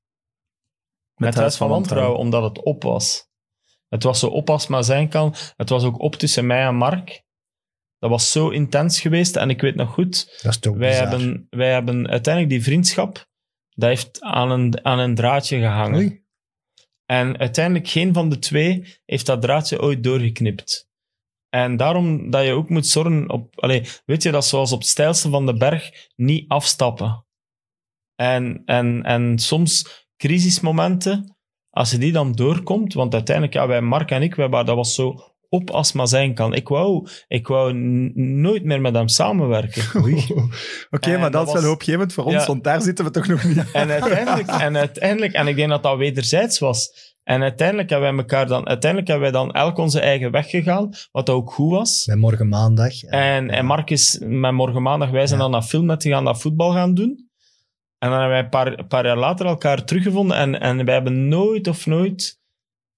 met 1.15 1.35
Huis 1.35 1.55
van 1.55 1.69
Wantrouwen, 1.69 2.19
omdat 2.19 2.43
het 2.43 2.63
op 2.63 2.83
was. 2.83 3.26
Het 3.89 4.03
was 4.03 4.19
zo 4.19 4.27
op 4.27 4.49
als 4.49 4.67
maar 4.67 4.83
zijn 4.83 5.09
kan. 5.09 5.35
Het 5.55 5.69
was 5.69 5.83
ook 5.83 5.99
op 5.99 6.15
tussen 6.15 6.45
mij 6.45 6.65
en 6.65 6.75
Mark. 6.75 7.25
Dat 7.99 8.09
was 8.09 8.31
zo 8.31 8.49
intens 8.49 9.01
geweest. 9.01 9.35
En 9.35 9.49
ik 9.49 9.61
weet 9.61 9.75
nog 9.75 9.93
goed, 9.93 10.39
Dat 10.41 10.51
is 10.51 10.59
toch 10.59 10.77
wij 10.77 10.89
bizar. 10.89 11.09
hebben, 11.09 11.47
wij 11.49 11.71
hebben 11.71 12.07
uiteindelijk 12.07 12.53
die 12.53 12.63
vriendschap, 12.63 13.27
dat 13.69 13.89
heeft 13.89 14.21
aan 14.21 14.51
een, 14.51 14.85
aan 14.85 14.99
een 14.99 15.15
draadje 15.15 15.59
gehangen. 15.59 15.95
Oei. 15.95 16.25
En 17.05 17.37
uiteindelijk 17.37 17.87
geen 17.87 18.13
van 18.13 18.29
de 18.29 18.39
twee 18.39 18.99
heeft 19.05 19.25
dat 19.25 19.41
draadje 19.41 19.81
ooit 19.81 20.03
doorgeknipt. 20.03 20.87
En 21.49 21.77
daarom 21.77 22.29
dat 22.29 22.45
je 22.45 22.51
ook 22.51 22.69
moet 22.69 22.87
zorgen 22.87 23.29
op... 23.29 23.59
Allee, 23.59 23.83
weet 24.05 24.23
je, 24.23 24.31
dat 24.31 24.45
zoals 24.45 24.71
op 24.71 24.79
het 24.79 25.17
van 25.17 25.45
de 25.45 25.57
berg 25.57 26.09
niet 26.15 26.49
afstappen. 26.49 27.25
En, 28.15 28.61
en, 28.65 29.03
en 29.03 29.39
soms 29.39 30.05
crisismomenten, 30.17 31.36
als 31.77 31.91
je 31.91 31.97
die 31.97 32.11
dan 32.11 32.31
doorkomt, 32.31 32.93
want 32.93 33.13
uiteindelijk, 33.13 33.55
ja, 33.55 33.67
wij, 33.67 33.81
Mark 33.81 34.11
en 34.11 34.21
ik, 34.21 34.35
wij, 34.35 34.49
waren- 34.49 34.65
dat 34.65 34.75
was 34.75 34.95
zo 34.95 35.15
op 35.49 35.69
als 35.69 35.91
maar 35.91 36.07
zijn 36.07 36.33
kan. 36.33 36.53
Ik 36.53 36.67
wou, 36.67 37.07
ik 37.27 37.47
wou 37.47 37.73
nooit 38.13 38.63
meer 38.63 38.81
met 38.81 38.93
hem 38.95 39.07
samenwerken. 39.07 39.83
Oké, 40.89 41.17
maar 41.17 41.31
dat, 41.31 41.31
dat 41.31 41.47
is 41.47 41.53
wel 41.53 41.63
hoopgevend 41.69 42.13
voor 42.13 42.23
ons, 42.23 42.33
Ja. 42.35 42.45
want 42.45 42.63
daar 42.63 42.81
zitten 42.81 43.05
we 43.05 43.11
toch 43.11 43.27
nog 43.27 43.43
niet. 43.43 43.71
En 43.73 43.89
uiteindelijk, 43.89 44.47
en 44.49 44.77
uiteindelijk, 44.77 45.33
en 45.33 45.47
ik 45.47 45.55
denk 45.55 45.69
dat 45.69 45.83
dat 45.83 45.97
wederzijds 45.97 46.59
was. 46.59 46.89
En 47.23 47.41
uiteindelijk 47.41 47.89
hebben 47.89 48.09
wij 48.09 48.19
elkaar 48.19 48.47
dan, 48.47 48.67
uiteindelijk 48.67 49.11
hebben 49.11 49.31
wij 49.31 49.41
dan 49.41 49.51
elk 49.53 49.77
onze 49.77 49.99
eigen 49.99 50.31
weg 50.31 50.49
gegaan, 50.49 50.89
wat 51.11 51.29
ook 51.29 51.51
goed 51.51 51.71
was. 51.71 52.05
Met 52.05 52.17
morgen 52.17 52.47
maandag. 52.49 53.03
En, 53.03 53.49
en 53.49 53.65
Mark 53.65 53.89
is 53.89 54.21
met 54.25 54.51
morgen 54.51 54.81
maandag, 54.81 55.09
wij 55.09 55.27
zijn 55.27 55.39
Ja. 55.39 55.43
dan 55.45 55.51
naar 55.53 55.63
Filmnet 55.67 56.03
gegaan, 56.03 56.25
dat 56.25 56.41
voetbal 56.41 56.71
gaan 56.71 56.93
doen. 56.93 57.26
En 57.97 58.09
dan 58.09 58.19
hebben 58.19 58.29
wij 58.29 58.39
een 58.43 58.49
paar, 58.49 58.79
een 58.79 58.87
paar 58.87 59.05
jaar 59.05 59.17
later 59.17 59.45
elkaar 59.45 59.83
teruggevonden 59.83 60.37
en, 60.37 60.59
en 60.59 60.85
wij 60.85 60.93
hebben 60.93 61.27
nooit 61.27 61.67
of 61.67 61.85
nooit 61.85 62.39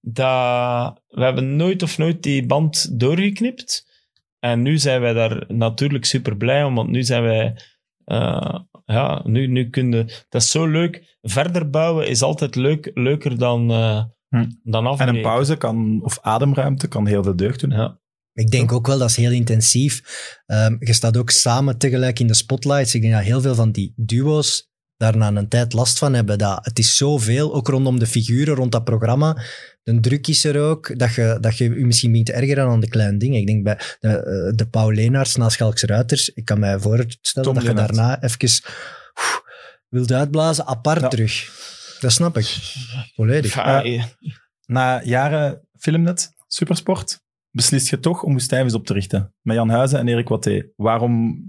dat, 0.00 1.00
we 1.08 1.22
hebben 1.22 1.56
nooit 1.56 1.82
of 1.82 1.98
nooit 1.98 2.22
die 2.22 2.46
band 2.46 3.00
doorgeknipt. 3.00 3.88
En 4.38 4.62
nu 4.62 4.78
zijn 4.78 5.00
wij 5.00 5.12
daar 5.12 5.44
natuurlijk 5.48 6.04
super 6.04 6.36
blij 6.36 6.64
om, 6.64 6.74
want 6.74 6.90
nu 6.90 7.02
zijn 7.02 7.22
wij, 7.22 7.56
eh, 8.04 8.54
ja, 8.84 9.20
nu, 9.24 9.46
nu 9.46 9.70
kunnen, 9.70 10.06
dat 10.28 10.42
is 10.42 10.50
zo 10.50 10.66
leuk. 10.66 11.18
Verder 11.22 11.70
bouwen 11.70 12.08
is 12.08 12.22
altijd 12.22 12.54
leuk, 12.54 12.90
leuker 12.94 13.38
dan, 13.38 13.70
eh 13.70 14.04
Hm. 14.30 14.50
dan 14.62 14.84
En 14.84 14.90
afbreken. 14.90 15.14
een 15.16 15.22
pauze 15.22 15.56
kan, 15.56 16.00
of 16.02 16.18
ademruimte 16.20 16.88
kan 16.88 17.06
heel 17.06 17.22
veel 17.22 17.36
deugd 17.36 17.60
doen. 17.60 17.70
Ja. 17.70 17.98
Ik 18.32 18.50
denk 18.50 18.72
ook 18.72 18.86
wel, 18.86 18.98
dat 18.98 19.08
is 19.08 19.16
heel 19.16 19.30
intensief. 19.30 20.02
Ehm, 20.46 20.76
je 20.78 20.92
staat 20.92 21.16
ook 21.16 21.30
samen 21.30 21.78
tegelijk 21.78 22.18
in 22.18 22.26
de 22.26 22.34
spotlights. 22.34 22.94
Ik 22.94 23.00
denk 23.02 23.12
dat 23.14 23.22
heel 23.22 23.40
veel 23.40 23.54
van 23.54 23.70
die 23.72 23.92
duo's 23.96 24.69
daar 25.00 25.16
na 25.16 25.28
een 25.34 25.48
tijd 25.48 25.72
last 25.72 25.98
van 25.98 26.14
hebben. 26.14 26.38
Dat 26.38 26.64
het 26.64 26.78
is 26.78 26.96
zoveel, 26.96 27.54
ook 27.54 27.68
rondom 27.68 27.98
de 27.98 28.06
figuren, 28.06 28.54
rond 28.54 28.72
dat 28.72 28.84
programma. 28.84 29.42
De 29.82 30.00
druk 30.00 30.26
is 30.26 30.44
er 30.44 30.60
ook, 30.60 30.98
dat 30.98 31.14
je, 31.14 31.38
dat 31.40 31.56
je 31.56 31.64
je 31.64 31.70
misschien 31.86 32.10
begint 32.10 32.26
te 32.28 32.32
ergeren 32.32 32.68
aan 32.68 32.80
de 32.80 32.88
kleine 32.88 33.18
dingen. 33.18 33.40
Ik 33.40 33.46
denk 33.46 33.64
bij 33.64 33.78
de, 34.00 34.08
eh, 34.08 34.56
de 34.56 34.66
Paul 34.68 34.92
Leenaerts 34.92 35.36
na 35.36 35.48
Schalkse 35.48 35.86
Ruiters, 35.86 36.28
ik 36.28 36.44
kan 36.44 36.58
mij 36.58 36.78
voorstellen 36.78 37.48
Tom 37.48 37.54
dat 37.54 37.62
je 37.64 37.74
daarna 37.74 38.22
even 38.22 38.48
oef, 39.18 39.42
wilt 39.88 40.12
uitblazen, 40.12 40.66
apart 40.66 41.00
Ja. 41.00 41.08
terug. 41.08 41.58
Dat 42.00 42.12
snap 42.12 42.36
ik. 42.38 42.46
Volledig. 43.14 43.54
Ja, 43.54 43.82
Eh, 43.84 44.04
Na 44.66 45.02
jaren 45.04 45.68
Filmnet, 45.78 46.32
Supersport, 46.46 47.20
beslist 47.50 47.88
je 47.90 48.00
toch 48.00 48.22
om 48.22 48.32
Woestijnvis 48.32 48.74
op 48.74 48.86
te 48.86 48.92
richten. 48.92 49.34
Met 49.42 49.56
Jan 49.56 49.70
Huizen 49.70 49.98
en 49.98 50.08
Erik 50.08 50.28
Watté. 50.28 50.68
Waarom 50.76 51.42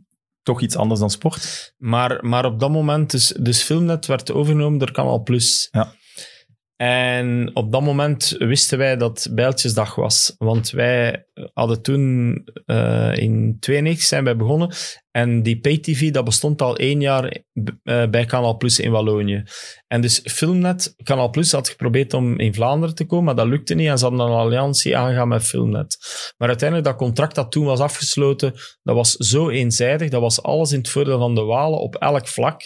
toch 0.44 0.62
iets 0.62 0.76
anders 0.76 1.00
dan 1.00 1.10
sport? 1.10 1.74
Maar, 1.78 2.26
maar 2.26 2.46
op 2.46 2.60
dat 2.60 2.72
moment, 2.72 3.12
dus, 3.12 3.28
dus 3.40 3.62
Filmnet 3.62 4.06
werd 4.06 4.32
overgenomen 4.32 4.80
door 4.80 4.92
Canal+. 4.92 5.22
Plus. 5.22 5.68
Ja. 5.72 5.94
En 6.82 7.52
op 7.54 7.72
dat 7.72 7.82
moment 7.82 8.36
wisten 8.38 8.78
wij 8.78 8.98
dat 8.98 9.28
Bijltjesdag 9.32 9.96
was. 9.96 10.36
Want 10.38 10.70
wij 10.70 11.26
hadden 11.54 11.82
toen, 11.82 12.34
eh, 12.66 13.18
in 13.18 13.58
92 13.60 14.08
zijn 14.08 14.24
wij 14.24 14.36
begonnen. 14.36 14.74
En 15.12 15.44
die 15.44 15.60
pay-tv, 15.60 16.12
dat 16.12 16.26
bestond 16.26 16.62
al 16.62 16.78
één 16.78 17.02
jaar 17.02 17.44
eh, 17.84 18.08
bij 18.10 18.26
Canal 18.26 18.58
Plus 18.58 18.80
in 18.80 18.92
Wallonië. 18.92 19.44
En 19.88 20.02
dus 20.02 20.22
Filmnet, 20.24 20.94
Canal 21.04 21.30
Plus 21.30 21.52
had 21.52 21.70
geprobeerd 21.70 22.14
om 22.14 22.40
in 22.40 22.54
Vlaanderen 22.54 22.96
te 22.96 23.06
komen, 23.06 23.26
maar 23.26 23.36
dat 23.36 23.48
lukte 23.48 23.74
niet. 23.74 23.88
En 23.88 23.98
ze 23.98 24.06
hadden 24.06 24.26
een 24.26 24.34
alliantie 24.34 24.98
aangegaan 24.98 25.28
met 25.28 25.44
Filmnet. 25.44 25.98
Maar 26.38 26.48
uiteindelijk, 26.48 26.88
dat 26.88 26.98
contract 26.98 27.36
dat 27.36 27.52
toen 27.52 27.66
was 27.66 27.80
afgesloten, 27.80 28.54
dat 28.84 28.96
was 28.96 29.12
zo 29.12 29.50
eenzijdig. 29.50 30.10
Dat 30.10 30.22
was 30.22 30.44
alles 30.44 30.72
in 30.72 30.78
het 30.78 30.90
voordeel 30.90 31.20
van 31.20 31.36
de 31.36 31.44
Walen 31.44 31.80
op 31.80 31.96
elk 31.96 32.28
vlak. 32.28 32.62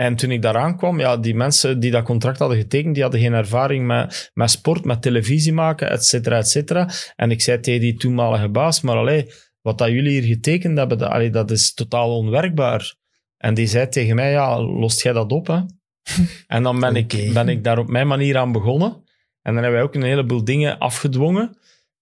En 0.00 0.16
toen 0.16 0.30
ik 0.30 0.42
daaraan 0.42 0.76
kwam, 0.76 1.00
ja, 1.00 1.16
die 1.16 1.34
mensen 1.34 1.80
die 1.80 1.90
dat 1.90 2.04
contract 2.04 2.38
hadden 2.38 2.58
getekend, 2.58 2.94
die 2.94 3.02
hadden 3.02 3.20
geen 3.20 3.32
ervaring 3.32 3.86
met, 3.86 4.30
met 4.34 4.50
sport, 4.50 4.84
met 4.84 5.02
televisie 5.02 5.52
maken, 5.52 5.90
et 5.90 6.04
cetera, 6.04 6.36
et 6.36 6.48
cetera. 6.48 6.90
En 7.16 7.30
ik 7.30 7.40
zei 7.40 7.60
tegen 7.60 7.80
die 7.80 7.94
toenmalige 7.94 8.48
baas, 8.48 8.80
maar 8.80 8.96
allee, 8.96 9.26
wat 9.60 9.78
dat 9.78 9.88
jullie 9.88 10.20
hier 10.20 10.34
getekend 10.34 10.78
hebben, 10.78 10.98
dat, 10.98 11.10
allee, 11.10 11.30
dat 11.30 11.50
is 11.50 11.74
totaal 11.74 12.16
onwerkbaar. 12.16 12.94
En 13.36 13.54
die 13.54 13.66
zei 13.66 13.88
tegen 13.88 14.14
mij, 14.14 14.30
ja, 14.30 14.60
lost 14.62 15.02
jij 15.02 15.12
dat 15.12 15.32
op, 15.32 15.46
hè? 15.46 15.60
en 16.56 16.62
dan 16.62 16.80
ben, 16.80 16.96
ik, 16.96 17.30
ben 17.32 17.48
ik 17.48 17.64
daar 17.64 17.78
op 17.78 17.88
mijn 17.88 18.06
manier 18.06 18.36
aan 18.36 18.52
begonnen. 18.52 18.90
En 19.42 19.54
dan 19.54 19.62
hebben 19.62 19.72
wij 19.72 19.82
ook 19.82 19.94
een 19.94 20.02
heleboel 20.02 20.44
dingen 20.44 20.78
afgedwongen. 20.78 21.58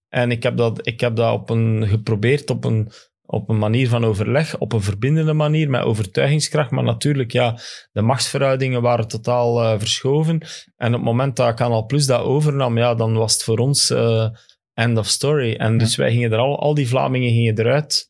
En 0.09 0.31
ik 0.31 0.43
heb 0.43 0.57
dat, 0.57 0.87
ik 0.87 0.99
heb 0.99 1.15
dat 1.15 1.33
op 1.33 1.49
een, 1.49 1.87
geprobeerd 1.87 2.49
op 2.49 2.63
een, 2.63 2.91
op 3.29 3.49
een 3.49 3.57
manier 3.57 3.89
van 3.89 4.05
overleg, 4.05 4.57
op 4.57 4.73
een 4.73 4.81
verbindende 4.81 5.33
manier, 5.33 5.69
met 5.69 5.81
overtuigingskracht. 5.81 6.71
Maar 6.71 6.83
natuurlijk, 6.83 7.31
ja, 7.31 7.59
de 7.91 8.01
machtsverhoudingen 8.01 8.81
waren 8.81 9.07
totaal 9.07 9.63
eh, 9.63 9.79
verschoven. 9.79 10.41
En 10.75 10.87
op 10.87 10.93
het 10.93 11.03
moment 11.03 11.35
dat 11.35 11.55
Canal 11.55 11.85
Plus 11.85 12.05
dat 12.05 12.21
overnam, 12.21 12.77
ja, 12.77 12.95
dan 12.95 13.13
was 13.13 13.33
het 13.33 13.43
voor 13.43 13.57
ons 13.57 13.89
eh, 13.89 14.29
end 14.73 14.97
of 14.97 15.07
story. 15.07 15.53
En 15.53 15.77
dus 15.77 15.95
wij 15.95 16.11
gingen 16.11 16.31
er 16.31 16.37
al, 16.37 16.59
al 16.59 16.73
die 16.73 16.87
Vlamingen 16.87 17.29
gingen 17.29 17.59
eruit. 17.59 18.09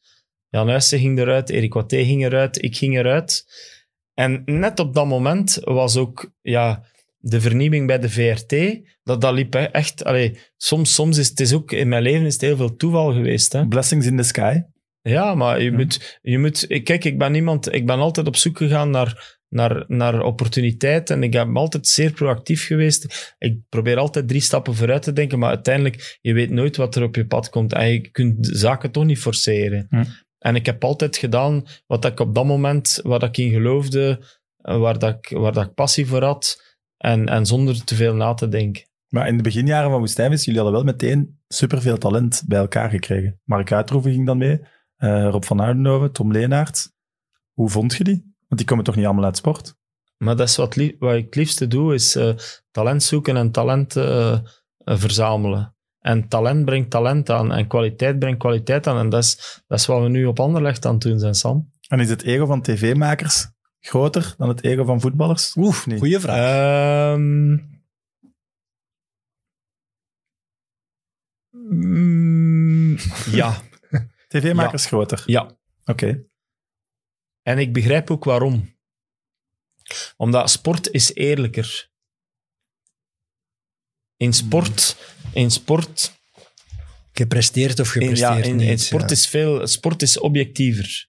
Jan 0.49 0.69
Huyssen 0.69 0.99
ging 0.99 1.19
eruit, 1.19 1.49
Erik 1.49 1.73
Watté 1.73 2.03
ging 2.03 2.25
eruit, 2.25 2.63
ik 2.63 2.77
ging 2.77 2.97
eruit. 2.97 3.45
En 4.13 4.41
net 4.45 4.79
op 4.79 4.93
dat 4.93 5.05
moment 5.05 5.59
was 5.63 5.97
ook 5.97 6.31
ja, 6.41 6.83
de 7.17 7.41
vernieuwing 7.41 7.87
bij 7.87 7.99
de 7.99 8.09
VRT. 8.09 8.55
Dat, 9.03 9.21
dat 9.21 9.33
liep 9.33 9.55
echt... 9.55 10.03
Allee, 10.03 10.37
soms, 10.57 10.93
soms 10.93 11.17
is 11.17 11.29
het 11.29 11.39
is 11.39 11.53
ook... 11.53 11.71
In 11.71 11.87
mijn 11.87 12.03
leven 12.03 12.25
is 12.25 12.33
het 12.33 12.41
heel 12.41 12.55
veel 12.55 12.75
toeval 12.75 13.13
geweest. 13.13 13.53
Hè. 13.53 13.67
Blessings 13.67 14.05
in 14.05 14.17
the 14.17 14.23
sky. 14.23 14.61
Ja, 15.07 15.35
maar 15.35 15.61
je 15.61 15.71
Ja. 15.71 15.77
moet... 15.77 16.19
Je 16.21 16.39
moet 16.39 16.65
ik- 16.67 16.83
kijk, 16.83 17.03
ik 17.05 17.17
ben 17.17 17.35
iemand... 17.35 17.73
Ik 17.73 17.85
ben 17.85 17.99
altijd 17.99 18.27
op 18.27 18.35
zoek 18.35 18.57
gegaan 18.57 18.89
naar, 18.89 19.37
naar, 19.49 19.83
naar 19.87 20.21
opportuniteiten. 20.21 21.15
En 21.15 21.23
ik 21.23 21.31
ben 21.31 21.55
altijd 21.55 21.87
zeer 21.87 22.11
proactief 22.11 22.65
geweest. 22.65 23.35
Ik 23.37 23.57
probeer 23.69 23.97
altijd 23.97 24.27
drie 24.27 24.41
stappen 24.41 24.75
vooruit 24.75 25.01
te 25.01 25.13
denken. 25.13 25.39
Maar 25.39 25.49
uiteindelijk, 25.49 26.17
je 26.21 26.33
weet 26.33 26.49
nooit 26.49 26.77
wat 26.77 26.95
er 26.95 27.03
op 27.03 27.15
je 27.15 27.25
pad 27.27 27.49
komt. 27.49 27.73
En 27.73 27.91
je 27.91 28.09
kunt 28.09 28.47
zaken 28.51 28.91
toch 28.91 29.05
niet 29.05 29.19
forceren. 29.19 29.85
Hm. 29.89 30.03
En 30.39 30.55
ik 30.55 30.65
heb 30.65 30.83
altijd 30.83 31.17
gedaan 31.17 31.63
wat 31.87 32.05
ik 32.05 32.19
op 32.19 32.35
dat 32.35 32.45
moment... 32.45 32.99
Waar 33.03 33.23
ik 33.23 33.37
in 33.37 33.51
geloofde. 33.51 34.19
Waar, 34.57 34.99
dat 34.99 35.17
ik, 35.21 35.37
waar 35.37 35.53
dat 35.53 35.65
ik 35.65 35.73
passie 35.73 36.05
voor 36.07 36.23
had. 36.23 36.75
En, 36.97 37.27
en 37.27 37.45
zonder 37.45 37.83
te 37.83 37.95
veel 37.95 38.13
na 38.15 38.33
te 38.33 38.47
denken. 38.47 38.83
Maar 39.07 39.27
in 39.27 39.37
de 39.37 39.43
beginjaren 39.43 39.89
van 39.89 39.99
Woestijnvis, 39.99 40.45
jullie 40.45 40.59
hadden 40.61 40.77
wel 40.83 40.91
meteen 40.91 41.39
superveel 41.47 41.97
talent 41.97 42.43
bij 42.47 42.59
elkaar 42.59 42.89
gekregen. 42.89 43.39
Mark 43.43 43.71
Uitroeven 43.71 44.11
ging 44.11 44.25
dan 44.25 44.37
mee, 44.37 44.59
eh, 44.97 45.29
Rob 45.29 45.43
van 45.43 45.59
Oudenhoven, 45.59 46.11
Tom 46.11 46.31
Leenaert. 46.31 46.91
Hoe 47.53 47.69
vond 47.69 47.95
je 47.95 48.03
die? 48.03 48.35
Want 48.47 48.59
die 48.59 48.65
komen 48.65 48.83
toch 48.83 48.95
niet 48.95 49.05
allemaal 49.05 49.23
uit 49.25 49.37
sport? 49.37 49.75
Maar 50.17 50.35
dat 50.35 50.47
is 50.47 50.55
wat, 50.55 50.75
wat 50.99 51.15
ik 51.15 51.25
het 51.25 51.35
liefste 51.35 51.67
doe, 51.67 51.93
is 51.93 52.15
eh, 52.15 52.33
talent 52.71 53.03
zoeken 53.03 53.37
en 53.37 53.51
talent 53.51 53.95
eh, 53.95 54.31
eh, 54.31 54.39
verzamelen. 54.83 55.75
En 55.99 56.27
talent 56.27 56.65
brengt 56.65 56.89
talent 56.89 57.29
aan 57.29 57.51
en 57.51 57.67
kwaliteit 57.67 58.19
brengt 58.19 58.39
kwaliteit 58.39 58.87
aan. 58.87 58.97
En 58.97 59.09
dat 59.09 59.23
is, 59.23 59.61
dat 59.67 59.79
is 59.79 59.85
wat 59.85 60.01
we 60.01 60.09
nu 60.09 60.25
op 60.25 60.39
Anderlecht 60.39 60.85
aan 60.85 60.93
het 60.93 61.01
doen 61.01 61.19
zijn, 61.19 61.33
Sam. 61.35 61.71
En 61.87 61.99
is 61.99 62.09
het 62.09 62.23
ego 62.23 62.45
van 62.45 62.61
tv-makers 62.61 63.47
groter 63.79 64.33
dan 64.37 64.47
het 64.49 64.63
ego 64.63 64.83
van 64.83 65.01
voetballers? 65.01 65.55
Oef, 65.55 65.85
Nee. 65.85 65.97
goeie 65.97 66.19
vraag. 66.19 66.37
Ehm, 66.37 67.57
mm, 71.51 72.97
ja, 73.31 73.53
TV-makers 74.27 74.85
groter. 74.85 75.23
ja. 75.25 75.57
Oké. 75.85 76.25
En 77.41 77.57
ik 77.57 77.73
begrijp 77.73 78.11
ook 78.11 78.23
waarom. 78.23 78.75
Omdat 80.17 80.49
sport 80.49 80.91
is 80.91 81.13
eerlijker. 81.13 81.89
In 84.15 84.33
sport, 84.33 84.97
in 85.33 85.51
sport 85.51 86.17
Gepresteerd 87.17 87.79
of 87.79 87.95
In, 87.95 88.01
gepresteerd 88.01 88.37
ja, 88.45 88.49
in, 88.49 88.55
niet. 88.55 88.69
in 88.69 88.79
sport, 88.79 89.03
ja. 89.03 89.09
is 89.09 89.27
veel, 89.27 89.67
sport 89.67 90.01
is 90.01 90.19
objectiever. 90.19 91.07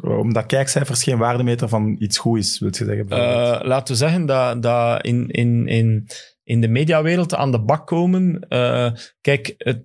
Omdat 0.00 0.46
kijkcijfers 0.46 1.02
geen 1.02 1.18
waardemeter 1.18 1.68
van 1.68 1.96
iets 1.98 2.18
goed 2.18 2.38
is, 2.38 2.58
wil 2.58 2.68
je 2.68 2.76
zeggen. 2.84 3.08
Eh, 3.08 3.66
laten 3.66 3.92
we 3.92 3.98
zeggen 3.98 4.26
dat, 4.26 4.62
dat 4.62 5.04
in, 5.04 5.28
in, 5.28 5.66
in, 5.66 6.08
in 6.42 6.60
de 6.60 6.68
mediawereld 6.68 7.34
aan 7.34 7.50
de 7.50 7.60
bak 7.60 7.86
komen. 7.86 8.40
eh, 8.48 8.92
kijk, 9.20 9.54
het, 9.56 9.84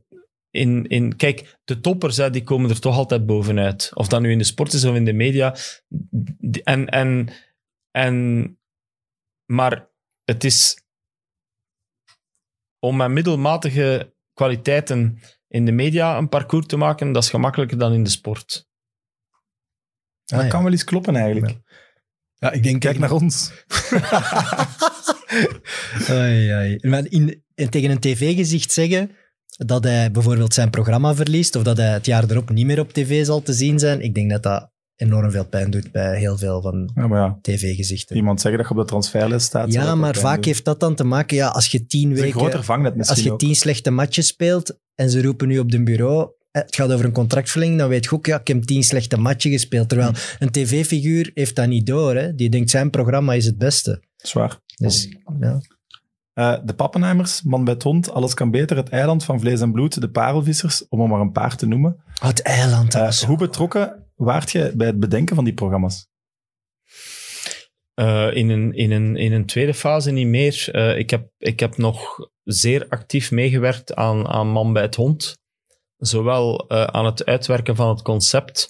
in, 0.55 0.87
in, 0.87 1.15
kijk, 1.15 1.57
de 1.63 1.79
toppers 1.79 2.17
hè, 2.17 2.29
die 2.29 2.43
komen 2.43 2.69
er 2.69 2.79
toch 2.79 2.95
altijd 2.95 3.25
bovenuit. 3.25 3.91
Of 3.93 4.07
dat 4.07 4.21
nu 4.21 4.31
in 4.31 4.37
de 4.37 4.43
sport 4.43 4.73
is 4.73 4.83
of 4.83 4.95
in 4.95 5.05
de 5.05 5.13
media. 5.13 5.55
En, 6.63 6.89
en, 6.89 7.29
en, 7.91 8.57
maar 9.45 9.89
het 10.23 10.43
is 10.43 10.83
om 12.79 12.95
met 12.95 13.09
middelmatige 13.09 14.13
kwaliteiten 14.33 15.19
in 15.47 15.65
de 15.65 15.71
media 15.71 16.17
een 16.17 16.29
parcours 16.29 16.65
te 16.65 16.77
maken, 16.77 17.11
dat 17.11 17.23
is 17.23 17.29
gemakkelijker 17.29 17.77
dan 17.77 17.93
in 17.93 18.03
de 18.03 18.09
sport. 18.09 18.67
dat 20.23 20.39
Ah, 20.39 20.45
ja. 20.45 20.51
kan 20.51 20.63
wel 20.63 20.71
eens 20.71 20.83
kloppen 20.83 21.15
eigenlijk. 21.15 21.59
Ja, 22.33 22.51
ik 22.51 22.63
denk 22.63 22.81
Kijk 22.81 22.99
naar 22.99 23.11
ons. 23.11 23.51
Oei, 26.09 26.53
oei. 26.53 26.77
Maar 26.81 27.05
in, 27.05 27.43
en 27.55 27.69
tegen 27.69 27.89
een 27.89 27.99
tv-gezicht 27.99 28.71
zeggen 28.71 29.15
dat 29.57 29.83
hij 29.83 30.11
bijvoorbeeld 30.11 30.53
zijn 30.53 30.69
programma 30.69 31.15
verliest 31.15 31.55
of 31.55 31.63
dat 31.63 31.77
hij 31.77 31.91
het 31.93 32.05
jaar 32.05 32.23
erop 32.29 32.49
niet 32.49 32.65
meer 32.65 32.79
op 32.79 32.93
tv 32.93 33.25
zal 33.25 33.41
te 33.41 33.53
zien 33.53 33.79
zijn, 33.79 34.01
ik 34.01 34.13
denk 34.15 34.29
dat 34.29 34.43
dat 34.43 34.69
enorm 34.95 35.31
veel 35.31 35.45
pijn 35.45 35.71
doet 35.71 35.91
bij 35.91 36.17
heel 36.17 36.37
veel 36.37 36.61
van 36.61 36.91
Ja, 36.95 37.07
ja, 37.07 37.37
tv-gezichten. 37.41 38.15
iemand 38.15 38.41
zeggen 38.41 38.59
dat 38.61 38.69
je 38.69 38.75
op 38.75 38.81
de 38.81 38.87
transferlijst 38.87 39.45
staat. 39.45 39.73
Ja, 39.73 39.95
maar 39.95 40.15
vaak 40.15 40.45
heeft 40.45 40.65
dat 40.65 40.79
dan 40.79 40.95
te 40.95 41.03
maken, 41.03 41.37
ja, 41.37 41.47
als 41.47 41.67
je 41.67 41.85
tien 41.85 42.13
weken, 42.13 42.63
vangnet 42.63 42.95
misschien 42.95 43.15
als 43.17 43.25
je 43.25 43.31
ook. 43.31 43.39
tien 43.39 43.55
slechte 43.55 43.89
matches 43.91 44.27
speelt 44.27 44.77
en 44.95 45.09
ze 45.09 45.21
roepen 45.21 45.47
nu 45.47 45.59
op 45.59 45.71
de 45.71 45.83
bureau, 45.83 46.29
eh, 46.51 46.61
het 46.61 46.75
gaat 46.75 46.91
over 46.91 47.05
een 47.05 47.11
contractverlenging, 47.11 47.79
dan 47.79 47.89
weet 47.89 48.03
je 48.03 48.11
ook, 48.11 48.25
ja, 48.25 48.39
ik 48.39 48.47
heb 48.47 48.63
tien 48.63 48.83
slechte 48.83 49.17
matchen 49.17 49.51
gespeeld. 49.51 49.89
Terwijl 49.89 50.09
Hmm. 50.09 50.19
een 50.39 50.51
tv-figuur 50.51 51.31
heeft 51.33 51.55
dat 51.55 51.67
niet 51.67 51.85
door, 51.85 52.15
hè. 52.15 52.35
Die 52.35 52.49
denkt, 52.49 52.69
zijn 52.69 52.89
programma 52.89 53.33
is 53.33 53.45
het 53.45 53.57
beste. 53.57 54.03
Zwaar. 54.15 54.59
Dus, 54.75 55.09
ja. 55.39 55.61
Eh, 56.35 56.57
de 56.63 56.73
Pappenheimers, 56.73 57.41
Man 57.41 57.63
bij 57.63 57.73
het 57.73 57.83
Hond, 57.83 58.11
Alles 58.11 58.33
kan 58.33 58.51
beter, 58.51 58.77
Het 58.77 58.89
Eiland 58.89 59.23
van 59.23 59.39
Vlees 59.39 59.61
en 59.61 59.71
Bloed, 59.71 60.01
De 60.01 60.09
Parelvissers, 60.09 60.87
om 60.87 61.01
er 61.01 61.07
maar 61.07 61.19
een 61.19 61.31
paar 61.31 61.55
te 61.55 61.65
noemen. 61.67 62.03
Oh, 62.21 62.27
het 62.27 62.41
eiland. 62.41 62.93
zo- 62.93 63.25
hoe 63.27 63.37
betrokken 63.37 64.09
waart 64.15 64.51
je 64.51 64.73
bij 64.75 64.87
het 64.87 64.99
bedenken 64.99 65.35
van 65.35 65.43
die 65.43 65.53
programma's? 65.53 66.07
Eh, 67.93 68.35
in, 68.35 68.49
een, 68.49 68.73
in, 68.73 68.91
een, 68.91 69.15
in 69.15 69.31
een 69.33 69.45
tweede 69.45 69.73
fase 69.73 70.11
niet 70.11 70.27
meer. 70.27 70.67
Eh, 70.71 70.97
ik, 70.97 71.09
heb, 71.09 71.29
ik 71.37 71.59
heb 71.59 71.77
nog 71.77 72.29
zeer 72.43 72.85
actief 72.89 73.31
meegewerkt 73.31 73.95
aan, 73.95 74.27
aan 74.27 74.47
Man 74.47 74.73
bij 74.73 74.81
het 74.81 74.95
Hond. 74.95 75.37
Zowel 75.97 76.67
eh, 76.67 76.83
aan 76.83 77.05
het 77.05 77.25
uitwerken 77.25 77.75
van 77.75 77.89
het 77.89 78.01
concept 78.01 78.69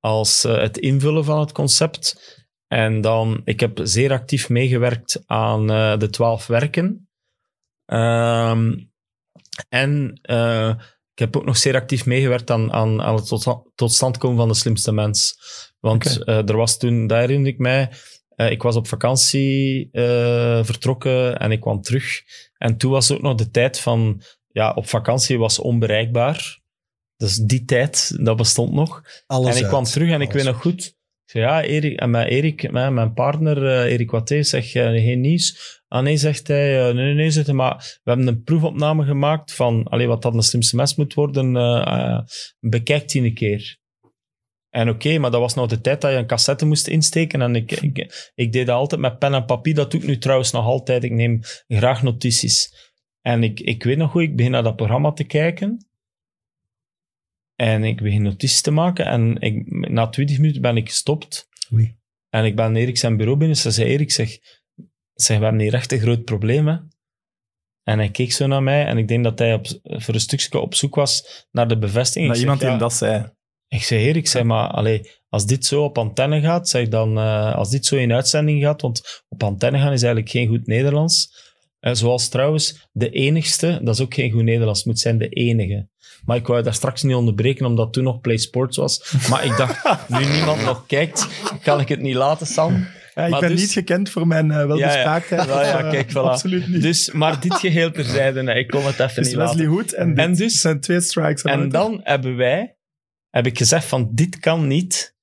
als 0.00 0.44
eh, 0.44 0.60
het 0.60 0.78
invullen 0.78 1.24
van 1.24 1.40
het 1.40 1.52
concept. 1.52 2.36
En 2.68 3.00
dan, 3.00 3.40
ik 3.44 3.60
heb 3.60 3.80
zeer 3.82 4.12
actief 4.12 4.48
meegewerkt 4.48 5.22
aan 5.26 5.70
eh, 5.70 5.98
de 5.98 6.10
twaalf 6.10 6.46
werken. 6.46 7.08
Ehm, 7.84 8.74
en 9.68 10.18
eh, 10.22 10.74
ik 11.12 11.18
heb 11.18 11.36
ook 11.36 11.44
nog 11.44 11.56
zeer 11.56 11.74
actief 11.74 12.06
meegewerkt 12.06 12.50
aan, 12.50 12.72
aan, 12.72 13.02
aan 13.02 13.14
het 13.14 13.26
tot, 13.26 13.62
tot 13.74 13.92
stand 13.92 14.18
komen 14.18 14.36
van 14.36 14.48
de 14.48 14.54
slimste 14.54 14.92
mens. 14.92 15.36
Want 15.80 16.20
Oké. 16.20 16.24
eh, 16.24 16.48
er 16.48 16.56
was 16.56 16.78
toen, 16.78 17.06
daar 17.06 17.20
herinner 17.20 17.48
ik 17.48 17.58
mij, 17.58 17.90
ik 18.36 18.62
was 18.62 18.76
op 18.76 18.86
vakantie 18.86 19.88
vertrokken 20.62 21.38
en 21.38 21.50
ik 21.50 21.60
kwam 21.60 21.82
terug. 21.82 22.22
En 22.58 22.76
toen 22.76 22.90
was 22.90 23.12
ook 23.12 23.22
nog 23.22 23.34
de 23.34 23.50
tijd 23.50 23.80
van, 23.80 24.22
ja, 24.46 24.72
op 24.72 24.88
vakantie 24.88 25.38
was 25.38 25.58
onbereikbaar. 25.58 26.60
Dus 27.16 27.36
die 27.36 27.64
tijd, 27.64 28.24
dat 28.24 28.36
bestond 28.36 28.72
nog. 28.72 29.02
Alles 29.26 29.50
en 29.50 29.56
ik 29.56 29.62
uit. 29.62 29.70
kwam 29.70 29.84
terug 29.84 30.10
en 30.10 30.20
ik 30.20 30.32
weet 30.32 30.44
nog 30.44 30.60
goed. 30.60 30.97
Ja, 31.32 31.62
Erik, 31.62 32.00
en 32.00 32.10
met 32.10 32.28
Erik, 32.28 32.70
met 32.70 32.92
mijn 32.92 33.12
partner 33.12 33.66
eh, 33.66 33.92
Erik 33.92 34.10
Watté, 34.10 34.42
zeg 34.42 34.74
eh, 34.74 34.90
geen 34.90 35.20
nieuws. 35.20 35.80
Ah 35.88 36.02
nee, 36.02 36.16
zegt 36.16 36.48
hij, 36.48 36.88
eh, 36.88 36.94
nee, 36.94 37.14
nee, 37.14 37.30
zegt 37.30 37.46
hij, 37.46 37.54
maar 37.54 37.98
we 38.02 38.10
hebben 38.10 38.26
een 38.26 38.42
proefopname 38.42 39.04
gemaakt 39.04 39.54
van 39.54 39.84
allee, 39.84 40.06
wat 40.06 40.22
dat 40.22 40.34
een 40.34 40.42
slimste 40.42 40.76
mes 40.76 40.94
moet 40.94 41.14
worden. 41.14 41.52
bekijk 42.60 43.14
een 43.14 43.34
keer. 43.34 43.78
En 44.70 44.88
oké, 44.88 45.18
maar 45.18 45.30
dat 45.30 45.40
was 45.40 45.54
nog 45.54 45.66
de 45.66 45.80
tijd 45.80 46.00
dat 46.00 46.10
je 46.10 46.16
een 46.16 46.26
cassette 46.26 46.66
moest 46.66 46.86
insteken. 46.86 47.42
En 47.42 47.56
ik, 47.56 47.72
ik, 47.72 48.30
ik 48.34 48.52
deed 48.52 48.66
dat 48.66 48.76
altijd 48.76 49.00
met 49.00 49.18
pen 49.18 49.34
en 49.34 49.44
papier. 49.44 49.74
Dat 49.74 49.90
doe 49.90 50.00
ik 50.00 50.06
nu 50.06 50.18
trouwens 50.18 50.52
nog 50.52 50.64
altijd. 50.64 51.04
Ik 51.04 51.12
neem 51.12 51.40
graag 51.66 52.02
notities. 52.02 52.74
En 53.20 53.42
ik, 53.42 53.60
ik 53.60 53.82
weet 53.82 53.96
nog 53.96 54.10
goed, 54.10 54.22
ik 54.22 54.36
begin 54.36 54.52
naar 54.52 54.62
dat 54.62 54.76
programma 54.76 55.12
te 55.12 55.24
kijken. 55.24 55.87
En 57.60 57.84
ik 57.84 58.02
begin 58.02 58.22
notities 58.22 58.60
te 58.60 58.70
maken. 58.70 59.06
En 59.06 59.40
ik, 59.40 59.70
na 59.90 60.08
20 60.08 60.38
minuten 60.38 60.62
ben 60.62 60.76
ik 60.76 60.88
gestopt. 60.88 61.48
Oei. 61.72 61.96
En 62.28 62.44
ik 62.44 62.56
ben 62.56 62.76
Erik 62.76 62.98
zijn 62.98 63.16
bureau 63.16 63.38
binnen. 63.38 63.56
Ze 63.56 63.70
zei, 63.70 63.88
Erik, 63.88 64.10
zeg, 64.10 64.38
zeg, 65.14 65.38
we 65.38 65.42
hebben 65.42 65.62
hier 65.62 65.74
echt 65.74 65.92
een 65.92 65.98
groot 65.98 66.24
probleem, 66.24 66.68
hè. 66.68 66.76
En 67.82 67.98
hij 67.98 68.10
keek 68.10 68.32
zo 68.32 68.46
naar 68.46 68.62
mij. 68.62 68.86
En 68.86 68.98
ik 68.98 69.08
denk 69.08 69.24
dat 69.24 69.38
hij 69.38 69.54
op, 69.54 69.66
voor 69.82 70.14
een 70.14 70.20
stukje 70.20 70.58
op 70.58 70.74
zoek 70.74 70.94
was 70.94 71.46
naar 71.50 71.68
de 71.68 71.78
bevestiging. 71.78 72.24
Nou, 72.26 72.36
Ik 72.36 72.40
iemand 72.40 72.60
die 72.60 72.68
ja, 72.68 72.76
dat 72.76 72.92
zei. 72.92 73.32
ik 73.68 73.82
zei, 73.82 74.04
Erik, 74.04 74.26
zeg 74.26 74.42
maar, 74.42 74.68
allee, 74.68 75.10
als 75.28 75.46
dit 75.46 75.66
zo 75.66 75.84
op 75.84 75.98
antenne 75.98 76.40
gaat, 76.40 76.68
zeg 76.68 76.88
dan, 76.88 77.18
eh, 77.18 77.54
als 77.54 77.70
dit 77.70 77.86
zo 77.86 77.96
in 77.96 78.12
uitzending 78.12 78.62
gaat, 78.62 78.82
want 78.82 79.24
op 79.28 79.42
antenne 79.42 79.78
gaan 79.78 79.92
is 79.92 80.02
eigenlijk 80.02 80.30
geen 80.30 80.48
goed 80.48 80.66
Nederlands. 80.66 81.46
Eh, 81.78 81.94
zoals 81.94 82.28
trouwens, 82.28 82.88
de 82.92 83.10
enigste, 83.10 83.80
dat 83.82 83.94
is 83.94 84.00
ook 84.00 84.14
geen 84.14 84.30
goed 84.30 84.42
Nederlands, 84.42 84.84
moet 84.84 84.98
zijn 84.98 85.18
de 85.18 85.28
enige. 85.28 85.88
Maar 86.28 86.36
ik 86.36 86.46
wou 86.46 86.62
daar 86.62 86.74
straks 86.74 87.02
niet 87.02 87.14
onderbreken, 87.14 87.66
omdat 87.66 87.92
toen 87.92 88.04
nog 88.04 88.20
Play 88.20 88.36
Sports 88.36 88.76
was. 88.76 89.14
Maar 89.30 89.44
ik 89.44 89.56
dacht, 89.56 89.84
nu 90.18 90.24
niemand 90.24 90.64
nog 90.64 90.86
kijkt, 90.86 91.26
kan 91.62 91.80
ik 91.80 91.88
het 91.88 92.00
niet 92.00 92.14
laten, 92.14 92.46
Sam. 92.46 92.86
Ja, 93.14 93.24
ik 93.24 93.30
Maar 93.30 93.40
ben 93.40 93.50
dus- 93.50 93.60
niet 93.60 93.70
gekend 93.72 94.10
voor 94.10 94.26
mijn 94.26 94.50
eh 94.50 94.66
welbespraaktheid. 94.66 95.44
Ja, 95.48 95.62
ja, 95.64 95.78
Eh, 95.78 95.90
kijk, 95.90 96.10
voilà. 96.10 96.12
Absoluut 96.14 96.68
niet. 96.68 96.82
Dus, 96.82 97.12
maar 97.12 97.40
dit 97.40 97.54
geheel 97.54 97.90
terzijde, 97.90 98.42
nee, 98.42 98.58
ik 98.58 98.68
kon 98.68 98.84
het 98.84 98.98
even 99.00 99.14
Dus 99.14 99.26
niet 99.26 99.36
Wesley 99.36 99.46
laten. 99.46 99.66
Hood 99.66 99.92
en, 99.92 100.08
dit 100.14 100.18
En 100.24 100.34
dus- 100.34 100.60
zijn 100.60 100.80
twee 100.80 101.00
strikes. 101.00 101.42
En 101.42 101.68
dan 101.68 102.00
hebben 102.02 102.36
wij, 102.36 102.76
heb 103.30 103.46
ik 103.46 103.58
gezegd 103.58 103.84
van, 103.84 104.08
dit 104.12 104.38
kan 104.38 104.66
niet. 104.66 105.16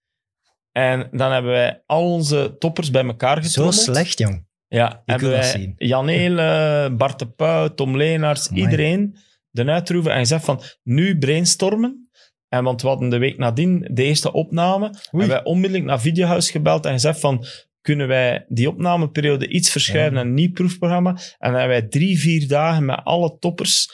En 0.71 1.07
dan 1.11 1.31
hebben 1.31 1.51
wij 1.51 1.81
al 1.85 2.11
onze 2.11 2.55
toppers 2.59 2.91
bij 2.91 3.05
elkaar 3.05 3.35
Zo 3.35 3.41
getrommeld. 3.43 3.75
slecht, 3.75 4.17
jong. 4.19 4.45
Ja, 4.67 5.01
hebben 5.05 5.27
wil 5.29 5.37
dat 5.37 5.51
wij 5.51 5.59
zien. 5.59 5.73
Jan 5.77 6.07
Eele, 6.07 6.89
Bart 6.97 7.19
de 7.19 7.27
Pauw, 7.27 7.73
Tom 7.73 7.97
Leenaars, 7.97 8.47
Amai. 8.49 8.61
iedereen 8.63 9.17
de 9.55 9.71
uitroeven 9.71 10.11
en 10.11 10.17
gezegd 10.19 10.45
van, 10.45 10.61
nu 10.83 11.17
brainstormen. 11.17 12.09
En 12.49 12.63
want 12.63 12.81
we 12.81 12.87
hadden 12.87 13.09
de 13.09 13.17
week 13.17 13.37
nadien 13.37 13.89
de 13.93 14.03
eerste 14.03 14.31
opname. 14.31 14.85
Oei. 15.13 15.23
En 15.23 15.29
wij 15.29 15.43
onmiddellijk 15.43 15.87
naar 15.87 15.99
Videohuis 16.01 16.51
gebeld 16.51 16.85
en 16.85 16.91
gezegd 16.91 17.19
van... 17.19 17.45
Kunnen 17.81 18.07
wij 18.07 18.45
die 18.47 18.69
opnameperiode 18.69 19.47
iets 19.47 19.69
verschuiven 19.71 20.13
Ja. 20.13 20.19
en 20.21 20.27
een 20.27 20.33
nieuw 20.33 20.51
proefprogramma? 20.51 21.09
En 21.09 21.51
dan 21.51 21.59
hebben 21.59 21.77
wij 21.79 21.87
drie, 21.87 22.19
vier 22.19 22.47
dagen 22.47 22.85
met 22.85 22.99
alle 23.03 23.37
toppers 23.39 23.89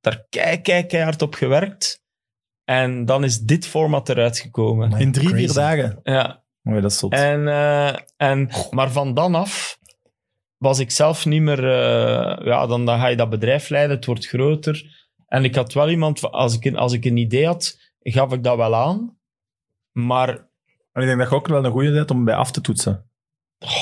daar 0.00 0.26
kei, 0.28 0.60
kei, 0.60 0.86
keihard 0.86 1.22
op 1.22 1.34
gewerkt. 1.34 2.02
En 2.64 3.04
dan 3.04 3.24
is 3.24 3.38
dit 3.38 3.66
format 3.66 4.08
eruit 4.08 4.38
gekomen. 4.38 4.98
In 4.98 5.12
drie, 5.12 5.28
vier 5.28 5.36
crazy. 5.36 5.54
dagen. 5.54 6.00
Ja, 6.02 6.44
Oh, 6.62 6.82
dat 6.82 6.90
is 6.90 6.98
zot. 6.98 7.12
en, 7.12 7.48
eh, 7.48 7.94
en, 8.16 8.48
maar 8.70 8.90
van 8.90 9.14
dan 9.14 9.34
af 9.34 9.78
was 10.56 10.78
ik 10.78 10.90
zelf 10.90 11.26
niet 11.26 11.42
meer... 11.42 11.58
eh, 11.64 12.46
ja, 12.46 12.66
dan, 12.66 12.86
dan 12.86 12.98
ga 13.00 13.06
je 13.06 13.16
dat 13.16 13.30
bedrijf 13.30 13.68
leiden, 13.68 13.96
het 13.96 14.06
wordt 14.06 14.26
groter. 14.26 14.95
En 15.26 15.44
ik 15.44 15.54
had 15.54 15.72
wel 15.72 15.90
iemand, 15.90 16.22
als 16.30 16.54
ik, 16.54 16.64
een- 16.64 16.76
als 16.76 16.92
ik 16.92 17.04
een 17.04 17.16
idee 17.16 17.46
had, 17.46 17.78
gaf 18.00 18.32
ik 18.32 18.42
dat 18.42 18.56
wel 18.56 18.74
aan. 18.74 19.18
Maar 19.92 20.28
En 20.92 21.02
ik 21.02 21.08
denk 21.08 21.18
dat 21.18 21.28
je 21.30 21.34
ook 21.34 21.48
wel 21.48 21.64
een 21.64 21.70
goede 21.70 21.92
bent 21.92 22.10
om 22.10 22.24
bij 22.24 22.34
af 22.34 22.50
te 22.50 22.60
toetsen. 22.60 23.10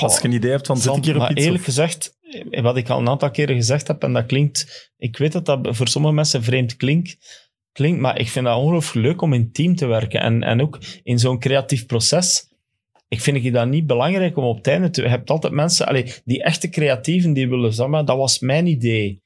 Als 0.01 0.19
je 0.21 0.27
een 0.27 0.33
idee 0.33 0.51
hebt 0.51 0.67
van, 0.67 0.77
zit 0.77 0.95
ik 0.95 1.03
hier 1.05 1.13
op 1.13 1.19
maar 1.19 1.31
iets? 1.31 1.41
eerlijk 1.41 1.59
of- 1.59 1.65
gezegd, 1.65 2.17
wat 2.61 2.77
ik 2.77 2.89
al 2.89 2.99
een 2.99 3.09
aantal 3.09 3.31
keren 3.31 3.55
gezegd 3.55 3.87
heb, 3.87 4.03
en 4.03 4.13
dat 4.13 4.25
klinkt... 4.25 4.91
Ik 4.97 5.17
weet 5.17 5.31
dat 5.31 5.45
dat 5.45 5.59
voor 5.69 5.87
sommige 5.87 6.13
mensen 6.13 6.43
vreemd 6.43 6.75
klinkt, 6.75 7.17
klinkt 7.71 7.99
maar 8.01 8.19
ik 8.19 8.29
vind 8.29 8.45
dat 8.45 8.57
ongelooflijk 8.57 9.05
leuk 9.07 9.21
om 9.21 9.33
in 9.33 9.51
team 9.51 9.75
te 9.75 9.85
werken. 9.85 10.19
En, 10.21 10.43
en 10.43 10.61
ook 10.61 10.79
in 11.03 11.19
zo'n 11.19 11.39
creatief 11.39 11.85
proces. 11.85 12.53
Ik 13.07 13.21
vind 13.21 13.37
ik 13.45 13.53
dat 13.53 13.67
niet 13.67 13.87
belangrijk 13.87 14.37
om 14.37 14.43
op 14.43 14.57
het 14.57 14.67
einde 14.67 14.89
te... 14.89 15.01
Je 15.01 15.07
hebt 15.07 15.29
altijd 15.29 15.53
mensen, 15.53 15.87
allee, 15.87 16.13
die 16.25 16.43
echte 16.43 16.69
creatieven, 16.69 17.33
die 17.33 17.49
willen 17.49 17.73
zeggen, 17.73 17.89
maar 17.89 18.05
dat 18.05 18.17
was 18.17 18.39
mijn 18.39 18.67
idee. 18.67 19.23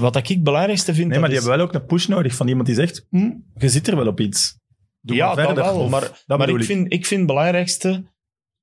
Wat 0.00 0.16
ik 0.16 0.26
het 0.28 0.42
belangrijkste 0.42 0.94
vind... 0.94 1.08
Nee, 1.08 1.18
maar 1.18 1.28
die 1.28 1.38
is- 1.38 1.44
hebben 1.44 1.60
wel 1.60 1.68
ook 1.68 1.82
een 1.82 1.86
push 1.86 2.06
nodig 2.06 2.34
van 2.34 2.48
iemand 2.48 2.66
die 2.66 2.74
zegt, 2.76 3.06
hm, 3.10 3.30
je 3.56 3.68
zit 3.68 3.88
er 3.88 3.96
wel 3.96 4.06
op 4.06 4.20
iets. 4.20 4.58
Doe 5.00 5.16
ja, 5.16 5.26
maar 5.26 5.34
verder. 5.34 5.54
dat 5.54 5.64
wel. 5.64 5.80
Of- 5.84 5.90
maar 5.90 6.00
dat 6.00 6.22
maar 6.26 6.38
bedoel 6.38 6.58
ik, 6.58 6.64
vind, 6.64 6.92
ik 6.92 7.06
vind 7.06 7.20
het 7.20 7.28
belangrijkste 7.28 8.04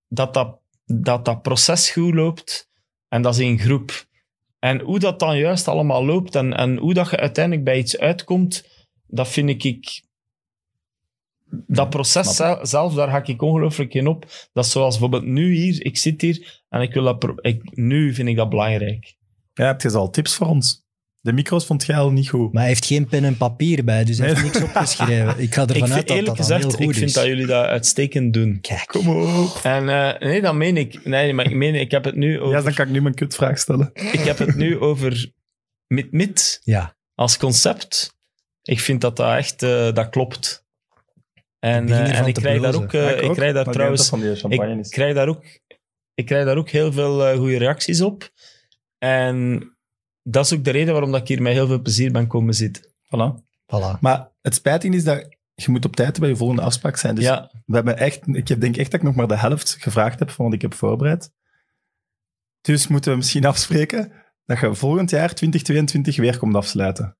dat 0.07 0.33
dat, 0.33 0.59
dat 0.85 1.25
dat 1.25 1.41
proces 1.41 1.89
goed 1.89 2.13
loopt. 2.13 2.69
En 3.07 3.21
dat 3.21 3.33
is 3.33 3.39
in 3.39 3.59
groep. 3.59 4.05
En 4.59 4.79
hoe 4.81 4.99
dat 4.99 5.19
dan 5.19 5.37
juist 5.37 5.67
allemaal 5.67 6.05
loopt 6.05 6.35
en, 6.35 6.53
en 6.57 6.77
hoe 6.77 6.93
dat 6.93 7.09
je 7.09 7.17
uiteindelijk 7.17 7.65
bij 7.65 7.77
iets 7.77 7.97
uitkomt, 7.97 8.67
dat 9.07 9.27
vind 9.27 9.49
ik... 9.49 9.63
ik 9.63 10.03
dat 11.67 11.89
proces 11.89 12.35
snap 12.35 12.65
zelf, 12.65 12.93
daar 12.93 13.09
ga 13.09 13.23
ik 13.25 13.41
ongelooflijk 13.41 13.93
in 13.93 14.07
op. 14.07 14.25
Dat 14.53 14.65
is 14.65 14.71
zoals 14.71 14.99
bijvoorbeeld 14.99 15.31
nu 15.31 15.53
hier, 15.53 15.85
ik 15.85 15.97
zit 15.97 16.21
hier 16.21 16.61
en 16.69 16.81
ik 16.81 16.93
wil 16.93 17.03
dat... 17.03 17.33
Ik, 17.35 17.75
nu 17.75 18.13
vind 18.13 18.27
ik 18.27 18.35
dat 18.35 18.49
belangrijk. 18.49 19.15
Ja, 19.53 19.65
heb 19.65 19.81
je 19.81 19.91
al 19.91 20.09
tips 20.09 20.35
voor 20.35 20.47
ons? 20.47 20.83
De 21.21 21.33
micro's 21.33 21.65
vond 21.65 21.85
jij 21.85 21.97
al 21.97 22.11
niet 22.11 22.29
goed. 22.29 22.51
Maar 22.53 22.61
hij 22.61 22.71
heeft 22.71 22.85
geen 22.85 23.07
pen 23.07 23.23
en 23.23 23.37
papier 23.37 23.83
bij, 23.83 24.03
dus 24.03 24.17
hij 24.17 24.27
Nee. 24.27 24.35
heeft 24.35 24.53
niks 24.53 24.65
opgeschreven. 24.65 25.39
Ik 25.43 25.53
ga 25.53 25.61
Ik 25.61 25.69
ervan 25.69 25.87
vind, 25.87 25.91
uit 25.91 26.07
dat 26.07 26.17
eerlijk 26.17 26.37
dat 26.37 26.47
dan 26.47 26.57
gezegd, 26.57 26.61
heel 26.61 26.71
goed 26.71 26.81
ik 26.89 26.93
vind 26.93 27.09
is. 27.09 27.13
dat 27.13 27.25
jullie 27.25 27.45
dat 27.45 27.65
uitstekend 27.65 28.33
doen. 28.33 28.61
Kijk, 28.61 28.85
Kom 28.87 29.07
op. 29.09 29.59
En 29.63 29.89
eh, 29.89 30.19
nee, 30.19 30.41
dat 30.41 30.55
meen 30.55 30.77
ik. 30.77 31.05
Nee, 31.05 31.33
maar 31.33 31.45
ik 31.45 31.55
meen, 31.55 31.75
ik 31.75 31.91
heb 31.91 32.03
het 32.03 32.15
nu 32.15 32.39
over... 32.39 32.57
Ja, 32.57 32.61
dan 32.63 32.73
kan 32.73 32.85
ik 32.85 32.91
nu 32.91 33.01
mijn 33.01 33.15
kutvraag 33.15 33.59
stellen. 33.59 33.89
Ik 33.93 34.19
heb 34.19 34.37
het 34.37 34.55
nu 34.55 34.79
over 34.79 35.31
mit-mit 35.87 36.61
ja. 36.63 36.95
als 37.15 37.37
concept. 37.37 38.15
Ik 38.63 38.79
vind 38.79 39.01
dat 39.01 39.15
dat 39.15 39.37
echt 39.37 39.63
uh, 39.63 39.93
dat 39.93 40.09
klopt. 40.09 40.65
En, 41.59 41.87
uh, 41.87 42.19
en 42.19 42.25
ik 42.25 42.33
krijg 42.33 42.61
daar 42.61 42.75
ook, 42.75 42.93
uh, 42.93 43.01
Ja, 43.03 43.09
ik 43.09 43.31
krijg 43.31 43.53
daar 43.53 43.65
Maar 43.65 43.73
trouwens, 43.73 44.11
ik 44.11 44.61
ik 44.61 44.89
krijg 44.89 45.15
daar 45.15 45.27
ook, 45.27 45.43
ik 46.13 46.25
krijg 46.25 46.45
daar 46.45 46.57
ook 46.57 46.69
heel 46.69 46.91
veel 46.91 47.31
uh, 47.31 47.37
goede 47.37 47.57
reacties 47.57 48.01
op. 48.01 48.31
En 48.97 49.70
dat 50.23 50.45
is 50.45 50.53
ook 50.53 50.63
de 50.63 50.71
reden 50.71 50.91
waarom 50.91 51.11
dat 51.11 51.21
ik 51.21 51.27
hier 51.27 51.41
met 51.41 51.53
heel 51.53 51.67
veel 51.67 51.81
plezier 51.81 52.11
ben 52.11 52.27
komen 52.27 52.53
zitten. 52.53 52.83
Voilà. 52.85 53.49
Voilà. 53.65 53.99
Maar 53.99 54.31
het 54.41 54.55
spijtige 54.55 54.95
is 54.95 55.03
dat 55.03 55.37
je 55.53 55.71
moet 55.71 55.85
op 55.85 55.95
tijd 55.95 56.19
bij 56.19 56.29
je 56.29 56.35
volgende 56.35 56.61
afspraak 56.61 56.97
zijn. 56.97 57.15
Dus 57.15 57.23
ja, 57.23 57.51
we 57.65 57.75
hebben 57.75 57.97
echt, 57.97 58.27
ik 58.27 58.61
denk 58.61 58.77
echt 58.77 58.91
dat 58.91 58.99
ik 58.99 59.05
nog 59.05 59.15
maar 59.15 59.27
de 59.27 59.37
helft 59.37 59.75
gevraagd 59.79 60.19
heb 60.19 60.29
van 60.29 60.45
wat 60.45 60.53
ik 60.53 60.61
heb 60.61 60.73
voorbereid. 60.73 61.31
Dus 62.61 62.87
moeten 62.87 63.11
we 63.11 63.17
misschien 63.17 63.45
afspreken 63.45 64.11
dat 64.45 64.59
je 64.59 64.75
volgend 64.75 65.09
jaar 65.09 65.33
2022 65.33 66.17
weer 66.17 66.37
komt 66.37 66.55
afsluiten. 66.55 67.17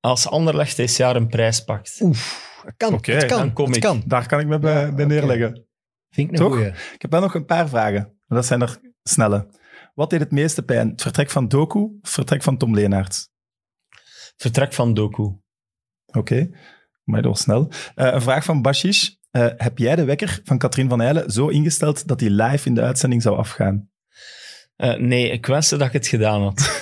als 0.00 0.28
Anderlecht 0.28 0.76
dit 0.76 0.96
jaar 0.96 1.16
een 1.16 1.28
prijs 1.28 1.64
pakt. 1.64 1.98
Oef, 2.00 2.60
het 2.64 2.74
kan. 2.76 2.94
Oké, 2.94 3.12
het 3.12 3.26
kan. 3.26 3.38
dan 3.38 3.52
kom 3.52 3.66
het 3.66 3.76
ik. 3.76 3.82
kan. 3.82 4.02
Daar 4.06 4.26
kan 4.26 4.40
ik 4.40 4.46
me 4.46 4.58
bij, 4.58 4.90
neerleggen. 4.90 5.66
Vind 6.10 6.30
ik 6.30 6.38
een 6.38 6.44
Toch? 6.44 6.54
goeie. 6.54 6.68
Ik 6.68 7.02
heb 7.02 7.10
wel 7.10 7.20
nog 7.20 7.34
een 7.34 7.44
paar 7.44 7.68
vragen. 7.68 8.02
Maar 8.26 8.38
dat 8.38 8.46
zijn 8.46 8.60
er 8.60 8.80
snelle. 9.02 9.46
Wat 9.94 10.10
deed 10.10 10.20
het 10.20 10.30
meeste 10.30 10.62
pijn? 10.62 10.88
Het 10.88 11.02
vertrek 11.02 11.30
van 11.30 11.48
Doku 11.48 11.78
of 11.78 12.10
vertrek 12.10 12.42
van 12.42 12.56
Tom 12.56 12.74
Leenaerts? 12.74 13.28
Vertrek 14.36 14.72
van 14.72 14.94
Doku. 14.94 15.38
Oké, 16.06 16.50
maar 17.04 17.22
dat 17.22 17.30
was 17.30 17.40
snel. 17.40 17.72
Eh, 17.94 18.12
een 18.12 18.22
vraag 18.22 18.44
van 18.44 18.62
Bashish. 18.62 19.08
Eh, 19.30 19.46
heb 19.56 19.78
jij 19.78 19.96
de 19.96 20.04
wekker 20.04 20.40
van 20.44 20.58
Katrien 20.58 20.88
van 20.88 21.00
Heijlen 21.00 21.30
zo 21.30 21.48
ingesteld 21.48 22.06
dat 22.06 22.18
die 22.18 22.30
live 22.30 22.68
in 22.68 22.74
de 22.74 22.80
uitzending 22.80 23.22
zou 23.22 23.36
afgaan? 23.36 23.90
Uh, 24.76 24.96
nee, 24.96 25.30
ik 25.30 25.46
wenste 25.46 25.76
dat 25.76 25.86
ik 25.86 25.92
het 25.92 26.06
gedaan 26.06 26.42
had. 26.42 26.80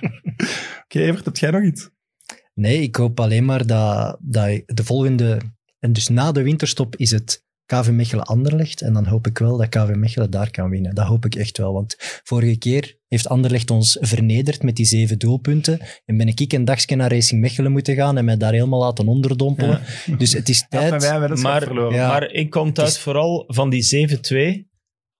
Oké, 0.84 0.98
Evert, 0.98 1.24
heb 1.24 1.36
jij 1.36 1.50
nog 1.50 1.62
iets? 1.62 1.90
Nee, 2.54 2.82
ik 2.82 2.96
hoop 2.96 3.20
alleen 3.20 3.44
maar 3.44 3.66
dat, 3.66 4.18
dat 4.20 4.62
de 4.66 4.84
volgende... 4.84 5.40
En 5.78 5.92
dus 5.92 6.08
na 6.08 6.32
de 6.32 6.42
winterstop 6.42 6.96
is 6.96 7.10
het 7.10 7.44
KV 7.70 7.90
Mechelen 7.90 8.24
Anderlecht. 8.24 8.80
En 8.82 8.92
dan 8.92 9.06
hoop 9.06 9.26
ik 9.26 9.38
wel 9.38 9.56
dat 9.56 9.68
KV 9.68 9.94
Mechelen 9.94 10.30
daar 10.30 10.50
kan 10.50 10.70
winnen. 10.70 10.94
Dat 10.94 11.06
hoop 11.06 11.24
ik 11.24 11.34
echt 11.34 11.58
wel. 11.58 11.72
Want 11.72 11.94
vorige 12.24 12.58
keer 12.58 12.96
heeft 13.08 13.28
Anderlecht 13.28 13.70
ons 13.70 13.96
vernederd 14.00 14.62
met 14.62 14.76
die 14.76 14.86
zeven 14.86 15.18
doelpunten. 15.18 15.80
En 16.04 16.16
ben 16.16 16.28
ik 16.28 16.52
een 16.52 16.64
dagje 16.64 16.96
naar 16.96 17.10
Racing 17.12 17.40
Mechelen 17.40 17.72
moeten 17.72 17.94
gaan 17.94 18.18
en 18.18 18.24
mij 18.24 18.36
daar 18.36 18.52
helemaal 18.52 18.80
laten 18.80 19.06
onderdompelen. 19.06 19.80
Dus 20.18 20.32
het 20.32 20.48
is 20.48 20.66
Ja, 20.68 20.80
maar 20.90 20.98
tijd... 20.98 21.42
Maar- 21.42 21.62
verloren. 21.62 21.94
Ja. 21.96 22.08
Maar 22.08 22.30
ik 22.30 22.54
Het 22.54 22.78
is- 22.78 22.98
vooral 22.98 23.44
van 23.46 23.70
die 23.70 23.82
7-2, 23.82 24.68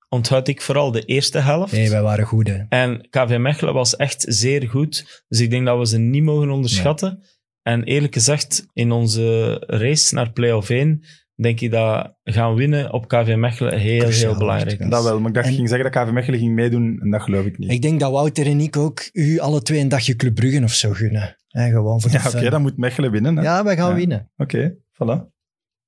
onthoud 0.08 0.48
ik 0.48 0.60
vooral 0.60 0.90
de 0.90 1.04
eerste 1.04 1.38
helft. 1.38 1.72
Nee, 1.72 1.90
wij 1.90 2.02
waren 2.02 2.26
goed, 2.26 2.48
hè. 2.48 2.58
En 2.68 3.08
KV 3.10 3.36
Mechelen 3.38 3.74
was 3.74 3.96
echt 3.96 4.24
zeer 4.28 4.68
goed. 4.68 5.24
Dus 5.28 5.40
ik 5.40 5.50
denk 5.50 5.66
dat 5.66 5.78
we 5.78 5.86
ze 5.86 5.98
niet 5.98 6.22
mogen 6.22 6.50
onderschatten. 6.50 7.22
En 7.62 7.84
eerlijk 7.84 8.14
gezegd, 8.14 8.66
in 8.72 8.90
onze 8.92 9.54
race 9.66 10.14
naar 10.14 10.32
play-off 10.32 10.68
1, 10.70 11.04
denk 11.42 11.60
ik 11.60 11.70
dat 11.70 12.14
gaan 12.24 12.54
winnen 12.54 12.92
op 12.92 13.08
KV 13.08 13.34
Mechelen 13.36 13.78
heel, 13.78 14.00
Cruciaal 14.00 14.30
heel 14.30 14.38
belangrijk 14.38 14.80
is. 14.80 14.88
Dat 14.88 15.04
wel, 15.04 15.18
maar 15.20 15.28
ik 15.28 15.34
dacht, 15.34 15.46
En- 15.46 15.52
ik 15.52 15.56
ging 15.58 15.68
zeggen 15.68 15.92
dat 15.92 16.04
KV 16.04 16.12
Mechelen 16.12 16.38
ging 16.38 16.54
meedoen 16.54 16.98
en 17.02 17.10
dat 17.10 17.22
geloof 17.22 17.44
ik 17.44 17.58
niet. 17.58 17.70
Ik 17.70 17.82
denk 17.82 18.00
dat 18.00 18.10
Wouter 18.12 18.46
en 18.46 18.60
ik 18.60 18.76
ook 18.76 19.08
u 19.12 19.38
alle 19.38 19.62
twee 19.62 19.80
een 19.80 19.88
dagje 19.88 20.16
Club 20.16 20.34
Brugge 20.34 20.62
of 20.62 20.72
zo 20.72 20.92
gunnen. 20.92 21.36
Hè, 21.48 21.70
gewoon 21.70 22.00
voor 22.00 22.10
de 22.10 22.18
ja, 22.22 22.28
oké, 22.38 22.50
dan 22.50 22.62
moet 22.62 22.76
Mechelen 22.76 23.10
winnen. 23.10 23.36
hè. 23.36 23.42
Ja, 23.42 23.64
wij 23.64 23.76
gaan 23.76 23.90
Ja. 23.90 23.94
winnen. 23.96 24.30
Oké, 24.36 24.74
voilà. 24.92 25.28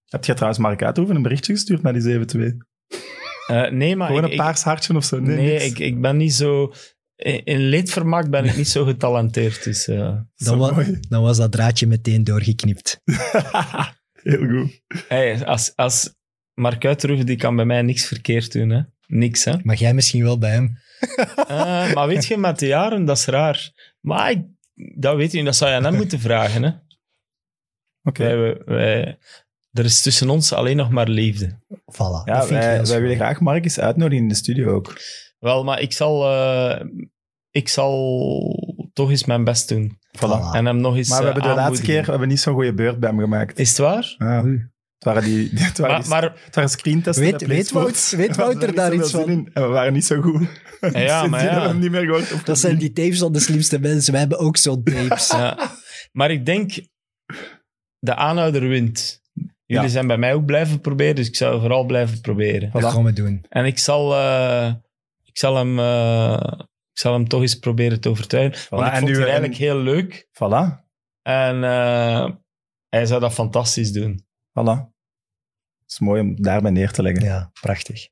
Heb 0.08 0.24
jij 0.24 0.34
trouwens 0.34 0.62
Mark 0.62 0.82
Uithoeven 0.82 1.16
een 1.16 1.22
berichtje 1.22 1.52
gestuurd 1.52 1.82
naar 1.82 1.92
die 1.92 2.02
7-2? 2.02 2.56
Eh, 3.46 3.70
nee, 3.70 3.96
maar 3.96 4.06
Gewoon 4.08 4.24
ik, 4.24 4.30
een 4.30 4.36
paars 4.36 4.62
hartje 4.62 4.96
of 4.96 5.04
zo? 5.04 5.20
Nee, 5.20 5.54
ik, 5.64 5.78
ik 5.78 6.00
ben 6.00 6.16
niet 6.16 6.34
zo... 6.34 6.72
In 7.44 7.58
leedvermaak 7.68 8.30
ben 8.30 8.44
ik 8.44 8.56
niet 8.56 8.68
zo 8.68 8.84
getalenteerd. 8.84 9.64
Dus, 9.64 9.88
eh, 9.88 9.96
Zo 10.34 10.50
Dan, 10.50 10.58
wa- 10.58 10.72
mooi. 10.72 10.98
dan 11.08 11.22
was 11.22 11.36
dat 11.36 11.52
draadje 11.52 11.86
meteen 11.86 12.24
doorgeknipt. 12.24 13.00
Heel 14.22 14.46
goed. 14.48 14.82
hey, 15.08 15.44
als, 15.46 15.76
als 15.76 16.14
Mark 16.54 16.84
Uitroeven, 16.84 17.26
die 17.26 17.36
kan 17.36 17.56
bij 17.56 17.64
mij 17.64 17.82
niks 17.82 18.06
verkeerd 18.06 18.52
doen. 18.52 18.70
Hè? 18.70 18.80
Niks, 19.06 19.44
hè? 19.44 19.54
Mag 19.62 19.78
jij 19.78 19.94
misschien 19.94 20.22
wel 20.22 20.38
bij 20.38 20.50
hem? 20.50 20.78
Eh, 21.36 21.92
maar 21.94 22.06
weet 22.06 22.26
je, 22.26 22.36
met 22.36 22.58
de 22.58 22.66
jaren, 22.66 23.04
dat 23.04 23.16
is 23.16 23.24
raar. 23.26 23.70
Maar 24.00 24.30
ik, 24.30 24.44
dat 24.96 25.16
weet 25.16 25.32
je, 25.32 25.42
dat 25.44 25.56
zou 25.56 25.70
je 25.70 25.76
aan 25.76 25.84
hem 25.84 25.94
moeten 25.94 26.20
vragen. 26.20 26.62
Hè? 26.62 26.70
Oké. 28.02 28.24
Wij, 28.24 28.36
wij- 28.38 28.62
wij- 28.64 29.18
er 29.72 29.84
is 29.84 30.02
tussen 30.02 30.30
ons 30.30 30.52
alleen 30.52 30.76
nog 30.76 30.90
maar 30.90 31.08
liefde. 31.08 31.58
Voilà. 31.72 32.24
Ja, 32.24 32.38
dat 32.38 32.46
vind 32.46 32.62
ik 32.62 32.68
wij, 32.68 32.84
wij 32.84 33.00
willen 33.00 33.16
graag 33.16 33.40
Mark 33.40 33.64
eens 33.64 33.78
uitnodigen 33.80 34.22
in 34.22 34.28
de 34.28 34.34
studio 34.34 34.74
ook. 34.74 35.00
Wel, 35.38 35.64
maar 35.64 35.80
ik 35.80 35.92
zal, 35.92 36.30
eh, 36.30 36.86
ik 37.50 37.68
zal 37.68 38.81
toch 38.92 39.10
eens 39.10 39.24
mijn 39.24 39.44
best 39.44 39.68
doen. 39.68 39.98
Voilà. 40.18 40.52
En 40.52 40.66
hem 40.66 40.76
nog 40.76 40.96
eens 40.96 41.08
Maar 41.08 41.22
we 41.22 41.26
eh, 41.26 41.32
hebben 41.32 41.42
de 41.42 41.48
laatste 41.48 41.62
aanmoedigen. 41.64 41.94
keer 41.94 42.04
we 42.04 42.10
hebben 42.10 42.28
niet 42.28 42.40
zo'n 42.40 42.54
goede 42.54 42.74
beurt 42.74 43.00
bij 43.00 43.08
hem 43.10 43.18
gemaakt. 43.18 43.58
Is 43.58 43.68
het 43.68 43.78
waar? 43.78 44.14
Ja. 44.18 44.44
Het 44.44 45.04
waren 45.14 45.24
die, 45.24 45.50
het 45.54 45.78
waren, 45.78 45.94
Maar, 45.94 46.00
die, 46.02 46.10
maar, 46.10 46.22
het 46.44 46.54
waren 46.54 46.70
screentesten. 46.70 47.24
Weet- 47.24 47.46
weet. 47.46 47.70
Wout- 47.70 48.10
weet 48.16 48.28
We 48.36 48.42
Wouter 48.42 48.68
er 48.68 48.74
daar 48.74 48.94
iets 48.94 49.10
van? 49.10 49.28
in. 49.30 49.50
En 49.52 49.62
we 49.62 49.68
waren 49.68 49.92
niet 49.92 50.04
zo 50.06 50.20
goed. 50.20 50.48
Ja, 50.92 51.26
maar 51.26 51.44
ja. 51.44 51.60
we 51.60 51.66
hem 51.68 51.78
niet 51.78 51.90
meer 51.90 52.00
gehoord. 52.04 52.46
Dat 52.46 52.58
zijn 52.58 52.78
die 52.78 52.92
tapes 52.92 53.18
van 53.18 53.32
de 53.32 53.40
slimste 53.40 53.78
mensen. 53.78 54.10
Wij 54.12 54.20
hebben 54.20 54.38
ook 54.38 54.56
zo'n 54.56 54.82
tapes. 54.82 55.28
ja. 55.30 55.70
maar 56.12 56.30
ik 56.30 56.46
denk, 56.46 56.72
de 57.98 58.14
aanhouder 58.14 58.68
wint. 58.68 59.20
Jullie 59.66 59.86
Ja. 59.86 59.92
zijn 59.92 60.06
bij 60.06 60.16
mij 60.18 60.34
ook 60.34 60.44
blijven 60.44 60.80
proberen, 60.80 61.14
dus 61.14 61.28
ik 61.28 61.36
zou 61.36 61.60
vooral 61.60 61.84
blijven 61.84 62.20
proberen. 62.20 62.70
Dat 62.72 62.84
gaan 62.92 63.04
we 63.04 63.12
doen. 63.12 63.44
En 63.48 63.64
ik 63.64 63.78
zal, 63.78 64.14
eh, 64.16 64.72
ik 65.24 65.38
zal, 65.38 65.56
hem, 65.56 65.78
eh, 65.78 66.52
ik 66.92 66.98
zal 66.98 67.12
hem 67.12 67.28
toch 67.28 67.40
eens 67.40 67.58
proberen 67.58 68.00
te 68.00 68.08
overtuigen. 68.08 68.66
Want 68.70 68.86
ik 68.86 68.92
vond 68.98 69.08
het 69.08 69.18
en- 69.18 69.24
eigenlijk 69.24 69.54
heel 69.54 69.76
leuk. 69.78 70.28
Voilà. 70.32 70.80
En 71.22 71.64
eh, 71.64 72.30
hij 72.88 73.06
zou 73.06 73.20
dat 73.20 73.32
fantastisch 73.32 73.92
doen. 73.92 74.24
Voilà. 74.50 74.90
Het 75.82 75.90
is 75.90 75.98
mooi 76.00 76.20
om 76.20 76.42
daarbij 76.42 76.70
neer 76.70 76.90
te 76.90 77.02
leggen. 77.02 77.24
Ja, 77.24 77.50
prachtig. 77.60 78.08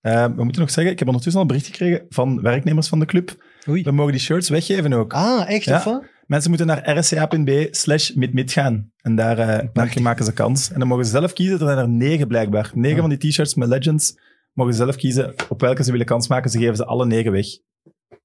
Eh, 0.00 0.24
we 0.24 0.44
moeten 0.44 0.60
nog 0.60 0.70
zeggen, 0.70 0.92
ik 0.92 0.98
heb 0.98 1.08
ondertussen 1.08 1.42
al 1.42 1.48
een 1.48 1.54
bericht 1.54 1.76
gekregen 1.76 2.06
van 2.08 2.40
werknemers 2.42 2.88
van 2.88 2.98
de 2.98 3.06
club. 3.06 3.44
Oei. 3.68 3.82
We 3.82 3.90
mogen 3.90 4.12
die 4.12 4.20
shirts 4.20 4.48
weggeven 4.48 4.92
ook. 4.92 5.12
Ah, 5.12 5.50
echt? 5.50 5.64
Ja. 5.64 5.76
Of 5.76 5.84
wat? 5.84 6.04
Mensen 6.26 6.48
moeten 6.48 6.66
naar 6.66 6.98
rca.be 6.98 7.68
slash 7.70 8.10
midmid 8.10 8.52
gaan. 8.52 8.92
En 8.96 9.14
daar 9.16 9.38
eh, 9.38 9.94
maken 10.02 10.24
ze 10.24 10.32
kans. 10.32 10.70
En 10.72 10.78
dan 10.78 10.88
mogen 10.88 11.04
ze 11.04 11.10
zelf 11.10 11.32
kiezen. 11.32 11.58
Er 11.60 11.66
zijn 11.66 11.78
er 11.78 11.88
negen 11.88 12.28
blijkbaar. 12.28 12.70
Negen 12.74 12.96
Ja. 12.96 13.00
van 13.08 13.10
die 13.18 13.30
t-shirts 13.30 13.54
met 13.54 13.68
Legends 13.68 14.18
mogen 14.60 14.74
ze 14.74 14.82
zelf 14.82 14.96
kiezen 14.96 15.34
op 15.48 15.60
welke 15.60 15.84
ze 15.84 15.90
willen 15.90 16.06
kans 16.06 16.28
maken. 16.28 16.50
Ze 16.50 16.58
geven 16.58 16.76
ze 16.76 16.84
alle 16.84 17.06
negen 17.06 17.32
weg. 17.32 17.46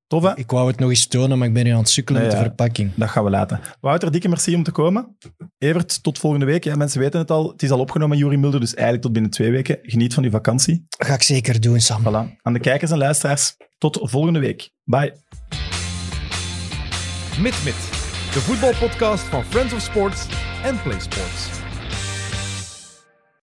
Tof, 0.08 0.24
hè? 0.24 0.36
Ik 0.36 0.52
wou 0.52 0.68
het 0.68 0.80
nog 0.80 0.90
eens 0.90 1.08
tonen, 1.08 1.38
maar 1.38 1.48
ik 1.48 1.54
ben 1.54 1.64
nu 1.64 1.72
aan 1.72 1.78
het 1.78 1.90
sukkelen 1.90 2.22
Nee, 2.22 2.30
met 2.30 2.40
de 2.40 2.46
verpakking. 2.46 2.92
Dat 2.96 3.10
gaan 3.10 3.24
we 3.24 3.30
laten. 3.30 3.60
Wouter, 3.82 4.12
dikke 4.12 4.28
merci 4.28 4.56
om 4.56 4.64
te 4.64 4.72
komen. 4.72 5.18
Evert, 5.58 6.04
tot 6.04 6.20
volgende 6.20 6.46
week. 6.46 6.64
Ja, 6.64 6.76
mensen 6.76 7.00
weten 7.00 7.20
het 7.20 7.32
al. 7.32 7.50
Het 7.52 7.64
is 7.64 7.72
al 7.72 7.80
opgenomen, 7.80 8.18
Juri 8.18 8.38
Mulder, 8.38 8.60
dus 8.60 8.74
eigenlijk 8.74 9.04
tot 9.04 9.14
binnen 9.14 9.32
twee 9.32 9.52
weken. 9.52 9.80
Geniet 9.82 10.14
van 10.14 10.24
uw 10.24 10.30
vakantie. 10.30 10.86
Ga 10.98 11.14
ik 11.14 11.24
zeker 11.24 11.62
doen, 11.62 11.80
Sam. 11.80 12.02
Voilà. 12.02 12.42
Aan 12.42 12.54
de 12.54 12.60
kijkers 12.60 12.92
en 12.92 12.98
luisteraars, 12.98 13.56
tot 13.78 14.00
volgende 14.02 14.40
week. 14.40 14.72
Bye. 14.84 15.14
Mit 17.40 17.64
Mit, 17.64 17.90
de 18.34 18.40
voetbalpodcast 18.40 19.24
van 19.24 19.44
Friends 19.44 19.74
of 19.74 19.82
Sports 19.82 20.28
en 20.64 20.82
Play 20.82 21.00
Sports. 21.00 21.65